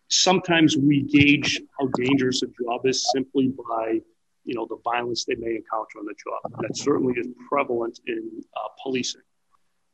sometimes 0.09 0.77
we 0.77 1.03
gauge 1.03 1.61
how 1.81 1.89
dangerous 1.97 2.43
a 2.43 2.47
job 2.63 2.87
is 2.87 3.11
simply 3.13 3.53
by, 3.69 4.01
you 4.45 4.55
know, 4.55 4.67
the 4.69 4.79
violence 4.85 5.25
they 5.25 5.35
may 5.35 5.57
encounter 5.57 5.99
on 5.99 6.05
the 6.07 6.15
job. 6.15 6.63
That 6.63 6.77
certainly 6.77 7.15
is 7.19 7.27
prevalent 7.49 7.99
in 8.07 8.31
uh, 8.57 8.69
policing. 8.83 9.23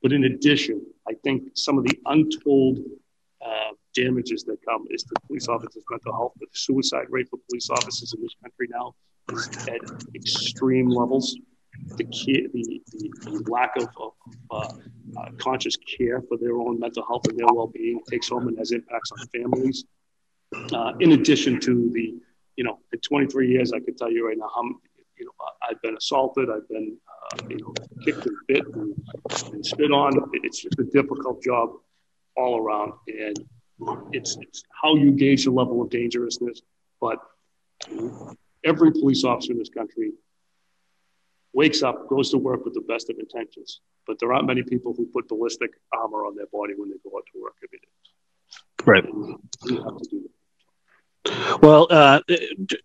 But 0.05 0.13
in 0.13 0.25
addition, 0.25 0.85
I 1.09 1.15
think 1.25 1.45
some 1.55 1.79
of 1.79 1.85
the 1.85 1.99
untold 2.05 2.79
uh, 3.43 3.71
damages 3.95 4.45
that 4.45 4.59
come 4.63 4.85
is 4.91 5.03
to 5.05 5.15
police 5.27 5.49
officers' 5.49 5.83
mental 5.91 6.13
health. 6.13 6.33
The 6.39 6.47
suicide 6.53 7.07
rate 7.09 7.27
for 7.31 7.39
police 7.49 7.71
officers 7.71 8.13
in 8.13 8.21
this 8.21 8.35
country 8.43 8.69
now 8.71 8.95
is 9.33 9.49
at 9.67 9.81
extreme 10.15 10.91
levels. 10.91 11.39
The, 11.97 12.05
care, 12.05 12.43
the, 12.53 12.83
the, 12.93 13.11
the 13.25 13.51
lack 13.51 13.77
of, 13.77 13.89
of 13.99 14.13
uh, 14.51 14.75
uh, 15.21 15.31
conscious 15.39 15.79
care 15.79 16.21
for 16.29 16.37
their 16.37 16.57
own 16.57 16.79
mental 16.79 17.05
health 17.07 17.27
and 17.27 17.39
their 17.39 17.47
well-being 17.51 18.01
takes 18.11 18.29
home 18.29 18.47
and 18.49 18.59
has 18.59 18.73
impacts 18.73 19.11
on 19.11 19.27
families. 19.29 19.85
Uh, 20.71 20.93
in 21.01 21.13
addition 21.13 21.59
to 21.61 21.91
the, 21.95 22.15
you 22.57 22.65
know, 22.65 22.79
in 22.93 23.01
23 23.01 23.49
years, 23.49 23.73
I 23.73 23.81
can 23.81 23.97
tell 23.97 24.13
you 24.13 24.29
right 24.29 24.37
now 24.37 24.51
how, 24.55 24.65
you 25.17 25.25
know, 25.25 25.33
I've 25.67 25.81
been 25.81 25.97
assaulted, 25.97 26.51
I've 26.51 26.69
been, 26.69 26.99
you 27.49 27.59
know, 27.59 27.75
kicked 28.05 28.27
and 28.27 28.37
bit 28.49 28.67
and, 28.67 28.95
and 29.53 29.67
spit 29.67 29.91
on. 29.91 30.13
It's 30.35 30.61
just 30.63 30.79
a 30.79 30.85
difficult 30.85 31.43
job 31.43 31.71
all 32.37 32.59
around. 32.59 32.93
And 33.09 33.37
it's, 34.13 34.37
it's 34.41 34.63
how 34.83 34.95
you 34.97 35.13
gauge 35.13 35.45
the 35.45 35.51
level 35.51 35.83
of 35.83 35.91
dangerousness. 35.91 36.63
But 37.01 37.19
every 38.65 38.93
police 38.93 39.25
officer 39.25 39.53
in 39.53 39.59
this 39.59 39.69
country 39.69 40.13
wakes 41.53 41.83
up, 41.83 42.09
goes 42.09 42.31
to 42.31 42.39
work 42.39 42.65
with 42.65 42.75
the 42.75 42.81
best 42.81 43.11
of 43.11 43.19
intentions. 43.19 43.81
But 44.07 44.19
there 44.19 44.33
aren't 44.33 44.47
many 44.47 44.63
people 44.63 44.95
who 44.97 45.07
put 45.07 45.29
ballistic 45.29 45.71
armor 45.93 46.27
on 46.27 46.35
their 46.37 46.47
body 46.53 46.75
when 46.77 46.91
they 46.91 46.97
go 47.05 47.17
out 47.17 47.25
to 47.33 47.43
work 47.43 47.55
every 47.65 47.79
day. 47.79 47.89
Right. 48.87 49.05
You 49.65 49.83
have 49.83 49.97
to 49.99 50.09
do. 50.11 50.24
Well, 51.63 51.87
uh, 51.91 52.21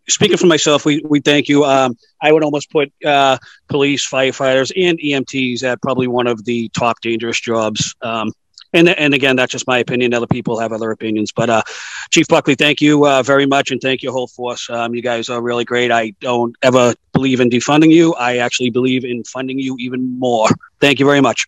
speaking 0.07 0.37
for 0.37 0.47
myself, 0.47 0.85
we, 0.85 1.01
we 1.05 1.19
thank 1.19 1.47
you. 1.47 1.65
Um, 1.65 1.97
I 2.21 2.31
would 2.31 2.43
almost 2.43 2.71
put 2.71 2.91
uh, 3.05 3.37
police, 3.67 4.07
firefighters, 4.07 4.71
and 4.75 4.99
EMTs 4.99 5.63
at 5.63 5.81
probably 5.81 6.07
one 6.07 6.27
of 6.27 6.45
the 6.45 6.69
top 6.69 7.01
dangerous 7.01 7.39
jobs 7.39 7.95
um, 8.01 8.31
and 8.73 8.89
and 8.89 9.13
again, 9.13 9.35
that's 9.35 9.51
just 9.51 9.67
my 9.67 9.79
opinion. 9.79 10.13
Other 10.13 10.27
people 10.27 10.59
have 10.59 10.71
other 10.71 10.91
opinions. 10.91 11.31
But 11.31 11.49
uh, 11.49 11.63
Chief 12.11 12.27
Buckley, 12.27 12.55
thank 12.55 12.81
you 12.81 13.05
uh, 13.05 13.23
very 13.23 13.45
much, 13.45 13.71
and 13.71 13.81
thank 13.81 14.03
your 14.03 14.11
whole 14.11 14.27
force. 14.27 14.69
Um, 14.69 14.93
you 14.93 15.01
guys 15.01 15.29
are 15.29 15.41
really 15.41 15.65
great. 15.65 15.91
I 15.91 16.11
don't 16.19 16.55
ever 16.61 16.93
believe 17.13 17.39
in 17.39 17.49
defunding 17.49 17.91
you. 17.91 18.13
I 18.15 18.37
actually 18.37 18.69
believe 18.69 19.05
in 19.05 19.23
funding 19.23 19.59
you 19.59 19.75
even 19.79 20.19
more. 20.19 20.47
Thank 20.79 20.99
you 20.99 21.05
very 21.05 21.21
much. 21.21 21.47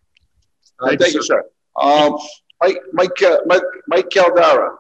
Thank 0.84 1.14
you, 1.14 1.22
sir. 1.22 1.44
Um, 1.80 2.18
Mike, 2.60 2.80
Mike, 2.94 3.22
uh, 3.22 3.38
Mike, 3.46 3.62
Mike 3.88 4.10
Caldera. 4.10 4.76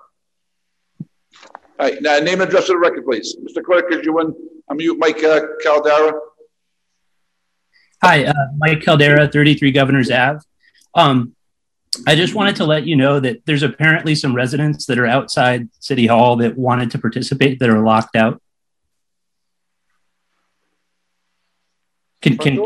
All 1.81 1.87
right, 1.87 1.99
now 1.99 2.19
name 2.19 2.41
and 2.41 2.43
address 2.43 2.69
of 2.69 2.75
the 2.75 2.77
record, 2.77 3.05
please. 3.05 3.35
Mr. 3.37 3.63
Clerk, 3.63 3.89
could 3.89 4.05
you 4.05 4.19
I'm 4.19 4.35
unmute 4.69 4.99
Mike 4.99 5.23
uh, 5.23 5.41
Caldera. 5.63 6.13
Hi, 8.03 8.25
uh, 8.25 8.33
Mike 8.57 8.83
Caldera, 8.83 9.27
33 9.27 9.71
Governors 9.71 10.11
Ave. 10.11 10.41
Um, 10.93 11.35
I 12.05 12.15
just 12.15 12.35
wanted 12.35 12.57
to 12.57 12.65
let 12.65 12.85
you 12.85 12.95
know 12.95 13.19
that 13.19 13.47
there's 13.47 13.63
apparently 13.63 14.13
some 14.13 14.35
residents 14.35 14.85
that 14.85 14.99
are 14.99 15.07
outside 15.07 15.69
City 15.79 16.05
Hall 16.05 16.35
that 16.35 16.55
wanted 16.55 16.91
to 16.91 16.99
participate 16.99 17.57
that 17.57 17.69
are 17.71 17.83
locked 17.83 18.15
out. 18.15 18.39
Can, 22.21 22.37
can, 22.37 22.57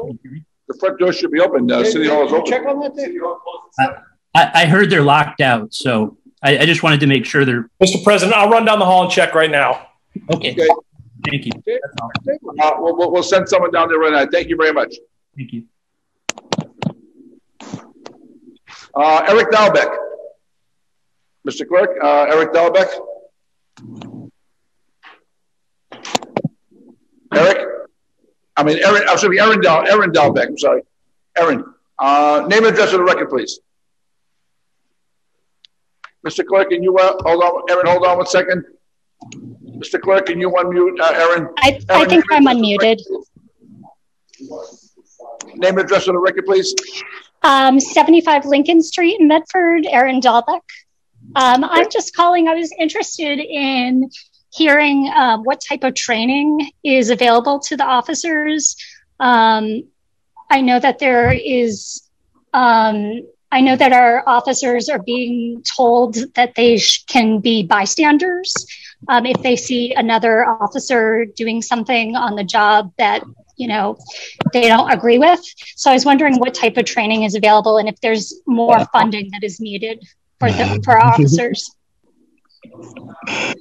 The 0.68 0.78
front 0.78 1.00
door 1.00 1.14
should 1.14 1.32
be 1.32 1.40
open. 1.40 1.72
Uh, 1.72 1.86
City 1.86 2.10
Hall 2.10 2.26
is 2.26 2.34
open. 2.34 2.52
Check 2.52 2.66
on 2.66 2.82
that 2.82 2.94
there. 2.98 3.14
I, 4.36 4.64
I 4.64 4.66
heard 4.66 4.90
they're 4.90 5.02
locked 5.02 5.40
out, 5.40 5.74
so 5.74 6.18
I, 6.46 6.60
I 6.60 6.66
just 6.66 6.84
wanted 6.84 7.00
to 7.00 7.08
make 7.08 7.26
sure 7.26 7.44
they're 7.44 7.70
Mr. 7.82 8.04
President, 8.04 8.38
I'll 8.38 8.50
run 8.50 8.66
down 8.66 8.78
the 8.80 8.86
hall 8.86 9.04
and 9.04 9.12
check 9.12 9.34
right 9.34 9.50
now. 9.50 9.88
okay. 10.32 10.52
Okay. 10.52 10.68
Thank 11.26 11.46
you. 11.48 11.52
Uh, 12.62 12.72
we'll, 12.78 12.96
we'll- 12.96 13.12
we'll 13.12 13.24
send 13.24 13.50
someone 13.50 13.72
down 13.72 13.90
there 13.90 13.98
right 13.98 14.12
now. 14.14 14.28
Thank 14.32 14.48
you 14.50 14.56
very 14.56 14.72
much. 14.72 14.94
Thank 15.36 15.54
you. 15.54 15.64
Uh, 18.94 19.26
Eric 19.28 19.50
Dalbeck. 19.52 19.98
Mr. 21.48 21.68
Clerk, 21.68 21.92
uh, 22.04 22.26
Eric 22.30 22.54
Dalbeck. 22.54 22.90
Eric? 27.34 27.68
I 28.58 28.64
mean, 28.64 28.78
Aaron, 28.84 29.04
I'm 29.10 29.18
sorry, 29.18 29.40
Aaron 29.40 29.62
Dal, 29.62 29.86
Aaron 29.88 30.12
Dalbeck, 30.12 30.48
I'm 30.48 30.58
sorry. 30.58 30.82
Aaron, 31.38 31.66
uh, 32.00 32.46
name 32.48 32.64
and 32.66 32.74
address 32.74 32.94
of 32.94 33.00
the 33.00 33.04
record, 33.04 33.30
please. 33.30 33.60
Mr. 36.26 36.46
Clerk, 36.46 36.70
can 36.70 36.82
you, 36.82 36.98
uh, 36.98 37.16
hold 37.22 37.44
on, 37.44 37.62
Aaron, 37.70 37.86
hold 37.86 38.04
on 38.04 38.18
one 38.18 38.26
second. 38.26 38.64
Mr. 39.78 40.02
Clerk, 40.02 40.26
can 40.26 40.40
you 40.42 40.50
unmute, 40.50 41.00
uh, 41.00 41.14
Aaron? 41.14 41.50
I, 41.60 41.80
I 41.90 42.06
think 42.06 42.26
I'm 42.32 42.46
unmuted. 42.46 43.00
Name 45.56 45.78
and 45.78 45.80
address 45.80 46.08
on 46.08 46.16
the 46.16 46.20
record, 46.20 46.46
please. 46.46 46.74
Um, 47.44 47.80
75 47.80 48.46
Lincoln 48.46 48.82
Street 48.82 49.20
in 49.20 49.28
Medford, 49.28 49.86
Erin 49.86 50.20
Dahlbeck. 50.20 50.62
Um, 51.36 51.64
I'm 51.64 51.90
just 51.92 52.16
calling, 52.16 52.48
I 52.48 52.56
was 52.56 52.74
interested 52.80 53.40
in 53.40 54.10
hearing 54.52 55.12
um, 55.16 55.44
what 55.44 55.62
type 55.62 55.84
of 55.84 55.94
training 55.94 56.72
is 56.84 57.12
available 57.12 57.60
to 57.60 57.78
the 57.78 57.84
officers. 57.84 58.76
Um, 59.20 59.84
I 60.50 60.62
know 60.62 60.80
that 60.80 60.98
there 60.98 61.32
is, 61.32 62.10
um, 62.54 63.28
I 63.52 63.62
know 63.62 63.76
that 63.76 63.94
our 63.94 64.24
officers 64.28 64.90
are 64.90 65.02
being 65.02 65.64
told 65.78 66.16
that 66.36 66.56
they 66.56 66.78
sh- 66.78 67.04
can 67.06 67.40
be 67.40 67.64
bystanders 67.64 68.54
um, 69.08 69.26
if 69.26 69.42
they 69.44 69.56
see 69.56 69.94
another 69.94 70.46
officer 70.46 71.26
doing 71.26 71.62
something 71.62 72.16
on 72.16 72.36
the 72.36 72.44
job 72.44 72.92
that 72.98 73.24
you 73.58 73.68
know 73.68 73.98
they 74.52 74.68
don't 74.68 74.92
agree 74.92 75.18
with. 75.18 75.40
So 75.76 75.90
I 75.90 75.94
was 75.94 76.06
wondering 76.06 76.38
what 76.40 76.54
type 76.54 76.78
of 76.78 76.86
training 76.86 77.24
is 77.24 77.36
available 77.36 77.78
and 77.78 77.88
if 77.88 78.00
there's 78.02 78.42
more 78.46 78.86
funding 78.92 79.30
that 79.32 79.44
is 79.44 79.60
needed 79.60 80.04
for 80.40 80.52
the 80.52 80.82
for 80.84 80.98
our 80.98 81.14
officers. 81.14 81.72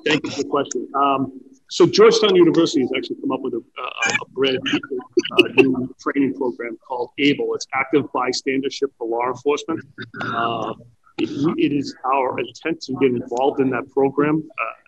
Thank 0.06 0.24
you 0.24 0.30
for 0.30 0.42
the 0.42 0.48
question. 0.50 0.88
Um, 0.94 1.40
so 1.70 1.86
Georgetown 1.86 2.36
University 2.36 2.82
has 2.82 2.90
actually 2.96 3.16
come 3.20 3.32
up 3.32 3.40
with 3.40 3.54
a, 3.54 3.58
a, 3.58 4.28
brand 4.30 4.58
uh, 4.68 5.48
new 5.56 5.94
training 6.00 6.34
program 6.34 6.76
called 6.86 7.10
ABLE. 7.18 7.54
It's 7.54 7.66
Active 7.74 8.04
Bystandership 8.12 8.90
for 8.98 9.08
Law 9.08 9.28
Enforcement. 9.28 9.80
Uh, 10.20 10.74
it, 11.18 11.30
it 11.58 11.72
is 11.72 11.94
our 12.04 12.38
intent 12.38 12.80
to 12.82 12.94
get 13.00 13.10
involved 13.10 13.60
in 13.60 13.70
that 13.70 13.88
program 13.90 14.42
uh, 14.58 14.84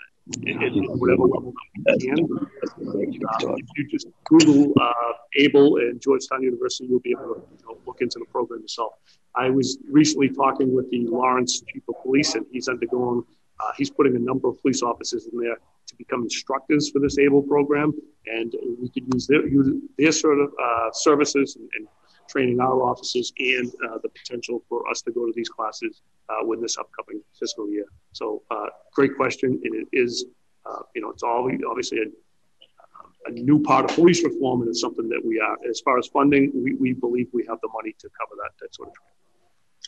at, 0.49 0.63
at 0.63 0.73
whatever 0.99 1.23
level 1.23 1.55
we 1.87 1.99
can. 1.99 2.19
Uh, 2.31 3.55
if 3.55 3.67
you 3.77 3.89
just 3.89 4.09
Google 4.25 4.73
uh, 4.81 5.13
ABLE 5.37 5.77
and 5.77 6.01
Georgetown 6.01 6.43
University, 6.43 6.87
you'll 6.89 7.01
be 7.01 7.13
able 7.13 7.35
to 7.35 7.41
you 7.41 7.67
know, 7.67 7.79
look 7.87 8.01
into 8.01 8.19
the 8.19 8.27
program 8.27 8.61
yourself. 8.61 8.95
I 9.35 9.51
was 9.51 9.79
recently 9.91 10.29
talking 10.29 10.75
with 10.75 10.91
the 10.91 11.07
Lawrence 11.07 11.63
Chief 11.73 11.83
of 11.89 11.95
Police, 12.03 12.35
and 12.35 12.47
he's 12.51 12.69
undergoing 12.69 13.23
uh, 13.61 13.73
he's 13.77 13.91
putting 13.91 14.17
a 14.17 14.19
number 14.19 14.49
of 14.49 14.61
police 14.61 14.83
officers 14.83 15.29
in 15.33 15.39
there 15.39 15.57
to 15.87 15.97
become 15.97 16.23
instructors 16.23 16.91
for 16.91 16.99
this 16.99 17.19
ABLE 17.19 17.43
program, 17.43 17.93
and 18.27 18.55
we 18.81 18.89
could 18.89 19.05
use 19.15 19.27
their, 19.27 19.47
use 19.47 19.69
their 19.99 20.13
sort 20.13 20.41
of 20.41 20.53
uh, 20.63 20.91
services 20.93 21.57
and, 21.57 21.69
and, 21.77 21.89
training 22.29 22.59
our 22.59 22.83
officers 22.83 23.33
and 23.39 23.71
uh, 23.89 23.99
the 24.03 24.09
potential 24.09 24.61
for 24.69 24.91
us 24.91 25.01
to 25.01 25.13
go 25.13 25.27
to 25.27 25.33
these 25.37 25.49
classes 25.49 26.03
uh, 26.29 26.45
with 26.45 26.61
this 26.61 26.77
upcoming 26.77 27.23
fiscal 27.39 27.71
year. 27.71 27.85
So, 28.15 28.43
uh, 28.51 28.67
great 28.93 29.17
question, 29.17 29.61
and 29.63 29.75
it 29.77 29.87
is, 29.93 30.25
uh, 30.69 30.81
you 30.97 31.03
know, 31.03 31.11
it's 31.11 31.23
all 31.23 31.49
obviously 31.71 32.01
a, 32.01 33.29
a 33.29 33.31
new 33.31 33.63
part 33.63 33.89
of 33.89 33.95
police 33.95 34.25
reform, 34.25 34.63
and 34.63 34.71
it's 34.71 34.81
something 34.81 35.09
that 35.09 35.25
we 35.25 35.39
are, 35.39 35.57
as 35.71 35.81
far 35.85 36.01
as 36.01 36.09
funding, 36.09 36.51
we, 36.53 36.75
we 36.75 36.95
believe 36.95 37.29
we 37.33 37.47
have 37.49 37.61
the 37.63 37.69
money 37.73 37.95
to 38.01 38.09
cover 38.19 38.33
that, 38.43 38.51
that 38.61 38.75
sort 38.75 38.89
of 38.89 38.95
training. 38.95 39.13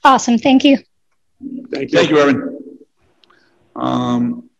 Awesome, 0.04 0.38
thank 0.38 0.62
you. 0.62 0.76
Thank 1.72 1.90
you. 1.90 1.98
Thank 1.98 2.10
you, 2.10 2.18
Erin. 2.20 2.58
Um, 3.78 4.50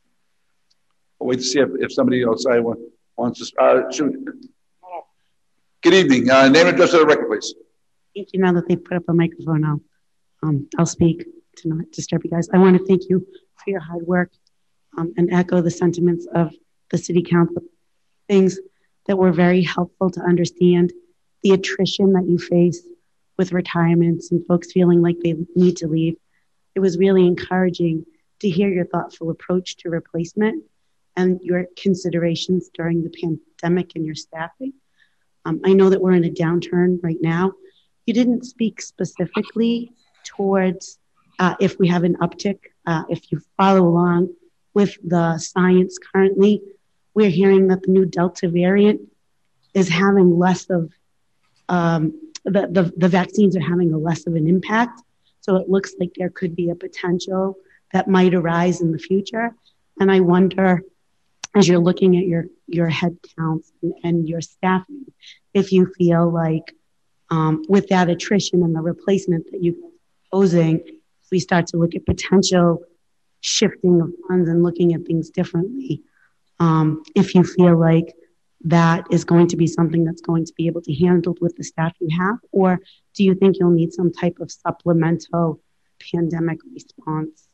I'll 1.21 1.27
wait 1.27 1.37
to 1.37 1.45
see 1.45 1.61
if, 1.61 1.69
if 1.81 1.93
somebody 1.93 2.25
outside 2.25 2.61
wa- 2.61 2.77
wants 3.17 3.51
to, 3.51 3.61
uh, 3.63 3.91
shoot. 3.91 4.15
Good 5.83 5.95
evening, 5.95 6.31
uh, 6.31 6.49
name 6.49 6.67
and 6.67 6.75
address 6.75 6.93
of 6.93 7.01
the 7.01 7.07
record, 7.07 7.29
please. 7.29 7.55
Thank 8.15 8.29
you. 8.33 8.41
Now 8.41 8.53
that 8.53 8.69
they 8.69 8.77
put 8.77 8.97
up 8.97 9.05
a 9.09 9.13
microphone, 9.13 9.65
I'll, 9.65 9.81
um, 10.43 10.69
I'll 10.79 10.87
speak 10.87 11.27
to 11.59 11.69
not 11.69 11.91
disturb 11.93 12.25
you 12.25 12.31
guys. 12.31 12.49
I 12.53 12.59
want 12.59 12.79
to 12.79 12.85
thank 12.87 13.09
you 13.09 13.27
for 13.57 13.71
your 13.71 13.81
hard 13.81 14.07
work 14.07 14.31
um, 14.97 15.13
and 15.17 15.33
echo 15.33 15.61
the 15.61 15.71
sentiments 15.71 16.27
of 16.35 16.53
the 16.91 16.99
city 16.99 17.23
council. 17.23 17.63
Things 18.29 18.59
that 19.07 19.17
were 19.17 19.33
very 19.33 19.63
helpful 19.63 20.11
to 20.11 20.21
understand 20.21 20.93
the 21.43 21.53
attrition 21.53 22.13
that 22.13 22.27
you 22.27 22.39
face 22.39 22.83
with 23.37 23.53
retirements 23.53 24.33
and 24.33 24.45
folks 24.47 24.73
feeling 24.73 25.01
like 25.01 25.17
they 25.23 25.35
need 25.55 25.77
to 25.79 25.87
leave. 25.87 26.17
It 26.75 26.81
was 26.81 26.99
really 26.99 27.27
encouraging 27.27 28.05
to 28.41 28.49
hear 28.49 28.69
your 28.69 28.87
thoughtful 28.87 29.31
approach 29.31 29.77
to 29.79 29.91
replacement 29.91 30.65
and 31.17 31.41
your 31.43 31.67
considerations 31.77 32.71
during 32.73 33.03
the 33.03 33.11
pandemic 33.11 33.93
and 33.97 34.07
your 34.07 34.15
staffing. 34.15 34.73
Um, 35.45 35.61
I 35.65 35.73
know 35.73 35.91
that 35.91 36.01
we're 36.01 36.13
in 36.13 36.25
a 36.25 36.31
downturn 36.31 36.99
right 37.03 37.21
now. 37.21 37.53
You 38.07 38.15
didn't 38.15 38.45
speak 38.45 38.81
specifically 38.81 39.93
towards 40.25 40.99
uh, 41.39 41.55
if 41.61 41.79
we 41.79 41.89
have 41.89 42.05
an 42.05 42.17
uptick. 42.17 42.59
Uh, 42.87 43.03
if 43.09 43.31
you 43.31 43.41
follow 43.57 43.87
along 43.87 44.35
with 44.75 44.97
the 45.05 45.39
science 45.39 45.99
currently, 45.99 46.63
we're 47.15 47.31
hearing 47.31 47.69
that 47.69 47.83
the 47.83 47.91
new 47.91 48.07
Delta 48.07 48.49
variant 48.49 49.01
is 49.75 49.89
having 49.89 50.39
less 50.39 50.71
of 50.71 50.93
um, 51.69 52.33
the, 52.45 52.69
the, 52.71 52.93
the 52.97 53.09
vaccines 53.09 53.57
are 53.57 53.61
having 53.61 53.93
a 53.93 53.99
less 53.99 54.27
of 54.27 54.35
an 54.35 54.47
impact. 54.49 55.03
So 55.41 55.57
it 55.57 55.69
looks 55.69 55.95
like 55.99 56.13
there 56.17 56.31
could 56.31 56.55
be 56.55 56.71
a 56.71 56.75
potential 56.75 57.57
that 57.93 58.09
might 58.09 58.35
arise 58.35 58.81
in 58.81 58.93
the 58.93 58.99
future. 58.99 59.55
And 60.01 60.11
I 60.11 60.21
wonder, 60.21 60.83
as 61.55 61.67
you're 61.69 61.79
looking 61.79 62.17
at 62.17 62.27
your, 62.27 62.47
your 62.67 62.89
head 62.89 63.19
counts 63.37 63.73
and, 63.83 63.95
and 64.05 64.29
your 64.29 64.41
staffing, 64.41 65.07
if 65.55 65.73
you 65.73 65.93
feel 65.97 66.31
like 66.31 66.75
um, 67.31 67.65
with 67.69 67.89
that 67.89 68.09
attrition 68.09 68.63
and 68.63 68.75
the 68.75 68.81
replacement 68.81 69.51
that 69.51 69.63
you're 69.63 69.75
posing, 70.33 70.81
if 70.87 71.31
we 71.31 71.41
start 71.41 71.67
to 71.69 71.77
look 71.77 71.95
at 71.95 72.07
potential 72.07 72.83
shifting 73.41 74.01
of 74.01 74.11
funds 74.27 74.49
and 74.49 74.63
looking 74.63 74.95
at 74.95 75.05
things 75.05 75.31
differently, 75.31 76.03
um, 76.61 77.03
if 77.15 77.35
you 77.35 77.45
feel 77.45 77.79
like 77.79 78.15
that 78.65 79.07
is 79.11 79.25
going 79.25 79.47
to 79.49 79.57
be 79.57 79.67
something 79.67 80.05
that's 80.05 80.21
going 80.21 80.45
to 80.45 80.53
be 80.57 80.67
able 80.67 80.83
to 80.83 80.95
handle 80.95 81.35
with 81.41 81.57
the 81.57 81.63
staff 81.63 81.93
you 82.01 82.09
have, 82.19 82.39
or 82.51 82.81
do 83.15 83.23
you 83.25 83.35
think 83.35 83.57
you'll 83.59 83.71
need 83.71 83.93
some 83.93 84.13
type 84.13 84.39
of 84.41 84.51
supplemental 84.51 85.61
pandemic 86.13 86.59
response 86.73 87.48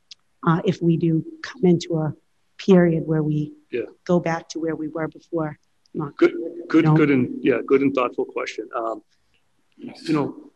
uh, 0.46 0.60
if 0.64 0.80
we 0.82 0.96
do 0.96 1.24
come 1.42 1.64
into 1.64 1.96
a 1.98 2.14
period 2.58 3.06
where 3.06 3.22
we 3.22 3.52
Yeah. 3.70 3.82
go 4.04 4.20
back 4.20 4.48
to 4.50 4.60
where 4.60 4.76
we 4.76 4.88
were 4.88 5.08
before? 5.08 5.58
Not 5.94 6.16
Good, 6.16 6.34
good, 6.68 6.84
No. 6.84 6.94
good, 6.96 7.10
and 7.10 7.38
yeah, 7.42 7.60
good 7.64 7.80
and 7.82 7.94
thoughtful 7.94 8.24
question. 8.24 8.68
Um, 8.74 9.02
you 9.76 10.12
know, 10.12 10.50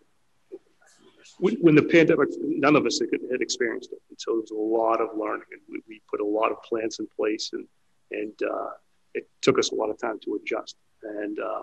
when, 1.38 1.54
when 1.56 1.74
the 1.74 1.82
pandemic, 1.82 2.28
none 2.40 2.74
of 2.76 2.86
us 2.86 2.98
had, 3.00 3.08
had 3.30 3.40
experienced 3.40 3.92
it, 3.92 4.00
and 4.08 4.18
so 4.20 4.32
there 4.32 4.40
was 4.40 4.50
a 4.50 4.54
lot 4.54 5.00
of 5.00 5.16
learning, 5.16 5.46
and 5.52 5.60
we, 5.70 5.80
we 5.88 6.02
put 6.10 6.20
a 6.20 6.24
lot 6.24 6.50
of 6.50 6.62
plans 6.62 6.98
in 6.98 7.06
place, 7.16 7.50
and 7.52 7.66
and 8.10 8.32
uh, 8.42 8.70
it 9.14 9.28
took 9.42 9.58
us 9.58 9.70
a 9.70 9.74
lot 9.74 9.90
of 9.90 9.98
time 9.98 10.18
to 10.24 10.34
adjust. 10.40 10.76
And 11.02 11.38
uh, 11.38 11.62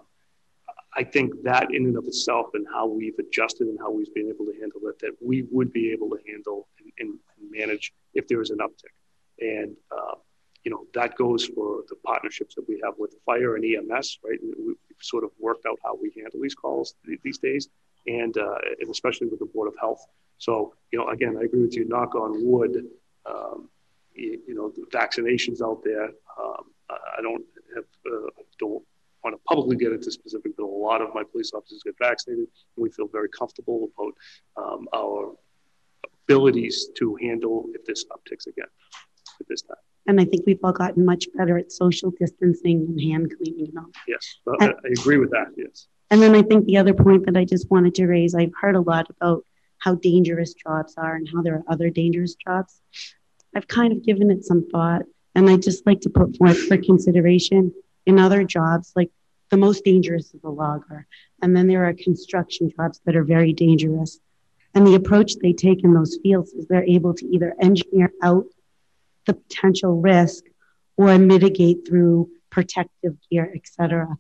I 0.96 1.04
think 1.04 1.44
that 1.44 1.74
in 1.74 1.86
and 1.86 1.98
of 1.98 2.06
itself, 2.06 2.48
and 2.54 2.66
how 2.72 2.88
we've 2.88 3.18
adjusted 3.20 3.68
and 3.68 3.78
how 3.78 3.92
we've 3.92 4.14
been 4.14 4.30
able 4.30 4.46
to 4.46 4.54
handle 4.60 4.82
it, 4.86 4.98
that 5.00 5.16
we 5.22 5.46
would 5.52 5.74
be 5.74 5.92
able 5.92 6.10
to 6.10 6.18
handle 6.28 6.68
and, 7.00 7.10
and 7.40 7.52
manage 7.52 7.94
if 8.14 8.28
there 8.28 8.38
was 8.38 8.50
an 8.50 8.60
uptick. 8.60 8.96
And 9.40 9.76
uh, 9.92 10.16
you 10.64 10.72
know 10.72 10.86
that 10.94 11.16
goes 11.16 11.46
for 11.46 11.84
the 11.90 11.96
partnerships 12.04 12.56
that 12.56 12.68
we 12.68 12.82
have 12.84 12.96
with 12.98 13.16
fire 13.26 13.56
and 13.56 13.64
EMS, 13.64 14.20
right? 14.24 14.42
And 14.42 14.54
we, 14.58 14.68
we've 14.68 15.02
sort 15.02 15.24
of 15.24 15.32
worked 15.40 15.66
out 15.66 15.78
how 15.84 15.96
we 16.02 16.12
handle 16.16 16.40
these 16.42 16.56
calls 16.56 16.96
these 17.24 17.38
days, 17.38 17.70
and 18.08 18.36
uh, 18.38 18.58
and 18.80 18.90
especially 18.90 19.28
with 19.28 19.40
the 19.40 19.46
Board 19.46 19.68
of 19.68 19.76
Health. 19.80 20.06
So 20.38 20.74
you 20.92 21.00
know, 21.00 21.10
again, 21.10 21.38
I 21.40 21.44
agree 21.44 21.62
with 21.62 21.76
you. 21.76 21.86
Knock 21.86 22.16
on 22.16 22.46
wood. 22.46 22.86
Um, 23.26 23.70
you, 24.14 24.40
you 24.48 24.56
know, 24.56 24.72
vaccinations 24.92 25.62
out 25.62 25.84
there. 25.84 26.06
Um, 26.06 26.72
I 26.90 26.98
I 27.18 27.22
don't 27.22 27.44
have 27.76 27.86
uh, 28.06 28.30
don't 28.60 28.84
want 29.26 29.36
to 29.36 29.42
publicly 29.48 29.76
get 29.76 29.92
into 29.92 30.12
specific, 30.12 30.52
but 30.56 30.64
a 30.64 30.68
lot 30.68 31.02
of 31.02 31.10
my 31.14 31.24
police 31.24 31.52
officers 31.54 31.82
get 31.84 31.96
vaccinated, 32.00 32.46
and 32.46 32.84
we 32.84 32.90
feel 32.92 33.08
very 33.08 33.30
comfortable 33.30 33.90
about 33.98 34.14
um, 34.64 34.88
our 34.96 35.34
abilities 36.24 36.90
to 36.96 37.16
handle 37.16 37.66
if 37.74 37.84
this 37.86 38.06
upticks 38.06 38.48
again 38.48 38.68
at 39.40 39.48
this 39.48 39.64
time. 39.64 39.78
And 40.08 40.22
I 40.22 40.26
think 40.26 40.46
we've 40.46 40.60
all 40.64 40.72
gotten 40.72 41.04
much 41.04 41.26
better 41.36 41.58
at 41.58 41.72
social 41.72 42.14
distancing 42.20 42.86
and 42.88 43.02
hand 43.02 43.34
cleaning 43.36 43.70
and 43.70 43.80
all. 43.80 43.92
Yes, 44.08 44.36
I, 44.62 44.68
I 44.68 44.90
agree 45.00 45.18
with 45.18 45.32
that. 45.32 45.48
Yes. 45.58 45.88
And 46.12 46.22
then 46.22 46.36
I 46.36 46.44
think 46.44 46.66
the 46.66 46.78
other 46.78 46.94
point 46.94 47.26
that 47.26 47.36
I 47.36 47.46
just 47.46 47.72
wanted 47.72 47.96
to 47.96 48.06
raise, 48.06 48.36
I've 48.36 48.54
heard 48.62 48.76
a 48.76 48.82
lot 48.82 49.08
about 49.10 49.44
how 49.80 49.96
dangerous 49.96 50.54
jobs 50.54 50.94
are 50.98 51.16
and 51.16 51.28
how 51.34 51.42
there 51.42 51.56
are 51.56 51.64
other 51.68 51.90
dangerous 51.90 52.36
jobs. 52.36 52.80
I've 53.56 53.68
kind 53.68 53.92
of 53.92 54.06
given 54.06 54.30
it 54.30 54.46
some 54.46 54.68
thought, 54.70 55.04
and 55.34 55.50
I 55.50 55.58
just 55.58 55.86
like 55.88 56.02
to 56.02 56.10
put 56.10 56.38
forth 56.38 56.60
for 56.68 56.78
consideration 56.78 57.74
in 58.06 58.20
other 58.20 58.44
jobs, 58.44 58.92
like 58.96 59.12
the 59.50 59.58
most 59.58 59.84
dangerous 59.84 60.34
is 60.34 60.44
a 60.44 60.50
logger. 60.50 61.08
And 61.42 61.56
then 61.56 61.68
there 61.68 61.86
are 61.86 61.94
construction 61.94 62.72
jobs 62.76 63.00
that 63.06 63.16
are 63.16 63.24
very 63.24 63.54
dangerous. 63.54 64.20
And 64.74 64.86
the 64.86 64.96
approach 64.96 65.36
they 65.36 65.54
take 65.54 65.84
in 65.84 65.94
those 65.94 66.18
fields 66.22 66.52
is 66.52 66.68
they're 66.68 66.84
able 66.84 67.14
to 67.14 67.26
either 67.28 67.56
engineer 67.62 68.12
out 68.22 68.46
the 69.26 69.34
potential 69.34 70.02
risk 70.02 70.44
or 70.98 71.18
mitigate 71.18 71.88
through 71.88 72.30
protective 72.50 73.18
gear, 73.30 73.52
et 73.56 73.64
cetera. 73.66 74.18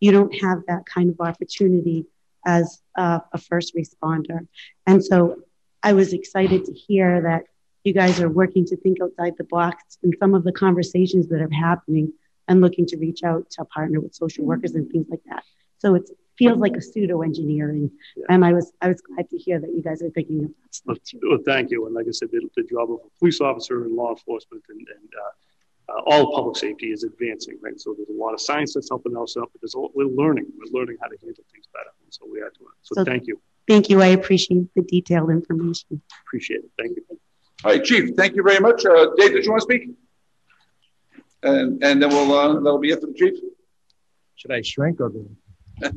You 0.00 0.12
don't 0.12 0.34
have 0.40 0.62
that 0.68 0.86
kind 0.86 1.10
of 1.10 1.20
opportunity 1.20 2.06
as 2.44 2.80
a, 2.96 3.22
a 3.32 3.38
first 3.38 3.74
responder. 3.74 4.46
And 4.86 5.04
so 5.04 5.42
I 5.82 5.92
was 5.92 6.12
excited 6.12 6.64
to 6.64 6.72
hear 6.72 7.22
that 7.22 7.44
you 7.84 7.92
guys 7.92 8.20
are 8.20 8.28
working 8.28 8.64
to 8.66 8.76
think 8.76 8.98
outside 9.02 9.34
the 9.36 9.44
box 9.44 9.98
and 10.02 10.14
some 10.18 10.34
of 10.34 10.44
the 10.44 10.52
conversations 10.52 11.28
that 11.28 11.40
are 11.40 11.50
happening 11.50 12.12
and 12.48 12.60
looking 12.60 12.86
to 12.86 12.96
reach 12.96 13.22
out 13.22 13.50
to 13.50 13.64
partner 13.66 14.00
with 14.00 14.14
social 14.14 14.44
workers 14.44 14.72
and 14.74 14.90
things 14.90 15.06
like 15.08 15.22
that. 15.28 15.44
So 15.78 15.94
it 15.94 16.08
feels 16.38 16.58
like 16.58 16.76
a 16.76 16.82
pseudo 16.82 17.22
engineering, 17.22 17.90
yeah. 18.16 18.26
and 18.28 18.44
I 18.44 18.52
was 18.52 18.72
I 18.80 18.88
was 18.88 19.00
glad 19.00 19.28
to 19.30 19.38
hear 19.38 19.58
that 19.60 19.70
you 19.74 19.82
guys 19.82 20.02
are 20.02 20.10
thinking 20.10 20.44
of 20.44 20.50
that 20.50 20.74
stuff 20.74 20.98
too. 21.04 21.20
Well, 21.28 21.38
thank 21.44 21.70
you, 21.70 21.86
and 21.86 21.94
like 21.94 22.06
I 22.08 22.12
said, 22.12 22.30
the, 22.30 22.48
the 22.56 22.62
job 22.62 22.90
of 22.90 23.00
a 23.04 23.18
police 23.18 23.40
officer 23.40 23.84
and 23.84 23.94
law 23.94 24.10
enforcement 24.10 24.62
and, 24.68 24.78
and 24.78 25.10
uh, 25.14 25.92
uh, 25.92 26.00
all 26.06 26.34
public 26.34 26.56
safety 26.56 26.86
is 26.86 27.04
advancing, 27.04 27.58
right? 27.62 27.78
So 27.80 27.94
there's 27.94 28.08
a 28.08 28.20
lot 28.20 28.34
of 28.34 28.40
science 28.40 28.74
that's 28.74 28.88
helping 28.88 29.16
us 29.16 29.36
out, 29.36 29.50
but 29.52 29.60
there's 29.60 29.74
a, 29.74 29.80
we're 29.94 30.06
learning, 30.06 30.46
we're 30.58 30.78
learning 30.78 30.96
how 31.00 31.08
to 31.08 31.16
handle 31.20 31.44
things 31.52 31.66
better, 31.72 31.90
and 32.02 32.12
so 32.12 32.26
we 32.30 32.40
are 32.40 32.52
doing 32.58 32.70
it. 32.72 32.82
So, 32.82 32.94
so 32.96 33.04
thank 33.04 33.26
you. 33.26 33.40
Thank 33.68 33.90
you. 33.90 34.02
I 34.02 34.08
appreciate 34.08 34.72
the 34.74 34.82
detailed 34.82 35.30
information. 35.30 36.00
Appreciate 36.26 36.58
it. 36.58 36.70
Thank 36.78 36.96
you. 36.96 37.04
All 37.64 37.72
right, 37.72 37.82
Chief. 37.82 38.14
Thank 38.16 38.36
you 38.36 38.42
very 38.42 38.60
much. 38.60 38.84
Uh, 38.84 39.08
Dave, 39.16 39.32
did 39.32 39.44
you 39.44 39.50
want 39.50 39.62
to 39.62 39.64
speak? 39.64 39.96
And 41.46 41.82
and 41.82 42.02
then 42.02 42.08
we'll 42.10 42.32
uh, 42.32 42.54
that'll 42.54 42.78
be 42.78 42.90
it 42.90 43.00
for 43.00 43.06
the 43.06 43.14
chief. 43.14 43.34
Should 44.34 44.52
I 44.52 44.62
shrink 44.62 45.00
or? 45.00 45.12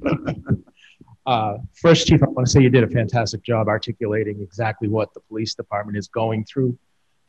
uh, 1.25 1.57
first, 1.73 2.07
Chief, 2.07 2.21
I 2.21 2.27
want 2.27 2.47
to 2.47 2.51
say 2.51 2.61
you 2.61 2.69
did 2.69 2.83
a 2.83 2.87
fantastic 2.87 3.43
job 3.43 3.67
articulating 3.67 4.41
exactly 4.41 4.87
what 4.87 5.13
the 5.13 5.21
police 5.21 5.55
department 5.55 5.97
is 5.97 6.07
going 6.07 6.45
through 6.45 6.77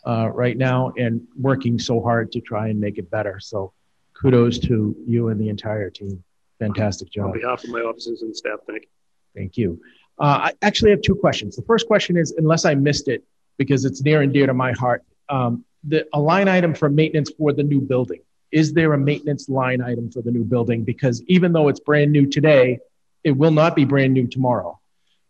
uh, 0.06 0.28
right 0.32 0.56
now 0.56 0.92
and 0.96 1.22
working 1.38 1.78
so 1.78 2.00
hard 2.00 2.32
to 2.32 2.40
try 2.40 2.68
and 2.68 2.80
make 2.80 2.98
it 2.98 3.10
better. 3.10 3.38
So, 3.40 3.72
kudos 4.20 4.58
to 4.60 4.96
you 5.06 5.28
and 5.28 5.40
the 5.40 5.48
entire 5.48 5.90
team. 5.90 6.22
Fantastic 6.58 7.10
job. 7.10 7.26
On 7.26 7.32
behalf 7.32 7.64
of 7.64 7.70
my 7.70 7.80
officers 7.80 8.22
and 8.22 8.36
staff, 8.36 8.58
thank 8.66 8.82
you. 8.82 8.88
Thank 9.34 9.56
you. 9.56 9.80
Uh, 10.18 10.50
I 10.50 10.52
actually 10.62 10.90
have 10.90 11.00
two 11.00 11.14
questions. 11.14 11.56
The 11.56 11.62
first 11.62 11.86
question 11.86 12.16
is, 12.16 12.32
unless 12.32 12.64
I 12.64 12.74
missed 12.74 13.08
it, 13.08 13.24
because 13.56 13.84
it's 13.84 14.02
near 14.02 14.20
and 14.20 14.32
dear 14.32 14.46
to 14.46 14.54
my 14.54 14.72
heart, 14.72 15.02
um, 15.30 15.64
the, 15.84 16.06
a 16.12 16.20
line 16.20 16.48
item 16.48 16.74
for 16.74 16.88
maintenance 16.88 17.30
for 17.36 17.52
the 17.52 17.62
new 17.62 17.80
building. 17.80 18.20
Is 18.52 18.72
there 18.72 18.92
a 18.92 18.98
maintenance 18.98 19.48
line 19.48 19.80
item 19.80 20.10
for 20.10 20.22
the 20.22 20.30
new 20.30 20.44
building? 20.44 20.84
Because 20.84 21.22
even 21.28 21.52
though 21.52 21.68
it's 21.68 21.80
brand 21.80 22.12
new 22.12 22.26
today, 22.26 22.80
it 23.22 23.32
will 23.32 23.52
not 23.52 23.76
be 23.76 23.84
brand 23.84 24.12
new 24.12 24.26
tomorrow. 24.26 24.80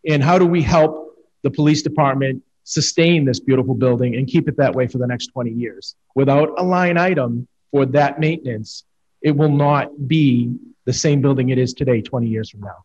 And 0.08 0.22
how 0.22 0.38
do 0.38 0.46
we 0.46 0.62
help 0.62 1.18
the 1.42 1.50
police 1.50 1.82
department 1.82 2.42
sustain 2.64 3.24
this 3.24 3.40
beautiful 3.40 3.74
building 3.74 4.14
and 4.16 4.26
keep 4.26 4.48
it 4.48 4.56
that 4.56 4.74
way 4.74 4.86
for 4.86 4.98
the 4.98 5.06
next 5.06 5.28
20 5.28 5.50
years? 5.50 5.94
Without 6.14 6.58
a 6.58 6.62
line 6.62 6.96
item 6.96 7.46
for 7.70 7.86
that 7.86 8.18
maintenance, 8.18 8.84
it 9.22 9.36
will 9.36 9.50
not 9.50 10.08
be 10.08 10.54
the 10.86 10.92
same 10.92 11.20
building 11.20 11.50
it 11.50 11.58
is 11.58 11.74
today 11.74 12.00
20 12.00 12.26
years 12.26 12.50
from 12.50 12.60
now. 12.60 12.84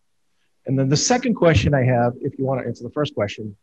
And 0.66 0.78
then 0.78 0.89
the 0.89 0.97
second 0.97 1.36
question 1.36 1.74
I 1.74 1.84
have, 1.84 2.13
if 2.22 2.38
you 2.38 2.45
want 2.45 2.61
to 2.61 2.68
answer 2.68 2.84
the 2.84 2.91
first 2.91 3.13
question, 3.13 3.55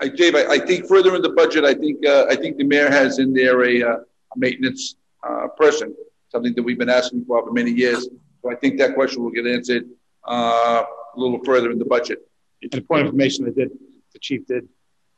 I, 0.00 0.08
Dave, 0.08 0.34
I, 0.34 0.46
I, 0.46 0.58
think 0.58 0.86
further 0.86 1.14
in 1.14 1.22
the 1.22 1.30
budget, 1.30 1.64
I 1.64 1.74
think 1.74 2.04
uh, 2.06 2.26
I 2.28 2.36
think 2.36 2.56
the 2.56 2.64
mayor 2.64 2.90
has 2.90 3.18
in 3.18 3.34
there 3.34 3.64
a, 3.64 3.82
uh, 3.82 3.96
a 3.96 4.38
maintenance 4.38 4.96
uh, 5.22 5.48
person, 5.48 5.94
something 6.30 6.54
that 6.54 6.62
we've 6.62 6.78
been 6.78 6.88
asking 6.88 7.24
for 7.26 7.44
for 7.44 7.52
many 7.52 7.70
years. 7.70 8.08
So 8.42 8.50
I 8.50 8.54
think 8.54 8.78
that 8.78 8.94
question 8.94 9.22
will 9.22 9.30
get 9.30 9.46
answered 9.46 9.84
uh, 10.26 10.82
a 11.14 11.18
little 11.18 11.42
further 11.44 11.70
in 11.70 11.78
the 11.78 11.84
budget. 11.84 12.26
And 12.62 12.74
a 12.74 12.80
point 12.80 13.02
of 13.02 13.06
information 13.08 13.44
that 13.44 13.56
did, 13.56 13.70
the 14.12 14.18
chief 14.18 14.46
did, 14.46 14.68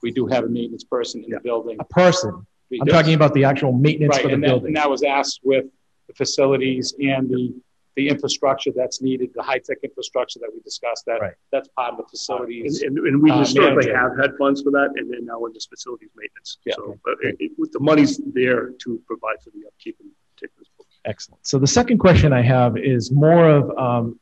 we 0.02 0.10
do 0.10 0.26
have 0.26 0.44
a 0.44 0.48
maintenance 0.48 0.84
person 0.84 1.22
in 1.22 1.30
yeah. 1.30 1.36
the 1.36 1.42
building. 1.42 1.76
A 1.80 1.84
person. 1.84 2.46
I'm 2.80 2.86
talking 2.86 3.14
about 3.14 3.34
the 3.34 3.44
actual 3.44 3.72
maintenance 3.72 4.16
right, 4.16 4.22
for 4.22 4.28
the 4.28 4.34
and 4.34 4.42
building. 4.42 4.62
That, 4.62 4.68
and 4.68 4.76
that 4.76 4.90
was 4.90 5.02
asked 5.02 5.40
with 5.42 5.66
the 6.08 6.14
facilities 6.14 6.94
and 7.00 7.28
the 7.28 7.54
the 7.96 8.08
infrastructure 8.08 8.70
that's 8.74 9.02
needed, 9.02 9.30
the 9.34 9.42
high-tech 9.42 9.78
infrastructure 9.82 10.38
that 10.40 10.50
we 10.52 10.60
discussed, 10.60 11.04
that 11.06 11.20
right. 11.20 11.34
that's 11.50 11.68
part 11.76 11.92
of 11.92 11.98
the 11.98 12.04
facilities. 12.04 12.82
And, 12.82 12.96
and, 12.96 13.06
and 13.06 13.22
we 13.22 13.30
uh, 13.30 13.40
historically 13.40 13.92
have 13.92 14.16
had 14.18 14.30
funds 14.38 14.62
for 14.62 14.70
that, 14.70 14.90
and 14.96 15.12
then 15.12 15.26
now 15.26 15.38
we're 15.38 15.52
just 15.52 15.68
facilities 15.68 16.10
maintenance. 16.16 16.58
Yeah. 16.64 16.74
So 16.76 16.98
okay. 17.06 17.36
it, 17.40 17.52
it, 17.58 17.72
the 17.72 17.80
money's 17.80 18.20
there 18.32 18.70
to 18.70 19.00
provide 19.06 19.42
for 19.44 19.50
the 19.50 19.66
upkeep 19.66 19.96
and 20.00 20.10
take 20.40 20.50
this 20.58 20.68
book. 20.76 20.86
Excellent. 21.04 21.46
So 21.46 21.58
the 21.58 21.66
second 21.66 21.98
question 21.98 22.32
I 22.32 22.42
have 22.42 22.76
is 22.76 23.10
more 23.10 23.48
of 23.48 23.76
um, 23.76 24.18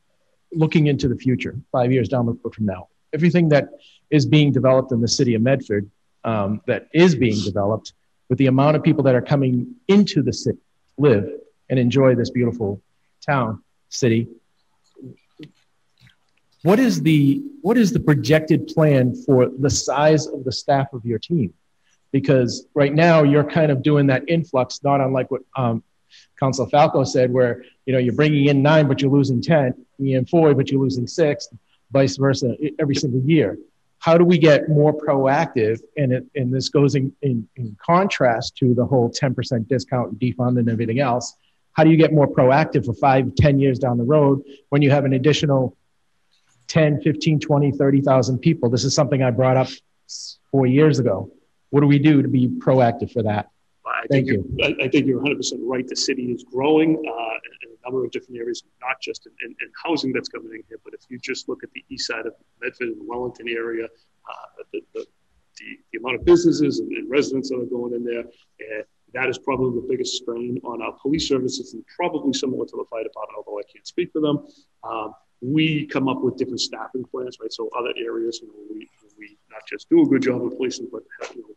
looking 0.51 0.87
into 0.87 1.07
the 1.07 1.15
future, 1.15 1.55
five 1.71 1.91
years 1.91 2.09
down 2.09 2.25
the 2.25 2.33
road 2.43 2.53
from 2.53 2.65
now. 2.65 2.89
Everything 3.13 3.49
that 3.49 3.69
is 4.09 4.25
being 4.25 4.51
developed 4.51 4.91
in 4.91 4.99
the 4.99 5.07
city 5.07 5.35
of 5.35 5.41
Medford, 5.41 5.89
um, 6.23 6.61
that 6.67 6.87
is 6.93 7.15
being 7.15 7.41
developed, 7.43 7.93
with 8.29 8.37
the 8.37 8.47
amount 8.47 8.75
of 8.75 8.83
people 8.83 9.03
that 9.03 9.15
are 9.15 9.21
coming 9.21 9.75
into 9.87 10.21
the 10.21 10.33
city, 10.33 10.59
live 10.97 11.29
and 11.69 11.79
enjoy 11.79 12.15
this 12.15 12.29
beautiful 12.29 12.81
town, 13.21 13.63
city. 13.89 14.27
What 16.63 16.79
is 16.79 17.01
the 17.01 17.41
what 17.61 17.77
is 17.77 17.91
the 17.91 17.99
projected 17.99 18.67
plan 18.67 19.15
for 19.15 19.49
the 19.49 19.69
size 19.69 20.27
of 20.27 20.43
the 20.43 20.51
staff 20.51 20.93
of 20.93 21.05
your 21.05 21.19
team? 21.19 21.53
Because 22.11 22.67
right 22.75 22.93
now 22.93 23.23
you're 23.23 23.43
kind 23.43 23.71
of 23.71 23.81
doing 23.81 24.07
that 24.07 24.23
influx, 24.27 24.83
not 24.83 25.01
unlike 25.01 25.31
what 25.31 25.41
um, 25.55 25.83
Council 26.39 26.67
Falco 26.67 27.03
said, 27.03 27.31
where 27.31 27.63
you 27.85 27.93
know 27.93 27.99
you're 27.99 28.13
bringing 28.13 28.47
in 28.47 28.61
nine, 28.61 28.87
but 28.87 29.01
you're 29.01 29.11
losing 29.11 29.41
ten, 29.41 29.73
bringing 29.97 30.17
in 30.17 30.25
four, 30.25 30.53
but 30.53 30.69
you're 30.69 30.81
losing 30.81 31.07
six, 31.07 31.47
vice 31.91 32.17
versa, 32.17 32.55
every 32.79 32.95
single 32.95 33.21
year. 33.21 33.57
How 33.99 34.17
do 34.17 34.25
we 34.25 34.39
get 34.39 34.67
more 34.67 34.93
proactive? 34.93 35.79
And 35.95 36.11
it, 36.11 36.25
and 36.35 36.51
this 36.51 36.69
goes 36.69 36.95
in, 36.95 37.13
in, 37.21 37.47
in 37.55 37.77
contrast 37.79 38.57
to 38.57 38.73
the 38.73 38.83
whole 38.83 39.11
10% 39.11 39.67
discount 39.67 40.09
and 40.09 40.19
defund 40.19 40.57
and 40.57 40.67
everything 40.67 40.99
else 40.99 41.35
how 41.73 41.83
do 41.83 41.89
you 41.89 41.97
get 41.97 42.13
more 42.13 42.27
proactive 42.27 42.85
for 42.85 42.93
five, 42.93 43.33
ten 43.35 43.59
years 43.59 43.79
down 43.79 43.97
the 43.97 44.03
road 44.03 44.43
when 44.69 44.81
you 44.81 44.91
have 44.91 45.05
an 45.05 45.13
additional 45.13 45.77
10, 46.67 47.01
15, 47.01 47.39
20, 47.39 47.71
30,000 47.71 48.39
people? 48.39 48.69
This 48.69 48.83
is 48.83 48.93
something 48.93 49.23
I 49.23 49.31
brought 49.31 49.57
up 49.57 49.67
four 50.51 50.65
years 50.65 50.99
ago. 50.99 51.31
What 51.69 51.81
do 51.81 51.87
we 51.87 51.99
do 51.99 52.21
to 52.21 52.27
be 52.27 52.47
proactive 52.47 53.11
for 53.11 53.23
that? 53.23 53.49
I 53.85 54.05
Thank 54.09 54.27
you. 54.27 54.57
I, 54.63 54.75
I, 54.83 54.87
think 54.87 55.07
you're 55.07 55.21
100% 55.21 55.53
right. 55.61 55.87
The 55.87 55.95
city 55.95 56.31
is 56.31 56.43
growing 56.43 56.95
uh, 56.95 57.33
in 57.63 57.69
a 57.71 57.89
number 57.89 58.05
of 58.05 58.11
different 58.11 58.39
areas, 58.39 58.63
not 58.81 59.01
just 59.01 59.25
in, 59.25 59.31
in, 59.43 59.51
in, 59.51 59.71
housing 59.83 60.13
that's 60.13 60.29
coming 60.29 60.51
in 60.53 60.63
here, 60.67 60.79
but 60.83 60.93
if 60.93 61.01
you 61.09 61.17
just 61.17 61.49
look 61.49 61.63
at 61.63 61.71
the 61.73 61.83
east 61.89 62.07
side 62.07 62.25
of 62.25 62.33
Medford 62.61 62.89
and 62.89 63.01
the 63.01 63.05
Wellington 63.05 63.47
area, 63.49 63.85
uh, 63.85 64.63
the, 64.71 64.81
the, 64.93 65.05
the, 65.57 65.77
the, 65.91 65.97
amount 65.97 66.15
of 66.15 66.25
businesses 66.25 66.79
and, 66.79 66.91
and, 66.91 67.09
residents 67.09 67.49
that 67.49 67.59
are 67.59 67.65
going 67.65 67.93
in 67.93 68.03
there, 68.03 68.21
uh, 68.21 68.83
that 69.13 69.29
is 69.29 69.37
probably 69.37 69.79
the 69.81 69.87
biggest 69.87 70.15
strain 70.15 70.59
on 70.63 70.81
our 70.81 70.93
police 71.01 71.27
services 71.27 71.73
and 71.73 71.85
probably 71.87 72.33
similar 72.33 72.65
to 72.65 72.77
the 72.77 72.85
fire 72.89 73.03
department, 73.03 73.37
although 73.37 73.59
I 73.59 73.63
can't 73.71 73.85
speak 73.85 74.11
for 74.11 74.21
them. 74.21 74.47
Um, 74.83 75.13
we 75.41 75.87
come 75.87 76.07
up 76.07 76.21
with 76.21 76.37
different 76.37 76.61
staffing 76.61 77.03
plans, 77.03 77.37
right? 77.41 77.51
So 77.51 77.69
other 77.77 77.93
areas, 77.97 78.39
you 78.41 78.47
know, 78.47 78.53
we, 78.69 78.87
we 79.17 79.37
not 79.49 79.61
just 79.67 79.89
do 79.89 80.01
a 80.01 80.05
good 80.05 80.21
job 80.21 80.43
of 80.45 80.55
policing, 80.55 80.87
but 80.91 81.03
you 81.35 81.41
know, 81.41 81.55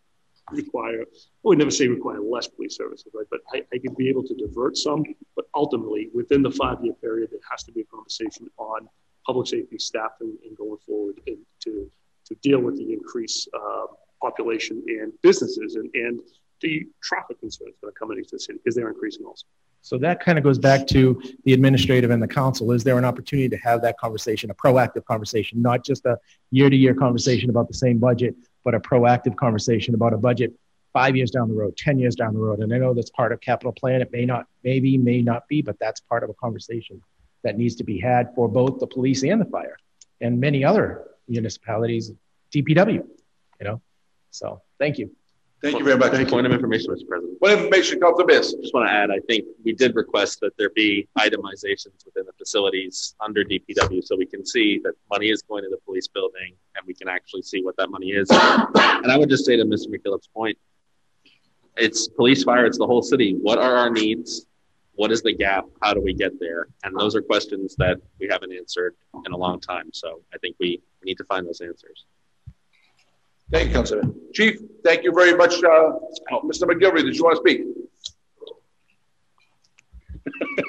require, 0.51 1.03
I 1.03 1.05
would 1.43 1.59
never 1.59 1.71
say 1.71 1.87
require 1.89 2.21
less 2.21 2.49
police 2.49 2.77
services, 2.77 3.13
right? 3.15 3.27
But 3.31 3.41
I, 3.53 3.63
I 3.73 3.79
can 3.79 3.95
be 3.95 4.09
able 4.09 4.25
to 4.25 4.35
divert 4.35 4.77
some, 4.77 5.05
but 5.37 5.47
ultimately 5.55 6.11
within 6.15 6.43
the 6.43 6.51
five-year 6.51 6.95
period, 6.95 7.31
there 7.31 7.41
has 7.51 7.63
to 7.65 7.73
be 7.73 7.83
a 7.83 7.85
conversation 7.85 8.49
on 8.59 8.89
public 9.27 9.47
safety 9.47 9.79
staffing 9.79 10.37
and 10.47 10.57
going 10.57 10.79
forward 10.87 11.21
and 11.27 11.39
to, 11.65 11.91
to 12.27 12.35
deal 12.43 12.61
with 12.61 12.77
the 12.77 12.93
increased 12.93 13.49
uh, 13.55 13.87
population 14.21 14.83
and 14.87 15.13
businesses 15.23 15.77
and, 15.77 15.91
and 15.95 16.21
the 16.65 16.87
traffic 17.03 17.39
concerns 17.39 17.75
that 17.81 17.89
are 17.89 17.93
coming 17.93 18.17
into 18.17 18.31
the 18.33 18.41
city 18.41 18.59
because 18.59 18.75
they're 18.75 18.89
increasing 18.89 19.25
also. 19.27 19.45
So 19.83 19.99
that 19.99 20.25
kind 20.25 20.39
of 20.39 20.45
goes 20.45 20.59
back 20.59 20.87
to 20.89 21.23
the 21.45 21.53
administrative 21.53 22.11
and 22.11 22.23
the 22.23 22.27
council. 22.27 22.73
Is 22.73 22.83
there 22.83 22.97
an 22.97 23.05
opportunity 23.05 23.51
to 23.51 23.57
have 23.59 23.83
that 23.83 23.99
conversation, 23.99 24.51
a 24.51 24.55
proactive 24.55 25.05
conversation, 25.05 25.61
not 25.61 25.85
just 25.85 26.07
a 26.07 26.19
year-to-year 26.51 26.95
conversation 26.95 27.51
about 27.51 27.69
the 27.69 27.75
same 27.75 27.99
budget, 27.99 28.35
but 28.65 28.75
a 28.75 28.81
proactive 28.81 29.37
conversation 29.37 29.95
about 29.95 30.15
a 30.15 30.17
budget 30.17 30.55
five 30.95 31.17
years 31.17 31.31
down 31.31 31.49
the 31.49 31.55
road, 31.55 31.77
10 31.77 31.99
years 31.99 32.15
down 32.15 32.33
the 32.33 32.41
road. 32.41 32.61
And 32.61 32.73
I 32.73 32.79
know 32.79 32.95
that's 32.95 33.11
part 33.11 33.33
of 33.33 33.43
capital 33.43 33.73
plan. 33.73 34.01
It 34.01 34.11
may 34.11 34.25
not, 34.25 34.47
maybe, 34.63 34.97
may 34.97 35.21
not 35.21 35.47
be, 35.49 35.61
but 35.61 35.79
that's 35.79 36.01
part 36.01 36.25
of 36.25 36.31
a 36.31 36.35
conversation 36.35 37.03
that 37.43 37.59
needs 37.59 37.75
to 37.75 37.85
be 37.85 38.01
had 38.01 38.35
for 38.35 38.49
both 38.49 38.81
the 38.81 38.87
police 38.87 39.23
and 39.23 39.39
the 39.39 39.45
fire 39.45 39.77
and 40.23 40.41
many 40.41 40.65
other 40.65 41.05
municipalities, 41.29 42.11
DPW, 42.55 43.05
you 43.61 43.65
know? 43.65 43.83
So 44.31 44.63
thank 44.79 44.97
you. 44.99 45.11
Thank 45.65 45.79
you 45.79 45.85
very 45.87 45.97
much. 45.97 46.29
Point 46.29 46.47
of 46.47 46.53
information, 46.53 46.93
Mr. 46.93 47.09
President. 47.09 47.37
What 47.39 47.53
information 47.53 47.99
comes 47.99 48.19
to 48.19 48.27
this? 48.29 48.53
Just 48.53 48.75
want 48.75 48.87
to 48.87 48.93
add, 48.93 49.11
I 49.11 49.19
think 49.21 49.47
we 49.65 49.73
did 49.73 49.97
request 49.97 50.41
that 50.41 50.55
there 50.59 50.69
be 50.69 51.09
itemizations 51.19 52.05
within 52.05 52.27
the 52.27 52.35
facilities 52.37 53.15
under 53.19 53.43
DPW 53.43 54.05
so 54.05 54.15
we 54.15 54.27
can 54.27 54.45
see 54.45 54.79
that 54.85 54.93
money 55.11 55.31
is 55.31 55.41
going 55.41 55.65
to 55.65 55.71
the 55.71 55.79
police 55.87 56.07
building 56.07 56.55
and 56.77 56.87
we 56.87 56.93
can 56.93 57.09
actually 57.09 57.41
see 57.41 57.63
what 57.63 57.79
that 57.79 57.89
money 57.89 58.09
is. 58.09 58.29
And 58.31 59.11
I 59.11 59.17
would 59.17 59.31
just 59.31 59.47
say 59.47 59.57
to 59.57 59.65
Mr. 59.65 59.87
McKillop's 59.89 60.29
point, 60.35 60.59
it's 61.79 62.09
police 62.09 62.45
fire, 62.45 62.67
it's 62.67 62.77
the 62.77 62.87
whole 62.87 63.01
city. 63.01 63.39
What 63.41 63.57
are 63.57 63.75
our 63.75 63.89
needs? 63.89 64.45
What 64.97 65.13
is 65.13 65.23
the 65.23 65.33
gap? 65.33 65.65
How 65.81 65.95
do 65.95 66.03
we 66.03 66.13
get 66.13 66.39
there? 66.41 66.67
And 66.83 66.95
those 66.95 67.17
are 67.17 67.23
questions 67.23 67.75
that 67.77 67.97
we 68.21 68.29
haven't 68.31 68.53
answered 68.53 68.97
in 69.25 69.33
a 69.33 69.37
long 69.39 69.61
time. 69.61 69.89
So 69.95 70.21
I 70.35 70.37
think 70.39 70.57
we, 70.61 70.83
we 71.01 71.07
need 71.07 71.17
to 71.17 71.25
find 71.25 71.47
those 71.47 71.63
answers. 71.63 72.05
Thank 73.51 73.69
you, 73.69 73.75
Councilman. 73.75 74.15
Chief, 74.33 74.59
thank 74.85 75.05
you 75.05 75.13
very 75.13 75.37
much. 75.37 75.63
Uh, 75.63 75.93
Mr. 76.45 76.63
McGilvery, 76.63 77.03
did 77.05 77.15
you 77.17 77.25
want 77.25 77.37
to 77.37 77.41
speak? 77.43 77.63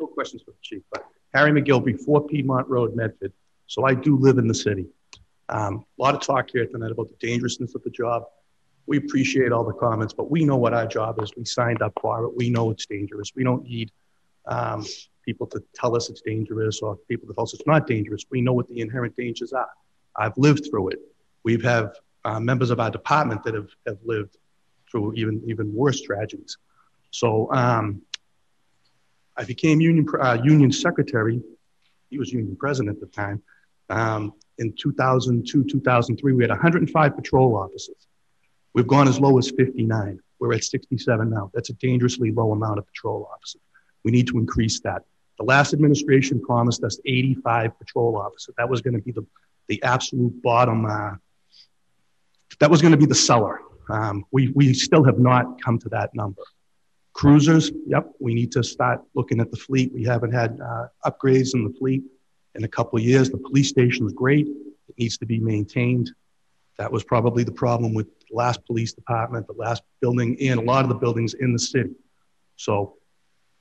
No 0.00 0.06
questions 0.06 0.42
for 0.42 0.52
the 0.52 0.56
chief, 0.62 0.82
but 0.92 1.04
Harry 1.34 1.50
McGilvery, 1.50 1.98
4 2.00 2.26
Piedmont 2.26 2.66
Road, 2.68 2.96
Medford. 2.96 3.32
So 3.66 3.84
I 3.84 3.94
do 3.94 4.16
live 4.16 4.38
in 4.38 4.48
the 4.48 4.54
city. 4.54 4.86
Um, 5.50 5.84
A 5.98 6.02
lot 6.02 6.14
of 6.14 6.22
talk 6.22 6.48
here 6.50 6.66
tonight 6.66 6.90
about 6.90 7.08
the 7.08 7.16
dangerousness 7.26 7.74
of 7.74 7.82
the 7.82 7.90
job. 7.90 8.24
We 8.86 8.96
appreciate 8.96 9.52
all 9.52 9.64
the 9.64 9.74
comments, 9.74 10.14
but 10.14 10.30
we 10.30 10.44
know 10.44 10.56
what 10.56 10.72
our 10.72 10.86
job 10.86 11.22
is. 11.22 11.32
We 11.36 11.44
signed 11.44 11.82
up 11.82 11.92
for 12.00 12.24
it. 12.24 12.36
We 12.36 12.48
know 12.50 12.70
it's 12.70 12.86
dangerous. 12.86 13.32
We 13.36 13.44
don't 13.44 13.62
need 13.64 13.90
um, 14.46 14.86
people 15.24 15.46
to 15.48 15.62
tell 15.74 15.94
us 15.94 16.08
it's 16.08 16.22
dangerous 16.22 16.80
or 16.80 16.96
people 17.08 17.28
to 17.28 17.34
tell 17.34 17.44
us 17.44 17.52
it's 17.54 17.66
not 17.66 17.86
dangerous. 17.86 18.24
We 18.30 18.40
know 18.40 18.52
what 18.54 18.68
the 18.68 18.80
inherent 18.80 19.16
dangers 19.16 19.52
are. 19.52 19.68
I've 20.16 20.36
lived 20.36 20.68
through 20.70 20.90
it. 20.90 20.98
We've 21.42 21.64
uh, 22.24 22.40
members 22.40 22.70
of 22.70 22.80
our 22.80 22.90
department 22.90 23.44
that 23.44 23.54
have, 23.54 23.68
have 23.86 23.98
lived 24.04 24.36
through 24.90 25.14
even 25.14 25.42
even 25.46 25.74
worse 25.74 26.00
tragedies. 26.00 26.58
So 27.10 27.52
um, 27.52 28.02
I 29.36 29.44
became 29.44 29.80
union 29.80 30.06
uh, 30.20 30.38
union 30.42 30.72
secretary. 30.72 31.40
He 32.10 32.18
was 32.18 32.32
union 32.32 32.56
president 32.56 32.96
at 32.96 33.00
the 33.00 33.06
time. 33.06 33.42
Um, 33.88 34.34
in 34.58 34.74
2002, 34.78 35.64
2003, 35.64 36.32
we 36.32 36.42
had 36.42 36.50
105 36.50 37.16
patrol 37.16 37.56
officers. 37.56 38.06
We've 38.74 38.86
gone 38.86 39.08
as 39.08 39.18
low 39.18 39.38
as 39.38 39.50
59. 39.50 40.20
We're 40.38 40.54
at 40.54 40.64
67 40.64 41.30
now. 41.30 41.50
That's 41.54 41.70
a 41.70 41.74
dangerously 41.74 42.30
low 42.30 42.52
amount 42.52 42.78
of 42.78 42.86
patrol 42.86 43.28
officers. 43.32 43.62
We 44.04 44.10
need 44.10 44.26
to 44.28 44.38
increase 44.38 44.80
that. 44.80 45.02
The 45.38 45.44
last 45.44 45.72
administration 45.72 46.40
promised 46.40 46.84
us 46.84 46.98
85 47.04 47.78
patrol 47.78 48.16
officers. 48.16 48.54
That 48.58 48.68
was 48.68 48.80
going 48.82 48.94
to 48.94 49.02
be 49.02 49.12
the, 49.12 49.26
the 49.70 49.82
absolute 49.84 50.42
bottom. 50.42 50.84
Uh, 50.84 51.12
that 52.58 52.68
was 52.68 52.82
going 52.82 52.92
to 52.92 52.98
be 52.98 53.06
the 53.06 53.14
cellar. 53.14 53.60
Um, 53.88 54.24
we, 54.32 54.48
we 54.48 54.74
still 54.74 55.04
have 55.04 55.18
not 55.18 55.62
come 55.62 55.78
to 55.78 55.88
that 55.90 56.10
number. 56.14 56.42
Cruisers, 57.12 57.70
yep, 57.86 58.12
we 58.20 58.34
need 58.34 58.52
to 58.52 58.62
start 58.62 59.00
looking 59.14 59.40
at 59.40 59.50
the 59.50 59.56
fleet. 59.56 59.92
We 59.94 60.04
haven't 60.04 60.32
had 60.32 60.60
uh, 60.60 60.86
upgrades 61.06 61.54
in 61.54 61.64
the 61.64 61.72
fleet 61.78 62.02
in 62.56 62.64
a 62.64 62.68
couple 62.68 62.98
of 62.98 63.04
years. 63.04 63.30
The 63.30 63.38
police 63.38 63.68
station 63.68 64.06
is 64.06 64.12
great. 64.12 64.46
It 64.46 64.94
needs 64.98 65.16
to 65.18 65.26
be 65.26 65.38
maintained. 65.38 66.10
That 66.76 66.90
was 66.90 67.04
probably 67.04 67.44
the 67.44 67.52
problem 67.52 67.94
with 67.94 68.06
the 68.28 68.34
last 68.34 68.64
police 68.66 68.92
department, 68.92 69.46
the 69.46 69.52
last 69.52 69.82
building, 70.00 70.36
and 70.40 70.58
a 70.58 70.62
lot 70.62 70.82
of 70.84 70.88
the 70.88 70.94
buildings 70.96 71.34
in 71.34 71.52
the 71.52 71.58
city. 71.58 71.94
So 72.56 72.96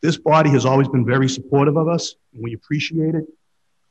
this 0.01 0.17
body 0.17 0.49
has 0.51 0.65
always 0.65 0.87
been 0.87 1.05
very 1.05 1.29
supportive 1.29 1.77
of 1.77 1.87
us, 1.87 2.15
and 2.33 2.43
we 2.43 2.53
appreciate 2.53 3.15
it. 3.15 3.25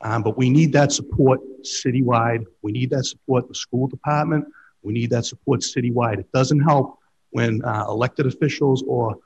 Um, 0.00 0.22
but 0.22 0.36
we 0.38 0.48
need 0.48 0.72
that 0.74 0.92
support 0.92 1.40
citywide. 1.62 2.44
We 2.62 2.72
need 2.72 2.90
that 2.90 3.04
support 3.04 3.48
the 3.48 3.54
school 3.54 3.88
department. 3.88 4.46
We 4.82 4.92
need 4.92 5.10
that 5.10 5.26
support 5.26 5.60
citywide. 5.60 6.18
It 6.18 6.30
doesn't 6.32 6.60
help 6.60 6.98
when 7.30 7.62
uh, 7.64 7.84
elected 7.88 8.26
officials 8.26 8.82
or 8.86 9.16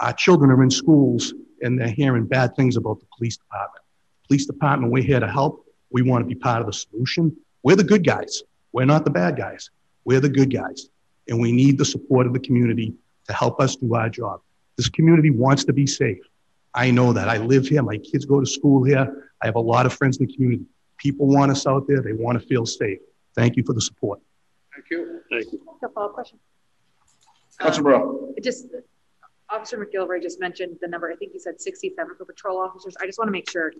our 0.00 0.12
children 0.12 0.50
are 0.50 0.62
in 0.62 0.70
schools 0.70 1.34
and 1.62 1.78
they're 1.78 1.88
hearing 1.88 2.26
bad 2.26 2.54
things 2.56 2.76
about 2.76 3.00
the 3.00 3.06
police 3.16 3.36
department. 3.36 3.84
Police 4.28 4.46
department, 4.46 4.92
we're 4.92 5.02
here 5.02 5.20
to 5.20 5.28
help. 5.28 5.66
We 5.90 6.02
want 6.02 6.24
to 6.24 6.28
be 6.28 6.34
part 6.34 6.60
of 6.60 6.66
the 6.66 6.72
solution. 6.72 7.36
We're 7.62 7.76
the 7.76 7.84
good 7.84 8.04
guys. 8.04 8.42
We're 8.72 8.86
not 8.86 9.04
the 9.04 9.10
bad 9.10 9.36
guys. 9.36 9.70
We're 10.04 10.20
the 10.20 10.28
good 10.28 10.52
guys. 10.52 10.88
And 11.28 11.40
we 11.40 11.52
need 11.52 11.78
the 11.78 11.84
support 11.84 12.26
of 12.26 12.32
the 12.32 12.40
community 12.40 12.94
to 13.26 13.32
help 13.32 13.60
us 13.60 13.76
do 13.76 13.94
our 13.94 14.08
job. 14.08 14.40
This 14.76 14.88
community 14.88 15.30
wants 15.30 15.64
to 15.64 15.72
be 15.72 15.86
safe. 15.86 16.18
I 16.74 16.90
know 16.90 17.12
that. 17.12 17.28
I 17.28 17.38
live 17.38 17.66
here. 17.66 17.82
My 17.82 17.98
kids 17.98 18.24
go 18.24 18.40
to 18.40 18.46
school 18.46 18.82
here. 18.82 19.30
I 19.44 19.46
have 19.46 19.56
a 19.56 19.60
lot 19.60 19.84
of 19.84 19.92
friends 19.92 20.16
in 20.16 20.26
the 20.26 20.34
community. 20.34 20.64
People 20.96 21.26
want 21.26 21.50
us 21.52 21.66
out 21.66 21.86
there. 21.86 22.00
They 22.00 22.14
want 22.14 22.40
to 22.40 22.46
feel 22.46 22.64
safe. 22.64 22.98
Thank 23.36 23.56
you 23.56 23.62
for 23.62 23.74
the 23.74 23.80
support. 23.80 24.20
Thank 24.74 24.86
you. 24.90 25.20
Thank 25.30 25.52
you. 25.52 25.60
A 25.82 25.88
follow-up 25.90 26.14
question. 26.14 26.38
Councilman 27.60 27.92
um, 27.92 28.00
Rowe. 28.00 28.34
It 28.38 28.42
just, 28.42 28.68
Officer 29.50 29.76
McGilvery 29.76 30.22
just 30.22 30.40
mentioned 30.40 30.78
the 30.80 30.88
number, 30.88 31.12
I 31.12 31.16
think 31.16 31.32
he 31.32 31.38
said 31.38 31.60
67 31.60 32.14
for 32.16 32.24
patrol 32.24 32.58
officers. 32.58 32.96
I 33.02 33.04
just 33.04 33.18
want 33.18 33.28
to 33.28 33.32
make 33.32 33.50
sure 33.50 33.74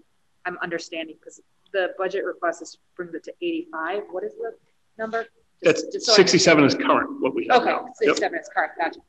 I'm 0.44 0.58
understanding 0.58 1.16
because 1.18 1.40
the 1.72 1.94
budget 1.96 2.26
request 2.26 2.60
is 2.60 2.76
brings 2.94 3.14
it 3.14 3.24
to 3.24 3.32
85. 3.40 4.02
What 4.10 4.22
is 4.22 4.34
the 4.34 4.52
number? 4.98 5.24
That's 5.62 5.80
Just- 5.80 5.92
just 5.94 6.06
so 6.06 6.12
67 6.12 6.62
is 6.64 6.74
current, 6.74 7.22
what 7.22 7.34
we 7.34 7.46
have 7.50 7.62
Okay, 7.62 7.70
now. 7.70 7.86
Yep. 8.02 8.16
67 8.16 8.38
is 8.38 8.50
correct, 8.54 8.78
gotcha. 8.78 9.00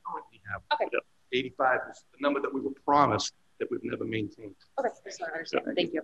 Okay, 0.74 0.98
85 1.34 1.80
is 1.92 2.04
the 2.14 2.18
number 2.22 2.40
that 2.40 2.54
we 2.54 2.62
were 2.62 2.72
promised 2.86 3.34
that 3.60 3.70
we've 3.70 3.84
never 3.84 4.06
maintained. 4.06 4.56
okay, 4.80 4.88
just 5.06 5.20
want 5.20 5.34
to 5.34 5.38
understand, 5.38 5.66
thank 5.76 5.92
you. 5.94 6.02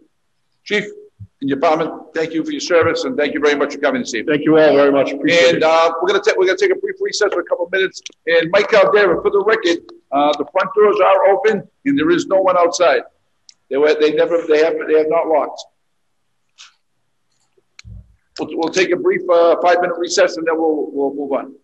Chief, 0.64 0.86
in 1.42 1.48
your 1.48 1.58
department, 1.58 2.14
thank 2.14 2.34
you 2.34 2.44
for 2.44 2.52
your 2.52 2.62
service 2.62 3.04
and 3.04 3.18
thank 3.18 3.34
you 3.34 3.40
very 3.40 3.56
much 3.56 3.74
for 3.74 3.80
coming 3.80 4.02
this 4.02 4.14
evening. 4.14 4.36
Thank 4.36 4.46
you 4.46 4.58
all 4.60 4.76
very 4.76 4.92
much. 4.92 5.12
Appreciate 5.12 5.48
And 5.56 5.58
it. 5.58 5.64
uh, 5.64 5.92
we're 6.02 6.08
gonna 6.08 6.22
take 6.24 6.38
we're 6.38 6.46
gonna 6.46 6.58
take 6.58 6.72
a 6.72 6.76
brief 6.76 6.96
recess 7.02 7.34
for 7.34 7.40
a 7.42 7.44
couple 7.46 7.66
of 7.66 7.72
minutes. 7.72 8.02
And 8.28 8.50
Mike 8.52 8.70
Caldera, 8.70 9.22
for 9.22 9.32
the 9.32 9.44
record, 9.46 9.80
uh, 10.12 10.34
the 10.38 10.46
front 10.52 10.70
doors 10.76 11.00
are 11.04 11.28
open 11.30 11.68
and 11.86 11.98
there 11.98 12.12
is 12.12 12.28
no 12.28 12.40
one 12.42 12.58
outside. 12.58 13.02
They 13.70 13.78
were 13.78 13.96
they 14.00 14.12
never 14.14 14.44
they 14.48 14.64
have 14.64 14.76
they 14.88 14.98
have 15.00 15.10
not 15.10 15.28
locked. 15.28 15.62
We'll, 18.40 18.50
we'll 18.58 18.70
take 18.74 18.92
a 18.92 18.96
brief 18.98 19.22
uh, 19.30 19.56
five 19.62 19.82
minute 19.82 19.98
recess 19.98 20.38
and 20.38 20.46
then 20.48 20.58
we'll 20.58 20.92
we'll 20.92 21.14
move 21.16 21.32
on. 21.34 21.56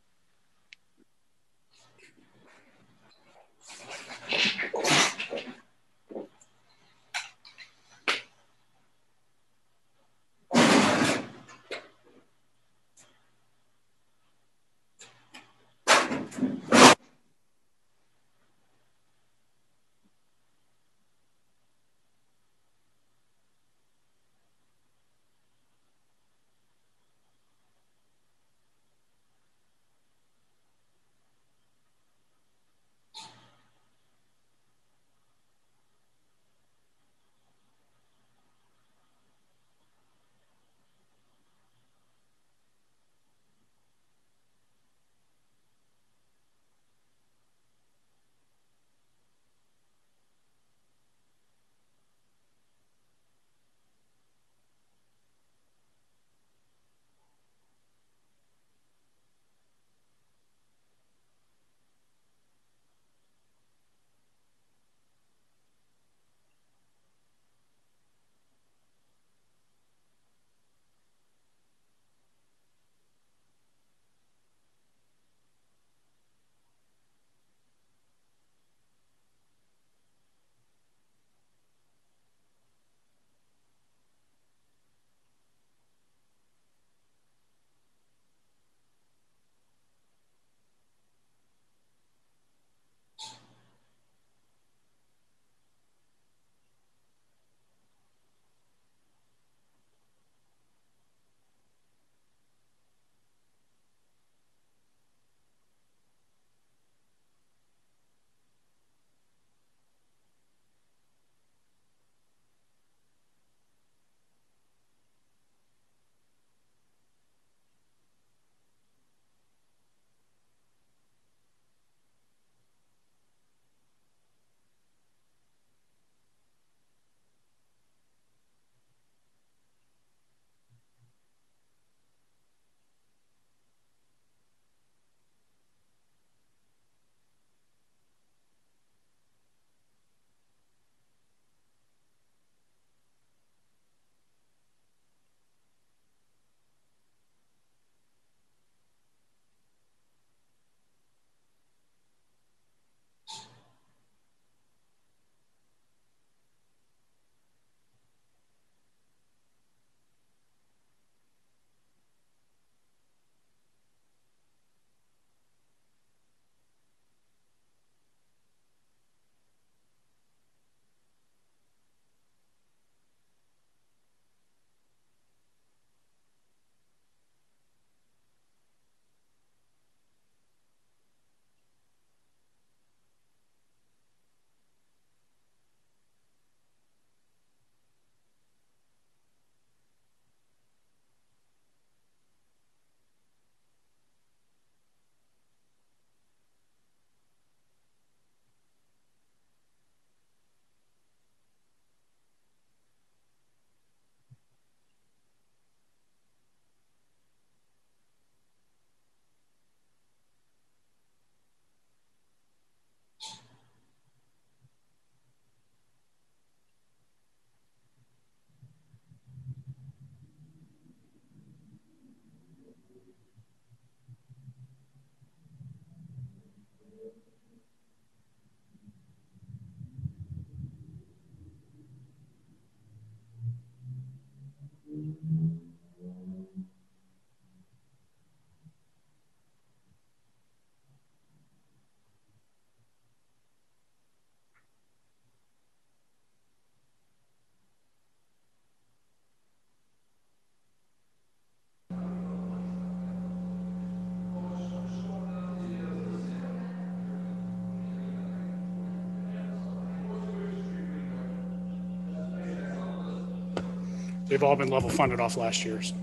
They've 264.27 264.43
all 264.43 264.55
been 264.55 264.69
level 264.69 264.89
funded 264.89 265.19
off 265.19 265.37
last 265.37 265.63
year's. 265.65 265.93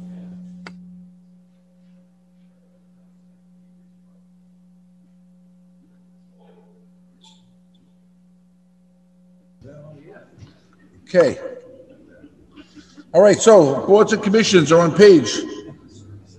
Okay. 11.14 11.38
All 13.12 13.22
right, 13.22 13.38
so 13.38 13.86
boards 13.86 14.12
and 14.12 14.20
commissions 14.20 14.72
are 14.72 14.80
on 14.80 14.92
page 14.96 15.32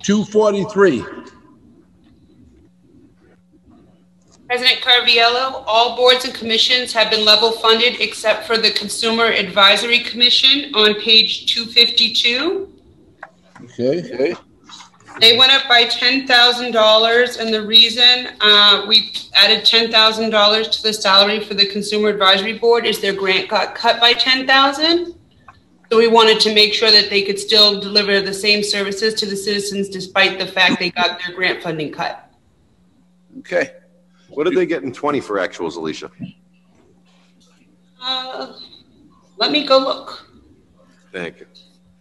243. 0.03 1.14
President 5.15 5.63
all 5.65 5.95
boards 5.95 6.25
and 6.25 6.33
commissions 6.33 6.91
have 6.91 7.09
been 7.09 7.23
level 7.23 7.51
funded 7.51 8.01
except 8.01 8.45
for 8.45 8.57
the 8.57 8.71
Consumer 8.71 9.25
Advisory 9.25 9.99
Commission 9.99 10.73
on 10.75 10.95
page 10.95 11.53
252. 11.53 12.73
Okay, 13.63 14.13
okay. 14.13 14.35
They 15.21 15.37
went 15.37 15.53
up 15.53 15.69
by 15.69 15.85
$10,000 15.85 17.39
and 17.39 17.53
the 17.53 17.65
reason 17.65 18.27
uh, 18.41 18.85
we 18.87 19.13
added 19.35 19.63
$10,000 19.63 20.71
to 20.71 20.83
the 20.83 20.91
salary 20.91 21.39
for 21.39 21.53
the 21.53 21.65
Consumer 21.67 22.09
Advisory 22.09 22.57
Board 22.57 22.85
is 22.85 22.99
their 22.99 23.13
grant 23.13 23.47
got 23.47 23.73
cut 23.73 24.01
by 24.01 24.11
10,000. 24.11 25.15
So 25.89 25.97
we 25.97 26.09
wanted 26.09 26.41
to 26.41 26.53
make 26.53 26.73
sure 26.73 26.91
that 26.91 27.09
they 27.09 27.21
could 27.21 27.39
still 27.39 27.79
deliver 27.79 28.19
the 28.19 28.33
same 28.33 28.63
services 28.63 29.13
to 29.13 29.25
the 29.25 29.37
citizens 29.37 29.87
despite 29.87 30.39
the 30.39 30.47
fact 30.47 30.79
they 30.79 30.89
got 30.89 31.21
their 31.25 31.33
grant 31.33 31.63
funding 31.63 31.93
cut. 31.93 32.29
Okay. 33.39 33.71
What 34.36 34.44
did 34.44 34.56
they 34.56 34.66
get 34.66 34.84
in 34.84 34.91
20 34.91 35.22
for 35.22 35.38
actuals, 35.38 35.78
Alicia? 35.78 36.12
Uh, 38.02 38.53
let 39.38 39.52
me 39.52 39.66
go 39.66 39.80
look. 39.80 40.28
Thank 41.14 41.40
you. 41.40 41.48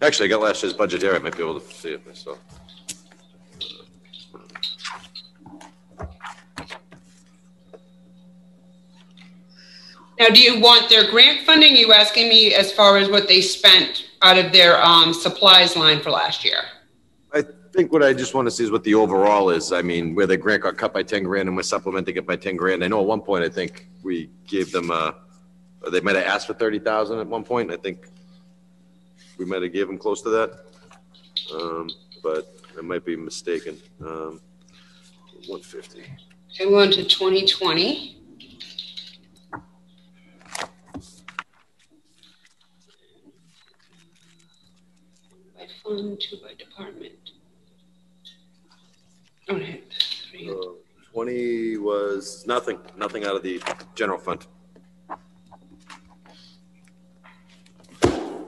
Actually, 0.03 0.27
I 0.27 0.31
got 0.31 0.43
last 0.43 0.63
year's 0.63 0.75
budget 0.75 1.01
here. 1.03 1.15
I 1.15 1.19
might 1.21 1.37
be 1.37 1.45
able 1.45 1.61
to 1.61 1.75
see 1.75 1.91
it 1.91 2.05
myself. 2.05 2.39
Now, 10.19 10.27
do 10.29 10.41
you 10.41 10.61
want 10.61 10.89
their 10.91 11.09
grant 11.11 11.47
funding? 11.47 11.77
You 11.77 11.93
asking 11.93 12.29
me 12.29 12.53
as 12.53 12.73
far 12.73 12.97
as 12.97 13.09
what 13.09 13.29
they 13.29 13.41
spent 13.41 14.07
out 14.23 14.39
of 14.39 14.53
their 14.53 14.83
um, 14.83 15.15
supplies 15.15 15.77
line 15.77 16.01
for 16.01 16.11
last 16.11 16.45
year? 16.45 16.59
Think 17.75 17.93
what 17.93 18.05
I 18.05 18.13
just 18.13 18.35
want 18.35 18.47
to 18.47 18.53
see 18.53 18.63
is 18.63 18.71
what 18.71 18.85
the 18.85 18.95
overall 18.95 19.51
is. 19.51 19.73
I 19.73 19.83
mean, 19.83 20.15
where 20.15 20.29
the 20.29 20.37
grant 20.37 20.63
got 20.63 20.77
cut 20.77 20.95
by 20.95 21.03
10 21.03 21.25
grand 21.25 21.49
and 21.49 21.57
we're 21.57 21.65
supplementing 21.65 22.15
it 22.15 22.25
by 22.25 22.37
10 22.37 22.55
grand. 22.55 22.85
I 22.85 22.87
know 22.87 23.01
at 23.01 23.07
one 23.07 23.21
point, 23.21 23.43
I 23.43 23.49
think 23.49 23.89
we 24.05 24.31
gave 24.47 24.71
them, 24.71 24.93
uh, 24.93 25.11
they 25.91 26.01
might 26.01 26.15
have 26.15 26.25
asked 26.25 26.47
for 26.47 26.55
30,000 26.55 27.19
at 27.19 27.27
one 27.27 27.43
point. 27.43 27.73
I 27.73 27.77
think 27.77 28.07
we 29.39 29.45
might 29.45 29.61
have 29.61 29.73
gave 29.73 29.89
them 29.89 29.99
close 29.99 30.23
to 30.23 30.29
that. 30.29 30.67
Um, 31.53 31.91
but 32.23 32.55
I 32.79 32.81
might 32.81 33.05
be 33.05 33.17
mistaken. 33.17 33.77
Um, 34.01 34.41
150. 35.49 36.05
I 36.61 36.67
went 36.67 36.93
to 36.93 37.05
2020. 37.05 38.21
By 45.57 45.67
fund, 45.83 46.21
two 46.21 46.37
by 46.37 46.55
department. 46.55 47.14
All 49.49 49.57
right. 49.57 49.85
Uh, 50.49 50.55
20 51.13 51.77
was 51.79 52.47
nothing, 52.47 52.79
nothing 52.97 53.25
out 53.25 53.37
of 53.37 53.43
the 53.43 53.63
general 53.95 54.19
fund. 54.19 54.47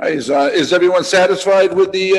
Is, 0.02 0.31
uh, 0.31 0.51
is 0.52 0.73
everyone 0.73 1.05
satisfied 1.05 1.74
with 1.74 1.93
the, 1.93 2.12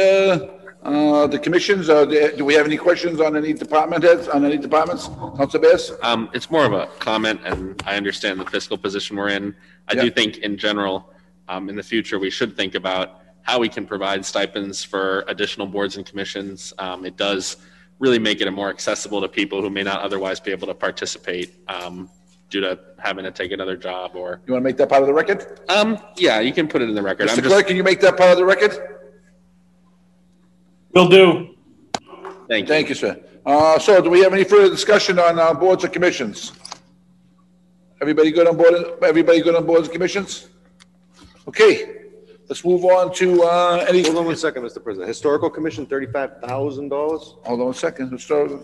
uh, 0.84 0.88
uh, 0.88 1.28
the 1.28 1.40
commissions? 1.40 1.90
Uh, 1.90 2.06
do 2.06 2.32
do 2.36 2.46
we 2.46 2.54
have 2.54 2.66
any 2.66 2.78
questions 2.78 3.20
on 3.20 3.36
any 3.36 3.54
department 3.54 4.04
heads, 4.04 4.28
on 4.28 4.46
any 4.46 4.58
departments? 4.58 5.08
Council 5.08 5.60
Bears? 5.60 5.92
Um, 6.02 6.30
it's 6.34 6.50
more 6.50 6.66
of 6.66 6.74
a 6.74 6.88
comment, 7.00 7.42
and 7.46 7.82
I 7.86 7.98
understand 7.98 8.40
the 8.40 8.46
fiscal 8.46 8.78
position 8.78 9.18
we're 9.18 9.30
in. 9.30 9.56
I 9.88 9.96
do 9.96 10.10
think 10.10 10.38
in 10.38 10.58
general, 10.58 11.14
um, 11.50 11.70
in 11.70 11.76
the 11.76 11.84
future, 11.84 12.20
we 12.20 12.30
should 12.30 12.56
think 12.56 12.76
about 12.76 13.22
how 13.42 13.60
we 13.60 13.70
can 13.70 13.86
provide 13.86 14.26
stipends 14.26 14.84
for 14.84 15.24
additional 15.28 15.68
boards 15.68 15.98
and 15.98 16.06
commissions. 16.06 16.74
Um, 16.80 17.06
it 17.06 17.16
does 17.16 17.58
really 18.00 18.20
make 18.20 18.42
it 18.42 18.50
more 18.52 18.70
accessible 18.70 19.22
to 19.22 19.28
people 19.28 19.62
who 19.62 19.70
may 19.70 19.84
not 19.84 20.02
otherwise 20.02 20.40
be 20.40 20.52
able 20.52 20.68
to 20.68 20.74
participate, 20.74 21.56
um, 21.68 22.10
due 22.50 22.62
to 22.62 22.80
having 23.00 23.26
to 23.26 23.32
take 23.32 23.52
another 23.52 23.76
job 23.76 24.12
or. 24.16 24.40
You 24.46 24.54
want 24.54 24.64
to 24.64 24.66
make 24.70 24.78
that 24.78 24.90
part 24.90 25.02
of 25.02 25.08
the 25.08 25.14
record? 25.14 25.60
Um, 25.68 25.98
yeah, 26.16 26.40
you 26.40 26.54
can 26.54 26.68
put 26.68 26.82
it 26.82 26.90
in 26.90 26.96
the 26.96 27.02
record. 27.02 27.30
I'm 27.30 27.36
Mr. 27.38 27.44
just- 27.44 27.48
Clerk, 27.54 27.68
can 27.68 27.76
you 27.76 27.84
make 27.84 28.00
that 28.02 28.16
part 28.18 28.32
of 28.32 28.38
the 28.38 28.46
record? 28.46 28.72
Will 30.94 31.10
do. 31.10 31.56
Thank 32.48 32.68
you. 32.68 32.74
Thank 32.74 32.90
you, 32.90 32.96
sir. 32.96 33.20
Uh, 33.46 33.78
so 33.80 34.02
do 34.02 34.10
we 34.10 34.22
have 34.22 34.34
any 34.34 34.44
further 34.44 34.70
discussion 34.70 35.20
on, 35.20 35.40
uh, 35.40 35.54
boards 35.54 35.84
or 35.84 35.90
commissions? 35.90 36.54
Everybody 38.02 38.32
good 38.32 38.48
on 38.48 38.56
board, 38.58 38.74
everybody 39.04 39.42
good 39.42 39.56
on 39.56 39.66
boards 39.66 39.88
and 39.88 39.94
commissions? 39.94 40.48
Okay, 41.48 41.97
let's 42.48 42.64
move 42.64 42.86
on 42.86 43.14
to, 43.16 43.44
uh, 43.44 43.86
any. 43.88 44.04
Hold 44.04 44.18
on 44.18 44.26
one 44.26 44.36
second, 44.36 44.64
Mr. 44.64 44.84
President. 44.84 45.08
Historical 45.08 45.50
Commission, 45.50 45.86
$35,000? 45.86 46.90
Hold 46.92 47.40
on 47.46 47.60
a 47.60 47.66
one 47.66 47.74
second, 47.74 48.12
historical. 48.12 48.64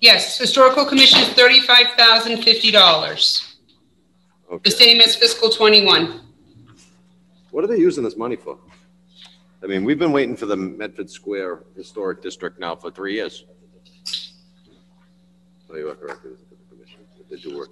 Yes, 0.00 0.38
Historical 0.38 0.84
Commission 0.84 1.20
is 1.20 1.28
$35,050. 1.30 3.54
The 4.62 4.70
same 4.70 5.00
as 5.00 5.16
fiscal 5.16 5.50
21. 5.50 6.20
What 7.50 7.64
are 7.64 7.66
they 7.66 7.78
using 7.78 8.04
this 8.04 8.16
money 8.16 8.36
for? 8.36 8.58
I 9.64 9.66
mean, 9.66 9.84
we've 9.84 9.98
been 9.98 10.12
waiting 10.12 10.36
for 10.36 10.46
the 10.46 10.54
Medford 10.56 11.10
Square 11.10 11.64
Historic 11.74 12.22
District 12.22 12.60
now 12.60 12.76
for 12.76 12.90
three 12.90 13.14
years. 13.14 13.44
Oh, 15.68 15.76
you 15.76 15.88
are 15.88 15.96
correct. 15.96 16.24
it 16.24 16.28
is 16.28 16.42
the 17.28 17.36
commission. 17.36 17.48
They 17.48 17.50
do 17.50 17.56
work. 17.56 17.70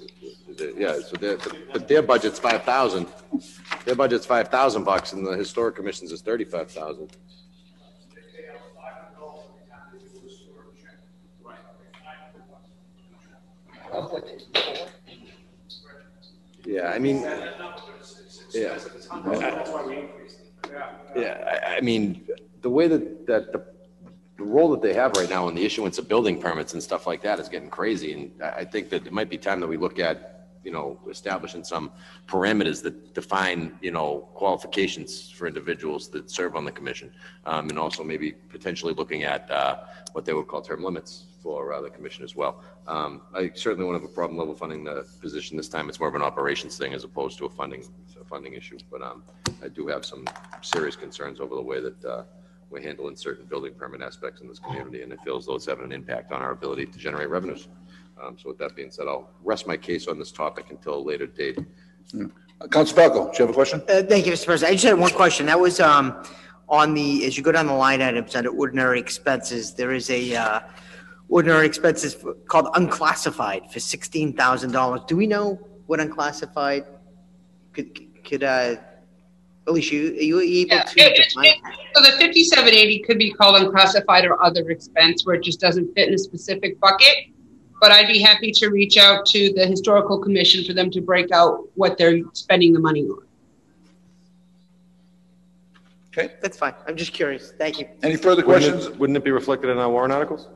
They- 0.57 0.83
Yeah, 0.83 1.01
so 1.01 1.17
their, 1.17 1.37
but 1.73 1.89
their 1.89 2.03
budget's 2.03 2.39
five 2.39 2.65
thousand. 2.65 3.07
Their 3.85 3.95
budget's 3.95 4.27
five 4.27 4.49
thousand 4.49 4.85
bucks 4.85 5.13
and 5.13 5.27
the 5.27 5.33
Historic 5.37 5.77
Commission's 5.77 6.13
is 6.13 6.23
thirty-five 6.23 6.71
thousand. 6.71 7.11
Yeah, 16.65 16.89
I 16.91 16.99
mean, 16.99 17.21
yeah. 18.53 18.79
Yeah, 21.17 21.61
I, 21.67 21.77
I 21.77 21.81
mean, 21.81 22.27
the 22.63 22.71
way 22.71 22.89
that, 22.89 23.27
that 23.27 23.53
the, 23.53 23.65
the 24.37 24.45
role 24.45 24.71
that 24.71 24.83
they 24.83 24.95
have 24.95 25.13
right 25.17 25.31
now 25.31 25.49
in 25.49 25.55
the 25.55 25.65
issuance 25.65 25.99
of 25.99 26.09
building 26.09 26.41
permits 26.41 26.73
and 26.73 26.83
stuff 26.83 27.07
like 27.07 27.23
that 27.23 27.39
is 27.39 27.49
getting 27.49 27.71
crazy. 27.71 28.13
And 28.13 28.43
I, 28.43 28.65
think 28.65 28.89
that 28.91 29.07
it 29.07 29.13
might 29.13 29.31
be 29.31 29.39
time 29.39 29.61
that 29.61 29.69
we 29.69 29.77
look 29.77 29.99
at, 30.01 30.49
you 30.65 30.73
know, 30.73 30.99
establishing 31.09 31.63
some 31.63 31.93
parameters 32.27 32.83
that 32.83 33.15
define, 33.15 33.79
you 33.81 33.93
know, 33.93 34.29
qualifications 34.35 35.31
for 35.31 35.47
individuals 35.47 36.09
that 36.09 36.31
serve 36.31 36.57
on 36.57 36.65
the 36.65 36.73
commission. 36.73 37.13
Um, 37.47 37.69
and 37.69 37.79
also 37.79 38.03
maybe 38.03 38.33
potentially 38.33 38.93
looking 38.93 39.23
at, 39.23 39.49
uh, 39.51 39.85
what 40.13 40.25
they 40.25 40.33
would 40.33 40.49
call 40.49 40.63
term 40.63 40.83
limits 40.83 41.27
for, 41.41 41.73
uh, 41.73 41.81
the 41.81 41.91
commission 41.91 42.25
as 42.25 42.35
well. 42.35 42.63
Um, 42.89 43.23
I 43.35 43.53
certainly 43.55 43.85
won't 43.85 44.01
have 44.01 44.11
a 44.11 44.13
problem 44.13 44.37
level 44.37 44.55
funding 44.55 44.83
the 44.83 45.07
position 45.21 45.57
this 45.57 45.69
time. 45.69 45.89
It's 45.89 46.01
more 46.01 46.09
of 46.09 46.15
an 46.17 46.23
operations 46.23 46.77
thing 46.77 46.93
as 46.93 47.05
opposed 47.05 47.39
to 47.39 47.45
a 47.45 47.51
funding, 47.51 47.85
a 48.21 48.25
funding 48.25 48.55
issue. 48.55 48.79
But, 48.91 49.03
um, 49.03 49.23
I 49.63 49.69
do 49.69 49.87
have 49.87 50.05
some 50.05 50.27
serious 50.63 50.97
concerns 50.97 51.39
over 51.41 51.55
the 51.55 51.63
way 51.63 51.81
that, 51.81 52.05
uh, 52.05 52.25
we're 52.75 52.83
handling 52.83 53.15
certain 53.15 53.47
building 53.47 53.73
permit 53.73 54.03
aspects 54.03 54.41
in 54.41 54.49
this 54.49 54.59
community, 54.59 55.03
and 55.03 55.13
it 55.13 55.21
feels 55.23 55.47
though 55.47 55.55
it's 55.55 55.67
having 55.67 55.85
an 55.85 55.93
impact 55.93 56.33
on 56.33 56.43
our 56.43 56.51
ability 56.51 56.87
to 56.87 56.99
generate 56.99 57.29
revenues. 57.29 57.69
Um, 58.21 58.37
so 58.37 58.49
with 58.49 58.59
that 58.59 58.75
being 58.75 58.91
said, 58.91 59.07
I'll 59.07 59.31
rest 59.45 59.67
my 59.69 59.77
case 59.77 60.09
on 60.09 60.19
this 60.19 60.33
topic 60.33 60.67
until 60.71 60.95
a 60.97 61.03
later 61.03 61.27
date. 61.27 61.59
Council 62.71 62.97
Falco, 62.97 63.31
do 63.31 63.39
you 63.39 63.47
have 63.47 63.51
a 63.51 63.53
question? 63.53 63.81
Uh, 63.89 64.03
Thank 64.03 64.27
you, 64.27 64.33
Mr. 64.33 64.47
President. 64.47 64.73
I 64.73 64.75
just 64.75 64.85
had 64.87 64.99
one 64.99 65.13
question. 65.13 65.47
That 65.47 65.59
was 65.59 65.79
um, 65.79 66.25
on 66.69 66.95
the, 66.95 67.25
as 67.25 67.37
you 67.37 67.45
go 67.45 67.53
down 67.53 67.67
the 67.69 67.75
line 67.75 68.03
items 68.03 68.35
under 68.35 68.51
ordinary 68.51 68.99
expenses, 68.99 69.75
there 69.75 69.93
is 69.93 70.11
a 70.11 70.35
uh, 70.35 70.61
ordinary 71.29 71.67
expenses 71.67 72.15
for- 72.15 72.35
called 72.35 72.69
unclassified 72.75 73.71
for 73.71 73.79
$16,000. 73.79 75.07
Do 75.07 75.17
we 75.17 75.27
know 75.29 75.61
what 75.87 76.01
unclassified 76.01 76.87
could, 77.73 78.25
could, 78.25 78.43
uh, 78.43 78.77
Alicia, 79.67 79.97
are 79.97 80.23
you 80.23 80.41
able 80.41 80.75
Yeah, 80.77 80.83
to 80.83 81.01
it- 81.01 81.19
it- 81.19 81.29
define? 81.31 81.47
it- 81.47 81.55
So 81.97 82.03
the 82.03 82.13
5780 82.19 82.99
could 83.01 83.19
be 83.19 83.31
called 83.33 83.57
unclassified 83.63 84.25
or 84.27 84.43
other 84.43 84.69
expense 84.71 85.25
where 85.25 85.37
it 85.37 85.43
just 85.43 85.61
doesn't 85.61 85.95
fit 85.95 86.09
in 86.09 86.15
a 86.15 86.19
specific 86.19 86.79
bucket. 86.81 87.15
But 87.81 87.91
I'd 87.91 88.07
be 88.07 88.19
happy 88.19 88.51
to 88.53 88.69
reach 88.69 88.97
out 88.99 89.27
to 89.27 89.53
the 89.55 89.67
historical 89.67 90.19
commission 90.19 90.65
for 90.65 90.73
them 90.75 90.91
to 90.91 91.01
break 91.01 91.31
out 91.33 91.69
what 91.75 91.97
they're 91.99 92.21
spending 92.33 92.73
the 92.73 92.79
money 92.81 93.03
on. 93.05 93.19
Okay. 96.17 96.33
That's 96.41 96.57
fine. 96.57 96.75
I'm 96.87 96.97
just 96.97 97.13
curious. 97.13 97.53
Thank 97.59 97.81
you. 97.81 97.89
Any 98.03 98.17
further 98.17 98.47
Wouldn't 98.47 98.65
it- 98.65 98.71
questions? 98.73 98.99
Wouldn't 98.99 99.17
it 99.17 99.25
be 99.25 99.33
reflected 99.33 99.71
in 99.71 99.79
our 99.79 99.91
warrant 99.91 100.13
articles? 100.13 100.47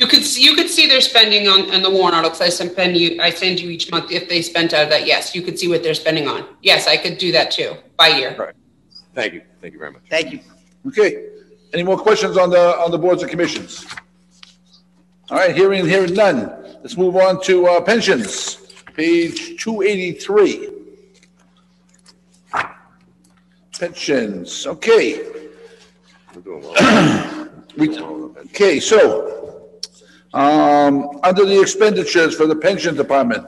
You 0.00 0.06
could 0.06 0.24
see, 0.24 0.42
you 0.42 0.54
could 0.56 0.70
see 0.70 0.86
their 0.86 1.02
spending 1.02 1.46
on, 1.46 1.70
on 1.74 1.82
the 1.82 1.90
warrant 1.90 2.14
articles. 2.14 2.40
I 2.40 2.48
send 2.48 2.96
you, 2.96 3.20
I 3.20 3.28
send 3.28 3.60
you 3.60 3.68
each 3.68 3.90
month 3.90 4.10
if 4.10 4.30
they 4.30 4.40
spent 4.40 4.72
out 4.72 4.84
of 4.84 4.88
that. 4.88 5.06
Yes, 5.06 5.34
you 5.34 5.42
could 5.42 5.58
see 5.58 5.68
what 5.68 5.82
they're 5.82 5.92
spending 5.92 6.26
on. 6.26 6.46
Yes, 6.62 6.86
I 6.88 6.96
could 6.96 7.18
do 7.18 7.30
that 7.32 7.50
too 7.50 7.74
by 7.98 8.08
year. 8.08 8.34
Right. 8.38 8.54
Thank 9.14 9.34
you. 9.34 9.42
Thank 9.60 9.74
you 9.74 9.78
very 9.78 9.92
much. 9.92 10.00
Thank 10.08 10.32
you. 10.32 10.40
Okay. 10.86 11.26
Any 11.74 11.82
more 11.82 11.98
questions 11.98 12.38
on 12.38 12.48
the, 12.48 12.78
on 12.78 12.90
the 12.90 12.96
boards 12.96 13.20
and 13.20 13.30
commissions? 13.30 13.84
All 15.30 15.36
right, 15.36 15.54
hearing, 15.54 15.86
hearing 15.86 16.14
none. 16.14 16.50
Let's 16.80 16.96
move 16.96 17.16
on 17.16 17.42
to 17.42 17.66
uh, 17.66 17.80
pensions, 17.82 18.56
page 18.96 19.62
283. 19.62 20.70
Pensions, 23.78 24.66
okay. 24.66 25.26
We- 27.76 27.98
Okay, 28.52 28.80
so, 28.80 29.39
um, 30.32 31.20
under 31.22 31.44
the 31.44 31.60
expenditures 31.60 32.34
for 32.34 32.46
the 32.46 32.56
pension 32.56 32.94
department, 32.94 33.44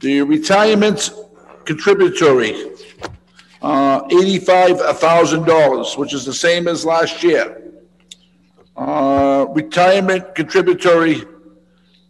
the 0.00 0.22
retirement 0.22 1.10
contributory, 1.64 2.72
uh, 3.62 4.02
eighty-five 4.10 4.80
thousand 4.98 5.44
dollars, 5.44 5.96
which 5.96 6.12
is 6.12 6.24
the 6.24 6.34
same 6.34 6.68
as 6.68 6.84
last 6.84 7.22
year. 7.22 7.62
Uh, 8.76 9.46
retirement 9.50 10.34
contributory, 10.34 11.22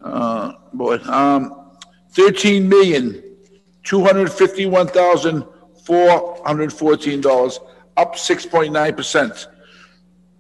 uh, 0.03 0.53
boy, 0.73 0.97
um, 1.05 1.71
thirteen 2.11 2.69
million, 2.69 3.23
two 3.85 4.03
hundred 4.03 4.33
fifty-one 4.33 4.89
thousand, 4.89 5.45
four 5.85 6.43
hundred 6.45 6.73
fourteen 6.73 7.21
dollars, 7.21 7.61
up 7.97 8.19
six 8.19 8.45
point 8.45 8.73
nine 8.73 8.95
percent. 8.95 9.47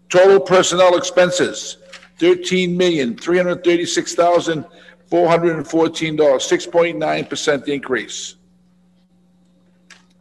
Total 0.08 0.40
personnel 0.40 0.96
expenses, 0.96 1.78
thirteen 2.18 2.76
million, 2.76 3.16
three 3.16 3.36
hundred 3.36 3.64
thirty-six 3.64 4.14
thousand, 4.14 4.64
four 5.08 5.28
hundred 5.28 5.56
and 5.56 5.66
fourteen 5.66 6.16
dollars, 6.16 6.44
six 6.44 6.66
point 6.66 6.98
nine 6.98 7.24
percent 7.24 7.68
increase. 7.68 8.36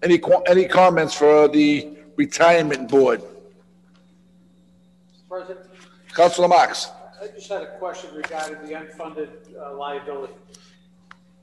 Any, 0.04 0.18
qu- 0.20 0.44
any 0.48 0.66
comments 0.66 1.16
for 1.16 1.48
the 1.48 1.98
retirement 2.16 2.90
board? 2.90 3.22
President, 5.28 5.66
Councilor 6.14 6.48
Marks? 6.48 6.90
I 7.22 7.28
just 7.28 7.50
had 7.50 7.64
a 7.64 7.78
question 7.80 8.14
regarding 8.14 8.62
the 8.68 8.74
unfunded 8.74 9.30
uh, 9.60 9.74
liability. 9.76 10.34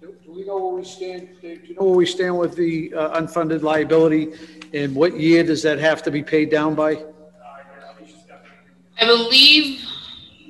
Do 0.01 0.15
do 0.25 0.33
we 0.33 0.45
know 0.45 0.59
where 0.65 0.75
we 0.75 0.85
stand, 0.85 1.29
do 1.41 1.49
you 1.49 1.75
know 1.75 1.87
where 1.87 1.97
we 1.97 2.07
stand 2.07 2.39
with 2.39 2.55
the 2.55 2.93
uh, 2.95 3.21
unfunded 3.21 3.63
liability? 3.63 4.33
And 4.73 4.95
what 4.95 5.19
year 5.19 5.43
does 5.43 5.63
that 5.63 5.79
have 5.79 6.03
to 6.05 6.11
be 6.11 6.23
paid 6.23 6.51
down 6.51 6.75
by? 6.75 7.05
I 9.01 9.07
believe, 9.07 9.81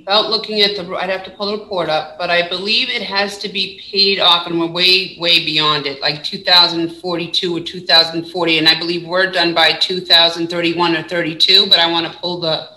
without 0.04 0.30
looking 0.30 0.62
at 0.62 0.74
the, 0.74 0.84
I'd 0.96 1.10
have 1.10 1.22
to 1.24 1.30
pull 1.30 1.46
the 1.46 1.62
report 1.62 1.88
up, 1.88 2.18
but 2.18 2.28
I 2.28 2.48
believe 2.48 2.88
it 2.88 3.02
has 3.02 3.38
to 3.38 3.48
be 3.48 3.80
paid 3.88 4.18
off 4.18 4.48
and 4.48 4.58
we're 4.58 4.66
way, 4.66 5.16
way 5.20 5.44
beyond 5.44 5.86
it, 5.86 6.00
like 6.00 6.24
2042 6.24 7.56
or 7.56 7.60
2040. 7.60 8.58
And 8.58 8.68
I 8.68 8.76
believe 8.76 9.06
we're 9.06 9.30
done 9.30 9.54
by 9.54 9.72
2031 9.74 10.96
or 10.96 11.02
32, 11.04 11.68
but 11.68 11.78
I 11.78 11.88
want 11.88 12.12
to 12.12 12.18
pull 12.18 12.40
the 12.40 12.68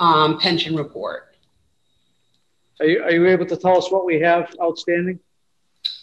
um, 0.00 0.40
pension 0.40 0.74
report. 0.74 1.36
Are 2.80 2.86
you, 2.86 3.02
are 3.04 3.12
you 3.12 3.28
able 3.28 3.46
to 3.46 3.56
tell 3.56 3.78
us 3.78 3.92
what 3.92 4.04
we 4.04 4.20
have 4.20 4.52
outstanding? 4.60 5.20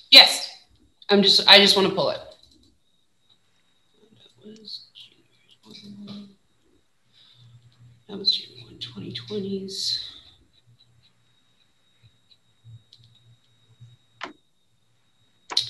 Yes, 0.10 0.49
I'm 1.10 1.22
just, 1.22 1.45
I 1.49 1.60
just 1.60 1.76
want 1.76 1.90
to 1.90 1.95
pull 1.95 2.11
it. 2.11 2.19
That 8.07 8.18
was 8.18 8.32
January 8.32 8.77
2020s. 8.80 10.05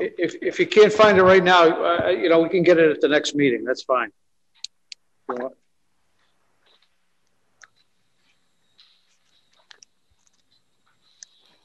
If, 0.00 0.36
if 0.40 0.58
you 0.58 0.66
can't 0.66 0.92
find 0.92 1.18
it 1.18 1.22
right 1.22 1.44
now, 1.44 1.68
uh, 1.68 2.08
you 2.08 2.28
know, 2.28 2.40
we 2.40 2.48
can 2.48 2.62
get 2.62 2.78
it 2.78 2.90
at 2.90 3.00
the 3.00 3.08
next 3.08 3.34
meeting, 3.34 3.64
that's 3.64 3.82
fine. 3.82 4.10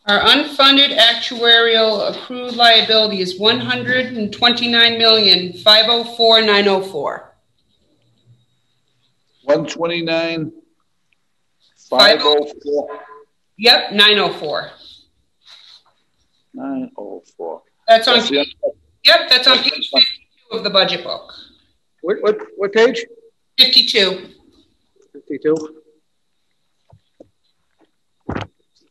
Our 0.08 0.20
unfunded 0.20 0.96
actuarial 0.98 2.12
accrued 2.12 2.56
liability 2.56 3.22
is 3.22 3.40
one 3.40 3.60
hundred 3.60 4.16
and 4.16 4.32
twenty-nine 4.32 5.00
million, 5.00 5.54
five 5.54 5.86
oh 5.88 6.04
four, 6.04 6.42
nine 6.44 6.68
oh 6.68 6.84
four. 6.84 7.36
One 9.46 9.66
twenty-nine, 9.66 10.52
five 11.90 12.20
oh 12.22 12.52
four, 12.64 13.00
Yep, 13.58 13.94
nine 13.94 14.20
oh 14.20 14.34
four. 14.34 14.70
nine 16.54 16.92
oh 16.98 17.24
four. 17.36 17.64
That's 17.88 18.08
on, 18.08 18.16
That's 18.18 18.30
the- 18.30 18.46
yep, 19.04 19.30
that's 19.30 19.48
on 19.48 19.58
page 19.60 19.90
fifty-two 19.92 20.58
of 20.58 20.64
the 20.64 20.70
budget 20.70 21.04
book. 21.04 21.34
What, 22.02 22.18
what, 22.22 22.38
what 22.58 22.74
page? 22.74 23.06
Fifty-two. 23.60 24.30
Fifty-two? 25.14 25.82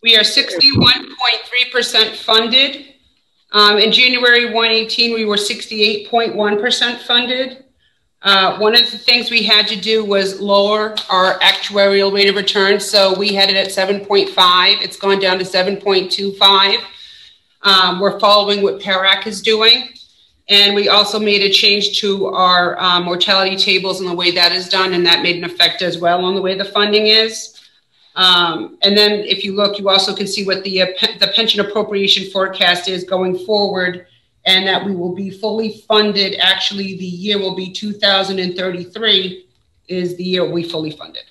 We 0.03 0.17
are 0.17 0.25
sixty-one 0.25 1.03
point 1.03 1.43
three 1.47 1.71
percent 1.73 2.15
funded. 2.17 2.87
Um, 3.53 3.79
in 3.79 3.91
January 3.93 4.53
one 4.53 4.71
eighteen, 4.71 5.15
we 5.15 5.25
were 5.25 5.37
sixty-eight 5.37 6.09
point 6.09 6.35
one 6.37 6.61
percent 6.61 7.01
funded. 7.03 7.65
Uh, 8.23 8.57
one 8.59 8.75
of 8.75 8.91
the 8.91 8.97
things 8.99 9.31
we 9.31 9.43
had 9.43 9.69
to 9.69 9.77
do 9.77 10.03
was 10.05 10.41
lower 10.41 10.95
our 11.11 11.39
actuarial 11.41 12.13
rate 12.13 12.29
of 12.29 12.37
return, 12.37 12.81
so 12.81 13.19
we 13.19 13.35
had 13.35 13.51
it 13.51 13.57
at 13.57 13.71
seven 13.71 14.05
point 14.05 14.31
five. 14.31 14.79
It's 14.81 14.97
gone 14.97 15.19
down 15.19 15.39
to 15.39 15.45
seven 15.45 15.77
point 15.77 16.11
two 16.11 16.33
five. 16.33 16.79
Um, 17.65 17.99
we're 17.99 18.21
following 18.21 18.63
what 18.63 18.81
PERAC 18.81 19.27
is 19.27 19.43
doing. 19.43 19.89
And 20.49 20.75
we 20.75 20.89
also 20.89 21.19
made 21.19 21.43
a 21.43 21.51
change 21.51 21.99
to 22.01 22.27
our 22.27 22.79
um, 22.79 23.05
mortality 23.05 23.57
tables 23.57 24.01
and 24.01 24.09
the 24.09 24.15
way 24.15 24.31
that 24.33 24.53
is 24.53 24.69
done, 24.69 24.93
and 24.93 25.07
that 25.07 25.23
made 25.23 25.37
an 25.37 25.45
effect 25.45 25.81
as 25.81 25.97
well 25.99 26.23
on 26.25 26.35
the 26.35 26.43
way 26.43 26.57
the 26.57 26.67
funding 26.67 27.07
is. 27.07 27.59
Um, 28.15 28.79
and 28.83 28.97
then 28.97 29.21
if 29.21 29.43
you 29.43 29.57
look, 29.57 29.79
you 29.79 29.89
also 29.89 30.15
can 30.15 30.27
see 30.27 30.45
what 30.45 30.63
the, 30.63 30.83
uh, 30.83 30.87
the 31.19 31.33
pension 31.35 31.61
appropriation 31.61 32.31
forecast 32.31 32.89
is 32.89 33.05
going 33.05 33.39
forward, 33.39 34.07
and 34.45 34.67
that 34.69 34.85
we 34.85 34.95
will 34.95 35.15
be 35.15 35.31
fully 35.31 35.83
funded. 35.89 36.37
Actually, 36.39 36.99
the 36.99 37.07
year 37.07 37.39
will 37.39 37.57
be 37.57 37.73
2033 37.73 39.47
is 39.89 40.17
the 40.17 40.25
year 40.25 40.45
we 40.45 40.63
fully 40.63 40.91
funded. 40.91 41.23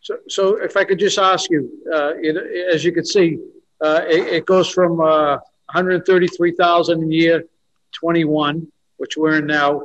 So, 0.00 0.18
so 0.28 0.56
if 0.62 0.76
I 0.76 0.84
could 0.84 0.98
just 0.98 1.18
ask 1.18 1.50
you, 1.50 1.70
uh, 1.92 2.12
it, 2.16 2.36
as 2.72 2.84
you 2.84 2.92
can 2.92 3.04
see, 3.04 3.38
uh, 3.38 3.51
it, 3.82 4.26
it 4.28 4.46
goes 4.46 4.68
from, 4.68 5.00
uh, 5.00 5.38
133,000 5.72 7.02
in 7.02 7.10
year 7.10 7.44
21, 7.92 8.70
which 8.98 9.16
we're 9.16 9.38
in 9.38 9.46
now, 9.46 9.82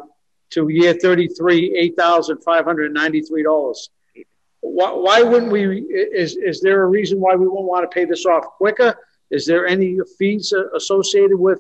to 0.50 0.68
year 0.70 0.94
33, 0.94 1.94
$8,593. 1.98 3.90
Why, 4.62 4.92
why 4.92 5.22
wouldn't 5.22 5.52
we, 5.52 5.82
is, 5.82 6.36
is 6.36 6.62
there 6.62 6.84
a 6.84 6.88
reason 6.88 7.20
why 7.20 7.36
we 7.36 7.48
won't 7.48 7.68
want 7.68 7.90
to 7.90 7.94
pay 7.94 8.06
this 8.06 8.26
off 8.26 8.44
quicker? 8.46 8.96
Is 9.32 9.46
there 9.46 9.68
any 9.68 9.98
fees 10.18 10.54
uh, 10.54 10.70
associated 10.76 11.38
with, 11.38 11.60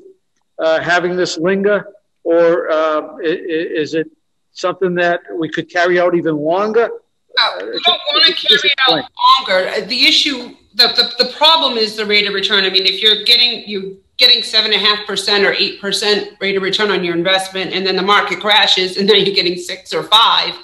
uh, 0.59 0.79
having 0.81 1.15
this 1.15 1.37
linger? 1.37 1.85
Or, 2.23 2.69
uh, 2.69 3.17
is 3.21 3.93
it 3.93 4.09
something 4.51 4.95
that 4.95 5.21
we 5.33 5.47
could 5.49 5.69
carry 5.69 5.99
out 5.99 6.15
even 6.15 6.35
longer? 6.35 6.89
We 7.61 7.79
don't 7.85 8.01
want 8.11 8.25
to 8.25 8.33
carry 8.33 8.69
it 8.71 8.79
out 8.87 9.03
longer. 9.39 9.69
Uh, 9.69 9.81
The 9.85 10.07
issue, 10.07 10.55
the, 10.77 10.87
the, 11.17 11.25
the 11.25 11.33
problem 11.33 11.77
is 11.77 11.95
the 11.95 12.05
rate 12.05 12.27
of 12.27 12.33
return. 12.33 12.63
I 12.63 12.69
mean, 12.69 12.85
if 12.85 13.01
you're 13.01 13.23
getting, 13.23 13.67
you 13.67 13.99
getting 14.17 14.43
seven 14.43 14.71
and 14.71 14.81
a 14.81 14.85
half 14.85 15.05
percent 15.07 15.43
or 15.43 15.53
eight 15.53 15.81
percent 15.81 16.33
rate 16.39 16.55
of 16.55 16.61
return 16.61 16.91
on 16.91 17.03
your 17.03 17.15
investment, 17.15 17.73
and 17.73 17.85
then 17.85 17.95
the 17.95 18.03
market 18.03 18.39
crashes, 18.39 18.95
and 18.95 19.09
then 19.09 19.25
you're 19.25 19.35
getting 19.35 19.57
six 19.57 19.93
or 19.93 20.03
five. 20.03 20.55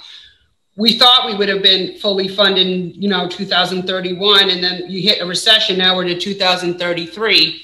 We 0.76 0.98
thought 0.98 1.26
we 1.26 1.36
would 1.36 1.48
have 1.48 1.62
been 1.62 1.98
fully 1.98 2.28
funded 2.28 2.96
you 2.96 3.08
know, 3.08 3.28
2031, 3.28 4.50
and 4.50 4.62
then 4.62 4.88
you 4.88 5.02
hit 5.02 5.20
a 5.20 5.26
recession, 5.26 5.78
now 5.78 5.96
we're 5.96 6.04
to 6.04 6.18
2033. 6.18 7.62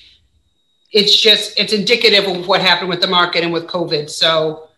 It's 0.92 1.20
just, 1.20 1.58
it's 1.58 1.72
indicative 1.72 2.26
of 2.26 2.48
what 2.48 2.60
happened 2.60 2.88
with 2.88 3.00
the 3.00 3.08
market 3.08 3.44
and 3.44 3.52
with 3.52 3.66
COVID. 3.66 4.10
So, 4.10 4.69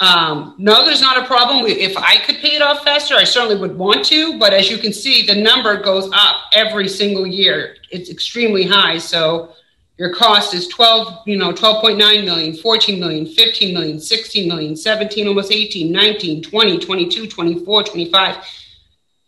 um, 0.00 0.56
no, 0.58 0.84
there's 0.84 1.00
not 1.00 1.22
a 1.22 1.26
problem. 1.26 1.64
If 1.66 1.96
I 1.96 2.16
could 2.18 2.36
pay 2.36 2.56
it 2.56 2.62
off 2.62 2.82
faster, 2.82 3.14
I 3.14 3.24
certainly 3.24 3.56
would 3.56 3.76
want 3.78 4.04
to. 4.06 4.38
But 4.38 4.52
as 4.52 4.68
you 4.70 4.78
can 4.78 4.92
see, 4.92 5.24
the 5.26 5.34
number 5.34 5.80
goes 5.80 6.10
up 6.12 6.36
every 6.52 6.88
single 6.88 7.26
year. 7.26 7.76
It's 7.90 8.10
extremely 8.10 8.64
high. 8.64 8.98
So 8.98 9.54
Your 9.96 10.12
cost 10.12 10.54
is 10.54 10.66
12, 10.68 11.22
you 11.26 11.36
know, 11.36 11.52
12.9 11.52 11.96
million, 12.24 12.56
14 12.56 12.98
million, 12.98 13.26
15 13.26 13.72
million, 13.74 14.00
16 14.00 14.48
million, 14.48 14.76
17, 14.76 15.28
almost 15.28 15.52
18, 15.52 15.92
19, 15.92 16.42
20, 16.42 16.78
22, 16.78 17.26
24, 17.28 17.82
25, 17.84 18.36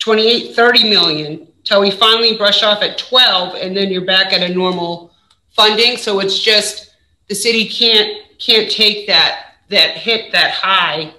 28, 0.01 0.57
30 0.57 0.91
million, 0.91 1.49
till 1.63 1.81
we 1.81 1.93
finally 1.93 2.37
brush 2.37 2.65
off 2.65 2.83
at 2.83 2.99
12, 2.99 3.55
and 3.55 3.77
then 3.77 3.91
you're 3.91 4.05
back 4.05 4.33
at 4.33 4.43
a 4.43 4.53
normal 4.53 5.13
funding. 5.51 5.97
So 5.97 6.19
it's 6.19 6.39
just 6.39 6.91
the 7.29 7.35
city 7.35 7.69
can't 7.69 8.23
can't 8.39 8.71
take 8.71 9.07
that 9.07 9.45
that 9.69 9.99
hit 9.99 10.33
that 10.33 10.53
high 10.53 11.15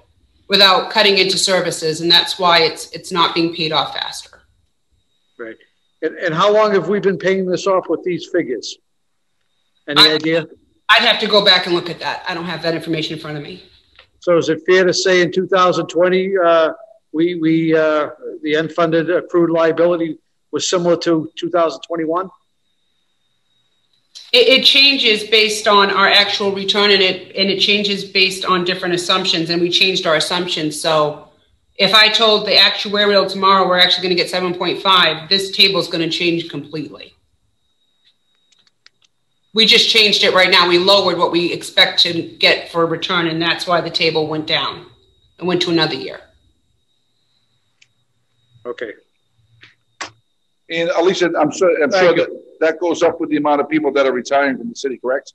without 0.47 0.91
cutting 0.91 1.17
into 1.17 1.37
services, 1.37 2.01
and 2.01 2.11
that's 2.11 2.39
why 2.39 2.61
it's 2.63 2.91
it's 2.91 3.11
not 3.11 3.35
being 3.35 3.53
paid 3.53 3.71
off 3.71 3.93
faster. 3.93 4.41
Right. 5.37 5.57
And, 6.01 6.15
and 6.15 6.33
how 6.33 6.53
long 6.53 6.73
have 6.73 6.87
we 6.89 6.99
been 6.99 7.17
paying 7.17 7.45
this 7.45 7.67
off 7.67 7.85
with 7.89 8.03
these 8.03 8.27
figures? 8.31 8.77
Any 9.87 10.01
I- 10.01 10.13
idea? 10.15 10.47
I'd 10.89 11.01
have 11.03 11.19
to 11.19 11.27
go 11.27 11.43
back 11.43 11.65
and 11.65 11.75
look 11.75 11.89
at 11.89 11.99
that. 11.99 12.23
I 12.29 12.33
don't 12.33 12.45
have 12.45 12.61
that 12.61 12.73
information 12.73 13.15
in 13.15 13.19
front 13.19 13.35
of 13.35 13.43
me. 13.43 13.63
So 14.19 14.37
is 14.37 14.47
it 14.47 14.61
fair 14.65 14.85
to 14.85 14.93
say 14.93 15.21
in 15.21 15.33
2020, 15.33 16.37
uh, 16.37 16.69
we, 17.11 17.35
we, 17.35 17.75
uh, 17.75 18.09
the 18.41 18.53
unfunded 18.53 19.15
accrued 19.15 19.49
liability 19.49 20.17
was 20.51 20.69
similar 20.69 20.95
to 20.97 21.29
2021? 21.37 22.29
It, 24.33 24.59
it 24.59 24.65
changes 24.65 25.23
based 25.23 25.67
on 25.67 25.89
our 25.89 26.07
actual 26.07 26.51
return 26.51 26.91
and 26.91 27.01
it, 27.01 27.35
and 27.35 27.49
it 27.49 27.59
changes 27.59 28.03
based 28.03 28.45
on 28.45 28.65
different 28.65 28.93
assumptions 28.95 29.49
and 29.49 29.61
we 29.61 29.69
changed 29.69 30.05
our 30.05 30.15
assumptions. 30.15 30.79
So 30.79 31.29
if 31.75 31.93
I 31.93 32.09
told 32.09 32.45
the 32.45 32.55
actuarial 32.55 33.29
tomorrow 33.29 33.67
we're 33.67 33.79
actually 33.79 34.07
going 34.07 34.17
to 34.17 34.23
get 34.23 34.31
7.5, 34.31 35.29
this 35.29 35.51
table 35.51 35.79
is 35.79 35.87
going 35.87 36.07
to 36.07 36.09
change 36.09 36.49
completely. 36.49 37.13
We 39.53 39.65
just 39.65 39.89
changed 39.89 40.23
it 40.23 40.33
right 40.33 40.51
now. 40.51 40.67
We 40.67 40.77
lowered 40.77 41.17
what 41.17 41.31
we 41.31 41.51
expect 41.53 41.99
to 42.01 42.21
get 42.21 42.69
for 42.69 42.83
a 42.83 42.85
return 42.85 43.27
and 43.27 43.41
that's 43.41 43.65
why 43.65 43.81
the 43.81 43.89
table 43.89 44.27
went 44.27 44.45
down 44.45 44.87
and 45.39 45.47
went 45.47 45.61
to 45.63 45.71
another 45.71 45.95
year. 45.95 46.19
Okay. 48.65 48.91
And 50.69 50.89
Alicia, 50.89 51.31
I'm 51.39 51.51
sure, 51.51 51.81
I'm 51.81 51.91
sure 51.91 52.13
that 52.13 52.46
that 52.59 52.79
goes 52.79 53.03
up 53.03 53.19
with 53.19 53.29
the 53.29 53.37
amount 53.37 53.61
of 53.61 53.69
people 53.69 53.91
that 53.93 54.05
are 54.05 54.13
retiring 54.13 54.57
from 54.57 54.69
the 54.69 54.75
city, 54.75 54.97
correct? 54.97 55.33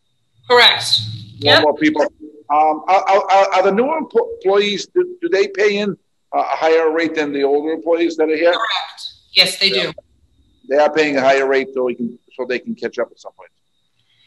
Correct. 0.49 1.01
More 1.43 1.55
and 1.55 1.62
more 1.62 1.77
people. 1.77 2.03
Um, 2.51 2.82
are, 2.86 3.05
are, 3.09 3.55
are 3.55 3.62
the 3.62 3.73
newer 3.73 3.97
employees, 3.97 4.86
do, 4.86 5.16
do 5.23 5.28
they 5.28 5.49
pay 5.49 5.78
in 5.78 5.97
a 6.35 6.43
higher 6.43 6.90
rate 6.90 7.15
than 7.15 7.32
the 7.32 7.43
older 7.43 7.73
employees 7.73 8.16
that 8.16 8.28
are 8.28 8.36
here? 8.36 8.53
Correct. 8.53 9.12
Yes, 9.32 9.59
they 9.59 9.70
do. 9.70 9.93
They 10.69 10.77
are 10.77 10.93
paying 10.93 11.16
a 11.16 11.20
higher 11.20 11.47
rate 11.47 11.69
so 11.74 11.85
we 11.85 11.94
can, 11.94 12.19
so 12.36 12.44
they 12.44 12.59
can 12.59 12.74
catch 12.74 12.99
up 12.99 13.11
at 13.11 13.19
some 13.19 13.32
point. 13.32 13.51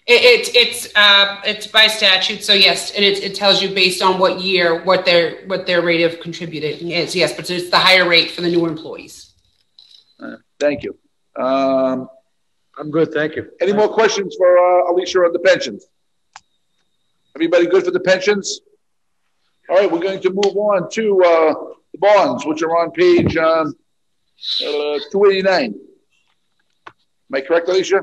It, 0.07 0.22
it, 0.22 0.55
it's 0.55 0.95
uh, 0.95 1.41
it's 1.45 1.65
by 1.65 1.88
statute, 1.88 2.43
so 2.43 2.53
yes, 2.53 2.91
and 2.91 3.03
it, 3.03 3.23
it 3.23 3.34
tells 3.34 3.59
you 3.59 3.73
based 3.73 4.03
on 4.03 4.19
what 4.19 4.39
year 4.39 4.84
what 4.84 5.03
their 5.03 5.47
what 5.47 5.65
their 5.65 5.81
rate 5.81 6.03
of 6.03 6.19
contributing 6.19 6.91
is. 6.91 7.15
Yes, 7.15 7.34
but 7.35 7.49
it's 7.49 7.72
the 7.72 7.80
higher 7.80 8.07
rate 8.07 8.30
for 8.30 8.41
the 8.41 8.51
newer 8.51 8.69
employees. 8.69 9.34
Uh, 10.19 10.35
Thank 10.59 10.84
you. 10.84 10.95
Um, 11.35 12.07
I'm 12.77 12.91
good, 12.91 13.14
thank 13.14 13.35
you. 13.35 13.49
Any 13.61 13.73
more 13.73 13.88
questions 13.88 14.35
for 14.38 14.57
uh, 14.57 14.91
Alicia 14.91 15.19
on 15.19 15.34
the 15.34 15.39
pensions? 15.39 15.85
Everybody 17.35 17.68
good 17.68 17.85
for 17.85 17.91
the 17.91 17.99
pensions? 17.99 18.61
All 19.69 19.77
right, 19.77 19.91
we're 19.91 19.99
going 19.99 20.22
to 20.22 20.30
move 20.30 20.56
on 20.56 20.89
to 20.91 21.23
uh, 21.23 21.53
the 21.91 21.97
bonds, 21.99 22.45
which 22.45 22.61
are 22.64 22.77
on 22.77 22.91
page 22.91 23.35
um, 23.38 23.73
uh, 24.61 24.99
289. 25.11 25.73
Am 26.88 26.93
I 27.34 27.41
correct, 27.41 27.68
Alicia? 27.69 28.02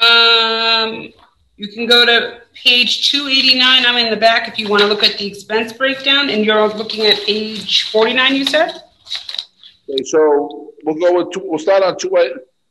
Um, 0.00 1.12
you 1.56 1.68
can 1.68 1.86
go 1.86 2.06
to 2.06 2.40
page 2.54 3.10
289. 3.10 3.84
I'm 3.84 3.96
in 3.96 4.10
the 4.10 4.16
back 4.16 4.48
if 4.48 4.58
you 4.58 4.68
want 4.68 4.82
to 4.82 4.88
look 4.88 5.02
at 5.02 5.18
the 5.18 5.26
expense 5.26 5.72
breakdown, 5.72 6.30
and 6.30 6.44
you're 6.44 6.68
looking 6.68 7.06
at 7.06 7.18
page 7.26 7.90
49. 7.90 8.34
You 8.36 8.44
said. 8.46 8.82
Okay, 9.88 10.02
so 10.04 10.72
we'll 10.84 10.94
go 10.94 11.18
with 11.18 11.32
two, 11.32 11.42
we'll 11.44 11.58
start 11.58 11.82
on 11.82 11.98
two, 11.98 12.16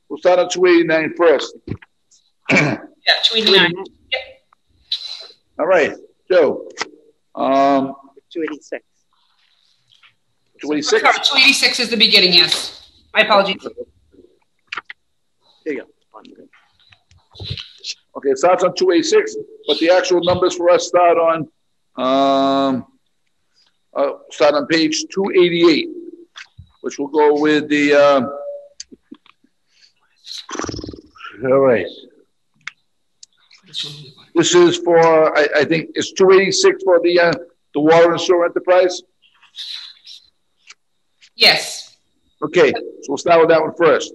we'll 0.10 0.20
start 0.20 0.40
on 0.40 0.50
289 0.50 1.14
first. 1.16 1.56
Yeah, 3.08 3.14
289. 3.24 3.86
Yep. 4.12 4.22
All 5.58 5.66
right, 5.66 5.94
Joe. 6.30 6.68
Um, 7.34 7.96
286. 8.30 8.86
286? 10.62 11.02
Sorry, 11.02 11.14
286 11.14 11.80
is 11.80 11.90
the 11.90 11.98
beginning. 11.98 12.34
Yes. 12.34 12.92
My 13.14 13.22
apologies. 13.22 13.66
There 15.66 15.74
you 15.74 15.82
go. 15.82 15.88
Okay, 18.18 18.30
it 18.30 18.38
starts 18.38 18.64
on 18.64 18.76
286, 18.76 19.38
but 19.68 19.80
the 19.80 19.90
actual 19.90 20.22
numbers 20.22 20.56
for 20.56 20.70
us 20.70 20.88
start 20.88 21.18
on, 21.18 21.48
um, 21.96 22.86
uh, 23.96 24.12
start 24.30 24.56
on 24.56 24.68
page 24.68 25.06
288, 25.10 25.88
which 26.82 27.00
will 27.00 27.08
go 27.08 27.40
with 27.40 27.70
the, 27.70 27.94
uh, 27.94 28.22
all 31.44 31.60
right. 31.60 31.86
This 34.36 34.56
is 34.56 34.78
for, 34.78 35.38
I, 35.38 35.48
I 35.58 35.66
think, 35.66 35.92
it's 35.96 36.12
286 36.14 36.84
for 36.84 37.00
the, 37.02 37.20
uh, 37.20 37.34
the 37.74 37.80
water 37.80 38.12
and 38.12 38.22
sewer 38.22 38.46
enterprise? 38.46 39.02
Yes. 41.36 41.98
Okay, 42.42 42.72
so 42.72 43.06
we'll 43.10 43.18
start 43.18 43.42
with 43.42 43.50
that 43.50 43.62
one 43.62 43.74
first. 43.76 44.14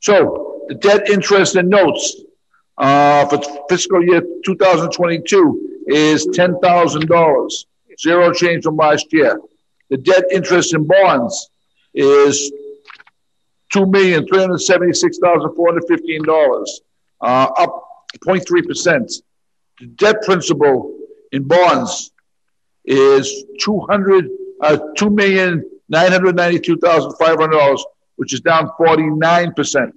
So 0.00 0.64
the 0.68 0.74
debt 0.74 1.08
interest 1.08 1.56
and 1.56 1.68
notes 1.68 2.22
uh, 2.78 3.26
for 3.26 3.40
fiscal 3.68 4.04
year 4.04 4.22
2022 4.44 5.84
is 5.86 6.26
$10,000, 6.28 7.64
zero 8.00 8.32
change 8.32 8.64
from 8.64 8.76
last 8.76 9.12
year. 9.12 9.40
The 9.90 9.96
debt 9.98 10.24
interest 10.32 10.74
in 10.74 10.86
bonds 10.86 11.50
is 11.94 12.52
$2,376,415, 13.72 16.64
uh, 17.20 17.48
up 17.56 17.86
0.3%. 18.18 19.22
The 19.78 19.86
debt 19.86 20.22
principal 20.22 20.96
in 21.32 21.44
bonds 21.44 22.10
is 22.84 23.44
200, 23.60 24.28
uh, 24.62 24.76
$2,992,500, 24.96 27.78
which 28.16 28.34
is 28.34 28.40
down 28.40 28.70
49%. 28.78 29.92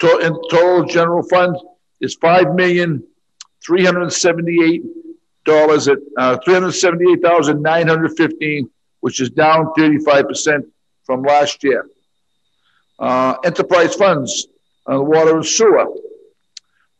The 0.00 0.48
total 0.50 0.84
general 0.84 1.22
fund 1.22 1.56
is 2.00 2.14
five 2.14 2.54
million, 2.54 3.04
three 3.64 3.84
hundred 3.84 4.12
seventy-eight 4.12 4.82
dollars 5.44 5.88
at, 5.88 5.98
uh, 6.18 6.38
three 6.44 6.54
hundred 6.54 6.72
seventy-eight 6.72 7.22
thousand, 7.22 7.62
nine 7.62 7.88
hundred 7.88 8.16
fifteen, 8.16 8.70
which 9.00 9.20
is 9.20 9.30
down 9.30 9.72
thirty-five 9.76 10.28
percent 10.28 10.66
from 11.04 11.22
last 11.22 11.62
year. 11.62 11.86
Uh, 12.98 13.34
enterprise 13.44 13.94
funds, 13.94 14.46
uh, 14.90 15.00
water 15.00 15.34
and 15.36 15.46
sewer, 15.46 15.86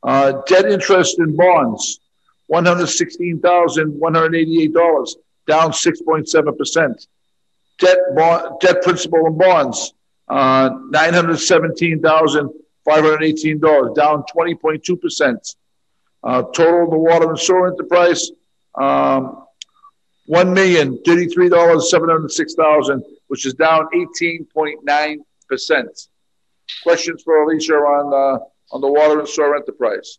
uh, 0.02 0.32
debt 0.46 0.66
interest 0.66 1.18
in 1.20 1.36
bonds, 1.36 2.00
one 2.48 2.66
hundred 2.66 2.88
sixteen 2.88 3.40
thousand, 3.40 3.98
one 3.98 4.14
hundred 4.14 4.34
eighty-eight 4.34 4.74
dollars, 4.74 5.16
down 5.46 5.72
six 5.72 6.02
point 6.02 6.28
seven 6.28 6.56
percent. 6.56 7.06
Debt 7.78 7.98
bond, 8.16 8.58
debt 8.60 8.82
principal 8.82 9.26
in 9.26 9.38
bonds, 9.38 9.94
uh, 10.28 10.70
nine 10.90 11.14
hundred 11.14 11.38
seventeen 11.38 12.00
thousand, 12.02 12.50
five 12.84 13.04
hundred 13.04 13.22
eighteen 13.22 13.60
dollars, 13.60 13.92
down 13.94 14.24
twenty 14.32 14.54
point 14.54 14.82
two 14.84 14.96
percent. 14.96 15.54
Uh, 16.24 16.42
total, 16.42 16.90
the 16.90 16.98
water 16.98 17.28
and 17.28 17.38
sewer 17.38 17.68
enterprise, 17.70 18.30
um, 18.74 19.44
one 20.26 20.52
million, 20.52 21.00
thirty-three 21.04 21.48
dollars, 21.48 21.88
seven 21.88 22.08
hundred 22.08 22.32
six 22.32 22.54
thousand, 22.54 23.04
which 23.28 23.46
is 23.46 23.54
down 23.54 23.86
eighteen 23.94 24.44
point 24.52 24.84
nine 24.84 25.24
percent. 25.54 26.08
Questions 26.82 27.22
for 27.22 27.42
Alicia 27.42 27.74
on, 27.74 28.06
uh, 28.12 28.74
on 28.74 28.80
the 28.80 28.88
water 28.88 29.20
and 29.20 29.28
sewer 29.28 29.54
enterprise? 29.54 30.18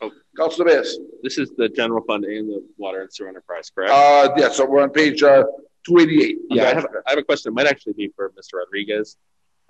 Oh, 0.00 0.10
Councilor 0.36 0.66
Bears. 0.66 0.98
This 1.24 1.38
is 1.38 1.50
the 1.56 1.68
general 1.68 2.04
fund 2.04 2.24
and 2.24 2.48
the 2.48 2.60
water 2.76 3.00
and 3.02 3.12
sewer 3.12 3.28
enterprise, 3.28 3.70
correct? 3.74 3.92
Uh, 3.92 4.30
yeah, 4.36 4.50
so 4.50 4.64
we're 4.64 4.82
on 4.82 4.90
page, 4.90 5.22
uh, 5.22 5.44
two 5.84 5.98
eighty-eight. 5.98 6.38
Yeah, 6.50 6.64
I 6.64 6.74
have, 6.74 6.86
I 7.06 7.10
have 7.10 7.18
a 7.18 7.24
question. 7.24 7.50
It 7.52 7.54
might 7.54 7.66
actually 7.66 7.94
be 7.94 8.12
for 8.14 8.30
Mr. 8.30 8.58
Rodriguez. 8.60 9.16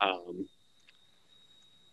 Um, 0.01 0.47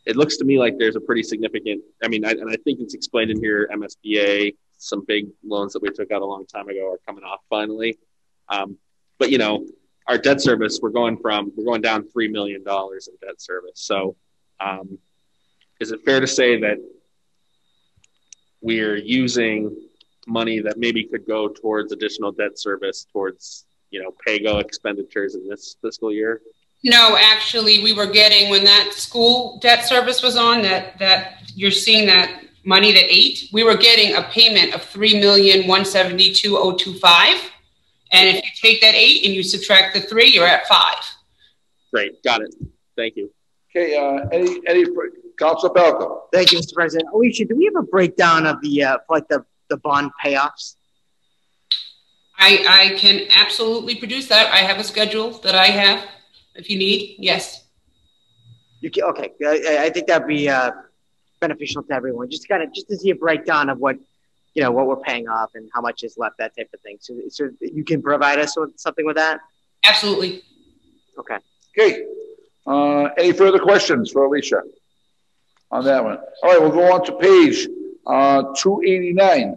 it 0.05 0.15
looks 0.15 0.35
to 0.37 0.45
me 0.45 0.59
like 0.59 0.77
there's 0.77 0.97
a 0.97 1.01
pretty 1.01 1.23
significant, 1.23 1.81
I 2.03 2.09
mean, 2.09 2.25
I, 2.25 2.31
and 2.31 2.49
I 2.51 2.57
think 2.63 2.79
it's 2.81 2.93
explained 2.93 3.31
in 3.31 3.39
here, 3.41 3.69
MSBA, 3.73 4.55
some 4.77 5.05
big 5.05 5.27
loans 5.43 5.71
that 5.73 5.81
we 5.81 5.89
took 5.89 6.11
out 6.11 6.21
a 6.21 6.25
long 6.25 6.45
time 6.45 6.67
ago 6.67 6.91
are 6.91 6.99
coming 7.07 7.23
off 7.23 7.39
finally. 7.49 7.97
Um, 8.49 8.77
but 9.19 9.31
you 9.31 9.37
know, 9.37 9.65
our 10.07 10.17
debt 10.17 10.41
service, 10.41 10.79
we're 10.81 10.89
going 10.89 11.17
from, 11.17 11.51
we're 11.55 11.65
going 11.65 11.81
down 11.81 12.03
$3 12.03 12.31
million 12.31 12.61
in 12.61 13.27
debt 13.27 13.41
service. 13.41 13.73
So, 13.75 14.15
um, 14.59 14.97
is 15.79 15.91
it 15.91 16.03
fair 16.05 16.19
to 16.19 16.27
say 16.27 16.59
that 16.61 16.77
we're 18.61 18.97
using 18.97 19.75
money 20.27 20.59
that 20.59 20.77
maybe 20.77 21.03
could 21.05 21.27
go 21.27 21.47
towards 21.47 21.91
additional 21.91 22.31
debt 22.31 22.57
service 22.57 23.05
towards, 23.11 23.65
you 23.91 24.01
know, 24.01 24.13
PAYGO 24.25 24.61
expenditures 24.61 25.35
in 25.35 25.47
this 25.47 25.75
fiscal 25.81 26.11
year? 26.11 26.41
No, 26.83 27.17
actually, 27.19 27.83
we 27.83 27.93
were 27.93 28.05
getting, 28.05 28.49
when 28.49 28.63
that 28.63 28.93
school 28.93 29.57
debt 29.59 29.85
service 29.85 30.21
was 30.21 30.37
on, 30.37 30.61
that, 30.61 30.99
that, 30.99 31.41
you're 31.55 31.71
seeing 31.71 32.05
that 32.07 32.43
money, 32.63 32.91
that 32.91 33.05
eight, 33.09 33.49
we 33.53 33.63
were 33.63 33.77
getting 33.77 34.15
a 34.15 34.23
payment 34.23 34.75
of 34.75 34.83
three 34.83 35.19
million, 35.19 35.67
one 35.67 35.85
seventy-two, 35.85 36.57
oh 36.57 36.75
two 36.75 36.93
five. 36.95 37.37
And 38.15 38.37
if 38.37 38.43
you 38.43 38.51
take 38.61 38.81
that 38.81 38.95
eight 38.95 39.25
and 39.25 39.33
you 39.33 39.43
subtract 39.43 39.93
the 39.93 40.01
three, 40.01 40.31
you're 40.31 40.47
at 40.47 40.65
five. 40.67 40.95
Great, 41.91 42.23
got 42.23 42.41
it. 42.41 42.55
Thank 42.95 43.17
you. 43.17 43.31
Okay, 43.75 43.95
uh, 43.95 44.27
any, 44.31 44.61
any, 44.67 44.85
Council 45.37 45.73
Falco? 45.73 46.23
Thank 46.31 46.53
you, 46.53 46.59
Mr. 46.59 46.73
President. 46.73 47.09
Alicia, 47.13 47.45
do 47.45 47.57
we 47.57 47.65
have 47.65 47.75
a 47.75 47.85
breakdown 47.85 48.45
of 48.45 48.61
the, 48.61 48.83
uh, 48.83 48.97
like 49.09 49.27
the, 49.27 49.43
the 49.69 49.77
bond 49.77 50.11
payoffs? 50.23 50.75
I, 52.37 52.65
I 52.67 52.97
can 52.97 53.27
absolutely 53.35 53.95
produce 53.95 54.27
that. 54.29 54.53
I 54.53 54.57
have 54.57 54.77
a 54.77 54.83
schedule 54.83 55.31
that 55.39 55.55
I 55.55 55.67
have, 55.67 56.05
if 56.55 56.69
you 56.69 56.77
need, 56.77 57.15
yes. 57.19 57.65
You 58.79 58.91
can, 58.91 59.03
okay, 59.05 59.31
I, 59.45 59.85
I 59.85 59.89
think 59.89 60.07
that'd 60.07 60.27
be, 60.27 60.47
uh, 60.47 60.71
beneficial 61.41 61.83
to 61.83 61.93
everyone, 61.93 62.29
just 62.29 62.47
kind 62.47 62.63
of, 62.63 62.73
just 62.73 62.87
to 62.87 62.97
see 62.97 63.09
a 63.09 63.15
breakdown 63.15 63.69
of 63.69 63.77
what, 63.77 63.97
you 64.55 64.63
know, 64.63 64.71
what 64.71 64.87
we're 64.87 64.95
paying 64.97 65.27
off 65.27 65.51
and 65.53 65.69
how 65.73 65.81
much 65.81 66.03
is 66.03 66.17
left, 66.17 66.37
that 66.39 66.55
type 66.57 66.69
of 66.73 66.79
thing. 66.81 66.97
So, 66.99 67.13
so 67.29 67.49
you 67.61 67.83
can 67.83 68.01
provide 68.01 68.39
us 68.39 68.57
with 68.57 68.71
something 68.77 69.05
with 69.05 69.17
that? 69.17 69.39
Absolutely. 69.83 70.41
Okay. 71.19 71.37
Okay, 71.77 72.05
uh, 72.65 73.03
any 73.17 73.33
further 73.33 73.59
questions 73.59 74.11
for 74.11 74.25
Alicia 74.25 74.61
on 75.71 75.85
that 75.85 76.03
one? 76.03 76.17
All 76.41 76.49
right, 76.49 76.61
we'll 76.61 76.71
go 76.71 76.91
on 76.93 77.05
to 77.05 77.13
page, 77.17 77.67
uh, 78.07 78.53
two 78.57 78.81
eighty-nine. 78.83 79.55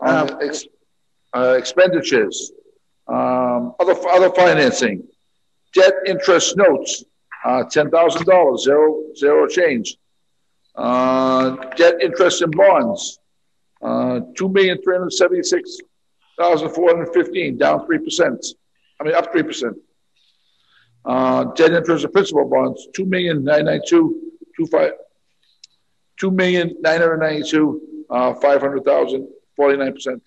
Uh, 0.00 0.38
ex- 0.40 0.64
uh, 1.34 1.54
expenditures, 1.58 2.52
um, 3.06 3.74
other, 3.80 3.94
other 4.08 4.30
financing, 4.30 5.06
debt 5.74 5.92
interest 6.06 6.56
notes, 6.56 7.04
uh, 7.44 7.64
ten 7.64 7.90
thousand 7.90 8.24
dollars, 8.24 8.64
zero, 8.64 9.02
zero 9.14 9.46
change. 9.46 9.96
Uh, 10.74 11.56
debt 11.76 11.96
interest 12.00 12.40
and 12.40 12.56
bonds, 12.56 13.19
uh, 13.82 14.20
two 14.36 14.48
million 14.48 14.80
three 14.82 14.94
hundred 14.94 15.12
seventy-six 15.12 15.78
thousand 16.38 16.70
four 16.70 16.88
hundred 16.90 17.12
fifteen, 17.12 17.58
down 17.58 17.86
three 17.86 17.98
percent. 17.98 18.44
I 19.00 19.04
mean, 19.04 19.14
up 19.14 19.32
three 19.32 19.42
percent. 19.42 19.76
Uh, 21.04 21.44
debt 21.54 21.72
interest 21.72 22.04
and 22.04 22.12
principal 22.12 22.48
bonds, 22.48 22.88
two 22.94 23.06
million 23.06 23.42
nine 23.42 23.64
nine 23.64 23.80
two 23.86 24.32
two 24.56 24.66
five, 24.66 24.92
two 26.18 26.30
million 26.30 26.76
nine 26.80 27.00
hundred 27.00 27.18
ninety-two, 27.18 28.04
uh, 28.10 28.34
five 28.34 28.60
hundred 28.60 28.84
thousand, 28.84 29.26
forty-nine 29.56 29.92
percent. 29.92 30.22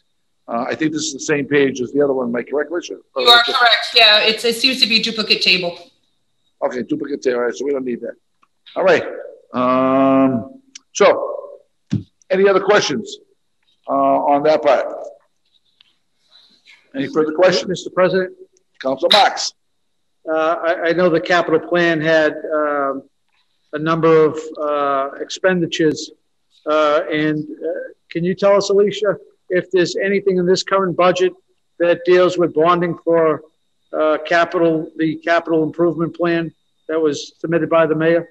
Uh, 0.48 0.66
I 0.68 0.76
think 0.76 0.92
this 0.92 1.04
is 1.04 1.14
the 1.14 1.20
same 1.20 1.46
page 1.46 1.80
as 1.80 1.92
the 1.94 2.02
other 2.02 2.14
one. 2.14 2.28
Am 2.28 2.36
I 2.36 2.44
correct, 2.44 2.70
Alicia? 2.70 2.96
You 3.16 3.28
are 3.28 3.44
correct. 3.44 3.88
Yeah, 3.96 4.20
it's, 4.20 4.44
it 4.44 4.56
seems 4.56 4.82
to 4.82 4.90
be 4.90 5.00
a 5.00 5.04
duplicate 5.04 5.42
table. 5.42 5.78
Okay, 6.62 6.84
duplicate 6.84 7.22
table, 7.22 7.38
all 7.38 7.46
right, 7.46 7.56
so 7.56 7.64
we 7.64 7.72
don't 7.72 7.86
need 7.86 8.02
that. 8.02 8.16
All 8.76 8.84
right, 8.84 9.04
um, 9.54 10.62
so, 10.94 11.60
any 12.30 12.48
other 12.50 12.60
questions, 12.62 13.20
uh, 13.88 13.92
on 13.92 14.44
that 14.44 14.62
part? 14.62 14.86
Any 16.96 17.08
further 17.08 17.34
questions? 17.34 17.86
Mr. 17.88 17.94
President? 17.94 18.36
Council 18.82 19.10
Marks? 19.12 19.54
Uh, 20.30 20.56
I, 20.62 20.90
I 20.90 20.92
know 20.94 21.10
the 21.10 21.20
capital 21.20 21.60
plan 21.60 22.00
had, 22.00 22.34
um, 22.54 23.04
a 23.74 23.80
number 23.80 24.26
of, 24.26 24.40
uh, 24.62 25.10
expenditures. 25.20 26.12
Uh, 26.66 27.02
and, 27.12 27.44
uh, 27.44 27.80
can 28.10 28.24
you 28.24 28.36
tell 28.36 28.56
us, 28.56 28.70
Alicia, 28.70 29.18
if 29.50 29.72
there's 29.72 29.96
anything 29.96 30.38
in 30.38 30.46
this 30.46 30.64
current 30.64 30.96
budget 30.96 31.34
that 31.80 32.06
deals 32.06 32.38
with 32.38 32.54
bonding 32.54 32.98
for, 33.04 33.42
uh, 33.92 34.18
capital, 34.26 34.92
the 34.98 35.16
capital 35.18 35.64
improvement 35.64 36.16
plan 36.16 36.54
that 36.88 37.00
was 37.00 37.34
submitted 37.40 37.70
by 37.70 37.86
the 37.86 37.96
mayor? 37.96 38.30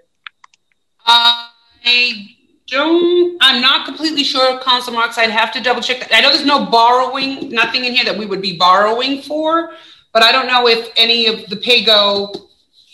I 1.05 2.31
don't, 2.73 3.36
I'm 3.40 3.61
not 3.61 3.86
completely 3.86 4.24
sure, 4.24 4.57
of 4.57 4.65
Council 4.65 4.93
Marks. 4.93 5.19
I'd 5.19 5.31
have 5.31 5.53
to 5.53 5.61
double 5.61 5.82
check. 5.82 6.01
that. 6.01 6.12
I 6.12 6.20
know 6.20 6.31
there's 6.31 6.47
no 6.47 6.66
borrowing, 6.66 7.51
nothing 7.51 7.85
in 7.85 7.93
here 7.93 8.05
that 8.05 8.16
we 8.16 8.27
would 8.27 8.43
be 8.43 8.57
borrowing 8.57 9.23
for, 9.23 9.73
but 10.12 10.23
I 10.23 10.32
don't 10.32 10.47
know 10.47 10.66
if 10.66 10.90
any 10.97 11.27
of 11.27 11.49
the 11.49 11.57
pay-go 11.57 12.32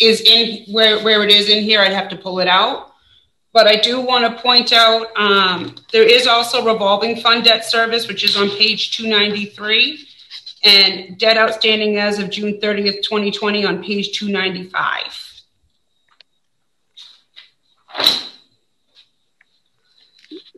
is 0.00 0.20
in 0.20 0.70
where, 0.72 1.02
where 1.02 1.22
it 1.22 1.30
is 1.30 1.48
in 1.48 1.62
here. 1.62 1.80
I'd 1.80 1.92
have 1.92 2.08
to 2.10 2.16
pull 2.16 2.40
it 2.40 2.48
out. 2.48 2.92
But 3.52 3.66
I 3.66 3.76
do 3.76 4.00
want 4.00 4.24
to 4.24 4.42
point 4.42 4.72
out, 4.72 5.06
um, 5.16 5.76
there 5.92 6.06
is 6.06 6.26
also 6.26 6.64
revolving 6.64 7.16
fund 7.16 7.44
debt 7.44 7.64
service, 7.64 8.06
which 8.06 8.22
is 8.22 8.36
on 8.36 8.50
page 8.50 8.96
293, 8.96 10.06
and 10.64 11.18
debt 11.18 11.38
outstanding 11.38 11.96
as 11.96 12.18
of 12.18 12.30
June 12.30 12.60
30th, 12.60 13.02
2020 13.02 13.64
on 13.64 13.82
page 13.82 14.18
295. 14.18 15.24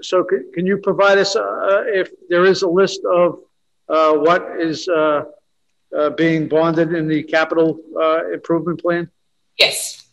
So 0.02 0.24
can, 0.24 0.50
can 0.54 0.66
you 0.66 0.78
provide 0.78 1.18
us, 1.18 1.36
uh, 1.36 1.82
if 1.86 2.10
there 2.28 2.44
is 2.44 2.62
a 2.62 2.68
list 2.68 3.00
of, 3.04 3.40
uh, 3.88 4.12
what 4.14 4.42
is, 4.58 4.88
uh, 4.88 5.24
uh, 5.96 6.10
being 6.10 6.48
bonded 6.48 6.92
in 6.92 7.08
the 7.08 7.22
capital, 7.22 7.80
uh, 8.00 8.30
improvement 8.32 8.80
plan? 8.80 9.10
Yes. 9.58 10.06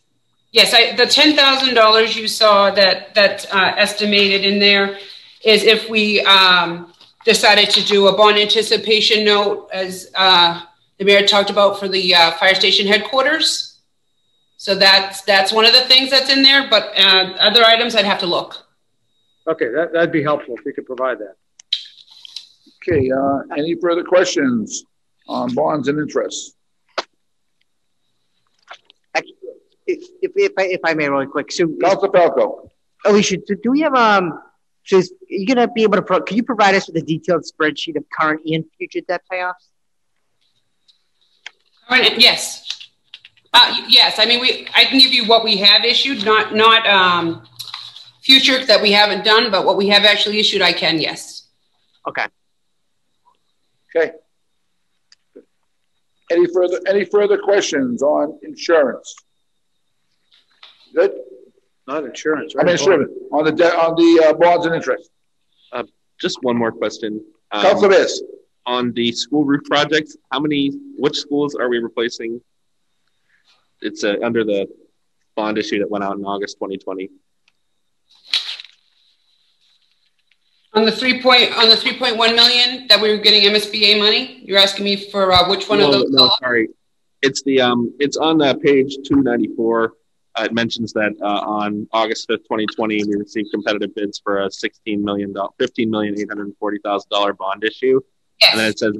Yes, 0.50 0.72
I, 0.72 0.96
the 0.96 1.06
ten 1.06 1.36
thousand 1.36 1.74
dollars 1.74 2.16
you 2.16 2.26
saw 2.26 2.70
that 2.70 3.14
that 3.14 3.46
uh, 3.52 3.74
estimated 3.76 4.46
in 4.46 4.58
there 4.58 4.98
is 5.44 5.62
if 5.62 5.90
we 5.90 6.22
um, 6.22 6.92
decided 7.24 7.68
to 7.70 7.84
do 7.84 8.08
a 8.08 8.16
bond 8.16 8.38
anticipation 8.38 9.24
note, 9.26 9.68
as 9.72 10.10
uh, 10.14 10.62
the 10.98 11.04
mayor 11.04 11.26
talked 11.26 11.50
about 11.50 11.78
for 11.78 11.86
the 11.86 12.14
uh, 12.14 12.30
fire 12.32 12.54
station 12.54 12.86
headquarters. 12.86 13.78
So 14.56 14.74
that's 14.74 15.20
that's 15.22 15.52
one 15.52 15.66
of 15.66 15.74
the 15.74 15.82
things 15.82 16.10
that's 16.10 16.30
in 16.32 16.42
there, 16.42 16.66
but 16.68 16.92
uh, 16.96 17.34
other 17.38 17.62
items 17.62 17.94
I'd 17.94 18.06
have 18.06 18.20
to 18.20 18.26
look. 18.26 18.66
Okay, 19.48 19.68
that, 19.72 19.92
that'd 19.94 20.12
be 20.12 20.22
helpful 20.22 20.54
if 20.58 20.64
you 20.66 20.74
could 20.74 20.84
provide 20.84 21.18
that. 21.18 21.36
Okay, 22.86 23.10
uh, 23.10 23.38
any 23.56 23.74
further 23.80 24.04
questions 24.04 24.84
on 25.26 25.54
bonds 25.54 25.88
and 25.88 25.98
interest? 25.98 26.54
If, 29.14 30.06
if, 30.20 30.32
if 30.36 30.52
I, 30.58 30.64
if 30.64 30.80
I 30.84 30.92
may 30.92 31.08
really 31.08 31.26
quick, 31.26 31.50
so. 31.50 31.66
Council 31.82 32.10
Falco. 32.12 32.70
Alicia, 33.06 33.38
do, 33.46 33.56
do 33.56 33.70
we 33.70 33.80
have, 33.80 33.94
um, 33.94 34.38
so 34.84 34.98
is, 34.98 35.10
are 35.12 35.16
you 35.30 35.46
gonna 35.46 35.66
be 35.66 35.82
able 35.82 35.96
to, 35.96 36.02
pro, 36.02 36.20
can 36.20 36.36
you 36.36 36.42
provide 36.42 36.74
us 36.74 36.88
with 36.88 36.96
a 36.96 37.06
detailed 37.06 37.44
spreadsheet 37.44 37.96
of 37.96 38.04
current 38.10 38.42
and 38.44 38.64
future 38.76 39.00
debt 39.08 39.22
payoffs? 39.32 39.54
All 41.88 41.98
right, 41.98 42.18
yes. 42.20 42.66
Uh, 43.54 43.76
yes, 43.88 44.18
I 44.18 44.26
mean, 44.26 44.40
we, 44.40 44.68
I 44.74 44.84
can 44.84 44.98
give 44.98 45.12
you 45.12 45.24
what 45.24 45.42
we 45.42 45.56
have 45.56 45.86
issued, 45.86 46.22
not, 46.26 46.54
not, 46.54 46.86
um, 46.86 47.47
future 48.28 48.62
that 48.66 48.82
we 48.82 48.92
haven't 48.92 49.24
done, 49.24 49.50
but 49.50 49.64
what 49.64 49.78
we 49.78 49.88
have 49.88 50.04
actually 50.04 50.38
issued, 50.38 50.60
I 50.60 50.74
can, 50.74 51.00
yes. 51.00 51.48
Okay. 52.06 52.26
Okay. 53.96 54.12
Any 56.30 56.46
further, 56.52 56.78
any 56.86 57.06
further 57.06 57.38
questions 57.38 58.02
on 58.02 58.38
insurance? 58.42 59.14
Good? 60.94 61.12
Not 61.86 62.04
insurance, 62.04 62.54
I 62.58 62.64
mean, 62.64 62.72
insurance, 62.72 63.10
on 63.32 63.44
the, 63.46 63.52
debt, 63.52 63.74
on 63.74 63.94
the 63.94 64.26
uh, 64.26 64.32
bonds 64.34 64.66
and 64.66 64.74
interest. 64.74 65.08
Uh, 65.72 65.84
just 66.20 66.36
one 66.42 66.58
more 66.58 66.70
question. 66.70 67.24
Um, 67.50 67.62
Councilor 67.62 67.88
Bears. 67.88 68.22
On 68.66 68.92
the 68.92 69.10
school 69.12 69.46
roof 69.46 69.64
project, 69.64 70.14
how 70.30 70.40
many, 70.40 70.70
which 70.98 71.16
schools 71.16 71.54
are 71.54 71.70
we 71.70 71.78
replacing? 71.78 72.42
It's 73.80 74.04
uh, 74.04 74.16
under 74.22 74.44
the 74.44 74.66
bond 75.34 75.56
issue 75.56 75.78
that 75.78 75.90
went 75.90 76.04
out 76.04 76.18
in 76.18 76.24
August 76.26 76.56
2020. 76.56 77.08
On 80.78 80.84
the 80.84 80.92
three 80.92 81.20
point, 81.20 81.52
on 81.58 81.68
the 81.68 81.76
three 81.76 81.98
point 81.98 82.16
one 82.16 82.36
million 82.36 82.86
that 82.86 83.00
we 83.00 83.10
were 83.10 83.16
getting 83.16 83.42
MSBA 83.52 83.98
money, 83.98 84.40
you're 84.44 84.58
asking 84.58 84.84
me 84.84 85.10
for 85.10 85.32
uh, 85.32 85.50
which 85.50 85.68
one 85.68 85.80
of 85.80 85.90
those? 85.90 86.08
No, 86.10 86.30
sorry. 86.38 86.68
It's 87.20 87.42
the, 87.42 87.60
um, 87.60 87.92
it's 87.98 88.16
on 88.16 88.40
uh, 88.40 88.54
page 88.54 88.94
294. 89.04 89.94
Uh, 90.36 90.44
it 90.44 90.52
mentions 90.52 90.92
that 90.92 91.16
uh, 91.20 91.26
on 91.26 91.88
August 91.92 92.28
5th, 92.28 92.44
2020, 92.44 93.02
we 93.06 93.16
received 93.16 93.50
competitive 93.50 93.92
bids 93.96 94.20
for 94.22 94.42
a 94.42 94.48
$16 94.48 95.00
million, 95.00 95.34
$15,840,000 95.34 97.36
bond 97.36 97.64
issue. 97.64 98.00
Yes. 98.40 98.50
And 98.52 98.60
then 98.60 98.70
it 98.70 98.78
says, 98.78 98.92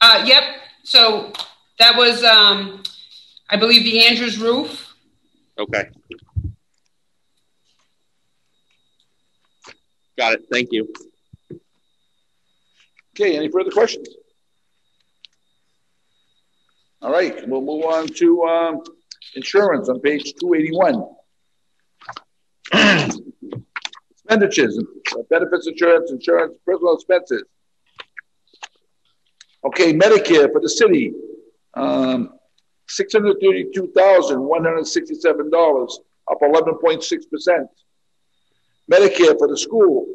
Uh, 0.00 0.22
yep, 0.24 0.44
so 0.84 1.32
that 1.80 1.96
was, 1.96 2.22
um, 2.22 2.84
I 3.48 3.56
believe 3.56 3.82
the 3.82 4.06
Andrews 4.06 4.38
roof. 4.38 4.94
okay. 5.58 5.90
Got 10.20 10.34
it. 10.34 10.44
Thank 10.52 10.68
you. 10.70 10.92
Okay, 13.16 13.38
any 13.38 13.48
further 13.48 13.70
questions? 13.70 14.06
All 17.00 17.10
right, 17.10 17.48
we'll 17.48 17.62
move 17.62 17.86
on 17.86 18.06
to, 18.06 18.42
um, 18.42 18.82
insurance 19.34 19.88
on 19.88 19.98
page 20.00 20.34
two 20.38 20.52
eighty-one. 20.52 21.06
Expenditures, 24.12 24.78
benefits 25.30 25.66
insurance, 25.66 26.10
insurance, 26.10 26.54
personal 26.66 26.96
expenses. 26.96 27.44
Okay, 29.64 29.94
Medicare 29.94 30.52
for 30.52 30.60
the 30.60 30.68
city, 30.68 31.14
um, 31.72 32.34
six 32.90 33.14
hundred 33.14 33.38
thirty-two 33.40 33.90
thousand, 33.96 34.42
one 34.42 34.64
hundred 34.64 34.86
sixty-seven 34.86 35.48
dollars, 35.50 35.98
up 36.30 36.36
eleven 36.42 36.74
point 36.74 37.02
six 37.02 37.24
percent. 37.24 37.66
Medicare 38.90 39.38
for 39.38 39.46
the 39.46 39.56
school, 39.56 40.06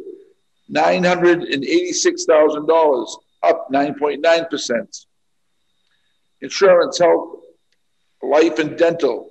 nine 0.68 1.04
hundred 1.04 1.44
and 1.44 1.64
eighty-six 1.64 2.26
thousand 2.26 2.68
dollars, 2.68 3.16
up 3.44 3.68
nine 3.72 3.98
point 3.98 4.22
nine 4.22 4.46
percent. 4.50 5.06
Insurance, 6.42 7.00
health, 7.00 7.40
life 8.22 8.60
and 8.60 8.78
dental, 8.78 9.30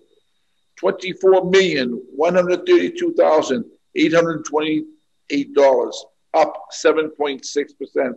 twenty-four 0.77 1.51
million, 1.51 2.03
one 2.15 2.35
hundred 2.35 2.65
thirty-two 2.67 3.13
thousand, 3.15 3.65
eight 3.95 4.15
hundred 4.15 4.45
twenty-eight 4.47 5.53
dollars, 5.55 6.05
up 6.33 6.55
seven 6.71 7.11
point 7.11 7.45
six 7.45 7.75
percent. 7.75 8.17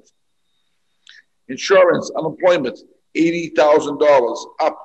Insurance, 1.50 2.10
unemployment, 2.18 2.80
eighty 3.16 3.50
thousand 3.50 4.00
dollars, 4.00 4.46
up 4.62 4.78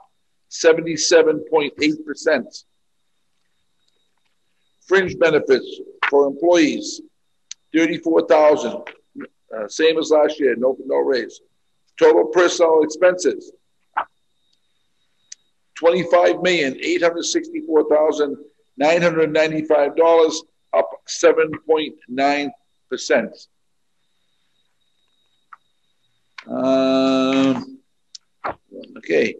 seventy-seven 0.48 1.44
point 1.50 1.72
eight 1.80 2.04
percent. 2.04 2.48
Fringe 4.88 5.16
benefits 5.18 5.80
for 6.08 6.26
employees, 6.26 7.00
thirty-four 7.74 8.26
thousand, 8.26 8.82
uh, 9.56 9.68
same 9.68 9.98
as 9.98 10.10
last 10.10 10.38
year, 10.40 10.54
no, 10.56 10.76
no 10.84 10.96
raise. 10.96 11.40
Total 11.98 12.24
personnel 12.26 12.82
expenses, 12.82 13.52
twenty-five 15.74 16.42
million, 16.42 16.76
eight 16.80 17.02
hundred 17.02 17.24
sixty-four 17.24 17.88
thousand, 17.88 18.36
nine 18.76 19.02
hundred 19.02 19.32
ninety-five 19.32 19.94
dollars, 19.96 20.42
up 20.72 20.88
seven 21.06 21.50
point 21.66 21.94
nine 22.08 22.50
percent. 22.88 23.36
Um, 26.46 27.78
okay, 28.96 29.36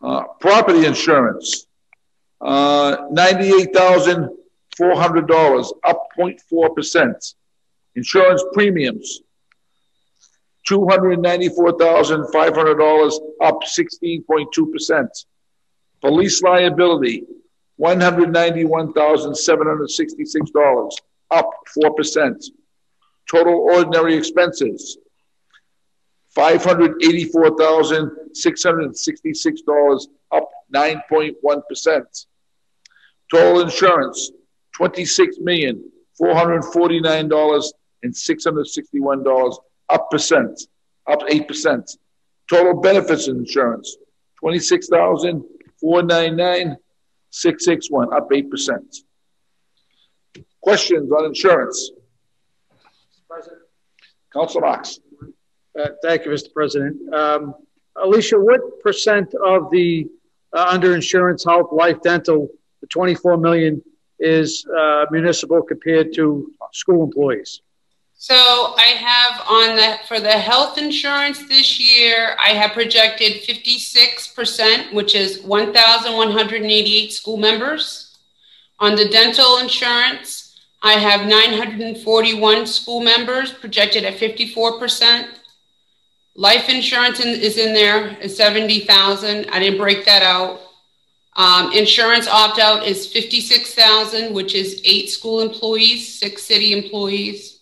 uh, 0.00 0.22
property 0.40 0.86
insurance, 0.86 1.66
uh, 2.40 2.96
ninety-eight 3.10 3.74
thousand, 3.74 4.30
four 4.78 4.94
hundred 4.96 5.26
dollars, 5.26 5.70
up 5.84 6.00
0.4 6.18 6.74
percent. 6.74 7.34
Insurance 7.96 8.44
premiums, 8.54 9.22
two 10.66 10.86
hundred 10.86 11.18
ninety-four 11.20 11.76
thousand, 11.78 12.30
five 12.32 12.54
hundred 12.54 12.76
dollars, 12.76 13.18
up 13.42 13.64
sixteen 13.64 14.22
point 14.22 14.48
two 14.54 14.70
percent. 14.70 15.10
Police 16.00 16.40
liability, 16.42 17.24
one 17.76 18.00
hundred 18.00 18.32
ninety-one 18.32 18.92
thousand, 18.92 19.34
seven 19.34 19.66
hundred 19.66 19.90
sixty-six 19.90 20.50
dollars, 20.50 20.96
up 21.30 21.50
four 21.74 21.92
percent. 21.94 22.44
Total 23.28 23.54
ordinary 23.54 24.16
expenses, 24.16 24.96
five 26.28 26.62
hundred 26.64 27.02
eighty-four 27.02 27.58
thousand, 27.58 28.12
six 28.32 28.62
hundred 28.62 28.96
sixty-six 28.96 29.62
dollars, 29.62 30.06
up 30.30 30.48
nine 30.70 31.02
point 31.08 31.36
one 31.40 31.62
percent. 31.68 32.06
Total 33.30 33.60
insurance, 33.60 34.30
twenty-six 34.78 35.38
million, 35.40 35.74
four 36.16 36.34
hundred 36.34 36.62
forty-nine 36.64 37.28
dollars 37.28 37.72
and 38.04 38.16
six 38.16 38.44
hundred 38.44 38.66
sixty-one 38.68 39.24
dollars, 39.24 39.58
up 39.90 40.08
percent, 40.10 40.54
up 41.06 41.20
eight 41.28 41.48
percent. 41.48 41.90
Total 42.48 42.80
benefits 42.80 43.26
and 43.26 43.38
insurance, 43.40 43.96
twenty-six 44.38 44.86
thousand, 44.88 45.44
four 45.80 46.02
ninety-nine, 46.02 46.76
six 47.30 47.64
six 47.64 47.90
one, 47.90 48.14
up 48.14 48.28
eight 48.32 48.48
percent. 48.50 48.96
Questions 50.62 51.10
on 51.10 51.24
insurance? 51.26 51.90
Council 54.32 54.60
Knox. 54.60 55.00
Uh, 55.78 55.88
Thank 56.02 56.24
you, 56.24 56.30
Mr. 56.30 56.52
President. 56.52 57.14
Um, 57.14 57.54
Alicia, 58.00 58.38
what 58.38 58.60
percent 58.80 59.34
of 59.44 59.70
the 59.70 60.06
uh, 60.52 60.72
underinsurance, 60.78 61.44
health, 61.44 61.68
life, 61.72 62.00
dental, 62.02 62.48
the 62.80 62.86
24 62.86 63.38
million 63.38 63.82
is 64.18 64.66
uh, 64.78 65.06
municipal 65.10 65.62
compared 65.62 66.12
to 66.14 66.52
school 66.72 67.04
employees? 67.04 67.60
So 68.20 68.34
I 68.34 68.96
have 68.98 69.40
on 69.48 69.76
the, 69.76 69.98
for 70.08 70.18
the 70.18 70.32
health 70.32 70.76
insurance 70.76 71.46
this 71.48 71.78
year, 71.78 72.36
I 72.40 72.48
have 72.48 72.72
projected 72.72 73.42
56%, 73.44 74.92
which 74.92 75.14
is 75.14 75.40
1,188 75.42 77.12
school 77.12 77.36
members. 77.36 78.18
On 78.80 78.96
the 78.96 79.08
dental 79.08 79.58
insurance, 79.58 80.58
I 80.82 80.94
have 80.94 81.28
941 81.28 82.66
school 82.66 83.00
members 83.00 83.52
projected 83.52 84.04
at 84.04 84.14
54%. 84.14 85.28
Life 86.34 86.68
insurance 86.68 87.20
in, 87.20 87.28
is 87.28 87.56
in 87.56 87.72
there 87.72 88.16
is 88.20 88.36
70,000. 88.36 89.46
I 89.50 89.58
didn't 89.60 89.78
break 89.78 90.04
that 90.06 90.22
out. 90.22 90.60
Um, 91.36 91.72
insurance 91.72 92.26
opt 92.26 92.58
out 92.58 92.84
is 92.86 93.06
56,000, 93.06 94.34
which 94.34 94.54
is 94.54 94.80
eight 94.84 95.08
school 95.08 95.40
employees, 95.40 96.18
six 96.18 96.42
city 96.42 96.72
employees. 96.72 97.60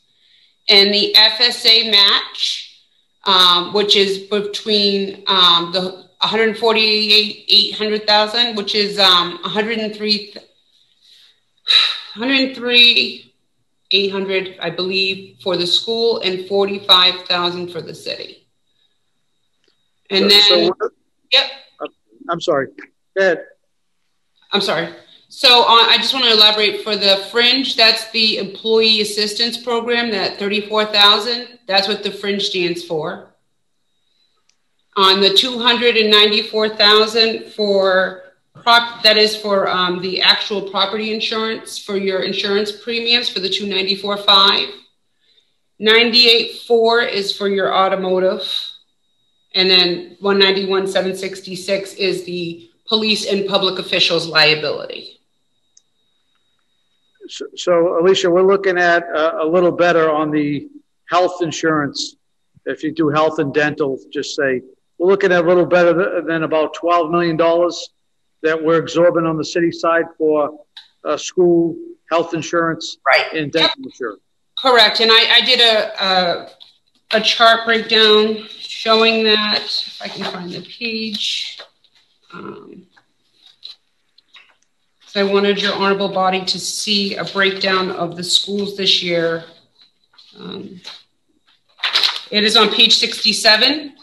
And 0.68 0.92
the 0.92 1.14
FSA 1.16 1.90
match, 1.90 2.82
um, 3.24 3.72
which 3.74 3.94
is 3.96 4.18
between 4.18 5.22
um, 5.26 5.72
the 5.72 6.06
148, 6.22 7.44
800,000, 7.48 8.56
which 8.56 8.74
is 8.74 8.98
um, 8.98 9.38
103, 9.42 10.34
103, 12.16 13.34
800, 13.90 14.56
I 14.60 14.70
believe, 14.70 15.36
for 15.42 15.56
the 15.56 15.66
school 15.66 16.20
and 16.20 16.46
45,000 16.46 17.68
for 17.70 17.80
the 17.82 17.94
city. 17.94 18.48
And 20.10 20.30
So- 20.30 20.40
so 20.40 20.54
then, 20.56 20.68
what- 20.78 20.92
yep. 21.32 21.50
I'm 22.28 22.40
sorry. 22.40 22.68
Go 23.16 23.22
ahead. 23.22 23.44
I'm 24.56 24.62
sorry. 24.62 24.88
So 25.28 25.64
uh, 25.64 25.86
I 25.86 25.98
just 25.98 26.14
want 26.14 26.24
to 26.24 26.32
elaborate 26.32 26.82
for 26.82 26.96
the 26.96 27.18
fringe, 27.30 27.76
that's 27.76 28.10
the 28.12 28.38
employee 28.38 29.02
assistance 29.02 29.58
program, 29.58 30.10
that 30.12 30.38
34,000, 30.38 31.58
that's 31.66 31.88
what 31.88 32.02
the 32.02 32.10
fringe 32.10 32.44
stands 32.44 32.82
for. 32.82 33.34
On 34.96 35.20
the 35.20 35.34
294,000 35.34 37.52
for 37.52 38.22
prop, 38.54 39.02
that 39.02 39.18
is 39.18 39.36
for 39.36 39.68
um, 39.68 40.00
the 40.00 40.22
actual 40.22 40.70
property 40.70 41.12
insurance 41.12 41.78
for 41.78 41.98
your 41.98 42.22
insurance 42.22 42.72
premiums 42.72 43.28
for 43.28 43.40
the 43.40 43.50
294.5. 43.50 44.70
98.4 45.82 47.12
is 47.12 47.36
for 47.36 47.50
your 47.50 47.74
automotive. 47.74 48.50
And 49.54 49.68
then 49.68 50.16
191,766 50.20 51.92
is 51.96 52.24
the 52.24 52.70
police 52.88 53.26
and 53.26 53.46
public 53.46 53.78
officials 53.78 54.26
liability. 54.28 55.20
So- 57.28 57.46
So 57.56 57.98
Alicia, 58.00 58.30
we're 58.30 58.42
looking 58.46 58.78
at 58.78 59.04
uh, 59.14 59.38
a 59.40 59.46
little 59.46 59.72
better 59.72 60.10
on 60.10 60.30
the 60.30 60.68
health 61.10 61.42
insurance. 61.42 62.16
If 62.66 62.82
you 62.82 62.92
do 62.92 63.08
health 63.08 63.38
and 63.38 63.52
dental, 63.52 63.98
just 64.12 64.34
say, 64.36 64.62
we're 64.98 65.08
looking 65.08 65.32
at 65.32 65.44
a 65.44 65.46
little 65.48 65.66
better 65.66 66.22
than 66.22 66.42
about 66.44 66.74
$12 66.76 67.10
million 67.10 67.36
that 68.42 68.62
we're 68.62 68.78
absorbing 68.80 69.24
on 69.26 69.36
the 69.36 69.44
city 69.44 69.70
side 69.72 70.04
for 70.18 70.58
uh, 71.04 71.16
school, 71.16 71.76
health 72.10 72.34
insurance. 72.34 72.98
Right. 73.06 73.32
And 73.32 73.52
dental 73.52 73.84
insurance. 73.84 74.20
Correct, 74.58 75.00
and 75.00 75.10
I, 75.12 75.36
I 75.36 75.40
did 75.44 75.60
a, 75.60 76.04
a, 76.04 76.50
a 77.18 77.20
chart 77.20 77.66
breakdown 77.66 78.46
showing 78.48 79.22
that, 79.24 79.58
if 79.64 80.00
I 80.00 80.08
can 80.08 80.24
find 80.32 80.50
the 80.50 80.62
page. 80.62 81.60
Um, 82.36 82.86
So 85.06 85.20
I 85.26 85.32
wanted 85.32 85.62
your 85.62 85.72
honorable 85.72 86.10
body 86.10 86.44
to 86.44 86.58
see 86.58 87.14
a 87.16 87.24
breakdown 87.24 87.90
of 87.90 88.16
the 88.16 88.24
schools 88.24 88.76
this 88.76 89.02
year. 89.02 89.44
Um, 90.38 90.80
It 92.30 92.44
is 92.44 92.56
on 92.56 92.68
page 92.68 92.98
sixty-seven. 92.98 93.94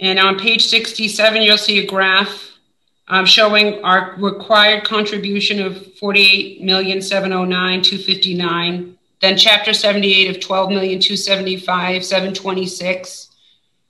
And 0.00 0.18
on 0.18 0.38
page 0.38 0.66
sixty-seven, 0.66 1.42
you'll 1.42 1.58
see 1.58 1.78
a 1.78 1.86
graph 1.86 2.58
um, 3.08 3.24
showing 3.24 3.84
our 3.84 4.16
required 4.18 4.84
contribution 4.84 5.60
of 5.60 5.94
forty-eight 5.96 6.62
million, 6.62 7.00
seven 7.00 7.32
oh 7.32 7.44
nine, 7.44 7.82
two 7.82 7.98
fifty-nine. 7.98 8.98
Then 9.20 9.36
chapter 9.36 9.72
seventy-eight 9.72 10.28
of 10.28 10.40
twelve 10.40 10.70
million, 10.70 10.98
two 10.98 11.16
seventy-five, 11.16 12.04
seven 12.04 12.34
twenty-six. 12.34 12.98
Two 12.98 13.04
million, 13.04 13.25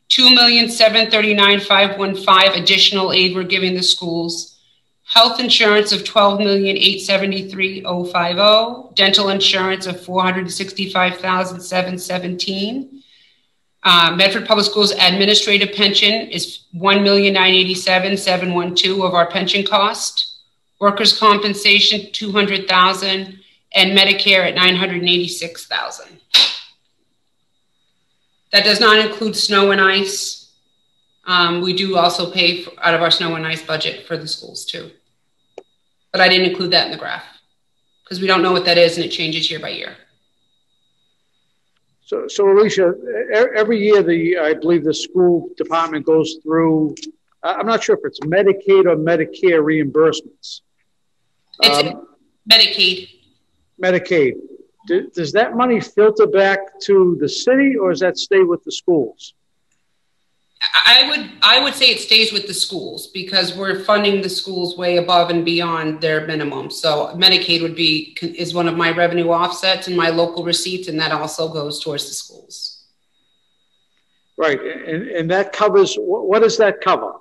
seven 0.09 1.11
thirty-nine, 1.11 1.61
five 1.61 1.99
one 1.99 2.17
five 2.17 2.55
additional 2.55 3.13
aid 3.13 3.35
we're 3.35 3.45
giving 3.45 3.75
the 3.75 3.83
schools. 3.83 4.59
Health 5.05 5.39
insurance 5.39 5.93
of 5.93 6.05
twelve 6.05 6.41
million, 6.41 6.77
eight 6.77 7.01
seventy-three, 7.01 7.85
oh 7.85 8.05
five 8.05 8.37
oh. 8.39 8.93
Dental 8.95 9.29
insurance 9.29 9.87
of 9.87 10.01
four 10.01 10.23
hundred 10.23 10.51
sixty-five 10.51 11.19
thousand, 11.19 11.61
seven 11.61 11.99
seventeen. 11.99 13.03
Uh, 13.83 14.15
Medford 14.17 14.47
Public 14.47 14.67
Schools 14.67 14.91
administrative 14.91 15.73
pension 15.77 16.29
is 16.29 16.65
one 16.73 17.05
million 17.05 17.35
nine 17.35 17.55
eighty-seven 17.55 18.17
seven 18.17 18.53
one 18.53 18.75
two 18.75 19.05
of 19.05 19.15
our 19.15 19.31
pension 19.31 19.65
cost. 19.65 20.41
Workers' 20.81 21.19
compensation 21.19 22.11
two 22.13 22.33
hundred 22.33 22.67
thousand, 22.67 23.39
and 23.75 23.97
Medicare 23.97 24.47
at 24.49 24.57
nine 24.57 24.75
hundred 24.75 25.03
eighty-six 25.05 25.67
thousand. 25.67 26.19
That 28.57 28.65
does 28.65 28.81
not 28.81 28.99
include 28.99 29.37
snow 29.37 29.71
and 29.71 29.83
ice. 29.83 30.51
Um, 31.27 31.61
we 31.61 31.75
do 31.75 31.99
also 31.99 32.31
pay 32.31 32.63
for, 32.63 32.73
out 32.83 32.95
of 32.95 33.03
our 33.03 33.11
snow 33.11 33.35
and 33.35 33.47
ice 33.47 33.61
budget 33.61 34.07
for 34.07 34.17
the 34.17 34.27
schools 34.27 34.65
too. 34.65 34.93
But 36.11 36.23
I 36.23 36.29
didn't 36.31 36.49
include 36.49 36.71
that 36.71 36.87
in 36.87 36.91
the 36.91 36.97
graph 36.97 37.27
because 38.03 38.19
we 38.19 38.27
don't 38.27 38.43
know 38.43 38.53
what 38.53 38.65
that 38.65 38.79
is 38.79 38.97
and 38.97 39.05
it 39.05 39.11
changes 39.11 39.51
year 39.51 39.61
by 39.61 39.69
year. 39.69 39.95
So, 42.07 42.29
so 42.29 42.51
Alicia, 42.51 42.95
every 43.31 43.79
year 43.79 44.03
the, 44.03 44.39
I 44.39 44.55
believe 44.55 44.85
the 44.85 44.95
school 44.95 45.51
department 45.59 46.07
goes 46.07 46.37
through, 46.43 46.95
I'm 47.43 47.67
not 47.67 47.85
sure 47.85 47.95
if 47.97 48.07
it's 48.07 48.21
Medicaid 48.21 48.87
or 48.87 48.97
Medicare 48.97 49.61
reimbursements. 49.61 50.63
It's 51.61 51.91
Um, 51.91 52.07
Medicaid. 52.51 53.11
Medicaid. 53.83 54.37
Do- 54.87 55.11
Does 55.15 55.33
that 55.33 55.57
money 55.57 55.81
filter 55.81 56.27
back 56.27 56.81
to 56.83 57.17
the 57.21 57.29
city 57.29 57.77
or 57.77 57.91
does 57.91 58.01
that 58.01 58.19
stay 58.19 58.43
with 58.43 58.65
the 58.65 58.73
schools? 58.73 59.35
I 60.87 61.09
would 61.09 61.31
I 61.43 61.63
would 61.63 61.75
say 61.75 61.91
it 61.91 62.01
stays 62.01 62.33
with 62.33 62.47
the 62.47 62.55
schools 62.55 63.09
because 63.09 63.55
we're 63.55 63.85
funding 63.85 64.23
the 64.23 64.29
schools 64.29 64.77
way 64.77 64.97
above 64.97 65.31
and 65.31 65.45
beyond 65.45 66.01
their 66.01 66.27
minimum. 66.27 66.71
So 66.71 67.13
Medicaid 67.15 67.61
would 67.63 67.77
be 67.77 68.17
is 68.23 68.55
one 68.55 68.67
of 68.67 68.77
my 68.77 68.91
revenue 68.91 69.29
offsets 69.29 69.87
and 69.87 69.97
my 69.97 70.09
local 70.09 70.45
receipts, 70.45 70.89
and 70.89 70.99
that 70.99 71.13
also 71.13 71.53
goes 71.53 71.83
towards 71.83 72.09
the 72.09 72.15
schools. 72.15 72.85
Right, 74.39 74.61
and, 74.61 75.09
and 75.09 75.31
that 75.31 75.53
covers, 75.53 75.97
what, 75.97 76.29
what 76.29 76.43
does 76.43 76.59
that 76.59 76.83
cover? 76.83 77.15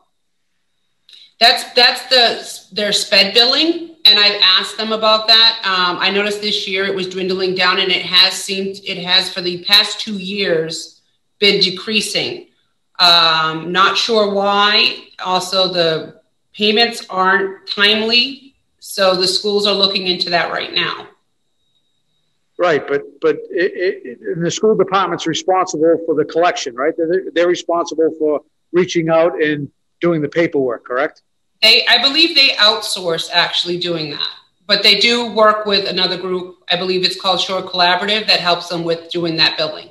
That's 1.40 1.64
that's 1.74 2.06
the 2.08 2.76
their 2.76 2.92
sped 2.94 3.34
billing, 3.34 3.95
and 4.06 4.20
I've 4.20 4.40
asked 4.44 4.78
them 4.78 4.92
about 4.92 5.28
that. 5.28 5.62
Um, 5.64 5.98
I 6.00 6.10
noticed 6.12 6.42
this 6.42 6.68
year 6.68 6.86
it 6.86 6.96
was 6.96 7.10
dwindling 7.10 7.56
down, 7.56 7.80
and 7.80 7.92
it 7.92 8.04
has 8.04 8.34
seemed 8.34 8.80
it 8.86 9.04
has 9.04 9.34
for 9.34 9.42
the 9.42 9.64
past 9.64 10.00
two 10.00 10.18
years 10.18 11.02
been 11.40 11.60
decreasing. 11.60 12.48
Um, 13.00 13.72
not 13.72 13.98
sure 13.98 14.34
why. 14.34 15.08
Also, 15.24 15.74
the 15.74 16.22
payments 16.54 17.06
aren't 17.10 17.68
timely, 17.68 18.56
so 18.80 19.16
the 19.16 19.28
schools 19.28 19.68
are 19.68 19.74
looking 19.74 20.08
into 20.08 20.30
that 20.30 20.52
right 20.52 20.74
now. 20.74 21.08
Right, 22.58 22.88
but, 22.88 23.02
but 23.20 23.36
it, 23.50 24.02
it, 24.06 24.40
the 24.42 24.50
school 24.50 24.76
department's 24.76 25.28
responsible 25.28 26.00
for 26.06 26.16
the 26.16 26.24
collection, 26.24 26.74
right? 26.74 26.94
They're, 26.96 27.24
they're 27.34 27.48
responsible 27.48 28.12
for 28.18 28.44
reaching 28.72 29.10
out 29.10 29.42
and 29.44 29.70
doing 30.00 30.22
the 30.22 30.30
paperwork, 30.30 30.86
correct? 30.86 31.22
They, 31.66 31.84
I 31.88 32.00
believe 32.00 32.36
they 32.36 32.50
outsource 32.50 33.28
actually 33.34 33.80
doing 33.80 34.12
that, 34.12 34.30
but 34.68 34.84
they 34.84 35.00
do 35.00 35.32
work 35.32 35.66
with 35.66 35.90
another 35.90 36.16
group. 36.16 36.58
I 36.70 36.76
believe 36.76 37.04
it's 37.04 37.20
called 37.20 37.42
Shore 37.42 37.64
Collaborative 37.64 38.28
that 38.28 38.40
helps 38.40 38.70
them 38.70 38.84
with 38.84 39.10
doing 39.10 39.36
that 39.38 39.58
billing. 39.58 39.90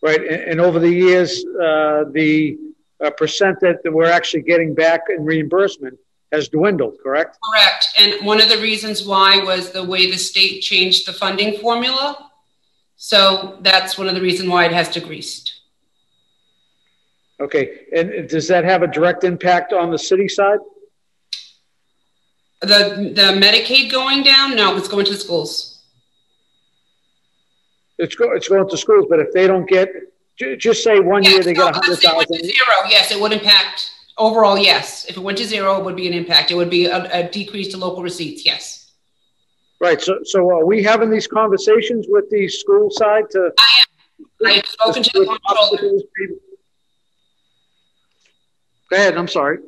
Right, 0.00 0.20
and, 0.20 0.42
and 0.50 0.60
over 0.60 0.78
the 0.78 0.88
years, 0.88 1.44
uh, 1.44 2.04
the 2.12 2.56
uh, 3.04 3.10
percent 3.10 3.58
that 3.58 3.80
we're 3.92 4.04
actually 4.18 4.42
getting 4.42 4.72
back 4.72 5.00
in 5.08 5.24
reimbursement 5.24 5.98
has 6.30 6.48
dwindled, 6.48 6.98
correct? 7.02 7.38
Correct. 7.50 7.88
And 7.98 8.24
one 8.24 8.40
of 8.40 8.48
the 8.48 8.58
reasons 8.58 9.04
why 9.04 9.42
was 9.42 9.72
the 9.72 9.82
way 9.82 10.08
the 10.08 10.16
state 10.16 10.60
changed 10.60 11.08
the 11.08 11.12
funding 11.12 11.58
formula. 11.58 12.30
So 12.94 13.58
that's 13.62 13.98
one 13.98 14.06
of 14.06 14.14
the 14.14 14.22
reasons 14.22 14.48
why 14.48 14.66
it 14.66 14.72
has 14.72 14.88
decreased. 14.90 15.55
Okay, 17.38 17.86
and 17.94 18.28
does 18.28 18.48
that 18.48 18.64
have 18.64 18.82
a 18.82 18.86
direct 18.86 19.24
impact 19.24 19.72
on 19.72 19.90
the 19.90 19.98
city 19.98 20.28
side? 20.28 20.58
The 22.62 23.12
the 23.14 23.38
Medicaid 23.38 23.90
going 23.90 24.22
down? 24.22 24.56
No, 24.56 24.76
it's 24.76 24.88
going 24.88 25.04
to 25.04 25.12
the 25.12 25.18
schools. 25.18 25.82
It's 27.98 28.14
go, 28.14 28.32
it's 28.32 28.48
going 28.48 28.68
to 28.68 28.76
schools, 28.76 29.06
but 29.08 29.20
if 29.20 29.32
they 29.32 29.46
don't 29.46 29.68
get, 29.68 29.90
ju- 30.38 30.56
just 30.56 30.82
say 30.82 31.00
one 31.00 31.22
year 31.22 31.42
they 31.42 31.54
get 31.54 31.70
a 31.70 31.72
hundred 31.74 31.94
If 31.94 32.04
it 32.04 32.16
went 32.16 32.28
to 32.28 32.44
zero, 32.44 32.76
yes, 32.88 33.10
it 33.10 33.20
would 33.20 33.32
impact 33.32 33.90
overall. 34.18 34.56
Yes, 34.56 35.04
if 35.06 35.16
it 35.16 35.20
went 35.20 35.38
to 35.38 35.44
zero, 35.44 35.78
it 35.78 35.84
would 35.84 35.96
be 35.96 36.06
an 36.06 36.14
impact. 36.14 36.50
It 36.50 36.56
would 36.56 36.70
be 36.70 36.86
a, 36.86 37.04
a 37.12 37.28
decrease 37.28 37.68
to 37.68 37.78
local 37.78 38.02
receipts. 38.02 38.44
Yes. 38.44 38.92
Right, 39.78 40.00
so, 40.00 40.20
so 40.24 40.50
are 40.50 40.64
we 40.64 40.82
having 40.82 41.10
these 41.10 41.26
conversations 41.26 42.06
with 42.08 42.30
the 42.30 42.48
school 42.48 42.90
side 42.90 43.24
to? 43.30 43.52
I 43.58 43.82
am. 43.82 44.46
I've 44.46 44.66
spoken 44.66 45.02
to 45.02 45.10
the 45.12 45.26
comptroller. 45.26 46.00
Go 48.90 48.96
ahead, 48.96 49.16
I'm 49.16 49.28
sorry. 49.28 49.58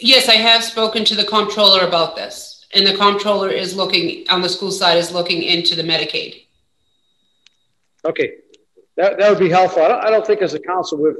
Yes, 0.00 0.28
I 0.28 0.34
have 0.34 0.64
spoken 0.64 1.04
to 1.04 1.14
the 1.14 1.24
comptroller 1.24 1.86
about 1.86 2.16
this, 2.16 2.66
and 2.74 2.86
the 2.86 2.96
comptroller 2.96 3.50
is 3.50 3.76
looking 3.76 4.24
on 4.28 4.42
the 4.42 4.48
school 4.48 4.72
side 4.72 4.98
is 4.98 5.12
looking 5.12 5.42
into 5.42 5.76
the 5.76 5.82
Medicaid. 5.82 6.46
Okay, 8.04 8.32
that, 8.96 9.18
that 9.18 9.30
would 9.30 9.38
be 9.38 9.50
helpful. 9.50 9.82
I 9.82 9.88
don't, 9.88 10.04
I 10.04 10.10
don't 10.10 10.26
think 10.26 10.42
as 10.42 10.54
a 10.54 10.58
council 10.58 11.00
we've 11.00 11.14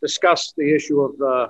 discussed 0.00 0.54
the 0.56 0.72
issue 0.72 1.00
of, 1.00 1.20
uh, 1.20 1.48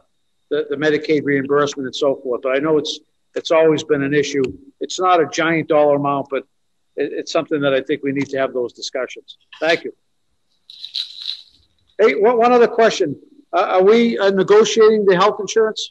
the, 0.50 0.66
the 0.70 0.76
Medicaid 0.76 1.24
reimbursement 1.24 1.86
and 1.86 1.94
so 1.94 2.16
forth, 2.16 2.40
but 2.42 2.56
I 2.56 2.58
know 2.58 2.78
it's, 2.78 3.00
it's 3.34 3.50
always 3.50 3.84
been 3.84 4.02
an 4.02 4.14
issue. 4.14 4.42
It's 4.80 4.98
not 4.98 5.20
a 5.20 5.26
giant 5.26 5.68
dollar 5.68 5.96
amount, 5.96 6.28
but 6.30 6.44
it, 6.96 7.12
it's 7.12 7.32
something 7.32 7.60
that 7.60 7.74
I 7.74 7.82
think 7.82 8.02
we 8.02 8.12
need 8.12 8.30
to 8.30 8.38
have 8.38 8.54
those 8.54 8.72
discussions. 8.72 9.36
Thank 9.60 9.84
you. 9.84 9.92
Hey, 12.00 12.14
one, 12.14 12.52
other 12.52 12.68
question. 12.68 13.20
Uh, 13.52 13.66
are 13.70 13.82
we 13.82 14.16
uh, 14.18 14.30
negotiating 14.30 15.04
the 15.04 15.16
health 15.16 15.40
insurance? 15.40 15.90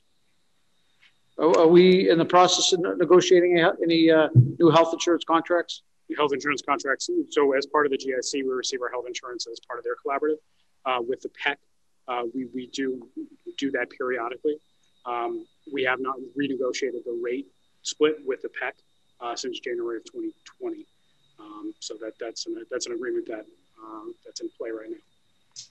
Are, 1.37 1.59
are 1.59 1.67
we 1.67 2.09
in 2.09 2.17
the 2.17 2.25
process 2.25 2.71
of 2.71 2.79
negotiating 2.97 3.59
any, 3.83 4.09
uh, 4.09 4.29
new 4.33 4.69
health 4.69 4.93
insurance 4.93 5.25
contracts? 5.25 5.81
Health 6.15 6.31
insurance 6.31 6.61
contracts. 6.61 7.09
So 7.31 7.51
as 7.57 7.65
part 7.65 7.85
of 7.85 7.91
the 7.91 7.97
GIC, 7.97 8.35
we 8.35 8.49
receive 8.49 8.81
our 8.81 8.89
health 8.89 9.03
insurance 9.05 9.47
as 9.51 9.59
part 9.67 9.79
of 9.79 9.83
their 9.83 9.95
collaborative. 9.95 10.37
Uh, 10.85 11.01
with 11.05 11.19
the 11.19 11.29
PEC, 11.29 11.57
uh, 12.07 12.23
we, 12.33 12.45
we 12.55 12.67
do 12.67 13.05
do 13.57 13.69
that 13.71 13.89
periodically. 13.89 14.55
Um, 15.05 15.45
we 15.73 15.83
have 15.83 15.99
not 15.99 16.15
renegotiated 16.39 17.03
the 17.03 17.19
rate 17.21 17.47
split 17.81 18.15
with 18.25 18.41
the 18.41 18.47
PEC 18.47 18.71
uh, 19.19 19.35
since 19.35 19.59
January 19.59 19.97
of 19.97 20.05
2020. 20.05 20.85
Um, 21.37 21.73
so 21.81 21.95
that 21.99 22.13
that's 22.17 22.45
an 22.45 22.63
that's 22.71 22.85
an 22.85 22.93
agreement 22.93 23.27
that 23.27 23.45
that's 24.25 24.39
in 24.39 24.49
play 24.57 24.69
right 24.69 24.89
now. 24.89 24.97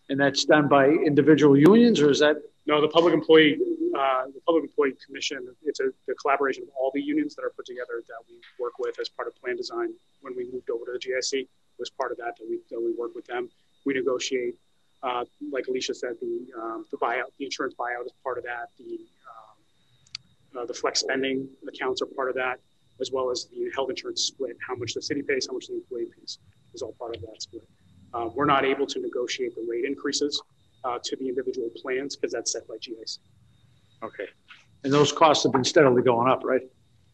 And 0.09 0.20
that's 0.20 0.45
done 0.45 0.69
by 0.69 0.89
individual 0.89 1.57
unions 1.57 2.01
or 2.01 2.11
is 2.11 2.20
that? 2.20 2.37
No, 2.66 2.81
the 2.81 2.89
public 2.89 3.15
employee 3.15 3.59
uh, 3.97 4.27
the 4.27 4.41
public 4.45 4.65
employee 4.65 4.95
commission. 5.05 5.49
It's 5.65 5.81
a 5.81 5.91
the 6.07 6.15
collaboration 6.15 6.65
of 6.65 6.69
all 6.78 6.91
the 6.95 7.01
unions 7.01 7.35
that 7.37 7.43
are 7.43 7.51
put 7.51 7.66
together 7.66 8.03
that 8.07 8.20
we 8.28 8.37
work 8.59 8.78
with 8.78 8.99
as 9.01 9.09
part 9.09 9.28
of 9.28 9.35
plan 9.37 9.57
design. 9.57 9.93
When 10.20 10.37
we 10.37 10.51
moved 10.53 10.69
over 10.70 10.85
to 10.85 10.93
the 10.93 10.99
GIC, 10.99 11.49
was 11.78 11.91
part 11.91 12.12
of 12.12 12.19
that 12.19 12.37
that 12.39 12.47
we 12.49 12.59
that 12.70 12.81
we 12.81 12.93
work 12.99 13.15
with 13.15 13.27
them. 13.27 13.49
We 13.85 13.95
negotiate, 13.95 14.55
uh, 15.03 15.24
like 15.51 15.66
Alicia 15.69 15.95
said, 15.95 16.16
the 16.20 16.47
um, 16.61 16.85
the 16.91 16.99
buyout, 16.99 17.33
the 17.39 17.45
insurance 17.45 17.74
buyout 17.78 18.05
is 18.07 18.12
part 18.23 18.39
of 18.39 18.45
that. 18.45 18.69
The 18.78 18.99
um, 19.31 20.62
uh, 20.62 20.66
the 20.66 20.74
flex 20.74 21.01
spending 21.01 21.49
accounts 21.69 22.03
are 22.03 22.07
part 22.07 22.28
of 22.28 22.35
that, 22.37 22.59
as 23.01 23.11
well 23.12 23.31
as 23.31 23.47
the 23.47 23.70
health 23.74 23.91
insurance 23.91 24.24
split. 24.24 24.57
How 24.66 24.74
much 24.74 24.95
the 24.95 25.03
city 25.03 25.23
pays, 25.23 25.47
how 25.47 25.55
much 25.55 25.69
the 25.69 25.74
employee 25.74 26.09
pays, 26.19 26.39
is 26.74 26.83
all 26.83 26.93
part 26.99 27.16
of 27.16 27.23
that 27.23 27.41
split. 27.41 27.69
Uh, 28.16 28.28
we're 28.34 28.47
not 28.47 28.64
able 28.64 28.86
to 28.86 28.98
negotiate 29.01 29.55
the 29.55 29.66
rate 29.68 29.84
increases 29.84 30.43
uh, 30.84 30.98
to 31.05 31.16
the 31.16 31.28
individual 31.28 31.68
plans 31.76 32.16
because 32.16 32.32
that's 32.32 32.52
set 32.52 32.66
by 32.66 32.76
GIC. 32.76 33.18
Okay. 34.02 34.28
And 34.84 34.93
those 34.93 35.12
costs 35.12 35.43
have 35.44 35.52
been 35.52 35.64
steadily 35.64 36.02
going 36.02 36.28
up, 36.28 36.43
right? 36.44 36.62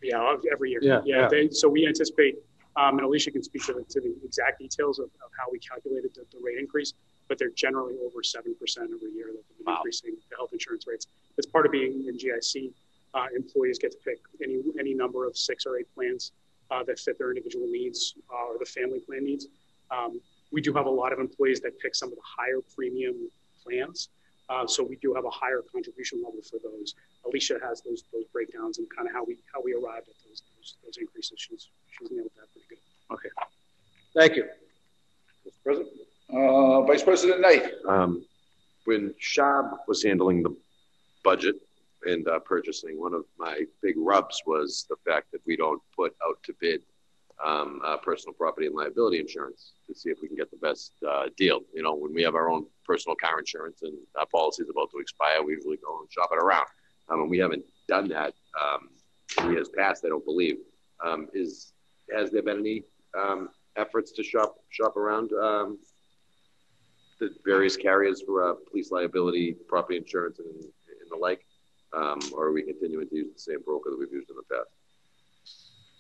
Yeah, 0.03 0.37
every 0.53 0.71
year. 0.71 0.81
Yeah, 0.83 1.01
yeah. 1.05 1.29
They, 1.29 1.49
so 1.51 1.69
we 1.69 1.87
anticipate, 1.87 2.39
um, 2.77 2.99
and 2.99 3.07
Alicia 3.07 3.31
can 3.31 3.43
speak 3.43 3.65
to 3.67 3.73
the, 3.73 3.85
to 3.89 4.01
the 4.01 4.15
exact 4.25 4.59
details 4.59 4.99
of, 4.99 5.07
of 5.07 5.31
how 5.39 5.51
we 5.51 5.59
calculated 5.59 6.15
the, 6.15 6.25
the 6.33 6.39
rate 6.43 6.59
increase, 6.59 6.95
but 7.29 7.39
they're 7.39 7.51
generally 7.51 7.95
over 8.05 8.21
7% 8.21 8.37
every 8.37 9.13
year 9.13 9.29
that 9.33 9.43
they've 9.49 9.65
been 9.65 9.75
increasing 9.75 10.15
the 10.31 10.37
health 10.37 10.51
insurance 10.53 10.87
rates. 10.87 11.07
As 11.39 11.47
part 11.47 11.67
of 11.67 11.73
being 11.73 12.05
in 12.07 12.17
GIC, 12.17 12.73
uh, 13.15 13.27
employees 13.35 13.79
get 13.79 13.93
to 13.93 13.99
pick 14.05 14.19
any, 14.43 14.63
any 14.79 14.95
number 14.95 15.27
of 15.27 15.37
six 15.37 15.67
or 15.67 15.79
eight 15.79 15.93
plans 15.95 16.33
uh, 16.71 16.83
that 16.85 16.99
fit 16.99 17.19
their 17.19 17.31
individual 17.31 17.67
needs 17.69 18.15
uh, 18.33 18.53
or 18.53 18.59
the 18.59 18.65
family 18.65 19.01
plan 19.01 19.25
needs. 19.25 19.47
Um, 19.91 20.21
we 20.53 20.61
do 20.61 20.73
have 20.75 20.87
a 20.87 20.91
lot 20.91 21.13
of 21.13 21.19
employees 21.19 21.61
that 21.61 21.79
pick 21.81 21.95
some 21.95 22.11
of 22.11 22.15
the 22.15 22.23
higher 22.25 22.61
premium 22.77 23.31
plans. 23.65 24.09
Uh, 24.49 24.67
so 24.67 24.83
we 24.83 24.97
do 24.97 25.15
have 25.15 25.25
a 25.25 25.31
higher 25.31 25.63
contribution 25.73 26.23
level 26.23 26.41
for 26.43 26.59
those. 26.63 26.95
Alicia 27.25 27.59
has 27.63 27.81
those 27.83 28.05
those 28.13 28.25
breakdowns 28.33 28.79
and 28.79 28.87
kind 28.95 29.09
of 29.09 29.15
how 29.15 29.25
we 29.25 29.39
how 29.53 29.63
we 29.63 29.73
arrived 29.73 30.09
at 30.09 30.15
those 30.27 30.43
those, 30.57 30.77
those 30.85 30.97
increases. 30.99 31.39
She's 31.39 31.69
she's 31.91 32.11
nailed 32.11 32.31
that 32.37 32.53
pretty 32.53 32.67
good. 32.69 32.79
Okay. 33.15 33.29
Thank 34.15 34.37
you. 34.37 34.45
Mr. 35.47 35.53
President. 35.65 35.91
Uh, 36.29 36.83
Vice 36.83 37.03
President 37.03 37.41
Knight. 37.41 37.73
Um, 37.89 38.25
when 38.85 39.15
Shab 39.21 39.79
was 39.87 40.03
handling 40.03 40.43
the 40.43 40.55
budget 41.23 41.57
and 42.05 42.27
uh, 42.27 42.41
purchasing, 42.41 43.01
one 43.01 43.15
of 43.15 43.25
my 43.39 43.65
big 43.81 43.95
rubs 43.97 44.43
was 44.47 44.87
the 44.89 44.97
fact 45.07 45.31
that 45.33 45.41
we 45.47 45.57
don't 45.57 45.81
put 45.97 46.15
out 46.27 46.43
to 46.45 46.55
bid 46.61 46.83
um, 47.45 47.81
uh, 47.85 47.97
personal 47.97 48.35
property 48.35 48.67
and 48.67 48.77
liability 48.77 49.19
insurance 49.19 49.73
to 49.87 49.95
see 49.95 50.11
if 50.11 50.19
we 50.23 50.29
can 50.29 50.37
get 50.37 50.51
the 50.51 50.57
best 50.59 50.93
uh, 51.09 51.25
deal. 51.37 51.61
You 51.75 51.83
know, 51.83 51.95
when 51.95 52.15
we 52.15 52.23
have 52.23 52.35
our 52.35 52.51
own 52.51 52.67
personal 52.87 53.17
car 53.17 53.39
insurance 53.39 53.83
and 53.83 53.95
our 54.19 54.27
policy 54.27 54.63
is 54.63 54.71
about 54.71 54.91
to 54.93 54.99
expire, 54.99 55.43
we 55.43 55.55
usually 55.55 55.79
go 55.79 56.01
and 56.01 56.13
shop 56.13 56.31
it 56.33 56.43
around. 56.43 56.67
Um, 57.09 57.23
and 57.23 57.31
we 57.31 57.39
haven't 57.39 57.65
done 57.89 58.09
that 58.09 58.35
um, 58.61 58.91
in 59.45 59.53
years 59.53 59.69
past. 59.77 60.05
I 60.05 60.09
don't 60.09 60.25
believe. 60.25 60.59
Um, 61.05 61.29
is 61.35 61.73
has 62.15 62.31
there 62.31 62.43
been 62.43 62.61
any 62.61 62.85
um, 63.19 63.49
efforts 63.77 64.13
to 64.13 64.23
shop 64.23 64.57
shop 64.71 64.97
around 64.97 65.33
um, 65.33 65.79
the 67.19 67.31
various 67.45 67.77
carriers 67.77 68.23
for 68.23 68.51
uh, 68.51 68.55
police 68.71 68.91
liability, 68.91 69.57
property 69.69 69.99
insurance, 69.99 70.39
and, 70.39 70.63
and 70.63 71.11
the 71.11 71.17
like? 71.17 71.45
Um, 71.95 72.21
or 72.33 72.47
are 72.47 72.53
we 72.53 72.63
continuing 72.63 73.09
to 73.09 73.17
use 73.17 73.35
the 73.35 73.53
same 73.53 73.63
broker 73.63 73.91
that 73.91 73.99
we've 73.99 74.13
used 74.13 74.31
in 74.31 74.37
the 74.37 74.43
past? 74.55 74.71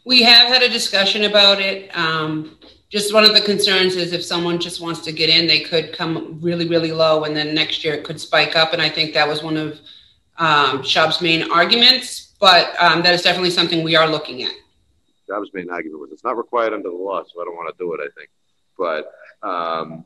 We 0.04 0.22
have 0.22 0.48
had 0.48 0.62
a 0.62 0.68
discussion 0.68 1.24
about 1.24 1.60
it. 1.60 1.96
Um, 1.96 2.58
just 2.88 3.14
one 3.14 3.24
of 3.24 3.34
the 3.34 3.40
concerns 3.40 3.96
is 3.96 4.12
if 4.12 4.24
someone 4.24 4.58
just 4.58 4.80
wants 4.80 5.00
to 5.00 5.12
get 5.12 5.30
in, 5.30 5.46
they 5.46 5.60
could 5.60 5.92
come 5.92 6.38
really, 6.42 6.68
really 6.68 6.92
low, 6.92 7.24
and 7.24 7.34
then 7.34 7.54
next 7.54 7.84
year 7.84 7.94
it 7.94 8.04
could 8.04 8.20
spike 8.20 8.54
up. 8.56 8.72
And 8.72 8.82
I 8.82 8.88
think 8.88 9.14
that 9.14 9.26
was 9.26 9.42
one 9.42 9.56
of 9.56 9.80
um, 10.38 10.84
main 11.22 11.50
arguments. 11.50 12.34
But 12.40 12.74
um, 12.82 13.02
that 13.02 13.14
is 13.14 13.22
definitely 13.22 13.50
something 13.50 13.84
we 13.84 13.94
are 13.94 14.08
looking 14.08 14.42
at. 14.42 14.52
Job's 15.28 15.50
main 15.54 15.70
argument 15.70 16.00
was 16.00 16.10
it's 16.10 16.24
not 16.24 16.36
required 16.36 16.72
under 16.72 16.90
the 16.90 16.94
law, 16.94 17.22
so 17.22 17.40
I 17.40 17.44
don't 17.44 17.54
want 17.54 17.74
to 17.74 17.82
do 17.82 17.94
it. 17.94 18.00
I 18.00 18.08
think, 18.18 18.30
but 18.76 19.12
um, 19.48 20.04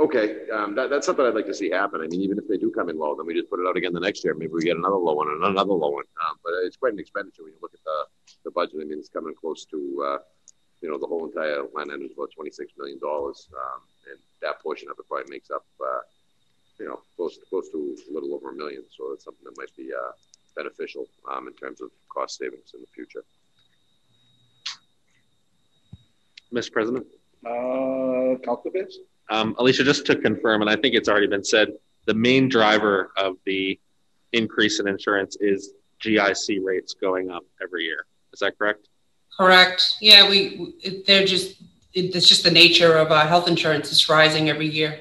okay, 0.00 0.48
um, 0.50 0.74
that, 0.74 0.90
that's 0.90 1.06
something 1.06 1.24
I'd 1.24 1.34
like 1.34 1.46
to 1.46 1.54
see 1.54 1.70
happen. 1.70 2.00
I 2.00 2.06
mean, 2.06 2.20
even 2.22 2.38
if 2.38 2.48
they 2.48 2.56
do 2.56 2.70
come 2.70 2.88
in 2.88 2.98
low, 2.98 3.14
then 3.14 3.26
we 3.26 3.34
just 3.34 3.50
put 3.50 3.60
it 3.60 3.66
out 3.68 3.76
again 3.76 3.92
the 3.92 4.00
next 4.00 4.24
year. 4.24 4.34
Maybe 4.34 4.52
we 4.52 4.62
get 4.62 4.76
another 4.76 4.96
low 4.96 5.14
one 5.14 5.28
and 5.28 5.44
another 5.44 5.72
low 5.72 5.90
one. 5.90 6.04
Um, 6.26 6.36
but 6.42 6.52
it's 6.64 6.76
quite 6.76 6.94
an 6.94 6.98
expenditure 6.98 7.44
when 7.44 7.52
you 7.52 7.58
look 7.60 7.74
at 7.74 7.84
the 7.84 8.04
the 8.44 8.50
budget. 8.50 8.80
I 8.80 8.84
mean, 8.84 8.98
it's 8.98 9.08
coming 9.08 9.34
close 9.34 9.64
to 9.66 9.78
uh, 10.06 10.18
you 10.80 10.90
know 10.90 10.98
the 10.98 11.06
whole 11.06 11.26
entire 11.26 11.62
line 11.74 11.90
item 11.90 12.02
is 12.02 12.12
about 12.12 12.30
twenty 12.34 12.50
six 12.50 12.72
million 12.78 12.98
dollars, 12.98 13.48
um, 13.54 13.80
and 14.10 14.18
that 14.42 14.60
portion 14.60 14.88
of 14.90 14.96
it 14.98 15.06
probably 15.08 15.30
makes 15.30 15.50
up 15.50 15.66
uh, 15.80 16.00
you 16.78 16.86
know 16.86 17.00
close 17.16 17.38
close 17.48 17.68
to 17.70 17.96
a 18.10 18.12
little 18.12 18.34
over 18.34 18.50
a 18.50 18.54
million. 18.54 18.84
So 18.96 19.12
it's 19.12 19.24
something 19.24 19.44
that 19.44 19.56
might 19.58 19.74
be 19.76 19.90
uh, 19.92 20.12
beneficial 20.56 21.06
um, 21.30 21.46
in 21.46 21.54
terms 21.54 21.80
of 21.80 21.90
cost 22.08 22.38
savings 22.38 22.72
in 22.74 22.80
the 22.80 22.86
future. 22.94 23.24
Mr. 26.52 26.72
President? 26.72 27.06
Uh, 27.46 28.34
Bears? 28.72 28.98
Um, 29.30 29.54
Alicia, 29.58 29.84
just 29.84 30.04
to 30.06 30.16
confirm, 30.16 30.60
and 30.60 30.68
I 30.68 30.76
think 30.76 30.94
it's 30.94 31.08
already 31.08 31.28
been 31.28 31.44
said, 31.44 31.72
the 32.06 32.14
main 32.14 32.48
driver 32.48 33.12
of 33.16 33.36
the 33.46 33.78
increase 34.32 34.80
in 34.80 34.88
insurance 34.88 35.36
is 35.40 35.72
GIC 36.02 36.58
rates 36.62 36.94
going 36.94 37.30
up 37.30 37.44
every 37.62 37.84
year. 37.84 38.06
Is 38.32 38.40
that 38.40 38.58
correct? 38.58 38.88
Correct. 39.36 39.96
Yeah, 40.00 40.28
we 40.28 40.74
they're 41.06 41.24
just 41.24 41.62
it's 41.92 42.28
just 42.28 42.44
the 42.44 42.50
nature 42.50 42.96
of 42.96 43.10
uh, 43.10 43.26
health 43.26 43.48
insurance. 43.48 43.90
It's 43.90 44.08
rising 44.08 44.48
every 44.48 44.68
year. 44.68 45.00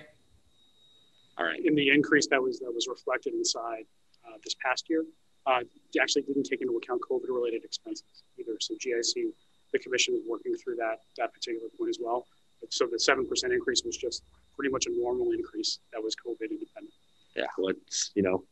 All 1.38 1.46
right. 1.46 1.64
In 1.64 1.76
the 1.76 1.90
increase 1.90 2.28
that 2.28 2.42
was 2.42 2.60
that 2.60 2.72
was 2.74 2.88
reflected 2.88 3.34
inside 3.34 3.86
uh, 4.28 4.38
this 4.44 4.56
past 4.64 4.90
year, 4.90 5.06
uh, 5.46 5.62
actually 6.02 6.24
didn't 6.24 6.44
take 6.44 6.62
into 6.62 6.76
account 6.78 7.02
COVID-related 7.10 7.64
expenses 7.64 8.24
either. 8.40 8.54
So 8.60 8.76
GIC, 8.76 9.32
the 9.74 9.80
commission 9.80 10.16
is 10.16 10.22
working 10.28 10.56
through 10.56 10.76
that 10.76 11.02
that 11.18 11.34
particular 11.34 11.68
point 11.78 11.90
as 11.90 11.98
well. 12.02 12.28
But 12.62 12.74
so 12.74 12.88
the 12.92 13.00
seven 13.00 13.26
percent 13.28 13.54
increase 13.54 13.84
was 13.84 13.98
just 13.98 14.24
pretty 14.56 14.72
much 14.72 14.86
a 14.88 14.92
normal 14.92 15.32
increase 15.32 15.80
that 15.94 16.04
was 16.04 16.16
COVID 16.16 16.50
independent. 16.52 16.94
Yeah, 17.36 17.46
well, 17.58 17.70
it's 17.70 18.12
you 18.16 18.24
know, 18.24 18.44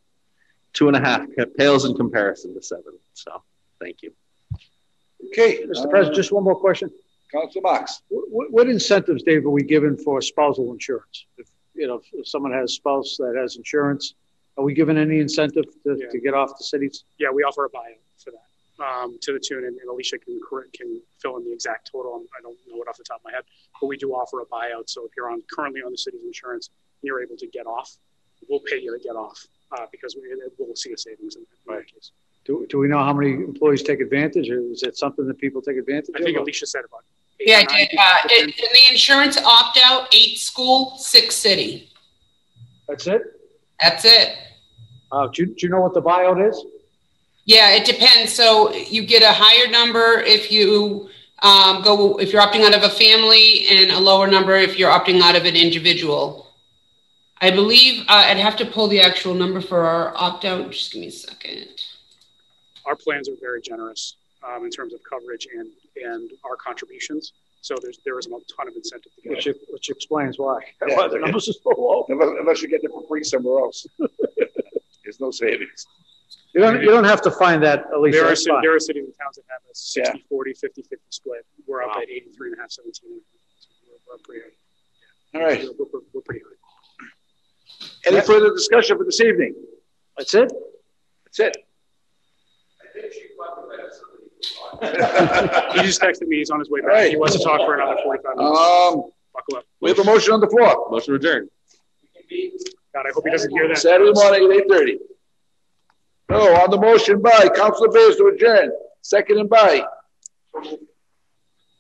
two 0.74 0.88
and 0.88 0.96
a 0.96 1.00
half 1.00 1.28
pales 1.58 1.86
in 1.86 1.96
comparison 1.96 2.54
to 2.54 2.62
seven. 2.62 2.94
So, 3.14 3.42
thank 3.80 4.02
you. 4.02 4.12
Okay, 5.28 5.66
Mr. 5.66 5.90
President, 5.90 6.16
just 6.16 6.32
one 6.32 6.44
more 6.44 6.56
question. 6.56 6.90
Councilor 7.32 7.62
Marks. 7.64 8.02
What, 8.10 8.52
what 8.52 8.70
incentives, 8.70 9.24
Dave, 9.24 9.46
are 9.46 9.50
we 9.50 9.64
given 9.64 9.98
for 9.98 10.22
spousal 10.22 10.72
insurance? 10.72 11.26
If, 11.38 11.48
you 11.74 11.88
know, 11.88 12.02
if 12.14 12.28
someone 12.28 12.54
has 12.54 12.72
a 12.72 12.74
spouse 12.74 13.18
that 13.18 13.36
has 13.38 13.58
insurance, 13.58 14.14
are 14.58 14.64
we 14.64 14.74
given 14.74 14.98
any 14.98 15.20
incentive 15.20 15.66
to, 15.84 15.98
Yeah. 16.00 16.10
to 16.10 16.20
get 16.20 16.34
off 16.34 16.58
the 16.58 16.64
cities? 16.64 17.04
Yeah, 17.20 17.30
we 17.34 17.44
offer 17.44 17.66
a 17.66 17.70
buyout 17.70 18.00
for 18.24 18.32
that 18.32 18.84
um, 18.84 19.18
to 19.22 19.34
the 19.34 19.40
tune, 19.40 19.66
and, 19.66 19.78
and 19.78 19.90
Alicia 19.90 20.18
can 20.20 20.40
can 20.74 21.02
fill 21.22 21.38
in 21.38 21.44
the 21.44 21.52
exact 21.52 21.90
total. 21.92 22.24
I 22.38 22.42
don't 22.42 22.58
know 22.68 22.82
it 22.82 22.88
off 22.88 22.98
the 22.98 23.04
top 23.04 23.18
of 23.20 23.26
my 23.26 23.32
head, 23.32 23.44
but 23.80 23.88
we 23.88 23.98
do 23.98 24.12
offer 24.12 24.42
a 24.42 24.46
buyout. 24.46 24.90
So 24.90 25.06
if 25.06 25.12
you're 25.16 25.30
on 25.30 25.42
currently 25.54 25.82
on 25.82 25.92
the 25.92 25.98
city's 25.98 26.24
insurance, 26.24 26.70
and 27.02 27.08
you're 27.08 27.22
able 27.22 27.38
to 27.38 27.48
get 27.48 27.66
off, 27.66 27.98
we'll 28.50 28.62
pay 28.62 28.80
you 28.80 28.98
to 28.98 29.04
get 29.04 29.16
off 29.16 29.46
uh, 29.72 29.86
because 29.92 30.16
we 30.16 30.22
we'll 30.58 30.76
see 30.76 30.94
a 30.94 30.98
savings 30.98 31.36
in, 31.36 31.44
in 31.68 31.76
that 31.76 31.88
case. 31.88 32.12
Do, 32.46 32.66
do 32.70 32.78
we 32.78 32.88
know 32.88 33.00
how 33.00 33.14
many 33.14 33.34
employees 33.34 33.84
take 33.84 34.00
advantage, 34.00 34.50
or 34.50 34.60
is 34.72 34.84
it 34.84 34.98
something 34.98 35.28
that 35.28 35.38
people 35.38 35.62
take 35.62 35.78
advantage 35.78 36.16
I 36.16 36.24
think 36.24 36.38
of? 36.38 36.44
Alicia 36.44 36.66
said 36.66 36.84
about 36.86 37.02
eight 37.40 37.50
Yeah, 37.50 37.58
I 37.58 37.66
did. 37.66 37.90
Uh, 37.98 38.18
it, 38.30 38.44
in. 38.44 38.50
in 38.50 38.74
the 38.74 38.92
insurance 38.92 39.38
opt 39.38 39.78
out, 39.84 40.14
eight 40.16 40.38
school, 40.38 40.98
six 40.98 41.36
city. 41.36 41.90
That's 42.88 43.06
it? 43.08 43.22
That's 43.82 44.06
it. 44.06 44.38
Uh, 45.12 45.28
do, 45.28 45.46
do 45.46 45.56
you 45.60 45.70
know 45.70 45.82
what 45.82 45.94
the 45.94 46.02
buyout 46.02 46.50
is? 46.50 46.64
Yeah, 47.46 47.72
it 47.72 47.86
depends. 47.86 48.34
So 48.34 48.74
you 48.74 49.06
get 49.06 49.24
a 49.24 49.32
higher 49.32 49.70
number 49.70 50.22
if 50.22 50.52
you 50.52 51.10
um, 51.44 51.82
go 51.84 52.18
if 52.20 52.34
you're 52.34 52.42
opting 52.42 52.64
out 52.66 52.76
of 52.76 52.84
a 52.84 52.90
family, 52.90 53.66
and 53.70 53.92
a 53.92 54.00
lower 54.00 54.28
number 54.28 54.56
if 54.56 54.78
you're 54.78 54.92
opting 54.92 55.22
out 55.22 55.36
of 55.36 55.46
an 55.46 55.56
individual. 55.56 56.48
I 57.40 57.52
believe 57.52 58.02
uh, 58.08 58.24
I'd 58.28 58.38
have 58.38 58.56
to 58.58 58.66
pull 58.66 58.88
the 58.88 59.00
actual 59.02 59.36
number 59.36 59.62
for 59.62 59.84
our 59.86 60.12
opt 60.18 60.44
out. 60.46 60.72
Just 60.72 60.92
give 60.94 61.02
me 61.02 61.08
a 61.08 61.12
second. 61.12 61.68
our 62.86 62.96
plans 62.96 63.30
are 63.30 63.36
very 63.40 63.62
generous 63.62 64.16
um, 64.48 64.66
in 64.66 64.72
terms 64.72 64.94
of 64.94 65.00
coverage 65.08 65.48
and 65.56 65.70
and 66.04 66.32
our 66.44 66.56
contributions. 66.56 67.34
So 67.62 67.76
there's 67.82 68.00
there 68.06 68.18
is 68.18 68.26
a 68.28 68.30
ton 68.30 68.68
of 68.68 68.76
incentive 68.76 69.12
to 69.16 69.22
get 69.22 69.30
Which, 69.32 69.48
it. 69.48 69.58
which 69.70 69.90
explains 69.90 70.40
why. 70.40 70.62
Yeah. 70.88 70.96
Why 70.96 71.08
the 71.08 71.20
numbers 71.20 71.50
are 71.50 71.54
so 71.54 71.70
low. 71.78 72.06
Unless, 72.10 72.30
unless 72.40 72.62
you 72.62 72.70
get 72.70 72.84
it 72.84 72.92
for 72.92 73.04
free 73.08 73.24
somewhere 73.24 73.60
else. 73.60 73.86
There's 75.04 75.20
no 75.20 75.32
savings. 75.32 75.86
You 76.58 76.64
don't, 76.64 76.82
you 76.82 76.90
don't 76.90 77.04
have 77.04 77.22
to 77.22 77.30
find 77.32 77.62
that, 77.64 77.86
Alicia, 77.96 78.18
There 78.18 78.26
are, 78.26 78.30
that's 78.30 78.44
ci- 78.44 78.50
fine. 78.50 78.62
there 78.64 78.76
are 78.76 78.80
cities 78.80 79.06
and 79.06 79.14
towns 79.22 79.36
that 79.36 79.44
have 79.50 79.62
a 79.70 79.76
60, 79.76 80.26
40, 80.28 80.54
50, 80.54 80.82
50 80.82 80.98
split. 81.10 81.46
We're 81.68 81.84
up 81.84 81.96
at 81.98 82.10
83 82.10 82.50
and 82.50 82.58
a 82.58 82.62
half, 82.62 82.72
17. 82.72 83.02
We're, 83.12 83.20
we're 84.08 84.18
pretty 84.24 84.42
high. 85.36 85.40
All 85.40 85.46
right. 85.46 85.62
We're, 85.78 85.86
we're, 85.94 86.00
we're 86.14 86.22
pretty 86.22 86.42
high. 86.42 88.12
Any 88.12 88.22
further 88.26 88.50
discussion 88.56 88.98
for 88.98 89.04
this 89.04 89.22
evening? 89.22 89.54
That's 90.18 90.34
it? 90.34 90.52
That's 91.26 91.40
it. 91.40 91.58
He 94.82 95.82
just 95.84 96.02
texted 96.02 96.28
me. 96.28 96.38
He's 96.38 96.50
on 96.50 96.60
his 96.60 96.70
way 96.70 96.82
back. 96.82 96.90
right. 96.90 97.10
He 97.12 97.18
wants 97.18 97.38
to 97.38 97.44
talk 97.44 97.60
for 97.62 97.76
another 97.76 97.98
45 98.04 98.36
minutes. 98.38 98.60
Um, 98.60 99.04
Buckle 99.34 99.58
up. 99.58 99.66
we 99.82 99.90
have 99.92 100.00
a 100.00 100.04
motion 100.04 100.34
on 100.34 100.40
the 100.40 100.48
floor. 100.48 100.88
Motion 100.90 101.14
adjourned. 101.16 101.50
God, 102.94 103.06
I 103.06 103.12
hope 103.14 103.24
he 103.26 103.32
doesn't 103.32 103.52
hear 103.52 103.68
that. 103.68 103.78
Saturday 103.78 104.12
morning 104.14 104.50
at 104.52 104.58
eight 104.58 104.66
thirty. 104.70 104.98
No, 106.30 106.56
on 106.56 106.70
the 106.70 106.78
motion 106.78 107.22
by 107.22 107.50
Councilor 107.56 107.90
Bears 107.90 108.18
to 108.18 108.28
adjourn, 108.28 108.72
second 109.02 109.40
and 109.40 109.50
by. 109.50 109.84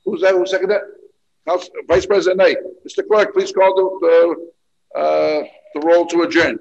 Who's 0.05 0.21
that, 0.21 0.35
who 0.35 0.45
seconded 0.45 0.77
that? 0.77 0.81
Council, 1.47 1.69
Vice 1.87 2.05
President 2.05 2.37
Knight. 2.37 2.57
Mr. 2.87 3.05
Clerk, 3.07 3.33
please 3.33 3.51
call 3.51 3.75
the, 3.75 4.07
the, 4.95 4.99
uh, 4.99 5.43
the 5.73 5.85
roll 5.85 6.05
to 6.07 6.21
adjourn. 6.23 6.59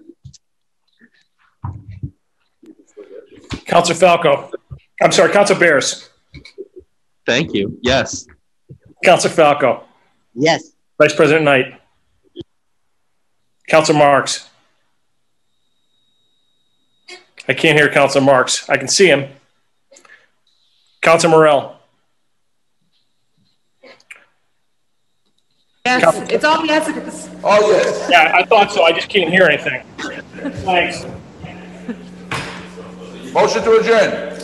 Counselor 3.66 3.96
Falco. 3.96 4.50
I'm 5.02 5.12
sorry, 5.12 5.32
Counselor 5.32 5.60
Bears. 5.60 6.08
Thank 7.24 7.52
you. 7.54 7.78
Yes. 7.82 8.26
Counselor 9.04 9.34
Falco. 9.34 9.84
Yes. 10.34 10.72
Vice 10.98 11.14
President 11.14 11.44
Knight. 11.44 11.80
Counselor 13.68 13.98
Marks. 13.98 14.45
I 17.48 17.55
can't 17.55 17.78
hear 17.78 17.89
Counselor 17.89 18.24
Marks. 18.24 18.68
I 18.68 18.77
can 18.77 18.89
see 18.89 19.06
him. 19.06 19.28
Counselor 21.01 21.31
Morell. 21.31 21.77
Yes, 25.85 26.31
it's 26.31 26.44
all 26.44 26.66
yeses. 26.66 27.31
Oh, 27.44 27.70
yes. 27.70 28.09
Yeah, 28.10 28.32
I 28.35 28.44
thought 28.44 28.73
so. 28.73 28.82
I 28.82 28.90
just 28.90 29.09
can't 29.09 29.31
hear 29.31 29.44
anything. 29.44 29.85
Thanks. 30.64 31.06
Motion 33.32 33.62
to 33.62 33.73
adjourn. 33.78 34.36